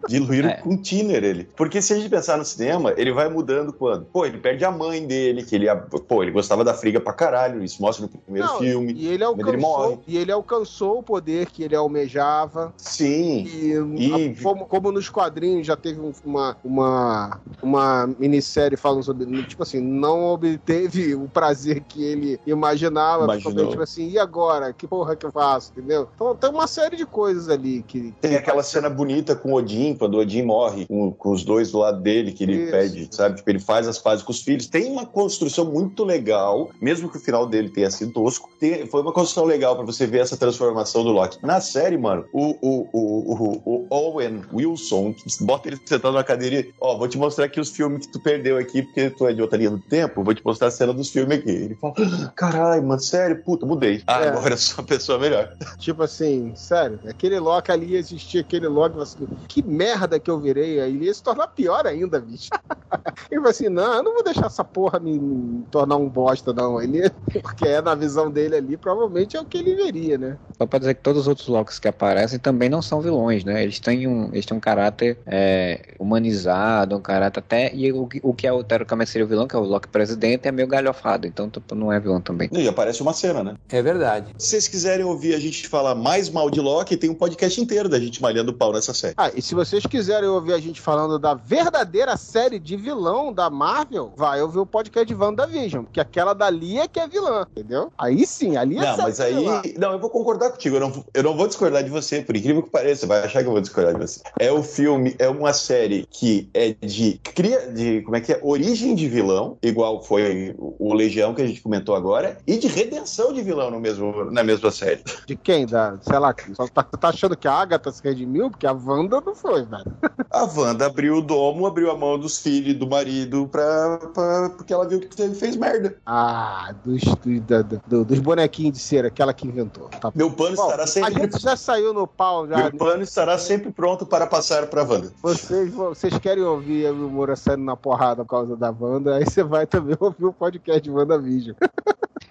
Diluíram 0.08 0.48
É. 0.50 0.54
com 0.54 0.76
thinner 0.76 1.22
ele. 1.22 1.44
Porque 1.56 1.80
se 1.82 1.92
a 1.92 1.96
gente 1.96 2.08
pensar 2.08 2.36
no 2.36 2.44
cinema, 2.44 2.92
ele 2.96 3.12
vai 3.12 3.28
mudando 3.28 3.72
quando? 3.72 4.04
Pô, 4.06 4.24
ele 4.26 4.38
perde 4.38 4.64
a 4.64 4.70
mãe 4.70 5.06
dele, 5.06 5.44
que 5.44 5.54
ele, 5.54 5.66
pô, 6.08 6.22
ele 6.22 6.32
gostava 6.32 6.64
da 6.64 6.74
friga 6.74 7.00
pra 7.00 7.12
caralho, 7.12 7.62
isso 7.62 7.80
mostra 7.82 8.06
no 8.06 8.08
primeiro 8.20 8.48
Não, 8.48 8.58
filme. 8.58 8.92
E 8.92 9.06
ele, 9.08 9.24
Quando 9.24 9.48
ele 9.48 9.56
morre. 9.58 9.84
alcançou, 9.84 10.04
e 10.06 10.16
ele 10.18 10.32
alcançou 10.32 10.98
o 10.98 11.02
poder 11.02 11.46
que 11.50 11.62
ele 11.62 11.76
almejava. 11.76 12.72
Sim. 12.76 13.44
E, 13.44 13.72
E- 13.98 14.34
a- 14.38 14.42
como, 14.42 14.66
como 14.66 14.90
nos 14.90 15.08
quadrinhos 15.08 15.66
já 15.66 15.76
teve 15.76 16.00
um- 16.00 16.12
uma, 16.24 16.56
uma, 16.64 17.40
uma 17.62 18.06
minissérie 18.18 18.76
falando 18.76 19.02
sobre. 19.02 19.20
Tipo 19.44 19.62
assim, 19.62 19.80
não 19.80 20.24
obteve 20.32 21.14
o 21.14 21.28
prazer 21.28 21.82
que 21.82 22.02
ele 22.02 22.40
imaginava. 22.46 23.24
Imaginou. 23.24 23.68
Tipo 23.70 23.82
assim, 23.82 24.08
e 24.08 24.18
agora? 24.18 24.72
Que 24.72 24.86
porra 24.86 25.14
que 25.14 25.26
eu 25.26 25.30
faço? 25.32 25.72
Entendeu? 25.76 26.08
Então 26.14 26.34
tem 26.34 26.50
uma 26.50 26.66
série 26.66 26.96
de 26.96 27.06
coisas 27.06 27.19
ali 27.24 27.82
que. 27.86 28.12
Tem 28.20 28.36
aquela 28.36 28.62
cena 28.62 28.88
bonita 28.90 29.34
com 29.36 29.52
o 29.52 29.56
Odin, 29.56 29.94
quando 29.94 30.14
o 30.14 30.18
Odin 30.20 30.42
morre, 30.42 30.86
com, 30.86 31.12
com 31.12 31.30
os 31.32 31.44
dois 31.44 31.70
do 31.72 31.78
lado 31.78 32.00
dele, 32.00 32.32
que 32.32 32.44
ele 32.44 32.62
Isso. 32.62 32.70
pede, 32.70 33.08
sabe? 33.10 33.36
Tipo, 33.36 33.50
ele 33.50 33.58
faz 33.60 33.86
as 33.88 33.98
pazes 33.98 34.24
com 34.24 34.32
os 34.32 34.40
filhos. 34.42 34.66
Tem 34.66 34.86
uma 34.90 35.06
construção 35.06 35.64
muito 35.64 36.04
legal, 36.04 36.70
mesmo 36.80 37.08
que 37.10 37.16
o 37.16 37.20
final 37.20 37.46
dele 37.46 37.68
tenha 37.68 37.90
sido 37.90 38.12
tosco, 38.12 38.48
tem- 38.58 38.86
foi 38.86 39.02
uma 39.02 39.12
construção 39.12 39.44
legal 39.44 39.76
pra 39.76 39.84
você 39.84 40.06
ver 40.06 40.18
essa 40.20 40.36
transformação 40.36 41.02
do 41.04 41.10
Loki. 41.10 41.38
Na 41.42 41.60
série, 41.60 41.96
mano, 41.98 42.24
o, 42.32 42.56
o, 42.60 42.88
o, 42.92 43.62
o, 43.64 43.86
Owen 43.90 44.42
Wilson, 44.52 45.14
bota 45.40 45.68
ele 45.68 45.78
sentado 45.84 46.12
na 46.14 46.24
cadeira 46.24 46.56
e, 46.56 46.72
ó, 46.80 46.96
vou 46.96 47.08
te 47.08 47.18
mostrar 47.18 47.44
aqui 47.46 47.60
os 47.60 47.70
filmes 47.70 48.06
que 48.06 48.12
tu 48.12 48.20
perdeu 48.20 48.56
aqui, 48.56 48.82
porque 48.82 49.10
tu 49.10 49.26
é 49.26 49.32
de 49.32 49.42
outra 49.42 49.58
linha 49.58 49.70
do 49.70 49.78
tempo, 49.78 50.22
vou 50.22 50.34
te 50.34 50.44
mostrar 50.44 50.68
a 50.68 50.70
cena 50.70 50.92
dos 50.92 51.10
filmes 51.10 51.38
aqui. 51.38 51.50
Ele 51.50 51.74
fala, 51.76 51.94
"Ah, 51.98 52.32
caralho, 52.34 52.82
mano, 52.82 53.00
sério, 53.00 53.42
puta, 53.44 53.66
mudei. 53.66 54.02
Ah, 54.06 54.24
É. 54.24 54.28
agora 54.28 54.54
eu 54.54 54.58
sou 54.58 54.78
uma 54.78 54.86
pessoa 54.86 55.18
melhor. 55.18 55.56
Tipo 55.78 56.02
assim, 56.02 56.52
sério, 56.54 56.98
aquele 57.10 57.38
Loki 57.38 57.70
ali 57.72 57.96
existia 57.96 58.40
aquele 58.40 58.68
Loki, 58.68 58.96
você, 58.96 59.16
que 59.48 59.62
merda 59.62 60.18
que 60.20 60.30
eu 60.30 60.38
virei, 60.40 60.80
aí 60.80 60.94
ele 60.94 61.06
ia 61.06 61.14
se 61.14 61.22
tornar 61.22 61.48
pior 61.48 61.86
ainda, 61.86 62.20
bicho. 62.20 62.48
Ele 63.30 63.40
falou 63.40 63.50
assim, 63.50 63.68
não, 63.68 63.94
eu 63.94 64.02
não 64.02 64.14
vou 64.14 64.24
deixar 64.24 64.46
essa 64.46 64.64
porra 64.64 64.98
me, 64.98 65.18
me 65.18 65.64
tornar 65.70 65.96
um 65.96 66.08
bosta, 66.08 66.52
não. 66.52 66.80
Ele, 66.82 67.08
porque 67.42 67.66
é 67.66 67.80
na 67.80 67.94
visão 67.94 68.30
dele 68.30 68.56
ali, 68.56 68.76
provavelmente 68.76 69.36
é 69.36 69.40
o 69.40 69.44
que 69.46 69.58
ele 69.58 69.74
veria, 69.76 70.18
né? 70.18 70.36
Só 70.58 70.66
pra 70.66 70.78
dizer 70.78 70.94
que 70.94 71.02
todos 71.02 71.22
os 71.22 71.28
outros 71.28 71.46
Locks 71.48 71.78
que 71.78 71.88
aparecem 71.88 72.38
também 72.38 72.68
não 72.68 72.82
são 72.82 73.00
vilões, 73.00 73.44
né? 73.44 73.62
Eles 73.62 73.78
têm 73.78 74.06
um, 74.06 74.26
eles 74.32 74.44
têm 74.46 74.56
um 74.56 74.60
caráter 74.60 75.18
é, 75.26 75.94
humanizado, 75.98 76.96
um 76.96 77.00
caráter 77.00 77.40
até. 77.40 77.74
E 77.74 77.92
o, 77.92 78.06
que- 78.06 78.20
o 78.22 78.34
que 78.34 78.46
é 78.46 78.52
o 78.52 78.62
teoricamente 78.64 79.10
seria 79.10 79.24
o 79.24 79.28
vilão, 79.28 79.46
que 79.46 79.54
é 79.56 79.58
o 79.58 79.62
Loki 79.62 79.88
presidente, 79.88 80.46
é 80.48 80.52
meio 80.52 80.68
galhofado. 80.68 81.26
Então 81.26 81.48
tipo, 81.48 81.74
não 81.74 81.92
é 81.92 81.98
vilão 82.00 82.20
também. 82.20 82.48
E 82.52 82.68
aparece 82.68 83.00
uma 83.02 83.12
cena, 83.12 83.42
né? 83.42 83.54
É 83.70 83.82
verdade. 83.82 84.32
Se 84.38 84.48
vocês 84.50 84.68
quiserem 84.68 85.04
ouvir 85.04 85.34
a 85.34 85.38
gente 85.40 85.68
falar 85.68 85.94
mais 85.94 86.28
mal 86.28 86.50
de 86.50 86.60
Loki, 86.60 86.96
tem 87.00 87.10
um 87.10 87.14
podcast 87.14 87.60
inteiro 87.60 87.88
da 87.88 87.98
gente 87.98 88.22
malhando 88.22 88.52
o 88.52 88.54
pau 88.54 88.72
nessa 88.72 88.94
série. 88.94 89.14
Ah, 89.16 89.30
e 89.34 89.42
se 89.42 89.54
vocês 89.54 89.84
quiserem 89.86 90.28
ouvir 90.28 90.52
a 90.52 90.58
gente 90.58 90.80
falando 90.80 91.18
da 91.18 91.34
verdadeira 91.34 92.16
série 92.16 92.58
de 92.58 92.76
vilão 92.76 93.32
da 93.32 93.48
Marvel, 93.50 94.12
vai 94.16 94.40
ouvir 94.42 94.58
o 94.58 94.66
podcast 94.66 95.06
de 95.06 95.14
WandaVision, 95.14 95.84
porque 95.84 96.00
aquela 96.00 96.34
dali 96.34 96.78
é 96.78 96.86
que 96.86 97.00
é 97.00 97.08
vilã, 97.08 97.46
entendeu? 97.50 97.92
Aí 97.98 98.26
sim, 98.26 98.56
ali 98.56 98.76
é 98.76 98.82
Não, 98.82 98.96
mas 98.98 99.20
aí. 99.20 99.34
vilã. 99.34 99.62
Não, 99.78 99.92
eu 99.92 99.98
vou 99.98 100.10
concordar 100.10 100.50
contigo. 100.50 100.76
Eu 100.76 100.80
não, 100.80 101.04
eu 101.14 101.22
não 101.22 101.36
vou 101.36 101.46
discordar 101.46 101.82
de 101.82 101.90
você, 101.90 102.20
por 102.20 102.36
incrível 102.36 102.62
que 102.62 102.70
pareça. 102.70 103.06
Vai 103.06 103.24
achar 103.24 103.42
que 103.42 103.48
eu 103.48 103.52
vou 103.52 103.60
discordar 103.60 103.94
de 103.94 104.00
você. 104.00 104.20
É 104.38 104.52
o 104.52 104.62
filme, 104.62 105.16
é 105.18 105.28
uma 105.28 105.52
série 105.52 106.06
que 106.10 106.48
é 106.52 106.74
de 106.80 107.18
cria, 107.22 107.70
de 107.72 108.02
como 108.02 108.16
é 108.16 108.20
que 108.20 108.32
é? 108.32 108.40
Origem 108.42 108.94
de 108.94 109.08
vilão, 109.08 109.56
igual 109.62 110.02
foi 110.02 110.54
o 110.58 110.92
Legião 110.92 111.34
que 111.34 111.42
a 111.42 111.46
gente 111.46 111.60
comentou 111.60 111.94
agora, 111.94 112.38
e 112.46 112.58
de 112.58 112.66
redenção 112.66 113.32
de 113.32 113.42
vilão 113.42 113.70
no 113.70 113.80
mesmo, 113.80 114.24
na 114.30 114.42
mesma 114.42 114.70
série. 114.70 115.02
De 115.26 115.36
quem? 115.36 115.66
Da, 115.66 115.98
sei 116.02 116.18
lá, 116.18 116.34
só 116.54 116.66
tá, 116.68 116.82
tá 116.98 117.08
achando 117.08 117.36
que 117.36 117.46
a 117.48 117.52
Agatha 117.52 117.90
se 117.90 118.02
redimiu? 118.02 118.50
Porque 118.50 118.66
a 118.66 118.72
Wanda 118.72 119.20
não 119.24 119.34
foi, 119.34 119.64
velho. 119.64 119.84
A 120.30 120.44
Wanda 120.44 120.86
abriu 120.86 121.16
o 121.18 121.22
domo, 121.22 121.66
abriu 121.66 121.90
a 121.90 121.96
mão 121.96 122.18
dos 122.18 122.38
filhos 122.38 122.70
e 122.70 122.74
do 122.74 122.86
marido 122.88 123.48
pra, 123.50 123.98
pra- 124.14 124.50
porque 124.56 124.72
ela 124.72 124.86
viu 124.86 125.00
que 125.00 125.14
fez, 125.14 125.38
fez 125.38 125.56
merda. 125.56 125.96
Ah, 126.06 126.74
dos, 126.84 127.00
do- 127.02 127.80
do- 127.86 128.04
dos 128.04 128.18
bonequinhos 128.18 128.74
de 128.74 128.78
cera, 128.82 129.08
aquela 129.08 129.32
que 129.32 129.46
inventou. 129.46 129.88
Tá. 130.00 130.12
Meu 130.14 130.30
pano 130.30 130.56
Bom, 130.56 130.64
estará 130.64 130.84
a 130.84 130.86
sempre. 130.86 131.14
gente 131.14 131.40
já 131.40 131.56
saiu 131.56 131.92
no 131.92 132.06
pau 132.06 132.46
já. 132.46 132.56
Meu 132.56 132.72
pano 132.76 133.02
estará 133.02 133.38
sempre 133.38 133.70
pronto 133.72 134.04
para 134.06 134.26
passar 134.26 134.66
pra 134.66 134.82
Wanda. 134.82 135.12
Vocês, 135.22 135.72
vocês 135.72 136.18
querem 136.18 136.42
ouvir 136.44 136.90
o 136.90 137.08
Moura 137.10 137.36
saindo 137.36 137.64
na 137.64 137.76
porrada 137.76 138.24
por 138.24 138.30
causa 138.30 138.56
da 138.56 138.70
Wanda, 138.78 139.16
aí 139.16 139.24
você 139.24 139.42
vai 139.42 139.66
também 139.66 139.96
ouvir 140.00 140.24
o 140.26 140.32
podcast 140.32 140.80
de 140.80 140.90
WandaVision. 140.90 141.54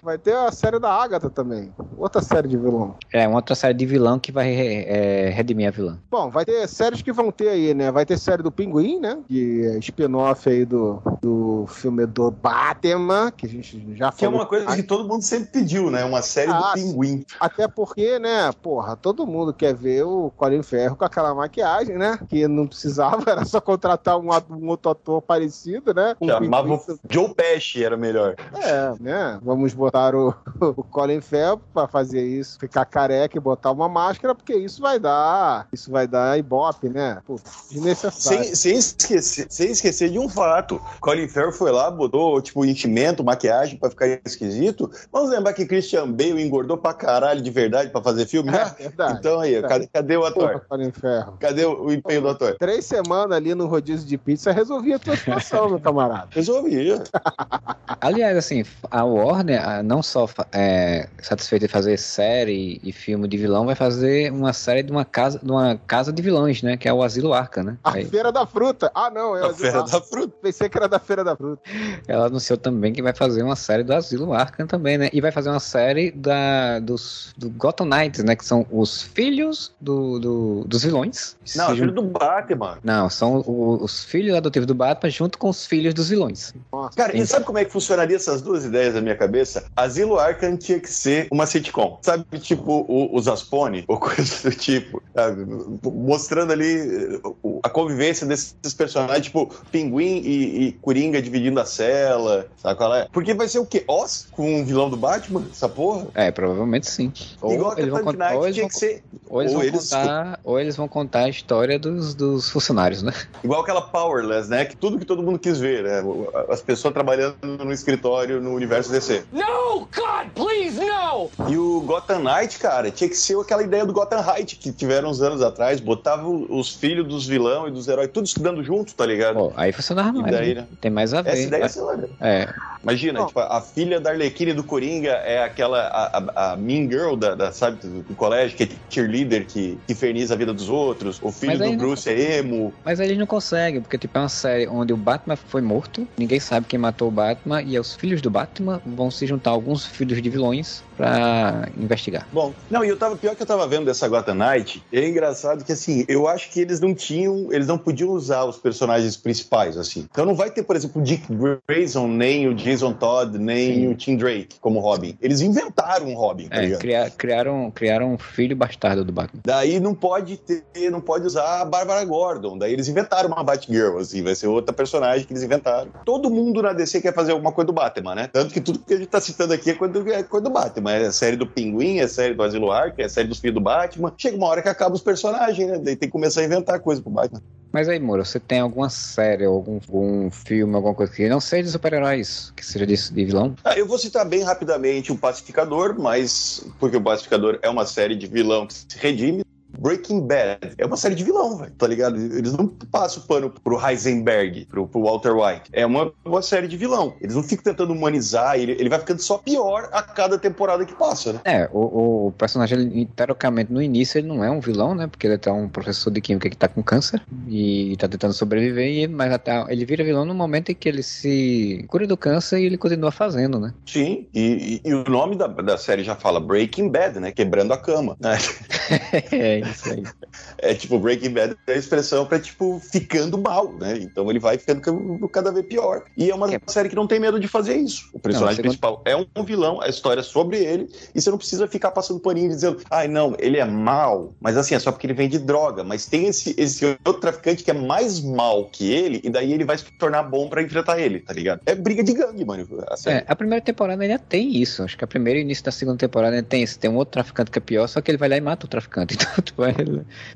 Vai 0.02 0.16
ter 0.16 0.34
a 0.34 0.50
série 0.50 0.78
da 0.78 0.90
Agatha 0.90 1.28
também. 1.28 1.74
Outra 1.98 2.22
série 2.22 2.48
de 2.48 2.56
vilão. 2.56 2.94
É 3.12 3.28
uma 3.28 3.36
outra 3.36 3.54
série 3.54 3.74
de 3.74 3.84
vilão 3.84 4.18
que 4.18 4.32
vai 4.32 4.39
é, 4.46 5.30
redimir 5.30 5.68
a 5.68 5.70
vilã. 5.70 5.98
Bom, 6.10 6.30
vai 6.30 6.44
ter 6.44 6.66
séries 6.68 7.02
que 7.02 7.12
vão 7.12 7.30
ter 7.30 7.48
aí, 7.48 7.74
né? 7.74 7.90
Vai 7.90 8.04
ter 8.06 8.18
série 8.18 8.42
do 8.42 8.50
Pinguim, 8.50 9.00
né? 9.00 9.18
Que 9.28 9.66
é 9.66 9.78
spin-off 9.78 10.48
aí 10.48 10.64
do, 10.64 11.02
do 11.20 11.64
filme 11.68 12.06
do 12.06 12.30
Batman, 12.30 13.30
que 13.30 13.46
a 13.46 13.48
gente 13.48 13.94
já 13.96 14.10
Que 14.12 14.24
é 14.24 14.28
falou. 14.28 14.40
uma 14.40 14.46
coisa 14.46 14.74
que 14.76 14.82
todo 14.82 15.08
mundo 15.08 15.22
sempre 15.22 15.50
pediu, 15.52 15.90
né? 15.90 16.04
Uma 16.04 16.22
série 16.22 16.50
Ah, 16.50 16.72
do 16.74 16.74
Pinguim. 16.74 17.24
Até 17.38 17.66
porque, 17.68 18.18
né, 18.18 18.50
porra, 18.62 18.96
todo 18.96 19.26
mundo 19.26 19.52
quer 19.52 19.74
ver 19.74 20.04
o 20.04 20.30
Colin 20.36 20.62
Ferro 20.62 20.96
com 20.96 21.04
aquela 21.04 21.34
maquiagem, 21.34 21.96
né? 21.96 22.18
Que 22.28 22.46
não 22.48 22.66
precisava, 22.66 23.22
era 23.30 23.44
só 23.44 23.60
contratar 23.60 24.18
um, 24.18 24.28
um 24.50 24.68
outro 24.68 24.90
ator 24.92 25.22
parecido, 25.22 25.92
né? 25.94 26.14
Um 26.20 26.28
Chamava 26.28 26.78
pinguim. 26.78 26.98
Joe 27.08 27.34
Pesci, 27.34 27.84
era 27.84 27.96
melhor. 27.96 28.34
É, 28.56 28.94
né? 29.00 29.38
Vamos 29.42 29.72
botar 29.74 30.14
o, 30.14 30.34
o 30.60 30.82
Colin 30.84 31.20
Ferro 31.20 31.60
pra 31.72 31.86
fazer 31.86 32.24
isso, 32.24 32.58
ficar 32.58 32.84
careca 32.84 33.36
e 33.36 33.40
botar 33.40 33.70
uma 33.70 33.88
máscara, 33.88 34.29
porque 34.34 34.54
isso 34.54 34.80
vai 34.80 34.98
dar, 34.98 35.68
isso 35.72 35.90
vai 35.90 36.06
dar 36.06 36.38
ibope, 36.38 36.88
né? 36.88 37.20
Pô, 37.26 37.38
desnecessário. 37.70 38.44
Sem, 38.44 38.54
sem, 38.54 38.78
esquecer, 38.78 39.46
sem 39.48 39.70
esquecer 39.70 40.10
de 40.10 40.18
um 40.18 40.28
fato. 40.28 40.80
Colin 41.00 41.28
Farrell 41.28 41.52
foi 41.52 41.70
lá, 41.70 41.90
botou, 41.90 42.40
tipo, 42.40 42.64
enchimento, 42.64 43.24
maquiagem 43.24 43.78
pra 43.78 43.90
ficar 43.90 44.06
esquisito. 44.24 44.90
Vamos 45.12 45.30
lembrar 45.30 45.52
que 45.52 45.66
Christian 45.66 46.10
Bale 46.10 46.42
engordou 46.42 46.78
pra 46.78 46.92
caralho 46.92 47.40
de 47.40 47.50
verdade 47.50 47.90
pra 47.90 48.02
fazer 48.02 48.26
filme, 48.26 48.50
né? 48.50 48.60
É 48.80 48.84
verdade. 48.84 49.18
Então 49.18 49.40
aí, 49.40 49.52
verdade. 49.52 49.72
cadê, 49.72 49.86
cadê 49.86 50.16
o 50.16 50.24
ator? 50.24 50.64
Colin 50.68 50.92
Ferro. 50.92 51.36
Cadê 51.38 51.64
o, 51.64 51.84
o 51.84 51.92
empenho 51.92 52.22
do 52.22 52.28
ator? 52.28 52.56
Três 52.58 52.84
semanas 52.84 53.36
ali 53.36 53.54
no 53.54 53.66
rodízio 53.66 54.06
de 54.06 54.16
pizza 54.16 54.52
resolvia 54.52 54.96
a 54.96 54.98
tua 54.98 55.16
situação, 55.16 55.68
meu 55.68 55.80
camarada. 55.80 56.28
Resolvia. 56.30 57.02
Aliás, 58.00 58.36
assim, 58.36 58.64
a 58.90 59.04
Warner, 59.04 59.82
não 59.82 60.02
só 60.02 60.28
é, 60.52 61.08
satisfeito 61.22 61.64
em 61.64 61.68
fazer 61.68 61.98
série 61.98 62.80
e 62.82 62.92
filme 62.92 63.28
de 63.28 63.36
vilão, 63.36 63.66
vai 63.66 63.74
fazer 63.74 64.19
uma 64.28 64.52
série 64.52 64.82
de 64.82 64.90
uma 64.90 65.04
casa 65.04 65.38
de, 65.40 65.50
uma 65.50 65.76
casa 65.86 66.12
de 66.12 66.20
vilões, 66.20 66.62
né? 66.62 66.76
Que 66.76 66.88
é 66.88 66.92
o 66.92 67.02
Asilo 67.02 67.32
Arca, 67.32 67.62
né? 67.62 67.76
A 67.84 67.92
Aí 67.94 68.04
Feira 68.04 68.32
da 68.32 68.44
Fruta. 68.44 68.90
Ah, 68.94 69.08
não, 69.08 69.36
é 69.36 69.46
A 69.46 69.54
Feira 69.54 69.84
da 69.84 70.00
Fruta. 70.00 70.34
Pensei 70.42 70.68
que 70.68 70.76
era 70.76 70.88
da 70.88 70.98
Feira 70.98 71.22
da 71.22 71.36
Fruta. 71.36 71.62
ela 72.08 72.26
anunciou 72.26 72.58
também 72.58 72.92
que 72.92 73.00
vai 73.02 73.14
fazer 73.14 73.42
uma 73.42 73.54
série 73.56 73.82
do 73.84 73.94
Asilo 73.94 74.32
Arkham 74.32 74.66
também, 74.66 74.98
né? 74.98 75.08
E 75.12 75.20
vai 75.20 75.30
fazer 75.30 75.48
uma 75.50 75.60
série 75.60 76.10
da, 76.10 76.80
dos 76.80 77.32
do 77.36 77.48
Gotham 77.50 77.86
Knights, 77.86 78.24
né? 78.24 78.34
Que 78.34 78.44
são 78.44 78.66
os 78.70 79.02
filhos 79.02 79.72
do, 79.80 80.18
do- 80.18 80.64
dos 80.66 80.82
vilões. 80.82 81.36
Não, 81.56 81.66
Se 81.66 81.72
é 81.72 81.74
filho 81.76 81.88
jun- 81.88 81.94
do 81.94 82.02
Batman. 82.02 82.78
Não, 82.82 83.08
são 83.08 83.38
o- 83.46 83.78
os 83.82 84.02
filhos 84.04 84.34
adotivos 84.36 84.66
do 84.66 84.74
Batman 84.74 85.10
junto 85.10 85.38
com 85.38 85.48
os 85.48 85.64
filhos 85.66 85.94
dos 85.94 86.08
vilões. 86.08 86.52
Nossa. 86.72 86.96
Cara, 86.96 87.12
e 87.12 87.16
Então- 87.16 87.26
sabe 87.26 87.44
como 87.44 87.58
é 87.58 87.64
que 87.64 87.70
funcionaria 87.70 88.16
essas 88.16 88.40
duas 88.42 88.64
ideias 88.64 88.94
na 88.94 89.00
minha 89.00 89.16
cabeça? 89.16 89.64
Asilo 89.76 90.18
Arkham 90.18 90.56
tinha 90.56 90.80
que 90.80 90.88
ser 90.90 91.28
uma 91.30 91.46
sitcom. 91.46 91.98
Sabe, 92.02 92.24
tipo 92.38 92.84
o, 92.88 93.14
o 93.16 93.20
Zaspone, 93.22 93.84
ou 93.86 93.98
coisa 94.14 94.50
do 94.50 94.56
tipo. 94.56 95.02
sabe? 95.14 95.44
Mostrando 95.84 96.52
ali 96.52 96.74
eh, 97.14 97.20
a 97.62 97.68
convivência 97.68 98.26
desses 98.26 98.54
personagens, 98.76 99.26
tipo 99.26 99.52
Pinguim 99.70 100.20
e, 100.24 100.66
e 100.68 100.72
Coringa 100.72 101.20
dividindo 101.20 101.60
a 101.60 101.64
cela. 101.64 102.46
Sabe 102.56 102.76
qual 102.76 102.94
é? 102.94 103.08
Porque 103.12 103.34
vai 103.34 103.48
ser 103.48 103.58
o 103.58 103.66
quê? 103.66 103.84
Oz 103.88 104.28
com 104.32 104.60
o 104.62 104.64
vilão 104.64 104.88
do 104.90 104.96
Batman? 104.96 105.44
Essa 105.50 105.68
porra? 105.68 106.06
É, 106.14 106.30
provavelmente 106.30 106.88
sim. 106.90 107.12
Ou 107.40 107.54
Igual 107.54 107.72
a 107.72 107.78
eles 107.80 107.90
vão, 107.90 108.02
contar, 108.04 108.34
ou 108.34 108.42
Knight 108.42 108.44
eles 108.46 108.54
tinha 108.54 108.64
vão, 108.64 108.68
que 108.70 108.76
ser. 108.76 109.04
ou 109.28 109.40
eles 109.42 109.52
ou 109.52 109.58
vão 109.58 109.66
eles- 109.68 109.90
contar, 109.90 110.40
ou 110.44 110.60
eles 110.60 110.76
vão 110.76 110.88
contar 110.88 111.20
a 111.24 111.28
história 111.28 111.78
dos, 111.78 112.14
dos 112.14 112.50
funcionários, 112.50 113.02
né? 113.02 113.12
Igual 113.44 113.62
aquela 113.62 113.80
Powerless, 113.82 114.48
né? 114.48 114.64
Que 114.64 114.76
tudo 114.76 114.98
que 114.98 115.04
todo 115.04 115.22
mundo 115.22 115.38
quis 115.38 115.58
ver, 115.58 115.82
né? 115.84 116.02
As 116.48 116.60
pessoas 116.62 116.92
trabalhando 116.94 117.36
no 117.64 117.72
escritório 117.72 118.40
no 118.40 118.52
universo 118.54 118.90
DC. 118.90 119.24
No, 119.32 119.80
God, 119.80 120.28
please, 120.34 120.78
no! 120.78 121.30
E 121.48 121.56
o 121.56 121.80
Gotham 121.80 122.20
Knight, 122.20 122.58
cara, 122.58 122.90
tinha 122.90 123.08
que 123.08 123.16
ser 123.16 123.38
aquela 123.38 123.62
ideia 123.62 123.84
do 123.84 123.92
Gotham 124.00 124.22
Knight 124.22 124.56
que 124.56 124.72
tiveram 124.72 125.10
uns 125.10 125.20
anos 125.20 125.42
atrás, 125.42 125.80
botava 125.80 126.26
os 126.28 126.74
filhos 126.74 127.06
dos 127.06 127.26
vilão 127.26 127.68
e 127.68 127.70
dos 127.70 127.86
heróis 127.88 128.10
tudo 128.12 128.24
estudando 128.26 128.62
junto, 128.62 128.94
tá 128.94 129.04
ligado? 129.06 129.34
Pô, 129.36 129.52
aí 129.56 129.72
funcionava 129.72 130.12
mais. 130.18 130.32
daí, 130.34 130.54
né? 130.54 130.66
Tem 130.80 130.90
mais 130.90 131.12
a 131.12 131.22
ver. 131.22 131.30
Essa 131.30 131.42
ideia 131.42 131.64
é 131.64 131.68
sei 131.68 131.82
lá, 131.82 131.96
né? 131.96 132.08
É, 132.20 132.48
Imagina, 132.82 133.20
Não. 133.20 133.26
tipo, 133.26 133.38
a 133.40 133.60
filha 133.60 134.00
da 134.00 134.08
Arlequina 134.10 134.52
e 134.52 134.54
do 134.54 134.64
Coringa 134.64 135.10
é 135.10 135.42
aquela, 135.44 135.80
a, 135.88 136.18
a- 136.18 136.52
a 136.52 136.56
mean 136.56 136.88
girl 136.90 137.14
da, 137.14 137.34
da, 137.34 137.52
sabe, 137.52 137.78
do, 137.86 138.02
do 138.02 138.14
colégio, 138.14 138.56
que 138.56 138.62
é 138.62 138.68
cheerleader, 138.88 139.46
que, 139.46 139.78
que 139.86 139.92
inferniza 139.92 140.32
a 140.32 140.36
vida 140.36 140.54
dos 140.54 140.70
outros. 140.70 141.18
O 141.20 141.30
filho 141.30 141.58
do 141.58 141.64
não- 141.66 141.76
Bruce 141.76 142.08
é 142.08 142.38
emo. 142.38 142.72
Mas 142.82 142.98
eles 142.98 143.18
não 143.18 143.26
conseguem, 143.26 143.82
porque 143.82 143.98
tipo, 143.98 144.16
é 144.16 144.22
uma 144.22 144.28
série 144.30 144.66
onde 144.66 144.94
o 144.94 144.96
Batman 144.96 145.36
foi 145.36 145.60
morto, 145.60 146.08
ninguém 146.18 146.40
sabe 146.40 146.66
quem 146.66 146.78
matou 146.78 147.08
o 147.08 147.10
Batman, 147.10 147.60
e 147.60 147.78
os 147.78 147.94
filhos 147.94 148.22
do 148.22 148.30
Batman 148.30 148.80
vão 148.86 149.10
se 149.10 149.26
juntar 149.26 149.50
a 149.50 149.52
alguns 149.52 149.84
filhos 149.84 150.20
de 150.22 150.30
vilões 150.30 150.82
pra 150.96 151.68
investigar. 151.76 152.26
Bom, 152.32 152.54
não, 152.70 152.82
e 152.82 152.88
eu 152.88 152.96
tava, 152.96 153.14
pior 153.16 153.36
que 153.36 153.42
eu 153.42 153.46
tava 153.46 153.66
vendo 153.66 153.89
dessa 153.90 154.08
Gotham 154.08 154.34
Knight, 154.34 154.82
é 154.92 155.06
engraçado 155.08 155.64
que, 155.64 155.72
assim, 155.72 156.04
eu 156.08 156.26
acho 156.28 156.50
que 156.50 156.60
eles 156.60 156.80
não 156.80 156.94
tinham, 156.94 157.48
eles 157.52 157.66
não 157.66 157.76
podiam 157.78 158.10
usar 158.10 158.44
os 158.44 158.56
personagens 158.56 159.16
principais, 159.16 159.76
assim. 159.76 160.06
Então 160.10 160.24
não 160.24 160.34
vai 160.34 160.50
ter, 160.50 160.62
por 160.62 160.76
exemplo, 160.76 161.00
o 161.00 161.04
Dick 161.04 161.26
Grayson, 161.68 162.06
nem 162.08 162.48
o 162.48 162.54
Jason 162.54 162.92
Todd, 162.92 163.36
nem 163.38 163.74
Sim. 163.74 163.88
o 163.88 163.94
Tim 163.94 164.16
Drake 164.16 164.56
como 164.60 164.80
Robin. 164.80 165.16
Eles 165.20 165.40
inventaram 165.40 166.06
um 166.08 166.14
Robin, 166.14 166.48
tá 166.48 166.56
É, 166.56 166.60
ligado? 166.62 166.80
cria- 166.80 167.10
criaram, 167.10 167.70
criaram 167.70 168.14
um 168.14 168.18
filho 168.18 168.56
bastardo 168.56 169.04
do 169.04 169.12
Batman. 169.12 169.40
Daí 169.44 169.80
não 169.80 169.94
pode 169.94 170.36
ter, 170.36 170.64
não 170.90 171.00
pode 171.00 171.26
usar 171.26 171.60
a 171.60 171.64
Bárbara 171.64 172.04
Gordon. 172.04 172.56
Daí 172.58 172.72
eles 172.72 172.88
inventaram 172.88 173.28
uma 173.28 173.42
Batgirl, 173.42 173.98
assim, 173.98 174.22
vai 174.22 174.34
ser 174.34 174.46
outra 174.46 174.72
personagem 174.72 175.26
que 175.26 175.32
eles 175.32 175.42
inventaram. 175.42 175.90
Todo 176.04 176.30
mundo 176.30 176.62
na 176.62 176.72
DC 176.72 177.00
quer 177.00 177.14
fazer 177.14 177.32
alguma 177.32 177.52
coisa 177.52 177.66
do 177.66 177.72
Batman, 177.72 178.14
né? 178.14 178.30
Tanto 178.32 178.52
que 178.54 178.60
tudo 178.60 178.78
que 178.78 178.94
a 178.94 178.96
gente 178.96 179.08
tá 179.08 179.20
citando 179.20 179.52
aqui 179.52 179.70
é 179.70 179.74
coisa 179.74 179.92
do, 179.94 180.12
é 180.12 180.22
coisa 180.22 180.44
do 180.44 180.50
Batman. 180.50 180.92
É 180.92 181.06
a 181.06 181.12
série 181.12 181.36
do 181.36 181.46
Pinguim, 181.46 181.98
é 181.98 182.02
a 182.04 182.08
série 182.08 182.34
do 182.34 182.42
Asilo 182.42 182.70
Arkham, 182.70 182.94
é 183.02 183.04
a 183.04 183.08
série 183.08 183.28
dos 183.28 183.38
filhos 183.38 183.54
do 183.54 183.60
Batman. 183.60 183.79
Chega 184.16 184.36
uma 184.36 184.46
hora 184.46 184.62
que 184.62 184.68
acaba 184.68 184.94
os 184.94 185.02
personagens, 185.02 185.68
né? 185.68 185.78
Daí 185.78 185.96
tem 185.96 186.08
que 186.08 186.12
começar 186.12 186.40
a 186.40 186.44
inventar 186.44 186.80
coisa 186.80 187.00
pro 187.00 187.10
Batman. 187.10 187.42
Mas 187.72 187.88
aí, 187.88 188.00
Moura, 188.00 188.24
você 188.24 188.40
tem 188.40 188.58
alguma 188.58 188.90
série, 188.90 189.44
algum, 189.44 189.78
algum 189.86 190.30
filme, 190.30 190.74
alguma 190.74 190.94
coisa 190.94 191.12
que 191.12 191.28
não 191.28 191.40
seja 191.40 191.64
de 191.64 191.70
super-heróis, 191.70 192.52
que 192.56 192.66
seja 192.66 192.84
de, 192.84 192.96
de 192.96 193.24
vilão? 193.24 193.54
Ah, 193.64 193.78
eu 193.78 193.86
vou 193.86 193.96
citar 193.96 194.24
bem 194.24 194.42
rapidamente 194.42 195.12
o 195.12 195.16
Pacificador, 195.16 195.94
mas 195.96 196.66
porque 196.80 196.96
o 196.96 197.00
Pacificador 197.00 197.60
é 197.62 197.70
uma 197.70 197.86
série 197.86 198.16
de 198.16 198.26
vilão 198.26 198.66
que 198.66 198.74
se 198.74 198.86
redime. 198.96 199.42
Breaking 199.80 200.26
Bad 200.26 200.58
é 200.76 200.84
uma 200.86 200.96
série 200.96 201.14
de 201.14 201.24
vilão, 201.24 201.56
velho, 201.56 201.72
tá 201.72 201.86
ligado? 201.86 202.16
Eles 202.16 202.52
não 202.52 202.66
passam 202.68 203.22
o 203.22 203.26
pano 203.26 203.50
pro 203.50 203.80
Heisenberg, 203.84 204.66
pro, 204.66 204.86
pro 204.86 205.02
Walter 205.02 205.32
White. 205.34 205.70
É 205.72 205.86
uma, 205.86 206.12
uma 206.24 206.42
série 206.42 206.68
de 206.68 206.76
vilão. 206.76 207.14
Eles 207.20 207.34
não 207.34 207.42
ficam 207.42 207.64
tentando 207.64 207.92
humanizar, 207.92 208.58
ele, 208.58 208.72
ele 208.72 208.88
vai 208.88 208.98
ficando 208.98 209.20
só 209.20 209.38
pior 209.38 209.88
a 209.92 210.02
cada 210.02 210.38
temporada 210.38 210.84
que 210.84 210.94
passa, 210.94 211.32
né? 211.32 211.40
É, 211.44 211.68
o, 211.72 212.26
o 212.28 212.32
personagem, 212.32 212.78
ele, 212.78 213.06
teoricamente, 213.16 213.72
no 213.72 213.80
início, 213.82 214.18
ele 214.18 214.28
não 214.28 214.44
é 214.44 214.50
um 214.50 214.60
vilão, 214.60 214.94
né? 214.94 215.06
Porque 215.06 215.26
ele 215.26 215.40
é 215.44 215.52
um 215.52 215.68
professor 215.68 216.10
de 216.10 216.20
química 216.20 216.50
que 216.50 216.56
tá 216.56 216.68
com 216.68 216.82
câncer 216.82 217.22
e 217.48 217.96
tá 217.98 218.06
tentando 218.06 218.34
sobreviver, 218.34 218.86
e, 218.86 219.08
mas 219.08 219.32
até 219.32 219.64
ele 219.72 219.84
vira 219.86 220.04
vilão 220.04 220.24
no 220.24 220.34
momento 220.34 220.70
em 220.70 220.74
que 220.74 220.88
ele 220.88 221.02
se 221.02 221.84
cura 221.88 222.06
do 222.06 222.16
câncer 222.16 222.60
e 222.60 222.66
ele 222.66 222.76
continua 222.76 223.10
fazendo, 223.10 223.58
né? 223.58 223.72
Sim, 223.86 224.26
e, 224.34 224.80
e- 224.84 224.88
e 224.90 224.94
o 224.94 225.04
nome 225.04 225.36
da, 225.36 225.46
da 225.46 225.78
série 225.78 226.04
já 226.04 226.14
fala 226.16 226.38
Breaking 226.38 226.88
Bad, 226.90 227.18
né? 227.18 227.32
Quebrando 227.32 227.72
a 227.72 227.78
cama. 227.78 228.16
né? 228.20 228.36
é 229.32 229.69
isso 229.70 229.90
aí. 229.92 230.02
É 230.58 230.74
tipo, 230.74 230.98
Breaking 230.98 231.30
Bad 231.30 231.56
é 231.66 231.72
a 231.72 231.76
expressão 231.76 232.24
pra, 232.26 232.38
tipo, 232.38 232.78
ficando 232.80 233.36
mal, 233.38 233.72
né? 233.72 233.98
Então 233.98 234.30
ele 234.30 234.38
vai 234.38 234.58
ficando 234.58 234.80
cada- 235.28 235.50
vez 235.50 235.66
pior. 235.66 236.04
E 236.16 236.30
é 236.30 236.34
uma 236.34 236.52
É. 236.54 236.60
série 236.66 236.88
que 236.88 236.94
não 236.94 237.06
tem 237.06 237.18
medo 237.18 237.40
de 237.40 237.48
fazer 237.48 237.76
isso. 237.76 238.08
O 238.12 238.18
personagem 238.20 238.56
segundo- 238.56 238.70
principal 238.70 239.02
é 239.04 239.16
um 239.16 239.44
vilão, 239.44 239.80
a 239.80 239.88
história 239.88 240.20
é 240.20 240.22
sobre 240.22 240.58
ele, 240.58 240.88
e 241.14 241.20
você 241.20 241.30
não 241.30 241.38
precisa 241.38 241.66
ficar 241.66 241.90
passando 241.90 242.20
paninho 242.20 242.46
e 242.46 242.54
dizendo, 242.54 242.78
ai, 242.90 243.08
não, 243.08 243.34
ele 243.38 243.56
é 243.58 243.64
mal, 243.64 244.32
mas 244.40 244.56
assim, 244.56 244.74
é 244.74 244.78
só 244.78 244.92
porque 244.92 245.06
ele 245.06 245.14
vende 245.14 245.38
droga. 245.38 245.82
Mas 245.82 246.06
tem 246.06 246.26
esse, 246.26 246.54
esse 246.58 246.84
outro 247.04 247.20
traficante 247.20 247.64
que 247.64 247.70
é 247.70 247.74
mais 247.74 248.20
mal 248.20 248.66
que 248.66 248.92
ele, 248.92 249.20
e 249.24 249.30
daí 249.30 249.52
ele 249.52 249.64
vai 249.64 249.78
se 249.78 249.84
tornar 249.98 250.22
bom 250.22 250.48
pra 250.48 250.62
enfrentar 250.62 250.98
ele, 251.00 251.20
tá 251.20 251.32
ligado? 251.32 251.60
É 251.66 251.74
briga 251.74 252.04
de 252.04 252.12
gangue, 252.12 252.44
mano, 252.44 252.66
a. 252.88 253.10
É, 253.10 253.24
a 253.26 253.34
primeira 253.34 253.64
temporada 253.64 254.02
ainda 254.02 254.18
tem 254.18 254.56
isso. 254.56 254.82
Acho 254.82 254.96
que 254.96 255.04
a 255.04 255.08
primeira 255.08 255.38
e 255.38 255.42
início 255.42 255.64
da 255.64 255.72
segunda 255.72 255.98
temporada 255.98 256.36
ainda 256.36 256.46
tem 256.48 256.62
isso. 256.62 256.78
Tem 256.78 256.90
um 256.90 256.96
outro 256.96 257.12
traficante 257.12 257.50
que 257.50 257.58
é 257.58 257.62
pior, 257.62 257.86
só 257.88 258.00
que 258.00 258.10
ele 258.10 258.18
vai 258.18 258.28
lá 258.28 258.36
e 258.36 258.40
mata 258.40 258.66
o 258.66 258.68
traficante. 258.68 259.16
Então, 259.30 259.42
tipo, 259.44 259.59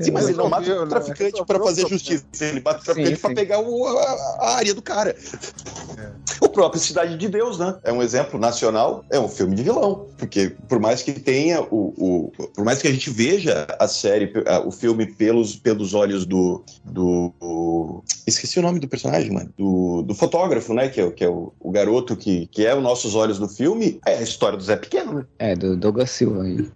Sim, 0.00 0.10
mas 0.12 0.28
ele 0.28 0.36
não 0.36 0.48
mata 0.48 0.70
o 0.72 0.82
né? 0.82 0.86
traficante 0.88 1.44
pra 1.46 1.58
fazer 1.58 1.86
justiça. 1.88 2.24
Ele 2.40 2.60
mata 2.60 2.80
o 2.80 2.84
traficante 2.84 3.14
Sim, 3.16 3.20
pra 3.20 3.30
sim. 3.30 3.34
pegar 3.34 3.60
o- 3.60 3.86
a, 3.86 4.36
a 4.40 4.56
área 4.56 4.74
do 4.74 4.82
cara. 4.82 5.14
O 6.40 6.48
próprio 6.48 6.80
Cidade 6.80 7.16
de 7.16 7.28
Deus, 7.28 7.58
né? 7.58 7.76
É 7.84 7.92
um 7.92 8.02
exemplo 8.02 8.38
nacional, 8.38 9.04
é 9.10 9.18
um 9.18 9.28
filme 9.28 9.54
de 9.54 9.62
vilão. 9.62 10.06
Porque 10.18 10.54
por 10.68 10.78
mais 10.78 11.02
que 11.02 11.12
tenha 11.12 11.60
o. 11.62 11.94
o- 11.96 12.32
por 12.54 12.64
mais 12.64 12.80
que 12.80 12.88
a 12.88 12.92
gente 12.92 13.10
veja 13.10 13.66
a 13.78 13.88
série, 13.88 14.32
a- 14.46 14.60
o 14.60 14.70
filme 14.70 15.06
pelos, 15.06 15.56
pelos 15.56 15.94
olhos 15.94 16.26
do. 16.26 16.64
do 16.84 18.02
esqueci 18.26 18.58
o 18.58 18.62
nome 18.62 18.78
do 18.80 18.88
personagem, 18.88 19.30
mano. 19.32 19.50
Do, 19.56 20.02
do 20.02 20.14
fotógrafo, 20.14 20.74
né? 20.74 20.88
Que 20.88 21.00
é, 21.00 21.04
o- 21.04 21.12
que 21.12 21.24
é 21.24 21.28
o, 21.28 21.52
o 21.60 21.70
garoto 21.70 22.16
que, 22.16 22.46
que 22.48 22.66
é 22.66 22.74
os 22.74 22.82
nossos 22.82 23.14
olhos 23.14 23.38
do 23.38 23.48
filme. 23.48 24.00
É 24.06 24.18
a 24.18 24.22
história 24.22 24.56
do 24.58 24.64
Zé 24.64 24.76
Pequeno, 24.76 25.14
né? 25.14 25.24
É, 25.38 25.54
do 25.54 25.76
Douglas 25.76 26.10
Silva 26.10 26.42
aí. 26.42 26.68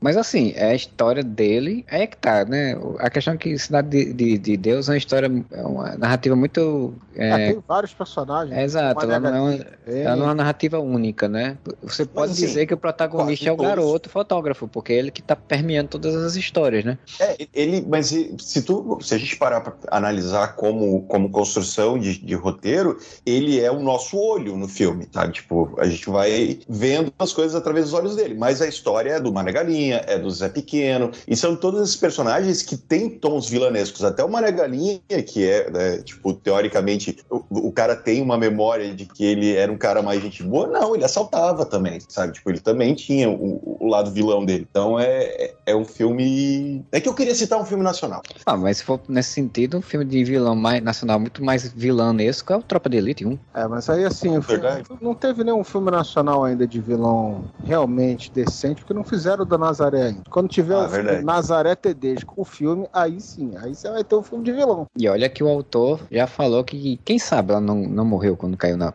Mas 0.00 0.16
assim, 0.16 0.52
é 0.56 0.70
a 0.70 0.74
história 0.74 1.22
dele, 1.22 1.84
é 1.88 2.06
que 2.06 2.16
tá, 2.16 2.44
né? 2.44 2.74
A 2.98 3.10
questão 3.10 3.34
é 3.34 3.36
que 3.36 3.58
Cidade 3.58 3.88
de, 3.90 4.12
de, 4.14 4.38
de 4.38 4.56
Deus 4.56 4.88
é 4.88 4.92
uma 4.92 4.98
história, 4.98 5.30
é 5.50 5.62
uma 5.62 5.96
narrativa 5.96 6.34
muito. 6.34 6.94
Ah, 7.18 7.38
É, 7.38 7.52
tem 7.52 7.62
vários 7.66 7.92
personagens. 7.92 8.56
é 8.56 8.64
exato, 8.64 9.04
ela 9.04 9.20
não 9.20 9.28
é, 9.28 9.40
uma, 9.40 9.66
ela 9.86 10.16
não 10.16 10.24
é 10.24 10.28
uma 10.28 10.34
narrativa 10.34 10.78
única, 10.78 11.28
né? 11.28 11.58
Você 11.82 12.06
pode 12.06 12.32
assim, 12.32 12.46
dizer 12.46 12.66
que 12.66 12.72
o 12.72 12.78
protagonista 12.78 13.48
é 13.48 13.52
o 13.52 13.56
todos. 13.56 13.68
garoto 13.68 14.08
fotógrafo, 14.08 14.66
porque 14.66 14.92
é 14.92 14.96
ele 14.96 15.10
que 15.10 15.20
tá 15.20 15.36
permeando 15.36 15.90
todas 15.90 16.14
as 16.14 16.34
histórias, 16.36 16.84
né? 16.84 16.98
É, 17.20 17.36
ele, 17.52 17.84
mas 17.86 18.06
se 18.06 18.62
tu, 18.62 18.98
se 19.02 19.14
a 19.14 19.18
gente 19.18 19.36
parar 19.36 19.60
para 19.60 19.74
analisar 19.90 20.54
como, 20.56 21.02
como 21.02 21.30
construção 21.30 21.98
de, 21.98 22.18
de 22.18 22.34
roteiro, 22.34 22.98
ele 23.26 23.60
é 23.60 23.70
o 23.70 23.80
nosso 23.80 24.16
olho 24.18 24.56
no 24.56 24.68
filme, 24.68 25.06
sabe? 25.12 25.34
Tipo, 25.34 25.74
a 25.78 25.86
gente 25.86 26.08
vai 26.08 26.58
vendo 26.68 27.12
as 27.18 27.32
coisas 27.32 27.54
através 27.54 27.86
dos 27.86 27.94
olhos 27.94 28.16
dele. 28.16 28.34
Mas 28.34 28.62
a 28.62 28.66
história 28.66 29.10
é 29.10 29.20
do 29.20 29.32
Mané 29.32 29.52
Galinha, 29.52 29.89
é 29.92 30.18
do 30.18 30.30
Zé 30.30 30.48
Pequeno, 30.48 31.10
e 31.26 31.36
são 31.36 31.56
todos 31.56 31.80
esses 31.82 31.96
personagens 31.96 32.62
que 32.62 32.76
têm 32.76 33.10
tons 33.10 33.48
vilanescos. 33.48 34.04
Até 34.04 34.24
o 34.24 34.28
Mané 34.28 34.52
Galinha, 34.52 35.00
que 35.26 35.48
é, 35.48 35.70
né, 35.70 35.98
tipo, 36.02 36.32
teoricamente, 36.32 37.16
o, 37.30 37.68
o 37.68 37.72
cara 37.72 37.96
tem 37.96 38.22
uma 38.22 38.36
memória 38.38 38.94
de 38.94 39.06
que 39.06 39.24
ele 39.24 39.54
era 39.54 39.70
um 39.70 39.78
cara 39.78 40.02
mais 40.02 40.22
gente 40.22 40.42
boa. 40.42 40.66
Não, 40.66 40.94
ele 40.94 41.04
assaltava 41.04 41.64
também, 41.64 41.98
sabe? 42.08 42.32
Tipo, 42.32 42.50
ele 42.50 42.60
também 42.60 42.94
tinha 42.94 43.28
o, 43.28 43.76
o 43.80 43.88
lado 43.88 44.10
vilão 44.10 44.44
dele. 44.44 44.66
Então 44.70 44.98
é, 44.98 45.54
é 45.66 45.74
um 45.74 45.84
filme. 45.84 46.84
É 46.92 47.00
que 47.00 47.08
eu 47.08 47.14
queria 47.14 47.34
citar 47.34 47.60
um 47.60 47.64
filme 47.64 47.82
nacional. 47.82 48.22
Ah, 48.46 48.56
mas 48.56 48.78
se 48.78 48.84
for 48.84 49.00
nesse 49.08 49.30
sentido, 49.30 49.78
um 49.78 49.82
filme 49.82 50.04
de 50.04 50.22
vilão 50.24 50.54
mais 50.54 50.82
nacional, 50.82 51.18
muito 51.18 51.44
mais 51.44 51.66
vilanesco, 51.72 52.52
é 52.52 52.56
o 52.56 52.62
Tropa 52.62 52.88
de 52.88 52.96
Elite 52.96 53.24
1. 53.24 53.38
É, 53.54 53.66
mas 53.66 53.88
aí 53.88 54.04
assim, 54.04 54.36
o 54.36 54.42
filme- 54.42 54.60
não 55.00 55.14
teve 55.14 55.44
nenhum 55.44 55.64
filme 55.64 55.90
nacional 55.90 56.44
ainda 56.44 56.66
de 56.66 56.80
vilão 56.80 57.44
realmente 57.64 58.30
decente, 58.32 58.80
porque 58.80 58.94
não 58.94 59.04
fizeram 59.04 59.42
o 59.42 59.46
da 59.46 59.58
Nazaré 59.80 60.02
ainda. 60.02 60.22
Quando 60.28 60.48
tiver 60.48 60.74
Ah, 60.74 60.84
o 60.84 60.88
filme. 60.88 61.22
Nazaré 61.22 61.74
Tedesco, 61.74 62.34
o 62.36 62.44
filme, 62.44 62.86
aí 62.92 63.20
sim, 63.20 63.52
aí 63.56 63.74
você 63.74 63.90
vai 63.90 64.04
ter 64.04 64.14
um 64.14 64.22
filme 64.22 64.44
de 64.44 64.52
vilão. 64.52 64.86
E 64.96 65.08
olha 65.08 65.28
que 65.28 65.42
o 65.42 65.48
autor 65.48 66.00
já 66.10 66.26
falou 66.26 66.62
que, 66.62 67.00
quem 67.04 67.18
sabe, 67.18 67.52
ela 67.52 67.60
não, 67.60 67.76
não 67.76 68.04
morreu 68.04 68.36
quando 68.36 68.56
caiu 68.56 68.76
na. 68.76 68.92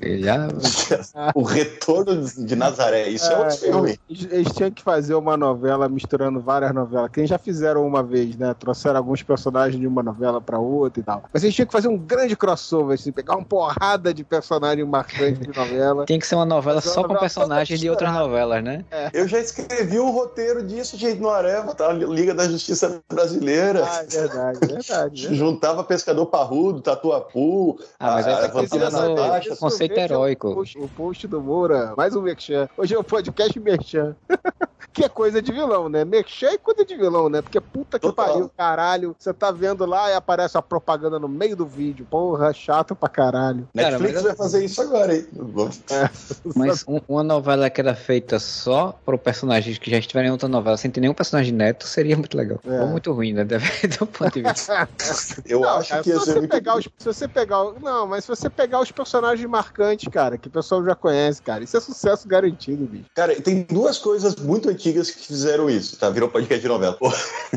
Ele 0.00 0.22
já. 0.22 0.48
o 1.34 1.42
retorno 1.42 2.22
de 2.24 2.56
Nazaré, 2.56 3.08
isso 3.08 3.30
é, 3.30 3.38
outro 3.38 3.56
filme. 3.56 3.98
Eles, 4.08 4.28
eles 4.30 4.52
tinham 4.52 4.70
que 4.70 4.82
fazer 4.82 5.14
uma 5.14 5.36
novela 5.36 5.88
misturando 5.88 6.40
várias 6.40 6.74
novelas. 6.74 7.10
Que 7.10 7.20
eles 7.20 7.30
já 7.30 7.38
fizeram 7.38 7.86
uma 7.86 8.02
vez, 8.02 8.36
né? 8.36 8.54
Trouxeram 8.54 8.98
alguns 8.98 9.22
personagens 9.22 9.80
de 9.80 9.86
uma 9.86 10.02
novela 10.02 10.40
pra 10.40 10.58
outra 10.58 11.00
e 11.00 11.02
tal. 11.02 11.22
Mas 11.32 11.42
eles 11.42 11.54
tinham 11.54 11.66
que 11.66 11.72
fazer 11.72 11.88
um 11.88 11.98
grande 11.98 12.36
crossover, 12.36 12.94
assim, 12.94 13.12
pegar 13.12 13.36
uma 13.36 13.44
porrada 13.44 14.12
de 14.12 14.24
personagem 14.24 14.84
marcante 14.84 15.40
de 15.40 15.56
novela. 15.56 16.04
Tem 16.04 16.18
que 16.18 16.26
ser 16.26 16.34
uma 16.34 16.44
novela 16.44 16.80
é 16.80 16.82
uma 16.82 16.82
só 16.82 17.02
com 17.02 17.08
novela 17.08 17.20
personagens 17.20 17.80
de 17.80 17.88
outras 17.88 18.12
novelas, 18.12 18.62
né? 18.62 18.81
Eu 19.12 19.26
já 19.28 19.38
escrevi 19.38 19.98
um 20.00 20.10
roteiro 20.10 20.62
disso, 20.62 20.96
gente, 20.96 21.20
no 21.20 21.28
Areva, 21.30 21.74
tá? 21.74 21.92
Liga 21.92 22.34
da 22.34 22.48
Justiça 22.48 23.00
Brasileira. 23.08 23.84
Ah, 23.86 24.02
é 24.02 24.06
verdade, 24.06 24.58
é 24.62 24.66
verdade. 24.66 25.28
né? 25.28 25.34
Juntava 25.34 25.84
pescador 25.84 26.26
parrudo, 26.26 26.80
tatuapu, 26.80 27.78
Ah, 27.98 28.12
mas 28.12 28.26
a 28.26 28.36
tá 28.36 28.46
vampira 28.48 28.90
Natasha. 28.90 29.56
conceito 29.56 29.98
heróico. 29.98 30.48
O 30.48 30.54
post, 30.54 30.78
o 30.78 30.88
post 30.88 31.26
do 31.28 31.40
Moura, 31.40 31.94
mais 31.96 32.14
um 32.16 32.22
Merchan. 32.22 32.68
Hoje 32.76 32.94
é 32.94 32.98
o 32.98 33.04
podcast 33.04 33.58
Merchan. 33.60 34.16
que 34.92 35.04
é 35.04 35.08
coisa 35.08 35.40
de 35.42 35.52
vilão, 35.52 35.88
né? 35.88 36.04
Merchan 36.04 36.48
é 36.48 36.58
coisa 36.58 36.84
de 36.84 36.96
vilão, 36.96 37.28
né? 37.28 37.42
Porque 37.42 37.60
puta 37.60 37.98
que 37.98 38.06
Total. 38.06 38.26
pariu, 38.26 38.50
caralho. 38.56 39.14
Você 39.18 39.32
tá 39.32 39.50
vendo 39.50 39.84
lá 39.86 40.10
e 40.10 40.14
aparece 40.14 40.56
a 40.58 40.62
propaganda 40.62 41.18
no 41.18 41.28
meio 41.28 41.56
do 41.56 41.66
vídeo. 41.66 42.06
Porra, 42.10 42.52
chato 42.52 42.94
pra 42.94 43.08
caralho. 43.08 43.68
Cara, 43.76 43.90
Netflix 43.90 44.14
mas- 44.14 44.22
vai 44.24 44.34
fazer 44.36 44.64
isso 44.64 44.80
agora, 44.82 45.14
hein? 45.16 45.26
Mas 46.56 46.84
um- 46.86 47.00
uma 47.08 47.22
novela 47.22 47.68
que 47.70 47.80
era 47.80 47.94
feita 47.94 48.38
só 48.38 48.98
para 49.04 49.16
personagens 49.18 49.78
que 49.78 49.90
já 49.90 49.98
estiverem 49.98 50.28
em 50.28 50.32
outra 50.32 50.48
novela, 50.48 50.76
sem 50.76 50.90
ter 50.90 51.00
nenhum 51.00 51.14
personagem 51.14 51.52
neto, 51.52 51.86
seria 51.86 52.16
muito 52.16 52.36
legal. 52.36 52.58
É. 52.64 52.80
Ou 52.80 52.88
muito 52.88 53.12
ruim, 53.12 53.32
né? 53.32 53.44
Deve 53.52 53.88
do 53.88 54.06
ponto 54.06 54.32
de 54.32 54.42
vista. 54.42 54.88
Eu 55.46 55.60
Não, 55.60 55.68
acho 55.70 55.90
cara, 55.90 56.02
que 56.02 56.10
ia 56.10 56.18
se 56.18 56.24
ser 56.24 56.32
você 56.32 56.38
muito 56.40 56.50
pegar 56.50 56.76
os, 56.76 56.84
se 56.84 57.04
você 57.04 57.28
pegar, 57.28 57.62
o- 57.62 57.80
não, 57.80 58.06
mas 58.06 58.24
se 58.24 58.28
você 58.28 58.48
pegar 58.50 58.80
os 58.80 58.90
personagens 58.92 59.48
marcantes, 59.48 60.08
cara, 60.08 60.38
que 60.38 60.48
o 60.48 60.50
pessoal 60.50 60.84
já 60.84 60.94
conhece, 60.94 61.42
cara, 61.42 61.64
isso 61.64 61.76
é 61.76 61.80
sucesso 61.80 62.26
garantido, 62.28 62.84
bicho. 62.86 63.04
Cara, 63.14 63.34
tem 63.40 63.62
duas 63.62 63.98
coisas 63.98 64.36
muito 64.36 64.70
antigas 64.72 65.10
que 65.10 65.26
fizeram 65.26 65.70
isso, 65.70 65.96
tá? 65.96 66.10
Virou 66.10 66.28
podcast 66.28 66.60
de 66.60 66.68
novela. 66.68 66.98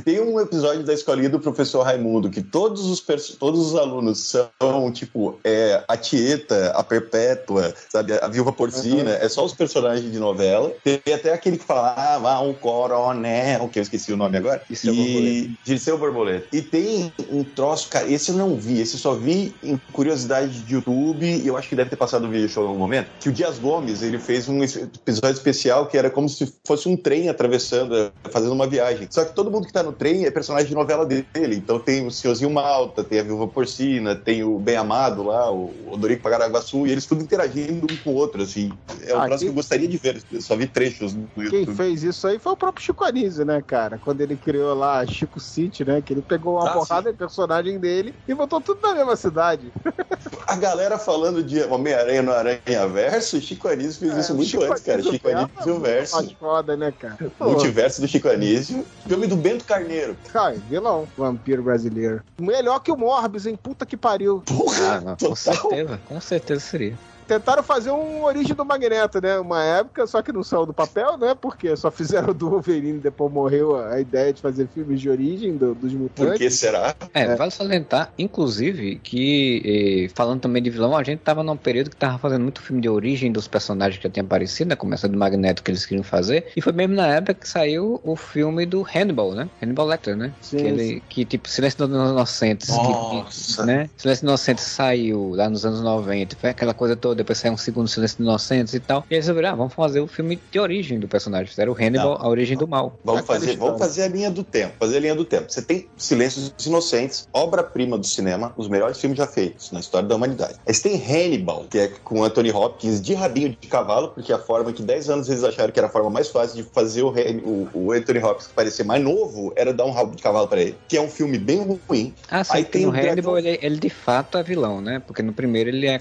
Tem 0.03 0.20
um 0.20 0.39
episódio 0.39 0.84
da 0.84 0.93
escolinha 0.93 1.30
do 1.30 1.39
professor 1.39 1.84
Raimundo 1.84 2.30
que 2.30 2.41
todos 2.41 2.86
os, 2.86 3.03
todos 3.39 3.68
os 3.68 3.76
alunos 3.76 4.20
são, 4.20 4.91
tipo, 4.91 5.39
é, 5.43 5.84
a 5.88 5.97
Tieta, 5.97 6.72
a 6.76 6.84
Perpétua, 6.84 7.74
sabe? 7.89 8.13
A 8.13 8.28
Viúva 8.28 8.51
Porcina. 8.51 9.11
É 9.11 9.30
só 9.30 9.43
os 9.43 9.53
personagens 9.53 10.11
de 10.11 10.20
novela. 10.20 10.72
Tem 10.84 11.01
até 11.13 11.34
aquele 11.34 11.57
que 11.57 11.66
falava 11.66 12.30
ah, 12.30 12.41
um 12.41 12.53
coronel, 12.53 13.70
que 13.70 13.80
eu 13.80 13.84
esqueci 13.84 14.11
o 14.11 14.18
nome 14.18 14.38
agora. 14.38 14.61
Dirceu 14.68 14.93
e... 14.93 15.57
Dirceu 15.63 15.97
Borboleta. 15.97 16.47
E 16.51 16.61
tem 16.61 17.11
um 17.32 17.43
troço, 17.43 17.89
cara, 17.89 18.09
esse 18.11 18.32
eu 18.32 18.38
não 18.38 18.55
vi, 18.55 18.82
esse 18.82 18.95
eu 18.95 18.99
só 18.99 19.13
vi 19.13 19.55
em 19.63 19.80
curiosidade 19.91 20.59
de 20.59 20.74
YouTube, 20.74 21.26
e 21.26 21.47
eu 21.47 21.57
acho 21.57 21.70
que 21.70 21.76
deve 21.76 21.89
ter 21.89 21.95
passado 21.95 22.24
no 22.24 22.32
vídeo 22.32 22.49
show 22.49 22.63
em 22.63 22.68
algum 22.68 22.80
momento, 22.80 23.09
que 23.20 23.30
o 23.30 23.32
Dias 23.32 23.57
Gomes, 23.59 24.01
ele 24.01 24.20
fez 24.20 24.47
um 24.49 24.63
episódio 24.63 25.36
especial 25.36 25.88
que 25.88 25.97
era 25.97 26.09
como 26.09 26.28
se 26.28 26.51
fosse 26.66 26.88
um 26.88 26.97
trem 27.06 27.30
atravessando, 27.30 27.95
eh, 27.95 28.12
fazendo 28.32 28.51
uma 28.53 28.66
viagem. 28.66 29.08
Só 29.12 29.24
que 29.24 29.36
todo 29.36 29.51
mundo 29.51 29.68
que 29.68 29.72
tá 29.72 29.84
no 29.84 29.93
trem 29.93 30.26
é 30.26 30.32
personagem 30.32 30.68
de 30.68 30.74
novela 30.74 31.06
dele. 31.06 31.56
Então 31.56 31.78
tem 31.78 32.06
o 32.08 32.10
Senhorzinho 32.10 32.49
Malta, 32.49 33.03
tem 33.03 33.20
a 33.20 33.24
Viúva 33.24 33.47
Porcina, 33.47 34.16
tem 34.16 34.43
o 34.43 34.58
Bem 34.58 34.76
Amado 34.76 35.22
lá, 35.22 35.51
o 35.51 35.91
Odorico 35.93 36.24
Pagaraguaçu, 36.24 36.88
e 36.88 36.91
eles 36.91 37.06
tudo 37.06 37.22
interagindo 37.22 37.86
um 37.91 37.95
com 37.97 38.10
o 38.10 38.16
outro, 38.16 38.41
assim. 38.41 38.72
É 39.06 39.16
um 39.16 39.20
Ah, 39.22 39.26
troço 39.26 39.39
quem- 39.41 39.47
que 39.49 39.51
eu 39.51 39.53
gostaria 39.53 39.88
de 39.88 39.97
ver, 39.97 40.24
eu 40.32 40.41
só 40.41 40.56
vi 40.56 40.66
trechos 40.66 41.14
no 41.14 41.28
Quem 41.36 41.43
YouTube. 41.60 41.76
fez 41.76 42.01
isso 42.03 42.26
aí 42.28 42.39
foi 42.39 42.53
o 42.53 42.58
próprio 42.58 42.84
Chico 42.84 43.03
Anísio, 43.03 43.45
né, 43.45 43.62
cara? 43.62 43.99
Quando 43.99 44.22
ele 44.22 44.36
criou 44.36 44.74
lá 44.74 45.06
Chico 45.06 45.39
City, 45.39 45.86
né? 45.86 46.01
Que 46.01 46.12
ele 46.12 46.24
pegou 46.24 46.56
uma 46.56 46.68
Ah, 46.68 46.74
porrada 46.74 47.12
de 47.12 47.18
personagem 47.20 47.80
dele 47.80 48.16
e 48.28 48.34
botou 48.34 48.60
tudo 48.60 48.80
na 48.82 48.95
mesma 48.95 49.16
cidade. 49.16 49.72
A 50.47 50.56
galera 50.56 50.97
falando 50.97 51.43
de 51.43 51.62
Homem-Aranha 51.64 52.22
no 52.24 52.32
Aranha 52.32 52.88
Verso, 52.91 53.39
Chico 53.41 53.68
Anísio 53.68 53.99
fez 53.99 54.16
isso 54.18 54.32
É, 54.32 54.36
muito 54.36 54.49
Chico 54.49 54.64
antes, 54.64 54.82
cara. 54.84 54.95
Anísio 54.97 55.14
Chico 55.14 55.28
Anísio 55.30 55.70
é 55.70 55.72
o 55.74 55.80
Verso. 55.80 56.36
Foda, 56.39 56.78
né, 56.78 56.91
cara? 56.96 57.18
Pô, 57.38 57.52
Multiverso 57.52 58.02
do 58.02 58.08
Chico 58.08 58.28
Anísio. 58.30 58.86
Filme 59.08 59.28
do 59.28 59.36
Bento 59.36 59.66
Carneiro. 59.66 60.16
Cara, 60.32 60.56
vilão, 60.70 61.08
vampiro 61.18 61.64
brasileiro. 61.64 62.22
Melhor 62.39 62.80
que 62.80 62.91
o 62.91 62.98
Morbius, 62.98 63.46
hein? 63.46 63.58
Puta 63.62 63.86
que 63.86 63.98
pariu. 63.98 64.43
Ah, 64.82 65.02
não, 65.02 65.16
com 65.16 65.36
certeza, 65.36 66.00
com 66.08 66.22
certeza 66.22 66.60
seria. 66.60 66.98
Tentaram 67.28 67.63
fazer 67.63 67.91
um 67.91 68.23
Origem 68.23 68.55
do 68.55 68.65
Magneto, 68.65 69.19
né? 69.21 69.39
Uma 69.39 69.63
época, 69.63 70.05
só 70.07 70.21
que 70.21 70.32
não 70.32 70.43
saiu 70.43 70.65
do 70.65 70.73
papel, 70.73 71.17
né? 71.17 71.34
Porque 71.36 71.76
só 71.76 71.89
fizeram 71.91 72.34
do 72.34 72.49
Wolverine, 72.49 72.99
depois 72.99 73.32
morreu 73.32 73.76
a 73.76 73.99
ideia 73.99 74.32
de 74.34 74.41
fazer 74.41 74.67
filmes 74.67 74.99
de 75.01 75.09
origem 75.09 75.57
do- 75.57 75.73
dos 75.76 75.91
Por 75.93 75.99
mutantes. 76.01 76.38
que 76.38 76.49
será? 76.49 76.95
É, 77.13 77.36
vale 77.36 77.51
salientar, 77.51 78.11
inclusive, 78.17 78.99
que 78.99 80.05
eh, 80.05 80.13
falando 80.15 80.41
também 80.41 80.61
de 80.61 80.69
vilão, 80.69 80.95
a 80.95 81.03
gente 81.03 81.19
tava 81.19 81.43
num 81.43 81.57
período 81.57 81.89
que 81.89 81.95
tava 81.95 82.17
fazendo 82.17 82.41
muito 82.43 82.61
filme 82.61 82.82
de 82.82 82.89
origem 82.89 83.32
dos 83.32 83.47
personagens 83.47 83.97
que 83.97 84.03
já 84.03 84.09
tinham 84.09 84.26
aparecido, 84.26 84.69
né? 84.69 84.76
Começando 84.76 85.11
do 85.13 85.17
Magneto 85.17 85.63
que 85.63 85.71
eles 85.71 85.86
queriam 85.86 86.03
fazer. 86.03 86.47
E 86.55 86.61
foi 86.61 86.73
mesmo 86.73 86.95
na 86.95 87.07
época 87.07 87.34
que 87.36 87.47
saiu 87.47 87.99
o 88.03 88.15
filme 88.15 88.65
do 88.65 88.86
Hannibal, 88.86 89.34
né? 89.34 89.49
Hannibal 89.61 89.88
Lecter, 89.88 90.15
né? 90.15 90.32
Sim, 90.41 90.57
que, 90.57 90.63
ele, 90.63 91.03
que 91.09 91.26
tipo, 91.26 91.49
Silêncio 91.49 91.88
dos 91.88 92.11
Inocentes, 92.11 92.69
Nossa. 92.69 93.61
que, 93.61 93.67
né? 93.67 93.89
Silêncio 93.97 94.23
dos 94.26 94.32
Inocentes 94.34 94.63
saiu 94.65 95.32
lá 95.36 95.49
nos 95.49 95.65
anos 95.65 95.82
90, 95.82 96.36
foi 96.36 96.49
aquela 96.49 96.73
coisa 96.73 96.95
toda, 96.95 97.14
depois 97.16 97.38
saiu 97.38 97.53
um 97.53 97.57
segundo 97.57 97.88
Silêncio 97.88 98.18
dos 98.18 98.26
Inocentes 98.26 98.74
e 98.74 98.80
tal. 98.80 99.03
E 99.09 99.13
eles 99.13 99.26
resolveram, 99.26 99.49
ah, 99.49 99.55
vamos 99.55 99.74
fazer 99.74 99.99
o 99.99 100.07
filme 100.07 100.39
de 100.51 100.59
origem 100.59 100.99
do 100.99 101.07
personagem. 101.07 101.47
Fizeram 101.47 101.74
o 101.74 101.76
Hannibal, 101.76 102.18
Não. 102.20 102.26
a 102.26 102.30
origem 102.30 102.57
do 102.57 102.68
mal. 102.68 102.97
Vamos 103.03 103.22
Aquela 103.22 103.39
fazer, 103.39 103.57
vamos 103.57 103.80
fazer 103.80 104.03
a 104.03 104.07
linha 104.07 104.30
do 104.32 104.43
tempo. 104.43 104.74
Fazer 104.80 104.97
a 104.97 104.99
linha 104.99 105.16
do 105.16 105.26
tempo. 105.26 105.45
Você 105.51 105.61
tem 105.61 105.88
Silêncios 105.97 106.49
dos 106.49 106.66
Inocentes, 106.66 107.28
obra-prima 107.34 107.97
do 107.97 108.05
cinema, 108.05 108.53
os 108.57 108.68
melhores 108.68 108.99
filmes 108.99 109.18
já 109.18 109.28
feitos 109.28 109.72
na 109.72 109.80
história 109.80 110.07
da 110.07 110.16
humanidade. 110.16 110.55
Aí 110.68 110.74
você 110.74 110.89
tem 110.89 110.95
Hannibal, 111.01 111.66
que 111.70 111.78
é 111.80 111.88
com 112.03 112.24
Anthony 112.24 112.51
Hopkins 112.51 113.01
de 113.01 113.13
rabinho 113.13 113.55
de 113.59 113.68
cavalo, 113.68 114.09
porque 114.09 114.32
a 114.34 114.39
forma 114.39 114.72
que 114.74 114.84
10 114.84 115.09
anos 115.09 115.30
eles 115.30 115.43
acharam 115.43 115.72
que 115.72 115.80
era 115.80 115.88
a 115.88 115.91
forma 115.91 116.09
mais 116.09 116.30
fácil 116.30 116.55
de 116.61 116.63
fazer 116.72 117.03
o, 117.03 117.09
Han- 117.09 117.41
o- 117.43 117.68
o 117.74 117.91
Anthony 117.91 118.20
Hopkins 118.20 118.49
parecer 118.55 118.84
mais 118.84 119.03
novo 119.03 119.53
era 119.55 119.74
dar 119.74 119.86
um 119.86 119.91
rabo 119.91 120.16
de 120.16 120.22
cavalo 120.24 120.47
pra 120.47 120.61
ele. 120.61 120.76
Que 120.88 120.97
é 120.97 121.01
um 121.01 121.09
filme 121.09 121.38
bem 121.38 121.61
ruim. 121.88 122.13
Ah, 122.30 122.43
sim, 122.43 122.53
Aí 122.57 122.63
porque 122.63 122.78
tem 122.78 122.82
no 122.86 122.89
o 122.89 122.91
Dragão- 122.93 123.11
Hannibal 123.11 123.38
ele, 123.38 123.59
ele 123.61 123.78
de 123.80 123.89
fato 123.89 124.38
é 124.38 124.43
vilão, 124.43 124.82
né? 124.82 125.01
Porque 125.05 125.22
no 125.22 125.34
primeiro 125.34 125.70
ele 125.70 125.88
é 125.88 125.97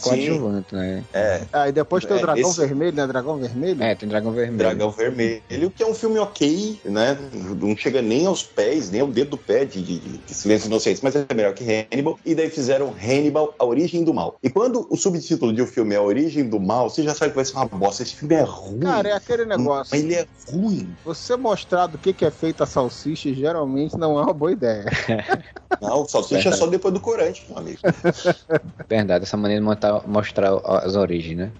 É. 1.13 1.39
coadjuvante, 1.39 1.41
né? 1.43 1.49
Aí 1.53 1.73
depois 1.73 2.05
tem 2.05 2.17
É, 2.17 2.19
o 2.19 2.23
Dragão 2.23 2.51
esse- 2.51 2.61
Vermelho, 2.61 2.97
né? 2.97 3.07
Dragão 3.07 3.39
Vermelho? 3.39 3.83
É, 3.83 3.95
tem 3.95 4.09
Dragão 4.09 4.33
Vermelho. 4.33 4.59
Dragão 4.59 4.91
Vermelho, 4.91 5.71
que 5.75 5.83
é 5.83 5.87
um 5.87 5.95
filme 5.95 6.19
ok, 6.19 6.81
né? 6.85 7.17
Não 7.61 7.77
chega 7.77 8.01
nem 8.03 8.27
aos 8.27 8.43
pés, 8.43 8.91
nem 8.91 9.01
ao 9.01 9.09
dedo 9.09 9.31
do 9.31 9.39
pé 9.39 9.65
de, 9.65 9.83
de, 9.83 9.99
de 9.99 10.35
Silêncio 10.35 10.67
Inocentes, 10.67 11.03
mas 11.03 11.15
é 11.17 11.27
melhor 11.35 11.55
que 11.55 11.65
Hannibal. 11.65 12.19
E 12.25 12.35
daí 12.35 12.51
fizeram 12.51 12.95
Hannibal, 13.03 13.55
A 13.59 13.65
Origem 13.65 14.05
do 14.05 14.13
Mal. 14.15 14.37
E 14.43 14.51
quando 14.51 14.87
o 14.91 14.97
subtítulo 14.97 15.53
de 15.53 15.63
um 15.63 15.67
filme 15.67 15.95
é 15.95 15.99
A 15.99 16.03
Origem 16.03 16.49
do 16.49 16.61
Mal, 16.61 16.89
você 16.91 17.03
já 17.03 17.15
sabe 17.15 17.31
que 17.31 17.37
vai 17.37 17.45
ser 17.45 17.55
uma 17.57 17.67
bosta. 17.67 18.03
Esse 18.03 18.15
filme 18.17 18.35
é 18.35 18.43
ruim. 18.43 18.81
Cara, 18.81 19.09
é 19.09 19.13
aquele 19.13 19.45
negócio. 19.45 19.91
Mas 19.95 20.03
ele 20.05 20.15
é 20.15 20.27
ruim. 20.49 20.89
Você 21.05 21.37
mostrar 21.37 21.87
do 21.87 21.99
que, 21.99 22.13
que 22.13 22.25
é 22.25 22.31
feita 22.31 22.65
a 22.65 22.67
salsicha 22.67 23.33
geralmente 23.35 23.97
não 23.97 24.19
é 24.19 24.23
uma 24.23 24.33
boa 24.33 24.53
ideia. 24.53 24.85
Não, 25.83 26.03
o 26.03 26.09
salsicha 26.09 26.51
é 26.51 26.53
só 26.53 26.67
depois 26.69 26.95
do 26.95 27.01
corante, 27.01 27.45
meu 27.49 27.59
amigo. 27.59 27.79
Verdade, 28.89 29.25
essa 29.25 29.37
maneira 29.37 29.61
de 29.61 29.67
montar- 29.67 30.07
mostrar 30.07 30.53
as 30.65 30.94
origens, 30.97 31.37
né? 31.37 31.53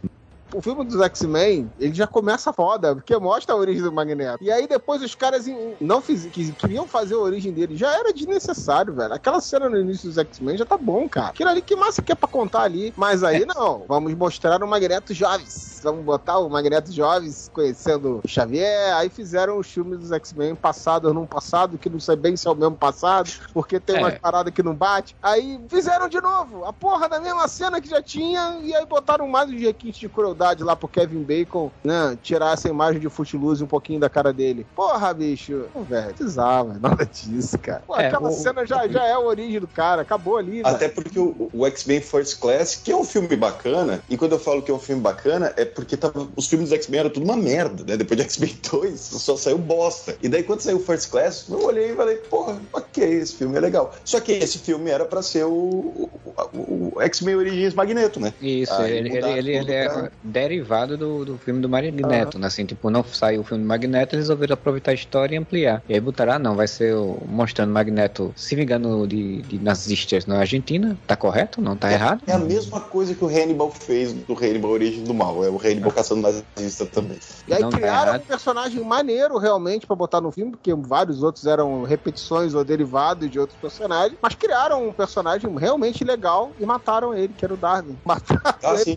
O 0.55 0.63
filme 0.63 0.85
dos 0.85 1.01
X-Men, 1.01 1.69
ele 1.81 1.93
já 1.93 2.07
começa 2.07 2.53
foda, 2.53 2.95
porque 2.95 3.17
mostra 3.19 3.55
a 3.55 3.59
origem 3.59 3.83
do 3.83 3.93
Magneto. 3.93 4.43
E 4.43 4.53
aí 4.53 4.69
depois 4.69 5.03
os 5.03 5.15
caras 5.15 5.47
não 5.81 6.01
fiz, 6.01 6.27
que 6.27 6.53
queriam 6.53 6.87
fazer 6.87 7.15
a 7.15 7.19
origem 7.19 7.53
dele. 7.53 7.77
Já 7.77 7.93
era 7.93 8.13
desnecessário, 8.13 8.95
velho. 8.95 9.13
Aquela 9.13 9.41
cena 9.41 9.69
no 9.69 9.77
início 9.81 10.09
dos 10.09 10.17
X-Men 10.17 10.57
já 10.57 10.65
tá 10.65 10.77
bom, 10.79 11.09
cara. 11.09 11.29
Aquilo 11.31 11.51
ali, 11.51 11.61
que 11.61 11.75
massa 11.75 12.01
que 12.01 12.13
é 12.13 12.15
pra 12.15 12.29
contar 12.29 12.63
ali. 12.63 12.95
Mas 12.97 13.25
aí 13.25 13.45
não. 13.45 13.83
Vamos 13.89 14.15
mostrar 14.15 14.63
o 14.63 14.69
Magneto 14.69 15.13
Jovens. 15.13 15.81
Vamos 15.83 16.05
botar 16.05 16.39
o 16.39 16.49
Magneto 16.49 16.93
Jovens 16.93 17.51
conhecendo 17.53 18.21
o 18.25 18.29
Xavier. 18.29 18.95
Aí 18.95 19.09
fizeram 19.09 19.59
os 19.59 19.67
filmes 19.67 19.99
dos 19.99 20.13
X-Men 20.13 20.55
passados 20.55 21.13
num 21.13 21.27
passado, 21.27 21.77
que 21.77 21.91
não 21.91 21.99
sei 21.99 22.15
bem 22.15 22.37
se 22.37 22.47
é 22.47 22.51
o 22.53 22.55
mesmo 22.55 22.77
passado, 22.77 23.29
porque 23.53 23.81
tem 23.81 23.97
É. 23.97 23.99
umas 23.99 24.19
paradas 24.19 24.55
que 24.55 24.63
não 24.63 24.75
bate. 24.75 25.17
Aí 25.21 25.61
fizeram 25.69 26.09
de 26.09 26.21
novo 26.21 26.65
a 26.65 26.73
porra 26.73 27.09
da 27.09 27.19
mesma 27.19 27.49
cena 27.49 27.81
que 27.81 27.89
já 27.89 28.01
tinha, 28.01 28.61
e 28.63 28.73
aí 28.73 28.87
botaram 28.87 29.27
mais 29.27 29.51
um 29.51 29.59
requinte 29.59 29.99
de 30.01 30.09
crueldade 30.09 30.44
lá 30.63 30.77
pro 30.77 30.89
Kevin 30.89 31.23
Bacon, 31.23 31.71
né? 31.85 32.19
Tirar 32.23 32.53
essa 32.53 32.69
imagem 32.69 33.01
de 33.01 33.09
footloose 33.09 33.65
um 33.65 33.67
pouquinho 33.67 34.01
da 34.01 34.11
cara 34.11 34.33
dele. 34.33 34.67
Porra, 34.75 35.15
bicho. 35.15 35.69
Pô, 35.73 35.83
velho, 35.85 36.15
precisava 36.15 36.79
nada 36.79 37.07
disso, 37.07 37.59
cara. 37.59 37.83
Pô, 37.87 37.97
É, 37.97 38.07
aquela 38.09 38.29
o- 38.29 38.33
cena 38.33 38.67
já, 38.67 38.87
já 38.89 39.05
é 39.07 39.13
a 39.13 39.21
origem 39.21 39.61
do 39.61 39.69
cara, 39.69 40.03
acabou 40.03 40.37
ali, 40.37 40.63
velho. 40.63 40.67
Até 40.67 40.89
porque 40.89 41.19
o, 41.19 41.49
o 41.53 41.67
X-Men 41.67 42.01
First 42.01 42.39
Class, 42.41 42.77
que 42.77 42.93
é 42.93 42.97
um 42.97 43.05
filme 43.05 43.35
bacana, 43.37 44.03
e 44.09 44.17
quando 44.17 44.33
eu 44.33 44.39
falo 44.39 44.63
que 44.63 44.71
é 44.71 44.75
um 44.75 44.79
filme 44.79 45.01
bacana, 45.01 45.53
é 45.57 45.65
porque 45.65 45.97
tava, 45.97 46.29
os 46.37 46.47
filmes 46.49 46.69
do 46.69 46.75
X-Men 46.75 47.01
eram 47.01 47.11
tudo 47.11 47.25
uma 47.25 47.37
merda, 47.37 47.85
né? 47.85 47.97
Depois 47.97 48.19
de 48.19 48.25
X-Men 48.25 48.59
2, 48.71 49.01
só 49.01 49.37
saiu 49.37 49.59
bosta. 49.59 50.17
E 50.23 50.29
daí 50.29 50.43
quando 50.43 50.61
saiu 50.61 50.81
First 50.81 51.11
Class, 51.11 51.47
eu 51.49 51.65
olhei 51.65 51.93
e 51.93 51.97
falei, 51.97 52.17
porra, 52.17 52.61
ok, 52.73 53.05
esse 53.05 53.35
filme 53.37 53.57
é 53.57 53.61
legal. 53.61 53.95
Só 54.05 54.21
que 54.21 54.33
esse 54.33 54.59
filme 54.59 54.91
era 54.91 55.05
pra 55.05 55.23
ser 55.23 55.45
o, 55.45 55.53
o, 55.53 56.11
o- 56.53 56.93
o 56.97 57.03
X-Men 57.03 57.37
Origins 57.37 57.75
Magneto, 57.75 58.21
né? 58.21 58.33
Isso, 58.41 58.73
Aí 58.75 58.93
ele, 58.99 59.17
ele, 59.17 59.29
ele, 59.31 59.51
ele 59.57 59.73
é 59.73 60.11
derivado 60.35 60.97
do, 60.99 61.25
do 61.25 61.39
filme 61.39 61.61
do 61.61 61.69
Magneto, 61.69 62.39
né? 62.39 62.49
Assim, 62.49 62.67
tipo, 62.67 62.91
não 62.91 63.05
saiu 63.05 63.41
o 63.41 63.45
filme 63.45 63.63
do 63.63 63.69
Magneto, 63.69 64.15
eles 64.17 64.25
resolveram 64.25 64.55
aproveitar 64.55 64.91
a 64.91 64.95
história 64.95 65.35
e 65.37 65.39
ampliar. 65.39 65.83
E 65.89 65.95
aí 65.95 66.01
botaram, 66.01 66.33
ah, 66.35 66.39
não, 66.39 66.57
vai 66.57 66.67
ser 66.67 66.95
o, 66.95 67.23
mostrando 67.27 67.73
Magneto 67.73 68.33
se 68.37 68.57
vingando 68.57 69.07
de, 69.07 69.43
de 69.43 69.59
nazistas 69.59 70.27
na 70.27 70.39
Argentina. 70.39 70.99
Tá 71.07 71.17
correto? 71.17 71.61
Não 71.63 71.77
tá 71.77 71.93
errado? 71.93 72.23
É 72.27 72.33
a 72.33 72.39
mesma 72.39 72.81
coisa 72.81 73.15
que 73.15 73.25
o 73.25 73.29
Hannibal 73.29 73.71
fez 73.71 74.13
do 74.13 74.35
Hannibal 74.35 74.73
Origem 74.73 75.05
do 75.05 75.15
Mal. 75.15 75.45
É 75.45 75.49
o 75.49 75.57
Hannibal 75.59 75.93
caçando 75.93 76.23
nazista 76.23 76.85
também. 76.87 77.19
E 77.47 77.55
aí 77.55 77.63
Não 77.63 77.71
tá 77.71 77.77
criaram 77.79 78.13
um 78.13 78.15
errado. 78.17 78.27
personagem 78.27 78.83
maneiro 78.85 79.39
realmente 79.39 79.87
pra 79.87 79.95
botar 79.95 80.21
no 80.21 80.33
filme, 80.33 80.51
porque 80.51 80.75
vários 80.75 81.23
outros 81.23 81.47
eram 81.47 81.83
repetições 81.85 82.55
ou 82.55 82.65
derivados 82.65 83.31
de 83.31 83.39
outros 83.39 83.59
personagens, 83.61 84.19
mas 84.21 84.35
criaram 84.35 84.89
um 84.89 84.93
personagem 84.93 85.55
realmente 85.57 86.03
legal 86.05 86.53
e 86.59 86.67
mataram 86.67 87.15
ele, 87.15 87.33
que 87.37 87.45
era 87.45 87.55
o 87.55 87.57
Darwin. 87.57 87.97
Mataram 88.05 88.41
Ah, 88.63 88.75
ele. 88.75 88.85
sim. 88.85 88.95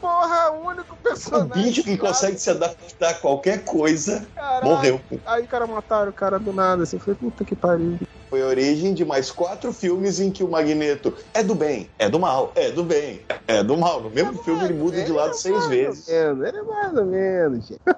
Porra, 0.00 0.50
o 0.52 0.65
único 0.66 0.94
O 0.94 0.96
personagem. 0.96 1.64
bicho 1.64 1.82
que 1.82 1.96
consegue 1.96 2.38
se 2.38 2.50
adaptar 2.50 3.10
a 3.10 3.14
qualquer 3.14 3.64
coisa 3.64 4.26
caralho. 4.34 4.66
morreu. 4.66 5.00
Aí 5.24 5.44
o 5.44 5.46
cara 5.48 5.66
mataram 5.66 6.10
o 6.10 6.14
cara 6.14 6.38
do 6.38 6.52
nada, 6.52 6.82
assim, 6.82 6.98
foi 6.98 7.14
puta 7.14 7.44
que 7.44 7.54
pariu. 7.54 7.98
Foi 8.28 8.42
a 8.42 8.46
origem 8.46 8.92
de 8.92 9.04
mais 9.04 9.30
quatro 9.30 9.72
filmes 9.72 10.18
em 10.18 10.30
que 10.30 10.42
o 10.42 10.48
Magneto 10.48 11.14
é 11.32 11.42
do 11.42 11.54
bem, 11.54 11.88
é 11.98 12.08
do 12.08 12.18
mal, 12.18 12.52
é 12.56 12.70
do 12.72 12.82
bem, 12.82 13.20
é 13.46 13.62
do 13.62 13.76
mal. 13.76 14.00
No 14.02 14.10
mesmo 14.10 14.42
filme 14.42 14.64
ele 14.64 14.74
muda 14.74 15.02
de 15.02 15.12
lado 15.12 15.30
é 15.30 15.34
seis 15.34 15.66
vezes. 15.66 16.08
menos, 16.08 16.40
ele 16.42 16.58
é 16.58 16.62
mais 16.62 16.94
ou 16.96 17.06
menos, 17.06 17.66
gente. 17.66 17.80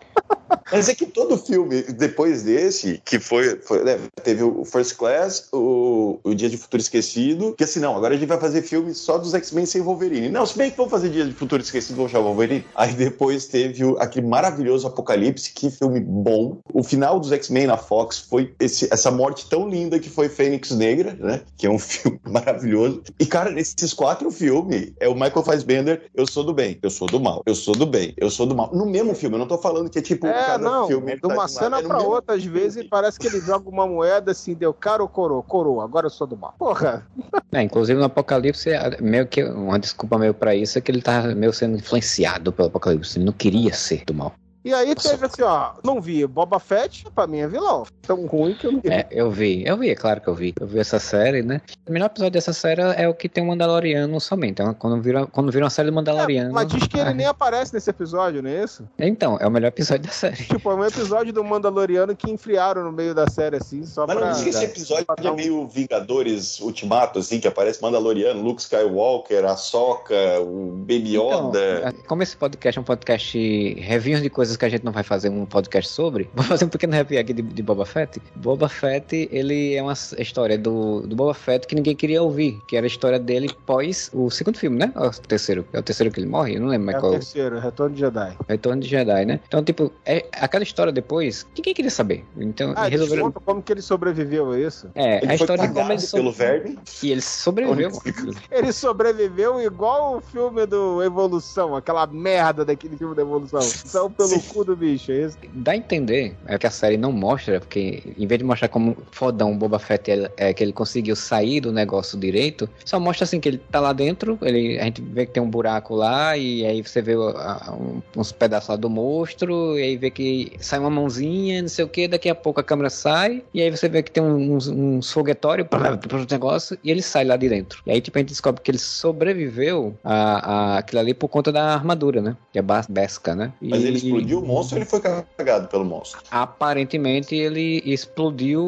Mas 0.70 0.86
é 0.88 0.94
que 0.94 1.06
todo 1.06 1.38
filme, 1.38 1.82
depois 1.82 2.42
desse, 2.42 3.00
que 3.02 3.18
foi. 3.18 3.58
foi 3.62 3.82
né, 3.84 3.98
teve 4.22 4.42
o 4.42 4.66
First 4.66 4.96
Class, 4.96 5.48
o, 5.50 6.18
o 6.22 6.34
Dia 6.34 6.48
de 6.50 6.58
Futuro 6.58 6.80
Esquecido, 6.82 7.54
que 7.56 7.64
assim, 7.64 7.80
não, 7.80 7.96
agora 7.96 8.14
a 8.14 8.18
gente 8.18 8.28
vai 8.28 8.38
fazer 8.38 8.60
filme 8.60 8.92
só 8.94 9.16
dos 9.16 9.32
X-Men 9.32 9.64
sem 9.64 9.80
Wolverine. 9.80 10.28
Não, 10.28 10.44
se 10.44 10.56
bem 10.58 10.70
que 10.70 10.76
vamos 10.76 10.90
fazer 10.90 11.08
Dia 11.08 11.24
de 11.24 11.32
Futuro 11.32 11.62
Esquecido, 11.62 11.96
vamos 11.96 12.12
chamar 12.12 12.24
Wolverine. 12.24 12.66
Aí 12.74 12.92
depois 12.92 13.46
teve 13.46 13.82
o, 13.82 13.98
aquele 13.98 14.26
maravilhoso 14.26 14.86
Apocalipse, 14.86 15.52
que 15.54 15.70
filme 15.70 16.00
bom. 16.00 16.58
O 16.72 16.82
final 16.82 17.18
dos 17.18 17.32
X-Men 17.32 17.66
na 17.66 17.78
Fox 17.78 18.18
foi 18.18 18.54
esse- 18.60 18.88
essa 18.92 19.10
morte 19.10 19.48
tão 19.48 19.66
linda 19.68 19.98
que 19.98 20.10
foi 20.10 20.27
Fênix 20.28 20.70
Negra, 20.70 21.14
né? 21.18 21.40
Que 21.56 21.66
é 21.66 21.70
um 21.70 21.78
filme 21.78 22.18
maravilhoso. 22.28 23.02
E, 23.18 23.26
cara, 23.26 23.50
nesses 23.50 23.92
quatro 23.92 24.30
filmes, 24.30 24.92
é 25.00 25.08
o 25.08 25.14
Michael 25.14 25.42
Fassbender, 25.42 26.02
eu 26.14 26.26
sou 26.26 26.44
do 26.44 26.52
bem, 26.54 26.78
eu 26.82 26.90
sou 26.90 27.06
do 27.08 27.20
mal, 27.20 27.42
eu 27.46 27.54
sou 27.54 27.74
do 27.74 27.86
bem, 27.86 28.14
eu 28.16 28.30
sou 28.30 28.46
do 28.46 28.54
mal. 28.54 28.70
No 28.72 28.86
mesmo 28.86 29.14
filme, 29.14 29.36
eu 29.36 29.40
não 29.40 29.48
tô 29.48 29.58
falando 29.58 29.90
que 29.90 29.98
é 29.98 30.02
tipo 30.02 30.26
É, 30.26 30.32
cada 30.46 30.58
não, 30.64 30.86
filme. 30.86 31.16
de 31.16 31.26
uma 31.26 31.36
tá 31.42 31.48
cena 31.48 31.78
é 31.78 31.82
pra 31.82 31.98
outra, 32.00 32.34
às 32.36 32.42
filme. 32.42 32.58
vezes 32.58 32.86
parece 32.88 33.18
que 33.18 33.26
ele 33.26 33.40
joga 33.40 33.68
uma 33.68 33.86
moeda 33.86 34.30
assim, 34.32 34.54
deu 34.54 34.72
cara 34.72 35.02
ou 35.02 35.08
coroa? 35.08 35.42
Coroa, 35.42 35.84
agora 35.84 36.06
eu 36.06 36.10
sou 36.10 36.26
do 36.26 36.36
mal. 36.36 36.54
Porra, 36.58 37.06
É, 37.52 37.62
inclusive 37.62 37.98
no 37.98 38.04
Apocalipse, 38.04 38.68
é 38.70 39.00
meio 39.00 39.26
que 39.26 39.42
uma 39.42 39.78
desculpa 39.78 40.18
meio 40.18 40.34
pra 40.34 40.54
isso 40.54 40.76
é 40.78 40.80
que 40.82 40.90
ele 40.90 41.00
tá 41.00 41.22
meio 41.34 41.52
sendo 41.52 41.76
influenciado 41.78 42.52
pelo 42.52 42.68
Apocalipse. 42.68 43.18
Ele 43.18 43.24
não 43.24 43.32
queria 43.32 43.72
ser 43.72 44.04
do 44.04 44.12
mal. 44.12 44.34
E 44.68 44.74
aí 44.74 44.94
teve 44.94 45.24
assim, 45.24 45.40
ó, 45.40 45.70
não 45.82 45.98
vi, 45.98 46.26
Boba 46.26 46.58
Fett, 46.60 47.06
pra 47.14 47.26
mim 47.26 47.38
é 47.38 47.48
vilão. 47.48 47.86
Tão 48.02 48.26
ruim 48.26 48.52
que 48.54 48.66
eu 48.66 48.72
não 48.72 48.80
vi. 48.80 48.90
É, 48.90 49.08
eu 49.10 49.30
vi, 49.30 49.64
eu 49.66 49.78
vi, 49.78 49.88
é 49.88 49.94
claro 49.94 50.20
que 50.20 50.28
eu 50.28 50.34
vi. 50.34 50.52
Eu 50.60 50.66
vi 50.66 50.78
essa 50.78 50.98
série, 50.98 51.40
né? 51.40 51.62
O 51.88 51.92
melhor 51.92 52.04
episódio 52.04 52.32
dessa 52.32 52.52
série 52.52 52.82
é 52.82 53.08
o 53.08 53.14
que 53.14 53.30
tem 53.30 53.42
o 53.42 53.46
Mandaloriano 53.46 54.20
somente. 54.20 54.50
Então, 54.60 54.74
quando 54.74 55.00
viram, 55.00 55.26
quando 55.26 55.50
viram 55.50 55.66
a 55.66 55.70
série 55.70 55.88
do 55.88 55.94
Mandaloriano. 55.94 56.50
É, 56.50 56.52
mas 56.52 56.66
diz 56.68 56.86
que 56.86 56.98
ele 56.98 57.14
nem 57.14 57.24
aparece 57.24 57.72
nesse 57.72 57.88
episódio, 57.88 58.42
não 58.42 58.50
é 58.50 58.62
isso? 58.62 58.86
Então, 58.98 59.38
é 59.40 59.46
o 59.46 59.50
melhor 59.50 59.68
episódio 59.68 60.04
da 60.04 60.12
série. 60.12 60.36
Tipo, 60.36 60.70
é 60.70 60.74
um 60.74 60.84
episódio 60.84 61.32
do 61.32 61.42
Mandaloriano 61.42 62.14
que 62.14 62.30
enfriaram 62.30 62.84
no 62.84 62.92
meio 62.92 63.14
da 63.14 63.26
série, 63.26 63.56
assim, 63.56 63.86
só 63.86 64.06
Mas 64.06 64.16
não 64.16 64.22
pra... 64.22 64.32
diz 64.32 64.42
que 64.42 64.50
esse 64.50 64.64
episódio 64.66 65.06
é 65.16 65.30
meio 65.32 65.66
Vingadores 65.66 66.60
Ultimato, 66.60 67.20
assim, 67.20 67.40
que 67.40 67.48
aparece 67.48 67.80
Mandaloriano, 67.80 68.42
Luke 68.42 68.60
Skywalker, 68.60 69.46
a 69.46 69.56
Soca, 69.56 70.14
o 70.42 70.72
Baby 70.72 71.16
Então, 71.16 71.48
Yoda. 71.48 71.94
como 72.06 72.22
esse 72.22 72.36
podcast 72.36 72.78
é 72.78 72.82
um 72.82 72.84
podcast 72.84 73.74
review 73.80 74.20
de 74.20 74.28
coisas 74.28 74.57
que 74.58 74.64
a 74.64 74.68
gente 74.68 74.84
não 74.84 74.92
vai 74.92 75.02
fazer 75.02 75.28
um 75.28 75.44
podcast 75.46 75.90
sobre, 75.92 76.28
vou 76.34 76.44
fazer 76.44 76.64
um 76.64 76.68
pequeno 76.68 76.92
review 76.92 77.20
aqui 77.20 77.32
de, 77.32 77.42
de 77.42 77.62
Boba 77.62 77.84
Fett. 77.86 78.20
Boba 78.36 78.68
Fett, 78.68 79.28
ele 79.32 79.74
é 79.74 79.82
uma 79.82 79.92
história 80.18 80.58
do, 80.58 81.02
do 81.02 81.14
Boba 81.16 81.34
Fett 81.34 81.66
que 81.66 81.74
ninguém 81.74 81.94
queria 81.94 82.22
ouvir, 82.22 82.58
que 82.68 82.76
era 82.76 82.86
a 82.86 82.88
história 82.88 83.18
dele 83.18 83.50
pós 83.66 84.10
o 84.12 84.30
segundo 84.30 84.58
filme, 84.58 84.78
né? 84.78 84.92
Ou 84.96 85.06
o 85.08 85.10
terceiro. 85.10 85.66
É 85.72 85.78
o 85.78 85.82
terceiro 85.82 86.12
que 86.12 86.20
ele 86.20 86.28
morre? 86.28 86.56
Eu 86.56 86.60
não 86.60 86.68
lembro 86.68 86.86
mais 86.86 86.96
É 86.96 86.98
o 86.98 87.02
qual. 87.02 87.12
terceiro, 87.12 87.58
Retorno 87.60 87.94
de 87.94 88.00
Jedi. 88.00 88.36
Retorno 88.48 88.82
de 88.82 88.88
Jedi, 88.88 89.24
né? 89.24 89.40
Então, 89.46 89.62
tipo, 89.62 89.92
é, 90.04 90.26
aquela 90.32 90.62
história 90.64 90.92
depois, 90.92 91.46
ninguém 91.56 91.74
queria 91.74 91.90
saber. 91.90 92.24
Então, 92.36 92.72
Ah, 92.76 92.86
resolveram. 92.88 93.30
como 93.32 93.62
que 93.62 93.72
ele 93.72 93.82
sobreviveu 93.82 94.52
a 94.52 94.58
isso. 94.58 94.88
É, 94.94 95.18
Ele 95.22 95.32
a 95.32 95.34
história 95.34 95.68
começou. 95.68 96.18
pelo 96.20 96.32
verme. 96.32 96.78
E 97.02 97.10
ele 97.10 97.20
sobreviveu. 97.22 97.90
Ele 98.50 98.72
sobreviveu 98.72 99.60
igual 99.60 100.16
o 100.16 100.20
filme 100.20 100.66
do 100.66 101.02
Evolução, 101.02 101.76
aquela 101.76 102.06
merda 102.06 102.64
daquele 102.64 102.96
filme 102.96 103.14
da 103.14 103.22
Evolução. 103.22 103.60
São 103.60 104.10
pelo 104.10 104.37
Sim. 104.40 104.48
cu 104.54 104.64
do 104.64 104.76
bicho, 104.76 105.12
é 105.12 105.24
isso? 105.26 105.38
Dá 105.52 105.72
a 105.72 105.76
entender, 105.76 106.36
é 106.46 106.58
que 106.58 106.66
a 106.66 106.70
série 106.70 106.96
não 106.96 107.12
mostra, 107.12 107.60
porque 107.60 108.14
em 108.16 108.26
vez 108.26 108.38
de 108.38 108.44
mostrar 108.44 108.68
como 108.68 108.96
fodão 109.10 109.52
o 109.52 109.56
Boba 109.56 109.78
Fett 109.78 110.10
é, 110.10 110.30
é 110.36 110.52
que 110.54 110.62
ele 110.62 110.72
conseguiu 110.72 111.14
sair 111.16 111.60
do 111.60 111.72
negócio 111.72 112.18
direito, 112.18 112.68
só 112.84 112.98
mostra 113.00 113.24
assim 113.24 113.40
que 113.40 113.48
ele 113.48 113.58
tá 113.58 113.80
lá 113.80 113.92
dentro, 113.92 114.38
ele, 114.42 114.78
a 114.78 114.84
gente 114.84 115.02
vê 115.02 115.26
que 115.26 115.32
tem 115.32 115.42
um 115.42 115.50
buraco 115.50 115.94
lá, 115.94 116.36
e 116.36 116.64
aí 116.64 116.82
você 116.82 117.00
vê 117.02 117.14
a- 117.14 117.72
um- 117.72 118.00
uns 118.16 118.32
pedaços 118.32 118.68
lá 118.68 118.76
do 118.76 118.88
monstro, 118.90 119.78
e 119.78 119.82
aí 119.82 119.96
vê 119.96 120.10
que 120.10 120.52
sai 120.60 120.78
uma 120.78 120.90
mãozinha, 120.90 121.62
não 121.62 121.68
sei 121.68 121.84
o 121.84 121.88
que, 121.88 122.08
daqui 122.08 122.28
a 122.28 122.34
pouco 122.34 122.60
a 122.60 122.64
câmera 122.64 122.90
sai, 122.90 123.42
e 123.52 123.60
aí 123.62 123.70
você 123.70 123.88
vê 123.88 124.02
que 124.02 124.10
tem 124.10 124.22
um- 124.22 124.54
uns, 124.54 124.68
uns 124.68 125.10
foguetórios 125.12 125.66
para 125.70 125.94
o 125.94 126.26
negócio, 126.30 126.78
e 126.82 126.90
ele 126.90 127.02
sai 127.02 127.24
lá 127.24 127.36
de 127.36 127.48
dentro. 127.48 127.82
E 127.86 127.90
aí 127.90 128.00
tipo, 128.00 128.18
a 128.18 128.20
gente 128.20 128.28
descobre 128.30 128.60
que 128.62 128.70
ele 128.70 128.78
sobreviveu 128.78 129.96
a, 130.04 130.74
a 130.74 130.78
aquilo 130.78 131.00
ali 131.00 131.14
por 131.14 131.28
conta 131.28 131.50
da 131.52 131.74
armadura, 131.74 132.20
né? 132.20 132.36
Que 132.52 132.58
é 132.58 132.62
bas- 132.62 132.86
besca, 132.88 133.34
né? 133.34 133.52
Mas 133.60 133.84
ele 133.84 133.98
E- 133.98 134.10
explodiu 134.28 134.38
o 134.40 134.46
monstro 134.46 134.78
ele 134.78 134.84
foi 134.84 135.00
cagado 135.00 135.68
pelo 135.68 135.84
monstro? 135.84 136.20
Aparentemente 136.30 137.34
ele 137.34 137.82
explodiu, 137.84 138.62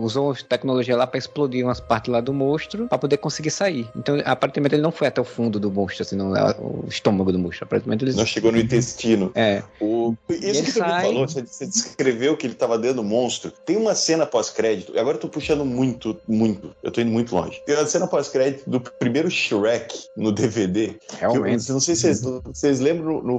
usou 0.00 0.34
tecnologia 0.34 0.96
lá 0.96 1.06
pra 1.06 1.18
explodir 1.18 1.64
umas 1.64 1.80
partes 1.80 2.10
lá 2.10 2.20
do 2.20 2.32
monstro 2.32 2.88
pra 2.88 2.98
poder 2.98 3.18
conseguir 3.18 3.50
sair. 3.50 3.88
Então, 3.94 4.20
aparentemente 4.24 4.74
ele 4.74 4.82
não 4.82 4.92
foi 4.92 5.06
até 5.06 5.20
o 5.20 5.24
fundo 5.24 5.60
do 5.60 5.70
monstro, 5.70 6.02
assim, 6.02 6.16
não, 6.16 6.34
é 6.34 6.54
o 6.58 6.84
estômago 6.88 7.32
do 7.32 7.38
monstro. 7.38 7.64
Aparentemente 7.64 8.04
ele 8.04 8.14
Não 8.14 8.26
chegou 8.26 8.50
no 8.50 8.58
intestino. 8.58 9.30
É, 9.34 9.62
O... 9.80 10.14
Isso 10.28 10.64
que 10.64 10.72
sai- 10.72 11.02
falou, 11.02 11.28
você 11.28 11.42
você 11.42 11.66
descreveu 11.66 12.36
que 12.36 12.46
ele 12.46 12.54
tava 12.54 12.78
dentro 12.78 12.96
do 12.96 13.04
monstro. 13.04 13.50
Tem 13.50 13.76
uma 13.76 13.94
cena 13.94 14.24
pós-crédito, 14.26 14.94
e 14.94 14.98
agora 14.98 15.16
eu 15.16 15.20
tô 15.20 15.28
puxando 15.28 15.64
muito, 15.64 16.16
muito. 16.26 16.74
Eu 16.82 16.90
tô 16.90 17.00
indo 17.00 17.10
muito 17.10 17.34
longe. 17.34 17.60
Tem 17.66 17.74
uma 17.74 17.86
cena 17.86 18.06
pós-crédito 18.06 18.68
do 18.68 18.80
primeiro 18.80 19.30
Shrek 19.30 20.06
no 20.16 20.32
DVD. 20.32 20.88
Que 20.88 21.24
eu, 21.24 21.32
realmente. 21.32 21.70
não 21.70 21.80
sei 21.80 21.94
se 21.94 22.02
vocês, 22.02 22.20
vocês 22.44 22.80
lembram 22.80 23.22
no, 23.22 23.38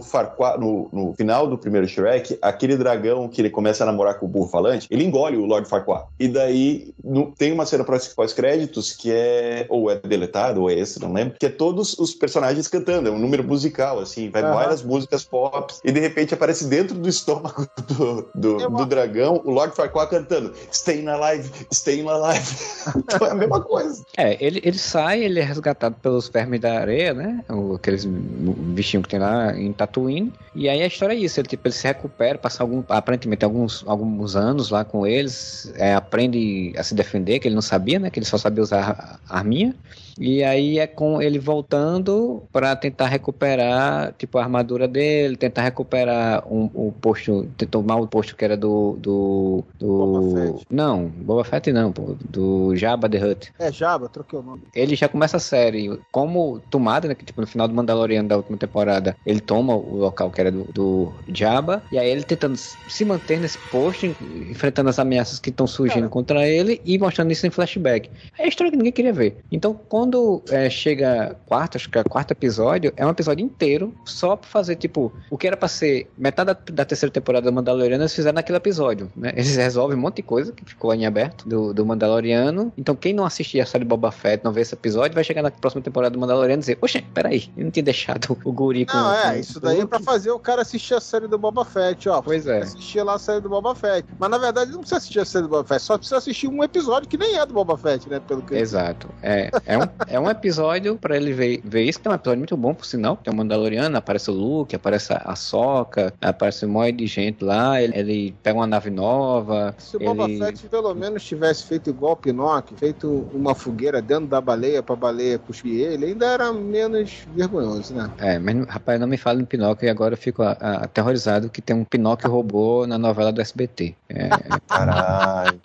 no, 0.60 0.90
no 0.92 1.14
final 1.14 1.39
do 1.48 1.58
primeiro 1.58 1.88
Shrek, 1.88 2.38
aquele 2.42 2.76
dragão 2.78 3.28
que 3.28 3.42
ele 3.42 3.50
começa 3.50 3.84
a 3.84 3.86
namorar 3.86 4.16
com 4.20 4.26
o 4.26 4.30
burro 4.30 4.48
falante, 4.50 4.88
ele 4.90 5.04
engole 5.04 5.38
o 5.38 5.46
Lord 5.46 5.68
Farquaad. 5.68 6.06
E 6.20 6.28
daí 6.28 6.94
no- 7.04 7.32
tem 7.38 7.52
uma 7.52 7.66
cena 7.66 7.84
pós- 7.84 8.14
pós-créditos 8.14 8.94
que 8.94 9.12
é, 9.12 9.66
ou 9.70 9.90
é 9.92 9.96
deletado, 10.00 10.62
ou 10.62 10.70
é 10.70 10.74
extra, 10.74 11.06
não 11.08 11.14
lembro, 11.14 11.36
que 11.40 11.46
é 11.46 11.50
todos 11.50 11.98
os 11.98 12.14
personagens 12.14 12.68
cantando, 12.68 13.10
é 13.10 13.12
um 13.12 13.20
número 13.20 13.44
musical, 13.44 14.00
assim, 14.00 14.30
vai 14.30 14.42
Aham. 14.42 14.54
várias 14.54 14.84
músicas 14.84 15.24
pop, 15.24 15.74
e 15.84 15.92
de 15.92 16.00
repente 16.00 16.34
aparece 16.34 16.66
dentro 16.68 16.96
do 16.98 17.08
estômago 17.10 17.68
do, 17.88 18.30
do, 18.34 18.62
Eu- 18.62 18.70
do 18.70 18.86
dragão 18.86 19.42
o 19.44 19.52
Lord 19.52 19.76
Farquaad 19.76 20.10
cantando 20.10 20.54
Staying 20.72 21.08
Alive, 21.08 21.50
Staying 21.72 22.08
Alive. 22.08 22.56
então 22.98 23.28
é 23.28 23.32
a 23.32 23.36
mesma 23.36 23.62
coisa. 23.62 24.04
É, 24.18 24.38
ele, 24.44 24.62
ele 24.64 24.78
sai, 24.78 25.24
ele 25.24 25.40
é 25.40 25.44
resgatado 25.44 25.96
pelos 26.02 26.28
vermes 26.30 26.60
da 26.62 26.80
areia, 26.80 27.14
né? 27.14 27.44
Aqueles 27.76 28.06
bichinhos 28.06 29.04
que 29.04 29.10
tem 29.12 29.20
lá 29.20 29.56
em 29.58 29.72
Tatooine. 29.74 30.32
E 30.56 30.68
aí 30.68 30.82
a 30.82 30.88
história 30.88 31.14
é 31.14 31.18
isso, 31.18 31.29
ele, 31.38 31.48
tipo, 31.48 31.68
ele 31.68 31.74
se 31.74 31.86
recupera, 31.88 32.38
passa 32.38 32.64
algum, 32.64 32.84
aparentemente 32.88 33.44
alguns, 33.44 33.84
alguns 33.86 34.36
anos 34.36 34.70
lá 34.70 34.86
com 34.86 35.06
eles, 35.06 35.72
é, 35.76 35.94
aprende 35.94 36.74
a 36.78 36.84
se 36.84 36.96
defender, 36.96 37.40
que 37.40 37.48
ele 37.48 37.56
não 37.56 37.62
sabia, 37.62 38.00
né? 38.00 38.10
Que 38.10 38.20
ele 38.20 38.26
só 38.26 38.38
sabia 38.38 38.64
usar 38.64 39.20
a 39.28 39.38
arminha. 39.38 39.76
E 40.20 40.44
aí 40.44 40.80
é 40.80 40.86
com 40.88 41.22
ele 41.22 41.40
voltando 41.40 42.44
para 42.52 42.76
tentar 42.76 43.08
recuperar, 43.08 44.14
tipo, 44.18 44.38
a 44.38 44.44
armadura 44.44 44.88
dele, 44.88 45.38
tentar 45.38 45.62
recuperar 45.62 46.44
um, 46.52 46.70
o 46.74 46.92
posto, 46.92 47.44
tentar 47.58 47.72
tomar 47.80 47.96
o 47.98 48.08
posto 48.08 48.36
que 48.36 48.44
era 48.44 48.58
do. 48.58 48.98
do. 49.00 49.64
do 49.80 49.88
Boba 49.88 50.22
Fett. 50.52 50.66
Não, 50.70 51.08
Boba 51.08 51.44
Fett 51.44 51.72
não, 51.72 51.92
pô, 51.92 52.16
do 52.30 52.76
Jabba 52.76 53.10
the 53.10 53.18
Hutt. 53.26 53.52
É 53.60 53.72
Jabba, 53.72 54.10
troquei 54.10 54.38
o 54.38 54.44
nome. 54.44 54.64
Ele 54.74 54.96
já 54.96 55.08
começa 55.08 55.38
a 55.38 55.40
série 55.40 55.90
como 56.12 56.60
tomada, 56.70 57.08
né? 57.08 57.16
Que 57.16 57.26
tipo, 57.26 57.40
no 57.42 57.48
final 57.48 57.68
do 57.68 57.74
Mandaloriano 57.74 58.28
da 58.28 58.38
última 58.38 58.58
temporada, 58.58 59.16
ele 59.26 59.40
toma 59.40 59.76
o 59.76 59.96
local 59.96 60.30
que 60.32 60.42
era 60.42 60.52
do, 60.52 60.66
do 60.66 61.14
Jabba, 61.34 61.84
e 61.92 61.98
aí 61.98 62.10
ele 62.10 62.24
tentando 62.24 62.58
se 62.58 63.06
manter 63.06 63.40
nesse 63.40 63.58
posto, 63.58 64.06
en- 64.06 64.16
enfrentando 64.52 64.90
as 64.90 65.00
ameaças 65.00 65.40
que 65.40 65.50
estão 65.50 65.68
surgindo 65.68 66.10
contra 66.10 66.48
ele 66.48 66.82
e 66.86 66.98
mostrando 66.98 67.32
isso 67.32 67.46
em 67.48 67.50
flashback. 67.52 68.10
É 68.38 68.44
a 68.44 68.48
história 68.48 68.72
que 68.72 68.78
ninguém 68.78 68.92
queria 68.92 69.14
ver. 69.14 69.38
Então, 69.52 69.74
quando 69.88 70.09
quando 70.10 70.42
é, 70.50 70.70
chega 70.70 71.36
quarto, 71.46 71.78
acho 71.78 71.90
que 71.90 71.98
é 71.98 72.02
o 72.02 72.10
quarto 72.10 72.32
episódio, 72.32 72.92
é 72.98 73.06
um 73.06 73.10
episódio 73.10 73.46
inteiro 73.46 73.94
só 74.04 74.36
pra 74.36 74.50
fazer, 74.50 74.76
tipo, 74.76 75.14
o 75.30 75.38
que 75.38 75.46
era 75.46 75.56
pra 75.56 75.68
ser 75.68 76.10
metade 76.18 76.48
da, 76.48 76.58
da 76.74 76.86
terceira 76.86 77.14
temporada 77.14 77.50
do 77.50 77.54
Mandaloriano, 77.54 78.02
eles 78.02 78.16
fizeram 78.16 78.36
naquele 78.36 78.58
episódio, 78.58 79.12
né? 79.16 79.32
Eles 79.36 79.56
resolvem 79.56 79.96
um 79.96 80.02
monte 80.02 80.18
de 80.18 80.24
coisa 80.24 80.52
que 80.52 80.66
ficou 80.66 80.94
em 80.94 81.06
aberto 81.06 81.48
do, 81.48 81.74
do 81.74 81.86
Mandaloriano. 81.86 82.74
Então, 82.76 82.96
quem 82.96 83.14
não 83.14 83.24
assistir 83.24 83.62
a 83.62 83.66
série 83.66 83.86
Boba 83.86 84.12
Fett, 84.12 84.44
não 84.44 84.52
vê 84.52 84.62
esse 84.62 84.74
episódio, 84.74 85.14
vai 85.14 85.24
chegar 85.24 85.44
na 85.44 85.52
próxima 85.52 85.82
temporada 85.82 86.14
do 86.14 86.20
Mandaloriano 86.20 86.60
e 86.60 86.62
dizer, 86.62 86.78
oxe, 86.82 87.02
peraí, 87.14 87.52
eu 87.56 87.66
não 87.66 87.72
tinha 87.72 87.84
deixado 87.84 88.36
o 88.44 88.52
guri 88.52 88.86
com... 88.86 88.98
Não, 88.98 89.14
é, 89.14 89.34
com- 89.34 89.40
isso 89.40 89.60
daí 89.60 89.82
é 89.82 89.86
pra 89.86 90.00
fazer 90.00 90.32
o 90.32 90.40
cara 90.40 90.64
assistir 90.64 90.96
a 90.96 91.02
série 91.02 91.28
do 91.28 91.38
Boba 91.38 91.64
Fett, 91.64 92.10
ó. 92.10 92.22
Pois 92.22 92.48
é. 92.48 92.62
Assistir 92.62 93.04
lá 93.04 93.14
a 93.16 93.20
série 93.20 93.42
do 93.42 93.50
Boba 93.50 93.76
Fett. 93.76 94.08
Mas 94.18 94.30
na 94.30 94.38
verdade 94.38 94.72
não 94.72 94.80
precisa 94.80 94.98
assistir 94.98 95.20
a 95.20 95.26
série 95.26 95.44
do 95.44 95.50
Boba 95.50 95.68
Fett, 95.68 95.84
só 95.84 95.98
precisa 95.98 96.18
assistir 96.18 96.48
um 96.48 96.64
episódio 96.64 97.08
que 97.08 97.18
nem 97.18 97.38
é 97.38 97.46
do 97.46 97.54
Boba 97.54 97.78
Fett, 97.78 98.10
né? 98.10 98.20
Pelo 98.28 98.42
que 98.42 98.56
Exato. 98.56 99.10
É, 99.22 99.52
é, 99.66 99.78
um, 99.78 99.89
é 100.08 100.20
um 100.20 100.30
episódio 100.30 100.98
pra 100.98 101.16
ele 101.16 101.34
ver, 101.34 101.62
ver 101.64 101.84
isso, 101.84 102.00
que 102.00 102.08
é 102.08 102.12
um 102.12 102.16
episódio 102.16 102.40
muito 102.40 102.58
bom, 102.58 102.74
por 102.74 102.86
sinal. 102.86 103.18
Tem 103.18 103.34
o 103.34 103.36
Mandaloriano, 103.36 103.98
aparece 103.98 104.30
o 104.30 104.34
Luke, 104.34 104.76
aparece 104.76 105.14
a 105.14 105.36
Soca, 105.36 106.14
aparece 106.22 106.66
um 106.66 106.70
monte 106.70 106.94
de 106.94 107.08
gente 107.08 107.44
lá, 107.44 107.82
ele, 107.82 107.98
ele 107.98 108.36
pega 108.44 108.58
uma 108.58 108.68
nave 108.68 108.90
nova. 108.90 109.76
Se 109.78 109.98
o 109.98 110.00
Boba 110.00 110.26
ele... 110.26 110.38
Fett 110.40 110.68
pelo 110.68 110.94
menos 110.94 111.24
tivesse 111.24 111.64
feito 111.64 111.90
igual 111.90 112.14
o 112.14 112.18
Pinóquio, 112.18 112.78
feito 112.78 113.28
uma 113.34 113.54
fogueira 113.56 114.02
dentro 114.02 114.28
da 114.28 114.40
baleia 114.42 114.82
pra 114.84 114.96
baleia 114.96 115.38
cuspir 115.40 115.82
ele, 115.82 116.06
ainda 116.08 116.26
era 116.28 116.52
menos 116.54 117.26
vergonhoso, 117.36 117.94
né? 117.94 118.10
É, 118.20 118.40
mas 118.40 118.66
rapaz, 118.68 119.00
não 119.00 119.08
me 119.08 119.18
fale 119.18 119.42
em 119.42 119.46
Pinóquio 119.46 119.86
e 119.86 119.90
agora 119.90 120.14
eu 120.14 120.18
fico 120.18 120.44
a- 120.44 120.58
a- 120.60 120.84
aterrorizado 120.84 121.50
que 121.50 121.62
tem 121.62 121.76
um 121.76 121.84
Pinóquio 121.84 122.30
robô 122.30 122.86
na 122.88 122.98
novela 122.98 123.32
do 123.32 123.42
SBT. 123.42 123.96
É, 124.10 124.30
Caralho. 124.68 125.60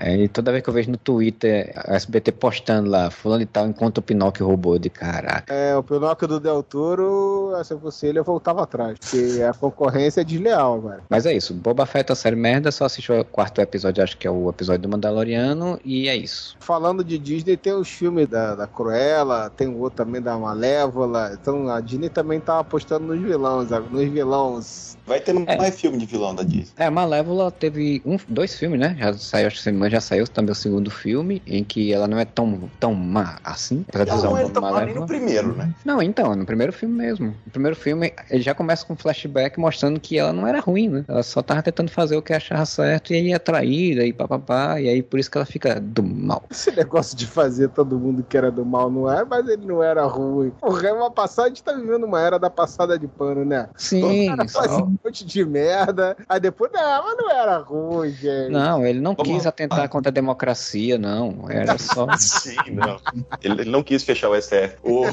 é, 0.00 0.16
e 0.16 0.28
toda 0.28 0.50
vez 0.52 0.62
que 0.62 0.70
eu 0.70 0.74
vejo 0.74 0.90
no 0.90 0.96
Twitter 0.96 1.72
a 1.76 1.94
SBT 1.94 2.32
postando 2.32 2.88
lá, 2.90 3.10
fulano 3.32 3.42
e 3.42 3.46
tal, 3.46 3.66
encontra 3.66 4.00
o 4.00 4.02
Pinóquio 4.02 4.46
robô 4.46 4.78
de 4.78 4.90
caraca. 4.90 5.52
É, 5.52 5.76
o 5.76 5.82
Pinóquio 5.82 6.28
do 6.28 6.40
Del 6.40 6.62
Toro, 6.62 7.52
se 7.64 7.72
eu 7.72 7.80
fosse 7.80 8.06
ele, 8.06 8.18
eu 8.18 8.24
voltava 8.24 8.62
atrás, 8.62 8.98
porque 8.98 9.42
a 9.42 9.54
concorrência 9.54 10.20
é 10.20 10.24
desleal 10.24 10.74
agora. 10.74 11.02
Mas 11.08 11.26
é 11.26 11.32
isso, 11.32 11.54
Boba 11.54 11.86
Fett 11.86 12.10
uma 12.10 12.16
série 12.16 12.36
merda, 12.36 12.70
só 12.70 12.84
assistiu 12.84 13.18
o 13.18 13.24
quarto 13.24 13.60
episódio, 13.60 14.02
acho 14.02 14.16
que 14.16 14.26
é 14.26 14.30
o 14.30 14.50
episódio 14.50 14.82
do 14.82 14.88
Mandaloriano, 14.88 15.78
e 15.84 16.08
é 16.08 16.16
isso. 16.16 16.56
Falando 16.60 17.02
de 17.02 17.18
Disney, 17.18 17.56
tem 17.56 17.72
os 17.72 17.88
filmes 17.88 18.28
da, 18.28 18.54
da 18.54 18.66
Cruella, 18.66 19.50
tem 19.50 19.68
o 19.68 19.78
outro 19.78 20.04
também 20.04 20.20
da 20.20 20.36
Malévola, 20.36 21.36
então 21.40 21.68
a 21.68 21.80
Disney 21.80 22.08
também 22.08 22.40
tá 22.40 22.58
apostando 22.58 23.06
nos 23.06 23.20
vilões, 23.20 23.70
nos 23.70 24.08
vilões. 24.10 24.96
Vai 25.12 25.20
ter 25.20 25.36
É. 25.46 25.56
mais 25.58 25.78
filme 25.78 25.98
de 25.98 26.06
vilão 26.06 26.34
da 26.34 26.42
Disney. 26.42 26.72
É, 26.78 26.86
a 26.86 26.90
Malévola 26.90 27.50
teve 27.50 28.00
um, 28.04 28.16
dois 28.28 28.54
filmes, 28.58 28.80
né? 28.80 28.96
Já 28.98 29.12
saiu, 29.12 29.46
acho 29.46 29.56
que 29.56 29.62
semana 29.62 29.90
já 29.90 30.00
saiu 30.00 30.26
também 30.26 30.52
o 30.52 30.54
segundo 30.54 30.90
filme, 30.90 31.42
em 31.46 31.62
que 31.62 31.92
ela 31.92 32.08
não 32.08 32.18
é 32.18 32.24
tão, 32.24 32.70
tão 32.80 32.94
má 32.94 33.38
assim, 33.44 33.84
apesar 33.88 34.12
Ela 34.12 34.22
não 34.22 34.38
é 34.38 34.48
tão 34.48 34.62
má 34.62 34.68
nem 34.70 34.78
Malévola. 34.80 35.00
no 35.00 35.06
primeiro, 35.06 35.54
né? 35.54 35.70
Não, 35.84 36.00
então, 36.02 36.34
no 36.34 36.46
primeiro 36.46 36.72
filme 36.72 36.94
mesmo. 36.96 37.26
No 37.44 37.52
primeiro 37.52 37.76
filme, 37.76 38.12
ele 38.30 38.42
já 38.42 38.54
começa 38.54 38.86
com 38.86 38.94
um 38.94 38.96
flashback 38.96 39.58
mostrando 39.60 40.00
que 40.00 40.18
ela 40.18 40.32
não 40.32 40.46
era 40.46 40.60
ruim, 40.60 40.88
né? 40.88 41.04
Ela 41.06 41.22
só 41.22 41.42
tava 41.42 41.62
tentando 41.62 41.90
fazer 41.90 42.16
o 42.16 42.22
que 42.22 42.32
achava 42.32 42.64
certo 42.64 43.12
e 43.12 43.16
aí 43.16 43.32
é 43.32 43.38
traída 43.38 44.04
e 44.06 44.12
papapá, 44.14 44.80
e 44.80 44.88
aí 44.88 45.02
por 45.02 45.20
isso 45.20 45.30
que 45.30 45.36
ela 45.36 45.44
fica 45.46 45.78
do 45.78 46.02
mal. 46.02 46.42
Esse 46.50 46.70
negócio 46.70 47.14
de 47.16 47.26
fazer 47.26 47.68
todo 47.68 47.98
mundo 47.98 48.24
que 48.26 48.34
era 48.36 48.50
do 48.50 48.64
mal 48.64 48.90
não 48.90 49.12
é, 49.12 49.24
mas 49.24 49.46
ele 49.46 49.66
não 49.66 49.82
era 49.82 50.04
ruim. 50.06 50.50
Porra, 50.58 50.88
é 50.88 50.92
uma 50.92 51.10
passada, 51.10 51.46
a 51.46 51.48
gente 51.50 51.62
tá 51.62 51.72
vivendo 51.74 52.04
uma 52.04 52.20
era 52.20 52.38
da 52.38 52.48
passada 52.48 52.98
de 52.98 53.06
pano, 53.06 53.44
né? 53.44 53.68
Sim, 53.76 54.28
só- 54.48 54.62
um 54.78 54.96
monte 55.04 55.24
de 55.24 55.44
merda, 55.44 56.16
aí 56.28 56.40
depois, 56.40 56.70
não, 56.72 57.04
mas 57.04 57.16
não 57.16 57.30
era 57.30 57.58
ruim, 57.58 58.10
gente. 58.10 58.50
Não, 58.50 58.86
ele 58.86 59.00
não 59.00 59.14
Vamos 59.14 59.32
quis 59.32 59.46
atentar 59.46 59.88
contra 59.88 60.10
a 60.10 60.12
democracia, 60.12 60.98
não. 60.98 61.46
Era 61.48 61.76
só. 61.78 62.06
Sim, 62.18 62.56
não. 62.72 63.00
Ele, 63.42 63.62
ele 63.62 63.70
não 63.70 63.82
quis 63.82 64.02
fechar 64.04 64.28
o 64.30 64.40
STF. 64.40 64.76
O... 64.82 65.02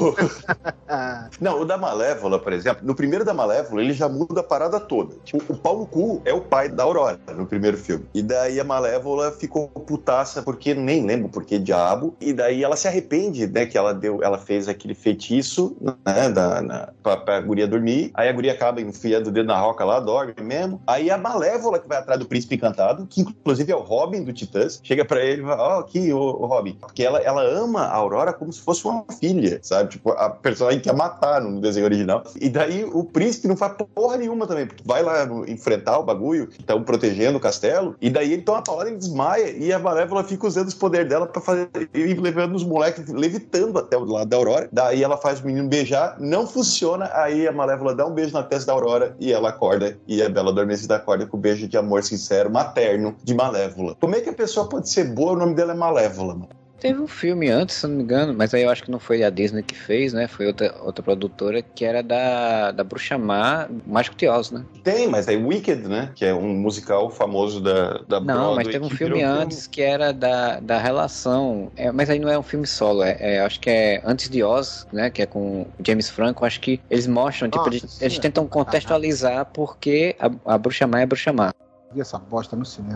Não, 1.40 1.60
o 1.60 1.64
da 1.64 1.78
Malévola, 1.78 2.38
por 2.38 2.52
exemplo, 2.52 2.84
no 2.84 2.94
primeiro 2.94 3.24
da 3.24 3.32
Malévola, 3.32 3.80
ele 3.80 3.92
já 3.92 4.08
muda 4.08 4.40
a 4.40 4.44
parada 4.44 4.80
toda. 4.80 5.14
Tipo, 5.24 5.52
o 5.52 5.56
Paulo 5.56 5.86
Cu 5.86 6.20
é 6.24 6.32
o 6.32 6.40
pai 6.40 6.68
da 6.68 6.82
Aurora 6.82 7.18
no 7.34 7.46
primeiro 7.46 7.76
filme. 7.76 8.04
E 8.12 8.22
daí 8.22 8.58
a 8.58 8.64
Malévola 8.64 9.30
ficou 9.32 9.68
putaça, 9.68 10.42
porque 10.42 10.74
nem 10.74 11.06
lembro 11.06 11.28
por 11.28 11.44
que 11.44 11.58
diabo. 11.58 12.14
E 12.20 12.32
daí 12.32 12.62
ela 12.62 12.76
se 12.76 12.88
arrepende, 12.88 13.46
né, 13.46 13.66
que 13.66 13.78
ela 13.78 13.94
deu, 13.94 14.22
ela 14.22 14.36
fez 14.36 14.68
aquele 14.68 14.94
feitiço, 14.94 15.76
né, 15.80 16.28
da, 16.28 16.60
na, 16.60 16.88
pra, 17.02 17.16
pra 17.16 17.40
guria 17.40 17.66
dormir. 17.66 18.10
Aí 18.14 18.28
a 18.28 18.32
guria 18.32 18.52
acaba 18.52 18.80
enfiando 18.80 19.28
o 19.28 19.30
dedo 19.30 19.46
na 19.46 19.56
roca 19.70 19.84
lá, 19.84 20.00
dorme 20.00 20.34
mesmo. 20.42 20.80
Aí 20.86 21.10
a 21.10 21.16
Malévola 21.16 21.78
que 21.78 21.88
vai 21.88 21.98
atrás 21.98 22.18
do 22.18 22.26
príncipe 22.26 22.56
encantado, 22.56 23.06
que 23.06 23.20
inclusive 23.20 23.72
é 23.72 23.76
o 23.76 23.80
Robin 23.80 24.22
do 24.24 24.32
Titãs, 24.32 24.80
chega 24.82 25.04
pra 25.04 25.24
ele 25.24 25.42
e 25.42 25.44
fala, 25.44 25.62
ó, 25.62 25.80
aqui, 25.80 26.12
ô, 26.12 26.20
ô 26.20 26.46
Robin. 26.46 26.76
Porque 26.80 27.02
ela, 27.02 27.18
ela 27.20 27.42
ama 27.42 27.82
a 27.82 27.94
Aurora 27.94 28.32
como 28.32 28.52
se 28.52 28.60
fosse 28.60 28.84
uma 28.84 29.04
filha, 29.18 29.60
sabe? 29.62 29.90
Tipo, 29.90 30.10
a 30.12 30.30
personagem 30.30 30.80
quer 30.80 30.94
matar 30.94 31.40
no 31.40 31.60
desenho 31.60 31.86
original. 31.86 32.24
E 32.40 32.48
daí 32.48 32.84
o 32.84 33.04
príncipe 33.04 33.48
não 33.48 33.56
faz 33.56 33.74
porra 33.94 34.16
nenhuma 34.16 34.46
também, 34.46 34.66
porque 34.66 34.82
vai 34.84 35.02
lá 35.02 35.24
enfrentar 35.46 35.98
o 35.98 36.02
bagulho, 36.02 36.48
estão 36.58 36.82
protegendo 36.82 37.38
o 37.38 37.40
castelo, 37.40 37.94
e 38.00 38.10
daí 38.10 38.32
ele 38.32 38.42
toma 38.42 38.58
uma 38.58 38.64
paulada 38.64 38.90
e 38.90 38.96
desmaia, 38.96 39.50
e 39.50 39.72
a 39.72 39.78
Malévola 39.78 40.24
fica 40.24 40.46
usando 40.46 40.68
os 40.68 40.74
poderes 40.74 41.08
dela 41.08 41.26
pra 41.26 41.40
fazer, 41.40 41.68
e 41.94 42.14
levando 42.14 42.54
os 42.54 42.64
moleques, 42.64 43.08
levitando 43.08 43.78
até 43.78 43.96
o 43.96 44.04
lado 44.04 44.28
da 44.28 44.36
Aurora. 44.36 44.68
Daí 44.72 45.02
ela 45.02 45.16
faz 45.16 45.40
o 45.40 45.46
menino 45.46 45.68
beijar, 45.68 46.16
não 46.18 46.46
funciona, 46.46 47.10
aí 47.14 47.46
a 47.46 47.52
Malévola 47.52 47.94
dá 47.94 48.06
um 48.06 48.12
beijo 48.12 48.32
na 48.32 48.42
testa 48.42 48.66
da 48.66 48.72
Aurora, 48.72 49.14
e 49.18 49.32
ela 49.32 49.52
e 50.06 50.22
a 50.22 50.28
Bela 50.28 50.50
Adormecida 50.50 50.96
acorda 50.96 51.26
com 51.26 51.36
o 51.36 51.40
beijo 51.40 51.68
de 51.68 51.76
amor 51.76 52.02
sincero, 52.02 52.50
materno, 52.50 53.16
de 53.22 53.34
Malévola. 53.34 53.96
Como 54.00 54.16
é 54.16 54.20
que 54.20 54.30
a 54.30 54.32
pessoa 54.32 54.68
pode 54.68 54.88
ser 54.88 55.04
boa, 55.04 55.32
o 55.32 55.36
nome 55.36 55.54
dela 55.54 55.72
é 55.72 55.76
Malévola, 55.76 56.34
mano? 56.34 56.59
Teve 56.80 56.98
um 56.98 57.06
filme 57.06 57.50
antes, 57.50 57.76
se 57.76 57.86
não 57.86 57.96
me 57.96 58.02
engano, 58.02 58.32
mas 58.32 58.54
aí 58.54 58.62
eu 58.62 58.70
acho 58.70 58.82
que 58.82 58.90
não 58.90 58.98
foi 58.98 59.22
a 59.22 59.28
Disney 59.28 59.62
que 59.62 59.74
fez, 59.74 60.14
né? 60.14 60.26
Foi 60.26 60.46
outra, 60.46 60.74
outra 60.82 61.02
produtora 61.02 61.60
que 61.62 61.84
era 61.84 62.02
da, 62.02 62.70
da 62.70 62.82
Bruxa 62.82 63.18
Má, 63.18 63.68
Mágico 63.86 64.16
de 64.16 64.26
Oz, 64.26 64.50
né? 64.50 64.64
Tem, 64.82 65.06
mas 65.06 65.28
é 65.28 65.36
Wicked, 65.36 65.86
né? 65.86 66.10
Que 66.16 66.24
é 66.24 66.34
um 66.34 66.54
musical 66.54 67.10
famoso 67.10 67.60
da, 67.60 67.98
da 68.08 68.18
Não, 68.18 68.54
Broadway 68.54 68.56
mas 68.56 68.68
teve 68.68 68.84
um 68.86 68.90
filme 68.90 69.22
antes 69.22 69.66
que 69.66 69.82
era 69.82 70.10
da, 70.10 70.58
da 70.58 70.78
relação. 70.78 71.70
é, 71.76 71.92
mas 71.92 72.08
aí 72.08 72.18
não 72.18 72.30
é 72.30 72.38
um 72.38 72.42
filme 72.42 72.66
solo, 72.66 73.02
é, 73.02 73.16
é- 73.20 73.40
acho 73.40 73.60
que 73.60 73.68
é 73.68 74.00
Antes 74.02 74.30
de 74.30 74.42
Oz, 74.42 74.86
né? 74.90 75.10
Que 75.10 75.20
é 75.22 75.26
com 75.26 75.62
o 75.62 75.66
James 75.86 76.08
Franco. 76.08 76.46
Acho 76.46 76.60
que 76.60 76.80
eles 76.88 77.06
mostram, 77.06 77.50
tipo, 77.50 77.62
Nossa, 77.62 77.76
eles, 77.76 78.00
eles 78.00 78.18
tentam 78.18 78.48
contextualizar 78.48 79.44
porque 79.52 80.16
a, 80.18 80.54
a 80.54 80.58
Bruxa 80.58 80.86
Má 80.86 81.00
é 81.00 81.06
Bruxa 81.06 81.30
Má. 81.32 81.52
Vi 81.92 82.00
essa 82.00 82.18
bosta 82.18 82.56
no 82.56 82.64
cinema. 82.64 82.94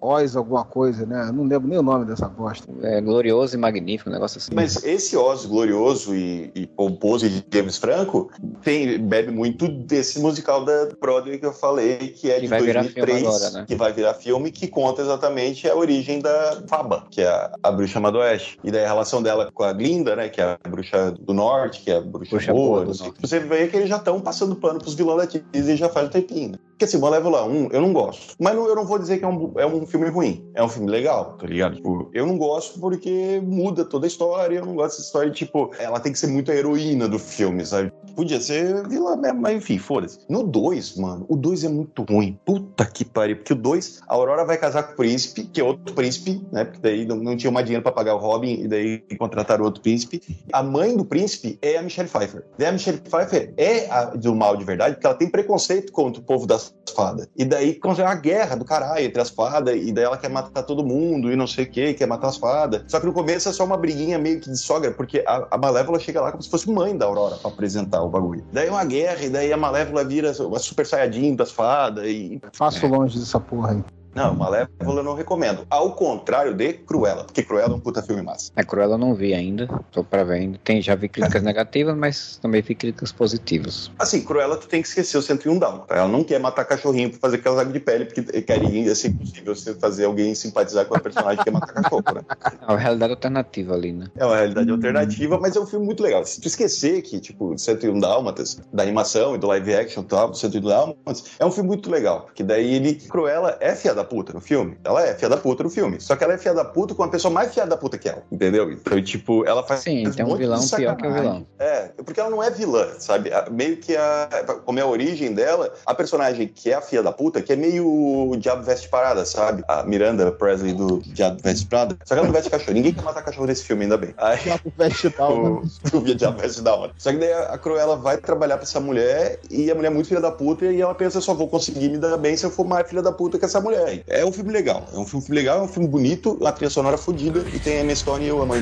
Oz 0.00 0.36
alguma 0.36 0.64
coisa, 0.64 1.06
né? 1.06 1.28
Eu 1.28 1.32
não 1.32 1.44
lembro 1.44 1.68
nem 1.68 1.78
o 1.78 1.82
nome 1.82 2.04
dessa 2.04 2.28
bosta. 2.28 2.66
É 2.82 3.00
glorioso 3.00 3.56
e 3.56 3.58
magnífico, 3.58 4.10
um 4.10 4.12
negócio 4.12 4.38
assim. 4.38 4.50
Mas 4.54 4.82
esse 4.84 5.16
Oz 5.16 5.44
glorioso 5.44 6.14
e, 6.14 6.50
e 6.54 6.66
pomposo 6.66 7.28
de 7.28 7.44
James 7.52 7.76
Franco 7.76 8.30
tem, 8.62 8.98
bebe 8.98 9.30
muito 9.30 9.68
desse 9.68 10.20
musical 10.20 10.64
da 10.64 10.88
Broadway 11.00 11.38
que 11.38 11.46
eu 11.46 11.52
falei, 11.52 12.08
que 12.08 12.30
é 12.30 12.36
Que 12.36 12.40
de 12.42 12.46
vai 12.48 12.60
virar 12.60 12.84
filme 12.84 13.06
2003, 13.06 13.26
agora, 13.26 13.50
né? 13.50 13.64
que 13.66 13.76
vai 13.76 13.92
virar 13.92 14.14
filme, 14.14 14.50
que 14.50 14.66
conta 14.66 15.02
exatamente 15.02 15.68
a 15.68 15.76
origem 15.76 16.20
da 16.20 16.62
Faba, 16.66 17.06
que 17.10 17.20
é 17.20 17.28
a, 17.28 17.52
a 17.62 17.70
bruxa 17.70 17.98
do 17.98 18.18
oeste. 18.18 18.58
E 18.64 18.70
daí 18.70 18.84
a 18.84 18.88
relação 18.88 19.22
dela 19.22 19.50
com 19.52 19.62
a 19.62 19.72
Glinda, 19.72 20.16
né, 20.16 20.28
que 20.28 20.40
é 20.40 20.44
a 20.64 20.68
bruxa 20.68 21.12
do 21.12 21.34
norte, 21.34 21.82
que 21.82 21.90
é 21.90 21.96
a 21.96 22.00
bruxa, 22.00 22.30
Bruxa 22.30 22.52
boa. 22.52 22.84
boa. 22.84 23.14
Você 23.20 23.40
vê 23.40 23.66
que 23.68 23.76
eles 23.76 23.88
já 23.88 23.96
estão 23.96 24.20
passando 24.20 24.56
pano 24.56 24.78
pros 24.78 24.94
vilões 24.94 25.32
da 25.32 25.40
Disney 25.52 25.76
já 25.76 25.88
faz 25.88 26.06
um 26.06 26.10
tempinho. 26.10 26.58
Porque 26.78 26.84
assim, 26.84 26.98
Malévola 26.98 27.44
1, 27.44 27.70
eu 27.72 27.80
não 27.80 27.92
gosto. 27.92 28.36
Mas 28.38 28.54
não- 28.54 28.68
eu 28.68 28.76
não 28.76 28.86
vou 28.86 29.00
dizer 29.00 29.18
que 29.18 29.24
é 29.24 29.28
um, 29.28 29.52
é 29.56 29.66
um 29.66 29.84
filme 29.84 30.08
ruim. 30.10 30.48
É 30.54 30.62
um 30.62 30.68
filme 30.68 30.88
legal, 30.88 31.36
tá 31.36 31.44
ligado? 31.44 31.74
Tipo, 31.74 32.08
eu 32.14 32.24
não 32.24 32.38
gosto 32.38 32.78
porque 32.78 33.42
muda 33.44 33.84
toda 33.84 34.06
a 34.06 34.08
história. 34.08 34.58
Eu 34.58 34.64
não 34.66 34.76
gosto 34.76 34.90
dessa 34.92 35.02
história, 35.02 35.28
tipo, 35.32 35.72
ela 35.76 35.98
tem 35.98 36.12
que 36.12 36.18
ser 36.20 36.28
muito 36.28 36.52
a 36.52 36.54
heroína 36.54 37.08
do 37.08 37.18
filme, 37.18 37.66
sabe? 37.66 37.92
Podia 38.18 38.40
ser 38.40 38.84
vilã 38.88 39.14
mesmo, 39.14 39.42
mas 39.42 39.54
enfim, 39.54 39.78
foda-se. 39.78 40.18
No 40.28 40.42
2, 40.42 40.96
mano, 40.96 41.24
o 41.28 41.36
2 41.36 41.62
é 41.62 41.68
muito 41.68 42.02
ruim. 42.02 42.36
Puta 42.44 42.84
que 42.84 43.04
pariu. 43.04 43.36
Porque 43.36 43.52
o 43.52 43.56
2, 43.56 44.00
a 44.08 44.12
Aurora 44.12 44.44
vai 44.44 44.56
casar 44.56 44.82
com 44.82 44.94
o 44.94 44.96
príncipe, 44.96 45.44
que 45.44 45.60
é 45.60 45.64
outro 45.64 45.94
príncipe, 45.94 46.44
né? 46.50 46.64
Porque 46.64 46.80
daí 46.80 47.06
não, 47.06 47.14
não 47.14 47.36
tinha 47.36 47.52
mais 47.52 47.64
dinheiro 47.64 47.84
pra 47.84 47.92
pagar 47.92 48.16
o 48.16 48.18
Robin, 48.18 48.62
e 48.62 48.66
daí 48.66 48.98
contrataram 49.16 49.64
outro 49.64 49.80
príncipe. 49.80 50.20
A 50.52 50.64
mãe 50.64 50.96
do 50.96 51.04
príncipe 51.04 51.60
é 51.62 51.78
a 51.78 51.82
Michelle 51.82 52.08
Pfeiffer. 52.08 52.44
Daí 52.58 52.66
a 52.66 52.72
Michelle 52.72 52.98
Pfeiffer 52.98 53.54
é 53.56 53.88
a 53.88 54.06
do 54.06 54.34
mal 54.34 54.56
de 54.56 54.64
verdade, 54.64 54.96
porque 54.96 55.06
ela 55.06 55.14
tem 55.14 55.30
preconceito 55.30 55.92
contra 55.92 56.20
o 56.20 56.24
povo 56.24 56.44
das 56.44 56.74
fadas. 56.96 57.28
E 57.36 57.44
daí 57.44 57.76
começa 57.76 58.02
uma 58.02 58.16
guerra 58.16 58.56
do 58.56 58.64
caralho 58.64 59.04
entre 59.04 59.22
as 59.22 59.30
fadas, 59.30 59.76
e 59.76 59.92
daí 59.92 60.02
ela 60.02 60.18
quer 60.18 60.28
matar 60.28 60.64
todo 60.64 60.84
mundo, 60.84 61.30
e 61.30 61.36
não 61.36 61.46
sei 61.46 61.66
o 61.66 61.70
que, 61.70 61.94
quer 61.94 62.08
matar 62.08 62.26
as 62.26 62.36
fadas. 62.36 62.82
Só 62.88 62.98
que 62.98 63.06
no 63.06 63.12
começo 63.12 63.48
é 63.48 63.52
só 63.52 63.64
uma 63.64 63.76
briguinha 63.76 64.18
meio 64.18 64.40
que 64.40 64.50
de 64.50 64.58
sogra, 64.58 64.90
porque 64.90 65.22
a, 65.24 65.46
a 65.52 65.56
Malévola 65.56 66.00
chega 66.00 66.20
lá 66.20 66.32
como 66.32 66.42
se 66.42 66.50
fosse 66.50 66.68
mãe 66.68 66.96
da 66.96 67.06
Aurora 67.06 67.36
pra 67.36 67.48
apresentar 67.48 68.07
o 68.08 68.10
bagulho. 68.10 68.44
Daí 68.52 68.68
uma 68.68 68.84
guerra, 68.84 69.24
e 69.24 69.30
daí 69.30 69.52
a 69.52 69.56
Malévola 69.56 70.04
vira 70.04 70.30
a 70.30 70.58
super 70.58 70.86
saiyajin 70.86 71.36
das 71.36 71.52
fadas, 71.52 72.06
e 72.06 72.40
Passo 72.58 72.86
longe 72.86 73.18
dessa 73.18 73.38
porra 73.38 73.72
aí. 73.72 73.84
Não, 74.14 74.34
Malévola 74.34 75.00
eu 75.00 75.02
não 75.02 75.14
recomendo. 75.14 75.66
Ao 75.70 75.92
contrário 75.92 76.54
de 76.54 76.72
Cruella, 76.72 77.24
porque 77.24 77.42
Cruella 77.42 77.74
é 77.74 77.76
um 77.76 77.80
puta 77.80 78.02
filme 78.02 78.22
massa. 78.22 78.50
A 78.56 78.64
Cruella 78.64 78.94
eu 78.94 78.98
não 78.98 79.14
vi 79.14 79.34
ainda, 79.34 79.68
tô 79.92 80.02
pra 80.02 80.24
ver 80.24 80.34
ainda. 80.34 80.58
Tem, 80.64 80.80
já 80.82 80.94
vi 80.94 81.08
críticas 81.08 81.42
negativas, 81.42 81.96
mas 81.96 82.38
também 82.40 82.62
vi 82.62 82.74
críticas 82.74 83.12
positivas. 83.12 83.90
Assim, 83.98 84.22
Cruella 84.22 84.56
tu 84.56 84.66
tem 84.66 84.82
que 84.82 84.88
esquecer 84.88 85.18
o 85.18 85.22
101 85.22 85.58
Down. 85.58 85.84
Ela 85.88 86.08
não 86.08 86.24
quer 86.24 86.38
matar 86.40 86.64
cachorrinho 86.64 87.10
pra 87.10 87.18
fazer 87.20 87.38
casaco 87.38 87.72
de 87.72 87.80
pele, 87.80 88.04
porque 88.06 88.22
queria 88.42 88.94
ser 88.94 89.08
impossível 89.08 89.54
você 89.54 89.74
fazer 89.74 90.04
alguém 90.04 90.34
simpatizar 90.34 90.86
com 90.86 90.96
a 90.96 91.00
personagem 91.00 91.38
que 91.38 91.44
quer 91.44 91.50
matar 91.50 91.72
cachorro, 91.72 92.04
né? 92.14 92.22
É 92.60 92.72
uma 92.72 92.78
realidade 92.78 93.12
alternativa 93.12 93.74
ali, 93.74 93.92
né? 93.92 94.06
É 94.16 94.24
uma 94.24 94.36
realidade 94.36 94.70
alternativa, 94.70 95.38
mas 95.38 95.56
é 95.56 95.60
um 95.60 95.66
filme 95.66 95.86
muito 95.86 96.02
legal. 96.02 96.24
Se 96.24 96.40
tu 96.40 96.48
esquecer 96.48 97.02
que, 97.02 97.18
tipo, 97.20 97.56
101 97.56 97.98
Dálmatas, 97.98 98.60
da 98.72 98.82
animação 98.82 99.34
e 99.34 99.38
do 99.38 99.46
live 99.46 99.74
action 99.74 100.02
e 100.02 100.06
tal, 100.06 100.34
101 100.34 100.60
Dálmatas, 100.60 101.24
é 101.38 101.46
um 101.46 101.50
filme 101.50 101.68
muito 101.68 101.90
legal. 101.90 102.22
Porque 102.22 102.42
daí 102.42 102.74
ele. 102.74 102.94
Cruella 102.94 103.56
é 103.60 103.74
fia 103.74 103.94
da 103.98 104.04
puta 104.04 104.32
no 104.32 104.40
filme. 104.40 104.78
Ela 104.82 105.06
é 105.06 105.14
fia 105.14 105.28
da 105.28 105.36
puta 105.36 105.62
no 105.62 105.70
filme. 105.70 106.00
Só 106.00 106.16
que 106.16 106.24
ela 106.24 106.32
é 106.32 106.38
fia 106.38 106.54
da 106.54 106.64
puta 106.64 106.94
com 106.94 107.02
uma 107.02 107.10
pessoa 107.10 107.32
mais 107.32 107.52
fia 107.52 107.66
da 107.66 107.76
puta 107.76 107.98
que 107.98 108.08
ela. 108.08 108.22
Entendeu? 108.32 108.72
Então, 108.72 109.02
tipo, 109.02 109.46
ela 109.46 109.62
faz. 109.62 109.80
Sim, 109.80 110.04
faz 110.04 110.16
tem 110.16 110.24
um 110.24 110.30
de 110.30 110.38
vilão 110.38 110.66
pior 110.66 110.96
que 110.96 111.06
o 111.06 111.12
vilão. 111.12 111.46
É, 111.58 111.90
porque 112.04 112.18
ela 112.20 112.30
não 112.30 112.42
é 112.42 112.50
vilã, 112.50 112.88
sabe? 112.98 113.30
Meio 113.50 113.76
que 113.76 113.96
a. 113.96 114.28
Como 114.64 114.78
é 114.78 114.82
a 114.82 114.86
origem 114.86 115.34
dela, 115.34 115.72
a 115.84 115.94
personagem 115.94 116.48
que 116.48 116.70
é 116.70 116.74
a 116.74 116.80
filha 116.80 117.02
da 117.02 117.12
puta, 117.12 117.42
que 117.42 117.52
é 117.52 117.56
meio 117.56 117.86
o 117.86 118.36
Diabo 118.36 118.62
Veste 118.62 118.88
Parada, 118.88 119.24
sabe? 119.24 119.62
A 119.68 119.82
Miranda 119.82 120.32
Presley 120.32 120.72
do 120.72 121.00
Diabo 121.00 121.40
Veste 121.42 121.66
Parada. 121.66 121.96
Só 122.04 122.14
que 122.14 122.18
ela 122.18 122.26
não 122.26 122.32
veste 122.32 122.50
cachorro. 122.50 122.72
Ninguém 122.72 122.94
quer 122.94 123.02
matar 123.02 123.22
cachorro 123.22 123.46
nesse 123.46 123.64
filme, 123.64 123.82
ainda 123.82 123.96
bem. 123.96 124.14
Aí. 124.16 124.38
Diabo 124.38 124.72
Veste 124.76 125.08
Dálmata. 125.10 125.68
O, 125.92 125.98
o 125.98 126.14
Diabo 126.14 126.40
Veste 126.40 126.62
Dálmata. 126.62 126.94
Só 126.98 127.10
que 127.10 127.18
daí 127.18 127.32
a 127.32 127.58
a 127.58 127.60
Cruella 127.60 127.96
vai 127.96 128.16
trabalhar 128.16 128.56
pra 128.56 128.62
essa 128.62 128.78
mulher 128.78 129.40
e 129.50 129.70
a 129.70 129.74
mulher 129.74 129.88
é 129.88 129.90
muito 129.90 130.08
filha 130.08 130.20
da 130.20 130.30
puta 130.30 130.66
e 130.66 130.80
ela 130.80 130.94
pensa, 130.94 131.20
só 131.20 131.34
vou 131.34 131.48
conseguir 131.48 131.88
me 131.88 131.98
dar 131.98 132.16
bem 132.16 132.36
se 132.36 132.46
eu 132.46 132.50
for 132.50 132.64
mais 132.64 132.88
filha 132.88 133.02
da 133.02 133.10
puta 133.10 133.38
que 133.38 133.44
essa 133.44 133.60
mulher. 133.60 133.87
É 134.06 134.24
um 134.24 134.32
filme 134.32 134.52
legal. 134.52 134.86
É 134.92 134.98
um 134.98 135.06
filme 135.06 135.26
legal, 135.30 135.60
é 135.60 135.62
um 135.62 135.68
filme 135.68 135.88
bonito, 135.88 136.32
uma 136.40 136.52
trilha 136.52 136.70
sonora 136.70 136.98
fodida 136.98 137.44
e 137.52 137.58
tem 137.58 137.78
a 137.78 137.80
Emma 137.80 137.94
Stone 137.94 138.24
e 138.24 138.28
eu 138.28 138.42
amo 138.42 138.54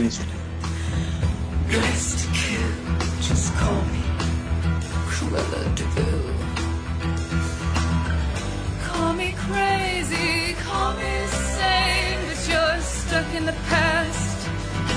but 12.26 12.48
you're 12.48 12.80
stuck 12.80 13.34
in 13.34 13.46
the 13.46 13.52
past. 13.68 14.48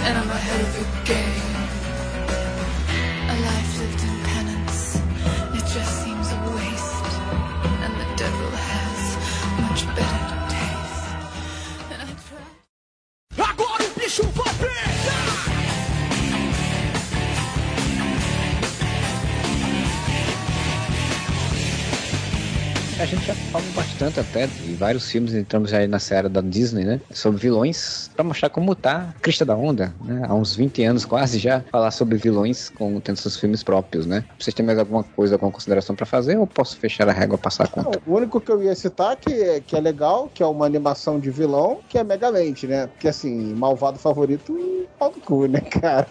And 0.05 0.17
I'm 0.17 0.29
ahead 0.29 0.61
of 0.61 0.73
the 0.73 1.13
game. 1.13 1.48
Bicho 14.09 14.23
vai! 14.33 14.98
A 22.99 23.05
gente 23.05 23.27
já 23.27 23.33
falou 23.33 23.71
bastante 23.73 24.19
até 24.19 24.45
de 24.45 24.75
vários 24.75 25.09
filmes, 25.09 25.33
entramos 25.33 25.73
aí 25.73 25.87
na 25.87 25.99
seara 25.99 26.27
da 26.27 26.41
Disney, 26.41 26.83
né? 26.83 26.99
Sobre 27.11 27.39
vilões, 27.39 28.09
pra 28.13 28.25
mostrar 28.25 28.49
como 28.49 28.75
tá 28.75 29.13
a 29.15 29.21
crista 29.21 29.45
da 29.45 29.55
onda, 29.55 29.93
né? 30.03 30.23
Há 30.27 30.33
uns 30.35 30.53
20 30.53 30.83
anos 30.83 31.05
quase 31.05 31.39
já, 31.39 31.63
falar 31.71 31.91
sobre 31.91 32.17
vilões 32.17 32.67
com 32.67 32.99
tendo 32.99 33.15
seus 33.15 33.37
filmes 33.37 33.63
próprios, 33.63 34.05
né? 34.05 34.25
Vocês 34.37 34.53
têm 34.53 34.65
mais 34.65 34.77
alguma 34.77 35.01
coisa, 35.03 35.35
alguma 35.35 35.49
consideração 35.49 35.95
pra 35.95 36.05
fazer 36.05 36.37
ou 36.37 36.45
posso 36.45 36.75
fechar 36.75 37.07
a 37.07 37.13
régua 37.13 37.35
e 37.35 37.41
passar 37.41 37.63
a 37.63 37.67
conta? 37.67 38.01
Não, 38.05 38.13
o 38.13 38.17
único 38.17 38.41
que 38.41 38.51
eu 38.51 38.61
ia 38.61 38.75
citar 38.75 39.15
que 39.15 39.31
é, 39.31 39.61
que 39.61 39.77
é 39.77 39.79
legal, 39.79 40.29
que 40.33 40.43
é 40.43 40.45
uma 40.45 40.65
animação 40.65 41.21
de 41.21 41.31
vilão, 41.31 41.79
que 41.87 41.97
é 41.97 42.03
Megamente, 42.03 42.67
né? 42.67 42.87
Porque 42.87 43.07
assim, 43.07 43.53
malvado 43.53 43.97
favorito, 43.97 44.57
pau 44.99 45.09
do 45.09 45.21
cu, 45.21 45.45
né, 45.47 45.61
cara? 45.61 46.07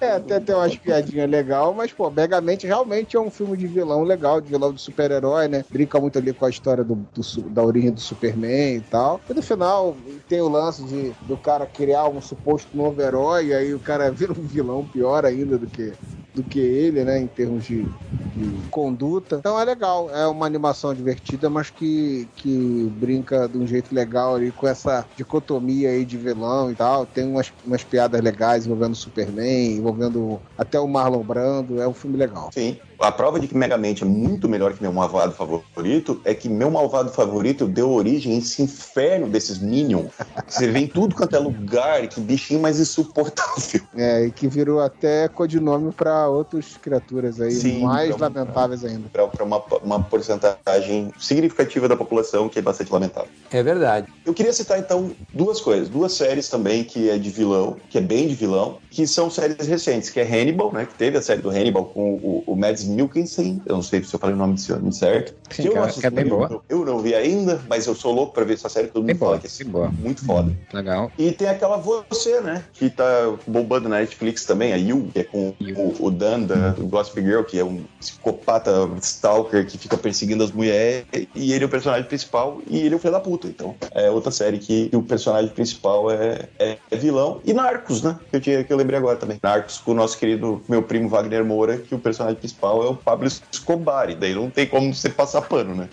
É, 0.00 0.12
até 0.12 0.38
tem 0.38 0.54
umas 0.54 0.76
piadinhas 0.76 1.28
legais, 1.28 1.74
mas, 1.74 1.92
pô, 1.92 2.08
Megamente 2.10 2.66
realmente 2.66 3.16
é 3.16 3.20
um 3.20 3.30
filme 3.30 3.56
de 3.56 3.66
vilão 3.66 4.04
legal, 4.04 4.40
de 4.40 4.48
vilão 4.48 4.72
de 4.72 4.80
super-herói, 4.80 5.48
né? 5.48 5.64
Brinca 5.68 6.00
muito 6.00 6.18
ali 6.18 6.32
com 6.32 6.46
a 6.46 6.50
história 6.50 6.84
do, 6.84 6.94
do 6.94 7.42
da 7.50 7.62
origem 7.62 7.90
do 7.90 8.00
Superman 8.00 8.76
e 8.76 8.80
tal. 8.82 9.20
E 9.28 9.34
no 9.34 9.42
final 9.42 9.96
tem 10.28 10.40
o 10.40 10.48
lance 10.48 10.84
de, 10.84 11.12
do 11.26 11.36
cara 11.36 11.66
criar 11.66 12.08
um 12.08 12.20
suposto 12.20 12.76
novo 12.76 13.00
herói, 13.02 13.46
e 13.46 13.54
aí 13.54 13.74
o 13.74 13.80
cara 13.80 14.10
vira 14.12 14.32
um 14.32 14.42
vilão 14.42 14.86
pior 14.86 15.26
ainda 15.26 15.58
do 15.58 15.66
que 15.66 15.92
do 16.34 16.42
que 16.42 16.58
ele, 16.58 17.04
né, 17.04 17.18
em 17.18 17.26
termos 17.26 17.64
de, 17.64 17.82
de 17.82 18.68
conduta. 18.70 19.36
Então 19.36 19.58
é 19.58 19.64
legal, 19.64 20.10
é 20.10 20.26
uma 20.26 20.46
animação 20.46 20.94
divertida, 20.94 21.50
mas 21.50 21.70
que, 21.70 22.28
que 22.36 22.88
brinca 22.98 23.48
de 23.48 23.58
um 23.58 23.66
jeito 23.66 23.94
legal 23.94 24.34
ali 24.34 24.50
com 24.50 24.66
essa 24.66 25.06
dicotomia 25.16 25.90
aí 25.90 26.04
de 26.04 26.16
vilão 26.16 26.70
e 26.70 26.74
tal. 26.74 27.04
Tem 27.04 27.24
umas, 27.24 27.52
umas 27.64 27.84
piadas 27.84 28.20
legais 28.20 28.66
envolvendo 28.66 28.94
Superman, 28.94 29.76
envolvendo 29.76 30.40
até 30.56 30.80
o 30.80 30.88
Marlon 30.88 31.22
Brando. 31.22 31.80
É 31.80 31.86
um 31.86 31.94
filme 31.94 32.16
legal. 32.16 32.50
Sim. 32.52 32.78
A 33.02 33.10
prova 33.10 33.40
de 33.40 33.48
que 33.48 33.56
Megamente 33.56 34.04
é 34.04 34.06
muito 34.06 34.48
melhor 34.48 34.72
que 34.74 34.80
meu 34.80 34.92
malvado 34.92 35.32
favorito 35.32 36.20
é 36.24 36.32
que 36.34 36.48
meu 36.48 36.70
malvado 36.70 37.10
favorito 37.10 37.66
deu 37.66 37.90
origem 37.90 38.36
a 38.36 38.38
esse 38.38 38.62
inferno 38.62 39.28
desses 39.28 39.58
Minions. 39.58 40.12
Que 40.46 40.54
você 40.54 40.70
vê 40.70 40.78
em 40.78 40.86
tudo 40.86 41.16
quanto 41.16 41.34
é 41.34 41.38
lugar, 41.40 42.06
que 42.06 42.20
bichinho 42.20 42.60
mais 42.60 42.78
insuportável. 42.78 43.80
É, 43.96 44.26
e 44.26 44.30
que 44.30 44.46
virou 44.46 44.78
até 44.78 45.26
codinome 45.26 45.90
para 45.90 46.28
outras 46.28 46.76
criaturas 46.76 47.40
aí, 47.40 47.50
Sim, 47.50 47.80
mais 47.80 48.14
pra- 48.14 48.28
lamentáveis 48.28 48.84
ainda. 48.84 49.08
Para 49.12 49.44
uma, 49.44 49.60
uma 49.82 50.00
porcentagem 50.04 51.12
significativa 51.18 51.88
da 51.88 51.96
população 51.96 52.48
que 52.48 52.60
é 52.60 52.62
bastante 52.62 52.92
lamentável. 52.92 53.28
É 53.50 53.62
verdade. 53.64 54.06
Eu 54.24 54.32
queria 54.32 54.52
citar 54.52 54.78
então 54.78 55.10
duas 55.34 55.60
coisas, 55.60 55.88
duas 55.88 56.12
séries 56.12 56.48
também 56.48 56.84
que 56.84 57.10
é 57.10 57.18
de 57.18 57.30
vilão, 57.30 57.76
que 57.90 57.98
é 57.98 58.00
bem 58.00 58.28
de 58.28 58.34
vilão, 58.36 58.78
que 58.90 59.08
são 59.08 59.28
séries 59.28 59.66
recentes, 59.66 60.08
que 60.08 60.20
é 60.20 60.22
Hannibal, 60.22 60.72
né? 60.72 60.86
Que 60.86 60.94
teve 60.94 61.18
a 61.18 61.22
série 61.22 61.42
do 61.42 61.50
Hannibal 61.50 61.86
com 61.86 62.14
o, 62.14 62.44
o 62.46 62.56
Mads 62.56 62.91
Mikkelsen, 62.92 63.62
eu 63.66 63.76
não 63.76 63.82
sei 63.82 64.02
se 64.02 64.14
eu 64.14 64.20
falei 64.20 64.34
o 64.34 64.38
nome 64.38 64.54
desse 64.54 64.72
certo. 64.92 65.34
Sim, 65.50 65.66
eu 65.66 65.82
assisti, 65.82 66.00
que 66.00 66.06
é 66.06 66.10
bem 66.10 66.26
boa. 66.26 66.62
Eu, 66.68 66.84
não 66.84 66.98
vi 67.00 67.14
ainda, 67.14 67.60
mas 67.68 67.86
eu 67.86 67.94
sou 67.94 68.12
louco 68.12 68.32
pra 68.32 68.44
ver 68.44 68.54
essa 68.54 68.68
série, 68.68 68.88
todo 68.88 69.04
Bem 69.04 69.14
mundo 69.14 69.20
fala 69.20 69.30
boa, 69.32 69.40
que 69.40 69.46
é 69.46 69.64
bem 69.64 69.72
boa. 69.72 69.88
muito 69.90 70.24
foda. 70.24 70.52
Legal. 70.72 71.10
E 71.18 71.32
tem 71.32 71.48
aquela 71.48 71.76
Você, 71.76 72.40
né? 72.40 72.64
Que 72.72 72.88
tá 72.90 73.04
bombando 73.46 73.88
na 73.88 73.98
Netflix 73.98 74.44
também, 74.44 74.72
a 74.72 74.76
You, 74.76 75.08
que 75.12 75.20
é 75.20 75.24
com 75.24 75.54
o, 75.60 76.06
o 76.06 76.10
Dan 76.10 76.40
da 76.42 76.70
do 76.70 76.86
Gossip 76.86 77.20
Girl, 77.20 77.42
que 77.42 77.58
é 77.58 77.64
um 77.64 77.84
psicopata 78.00 78.88
stalker 79.00 79.66
que 79.66 79.78
fica 79.78 79.96
perseguindo 79.96 80.42
as 80.42 80.52
mulheres, 80.52 81.04
e 81.34 81.52
ele 81.52 81.64
é 81.64 81.66
o 81.66 81.70
personagem 81.70 82.06
principal, 82.06 82.60
e 82.66 82.78
ele 82.78 82.94
é 82.94 82.96
o 82.96 82.98
filho 82.98 83.12
da 83.12 83.20
puta. 83.20 83.46
Então, 83.46 83.74
é 83.92 84.10
outra 84.10 84.30
série 84.30 84.58
que, 84.58 84.88
que 84.88 84.96
o 84.96 85.02
personagem 85.02 85.50
principal 85.50 86.10
é, 86.10 86.48
é, 86.58 86.78
é 86.90 86.96
vilão. 86.96 87.40
E 87.44 87.52
Narcos, 87.52 88.02
né? 88.02 88.18
Que 88.30 88.36
eu, 88.36 88.40
tinha, 88.40 88.64
que 88.64 88.72
eu 88.72 88.76
lembrei 88.76 88.98
agora 88.98 89.16
também. 89.16 89.38
Narcos 89.42 89.78
com 89.78 89.92
o 89.92 89.94
nosso 89.94 90.18
querido, 90.18 90.62
meu 90.68 90.82
primo 90.82 91.08
Wagner 91.08 91.44
Moura, 91.44 91.78
que 91.78 91.94
o 91.94 91.98
personagem 91.98 92.38
principal 92.38 92.81
é 92.84 92.90
o 92.90 92.96
Pablo 92.96 93.26
Escobar, 93.26 94.10
e 94.10 94.14
daí 94.14 94.34
não 94.34 94.50
tem 94.50 94.66
como 94.66 94.94
você 94.94 95.08
passar 95.08 95.42
pano, 95.42 95.74
né? 95.74 95.88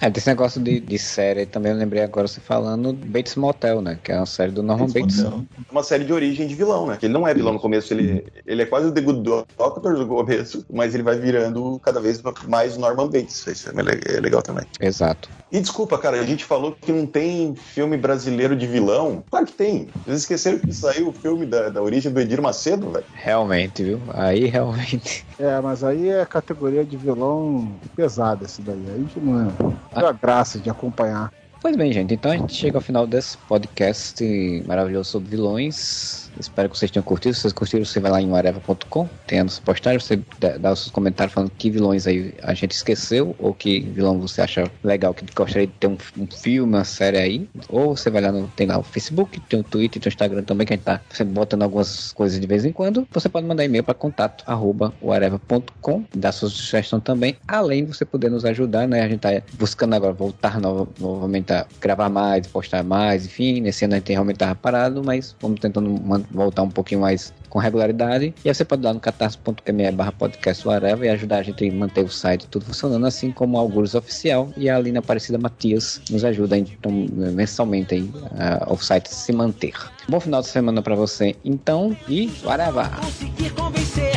É, 0.00 0.08
desse 0.08 0.28
negócio 0.28 0.60
de, 0.60 0.80
de 0.80 0.98
série, 0.98 1.44
também 1.44 1.72
eu 1.72 1.78
lembrei 1.78 2.02
agora 2.02 2.26
você 2.26 2.40
falando 2.40 2.92
Bates 2.92 3.36
Motel, 3.36 3.82
né? 3.82 3.98
Que 4.02 4.12
é 4.12 4.16
uma 4.16 4.26
série 4.26 4.50
do 4.50 4.62
Norman 4.62 4.86
Bates. 4.86 5.20
É 5.20 5.30
uma 5.70 5.82
série 5.82 6.04
de 6.04 6.12
origem 6.12 6.46
de 6.46 6.54
vilão, 6.54 6.86
né? 6.86 6.96
Que 6.96 7.06
ele 7.06 7.12
não 7.12 7.28
é 7.28 7.34
vilão 7.34 7.52
no 7.52 7.60
começo, 7.60 7.92
ele, 7.92 8.24
ele 8.46 8.62
é 8.62 8.66
quase 8.66 8.86
o 8.86 8.92
The 8.92 9.00
Good 9.00 9.22
Doctor 9.58 9.92
no 9.92 10.06
começo, 10.06 10.64
mas 10.72 10.94
ele 10.94 11.02
vai 11.02 11.18
virando 11.18 11.78
cada 11.84 12.00
vez 12.00 12.22
mais 12.48 12.76
Norman 12.76 13.08
Bates. 13.08 13.46
Isso 13.46 13.68
é 13.68 14.16
é 14.16 14.20
legal 14.20 14.42
também. 14.42 14.64
Exato. 14.80 15.28
E 15.52 15.60
desculpa, 15.60 15.98
cara, 15.98 16.20
a 16.20 16.24
gente 16.24 16.44
falou 16.44 16.76
que 16.80 16.92
não 16.92 17.04
tem 17.04 17.54
filme 17.54 17.96
brasileiro 17.96 18.54
de 18.54 18.66
vilão. 18.66 19.24
Claro 19.30 19.46
que 19.46 19.52
tem. 19.52 19.88
Vocês 20.04 20.20
esqueceram 20.20 20.58
que 20.58 20.72
saiu 20.72 21.08
o 21.08 21.12
filme 21.12 21.44
da, 21.44 21.68
da 21.68 21.82
origem 21.82 22.12
do 22.12 22.20
Edir 22.20 22.40
Macedo, 22.40 22.90
velho? 22.90 23.04
Realmente, 23.14 23.82
viu? 23.82 24.00
Aí 24.14 24.46
realmente. 24.46 25.26
É, 25.38 25.60
mas 25.60 25.82
aí 25.82 26.08
é 26.08 26.19
categoria 26.26 26.84
de 26.84 26.96
vilão 26.96 27.72
pesada 27.94 28.44
esse 28.44 28.62
daí. 28.62 28.84
Aí 28.88 29.06
não 29.22 29.40
é, 29.40 30.02
é 30.02 30.06
a 30.06 30.12
graça 30.12 30.58
de 30.58 30.70
acompanhar. 30.70 31.32
Pois 31.60 31.76
bem, 31.76 31.92
gente, 31.92 32.14
então 32.14 32.32
a 32.32 32.36
gente 32.36 32.54
chega 32.54 32.78
ao 32.78 32.80
final 32.80 33.06
desse 33.06 33.36
podcast 33.36 34.24
maravilhoso 34.66 35.10
sobre 35.10 35.28
vilões. 35.28 36.29
Espero 36.38 36.68
que 36.68 36.78
vocês 36.78 36.90
tenham 36.90 37.04
curtido. 37.04 37.34
Se 37.34 37.42
vocês 37.42 37.52
curtiram, 37.52 37.84
você 37.84 38.00
vai 38.00 38.10
lá 38.10 38.20
em 38.20 38.32
areva.com, 38.34 39.08
tem 39.26 39.40
a 39.40 39.44
nossa 39.44 39.60
postagem, 39.62 39.98
você 39.98 40.20
dá 40.58 40.72
os 40.72 40.80
seus 40.80 40.90
comentários 40.90 41.32
falando 41.34 41.50
que 41.56 41.70
vilões 41.70 42.06
aí 42.06 42.34
a 42.42 42.54
gente 42.54 42.72
esqueceu, 42.72 43.34
ou 43.38 43.52
que 43.54 43.80
vilão 43.80 44.18
você 44.18 44.42
acha 44.42 44.70
legal, 44.82 45.12
que 45.14 45.24
gostaria 45.34 45.66
de 45.66 45.72
ter 45.74 45.86
um, 45.86 45.96
um 46.18 46.26
filme, 46.26 46.74
uma 46.76 46.84
série 46.84 47.18
aí. 47.18 47.48
Ou 47.68 47.96
você 47.96 48.10
vai 48.10 48.22
lá 48.22 48.32
no. 48.32 48.48
Tem 48.48 48.66
lá 48.66 48.78
o 48.78 48.82
Facebook, 48.82 49.40
tem 49.40 49.60
o 49.60 49.64
Twitter, 49.64 50.00
tem 50.00 50.08
o 50.08 50.12
Instagram 50.12 50.42
também, 50.42 50.66
que 50.66 50.72
a 50.72 50.76
gente 50.76 50.84
tá 50.84 51.00
sempre 51.10 51.34
botando 51.34 51.62
algumas 51.62 52.12
coisas 52.12 52.38
de 52.40 52.46
vez 52.46 52.64
em 52.64 52.72
quando. 52.72 53.06
Você 53.12 53.28
pode 53.28 53.46
mandar 53.46 53.64
e-mail 53.64 53.84
para 53.84 53.94
contato 53.94 54.44
arroba 54.46 54.92
areva.com, 55.08 56.04
dar 56.14 56.32
sua 56.32 56.48
sugestão 56.48 57.00
também, 57.00 57.36
além 57.46 57.84
de 57.84 57.94
você 57.94 58.04
poder 58.04 58.30
nos 58.30 58.44
ajudar, 58.44 58.86
né? 58.88 59.02
A 59.02 59.08
gente 59.08 59.20
tá 59.20 59.30
buscando 59.54 59.94
agora 59.94 60.12
voltar 60.12 60.60
nova- 60.60 60.88
novamente 60.98 61.52
a 61.52 61.66
gravar 61.80 62.08
mais, 62.08 62.46
postar 62.46 62.82
mais, 62.82 63.26
enfim. 63.26 63.60
Nesse 63.60 63.84
ano 63.84 63.94
a 63.94 63.96
gente 63.98 64.12
realmente 64.12 64.36
tava 64.38 64.54
parado, 64.54 65.02
mas 65.04 65.34
vamos 65.40 65.60
tentando 65.60 65.90
man- 65.90 66.19
voltar 66.30 66.62
um 66.62 66.70
pouquinho 66.70 67.00
mais 67.00 67.32
com 67.48 67.58
regularidade. 67.58 68.32
E 68.44 68.48
aí 68.48 68.54
você 68.54 68.64
pode 68.64 68.82
lá 68.82 68.94
no 68.94 69.00
catarse.me 69.00 69.90
barra 69.92 70.12
podcast 70.12 70.66
whatever 70.66 71.06
e 71.06 71.10
ajudar 71.10 71.38
a 71.38 71.42
gente 71.42 71.68
a 71.68 71.72
manter 71.72 72.04
o 72.04 72.08
site 72.08 72.46
tudo 72.46 72.64
funcionando, 72.64 73.06
assim 73.06 73.30
como 73.30 73.56
o 73.56 73.60
Algures 73.60 73.94
Oficial 73.94 74.48
e 74.56 74.70
a 74.70 74.76
Alina 74.76 75.00
Aparecida 75.00 75.36
Matias 75.36 76.00
nos 76.10 76.24
ajuda 76.24 76.56
então, 76.56 76.92
mensalmente 76.92 77.94
aí, 77.94 78.02
uh, 78.02 78.72
o 78.72 78.76
site 78.76 79.08
se 79.08 79.32
manter. 79.32 79.74
Bom 80.08 80.20
final 80.20 80.40
de 80.40 80.48
semana 80.48 80.80
para 80.80 80.94
você, 80.94 81.36
então, 81.44 81.96
e 82.08 82.30
whatever! 82.44 82.88
Conseguir 83.00 83.50
convencer, 83.50 84.09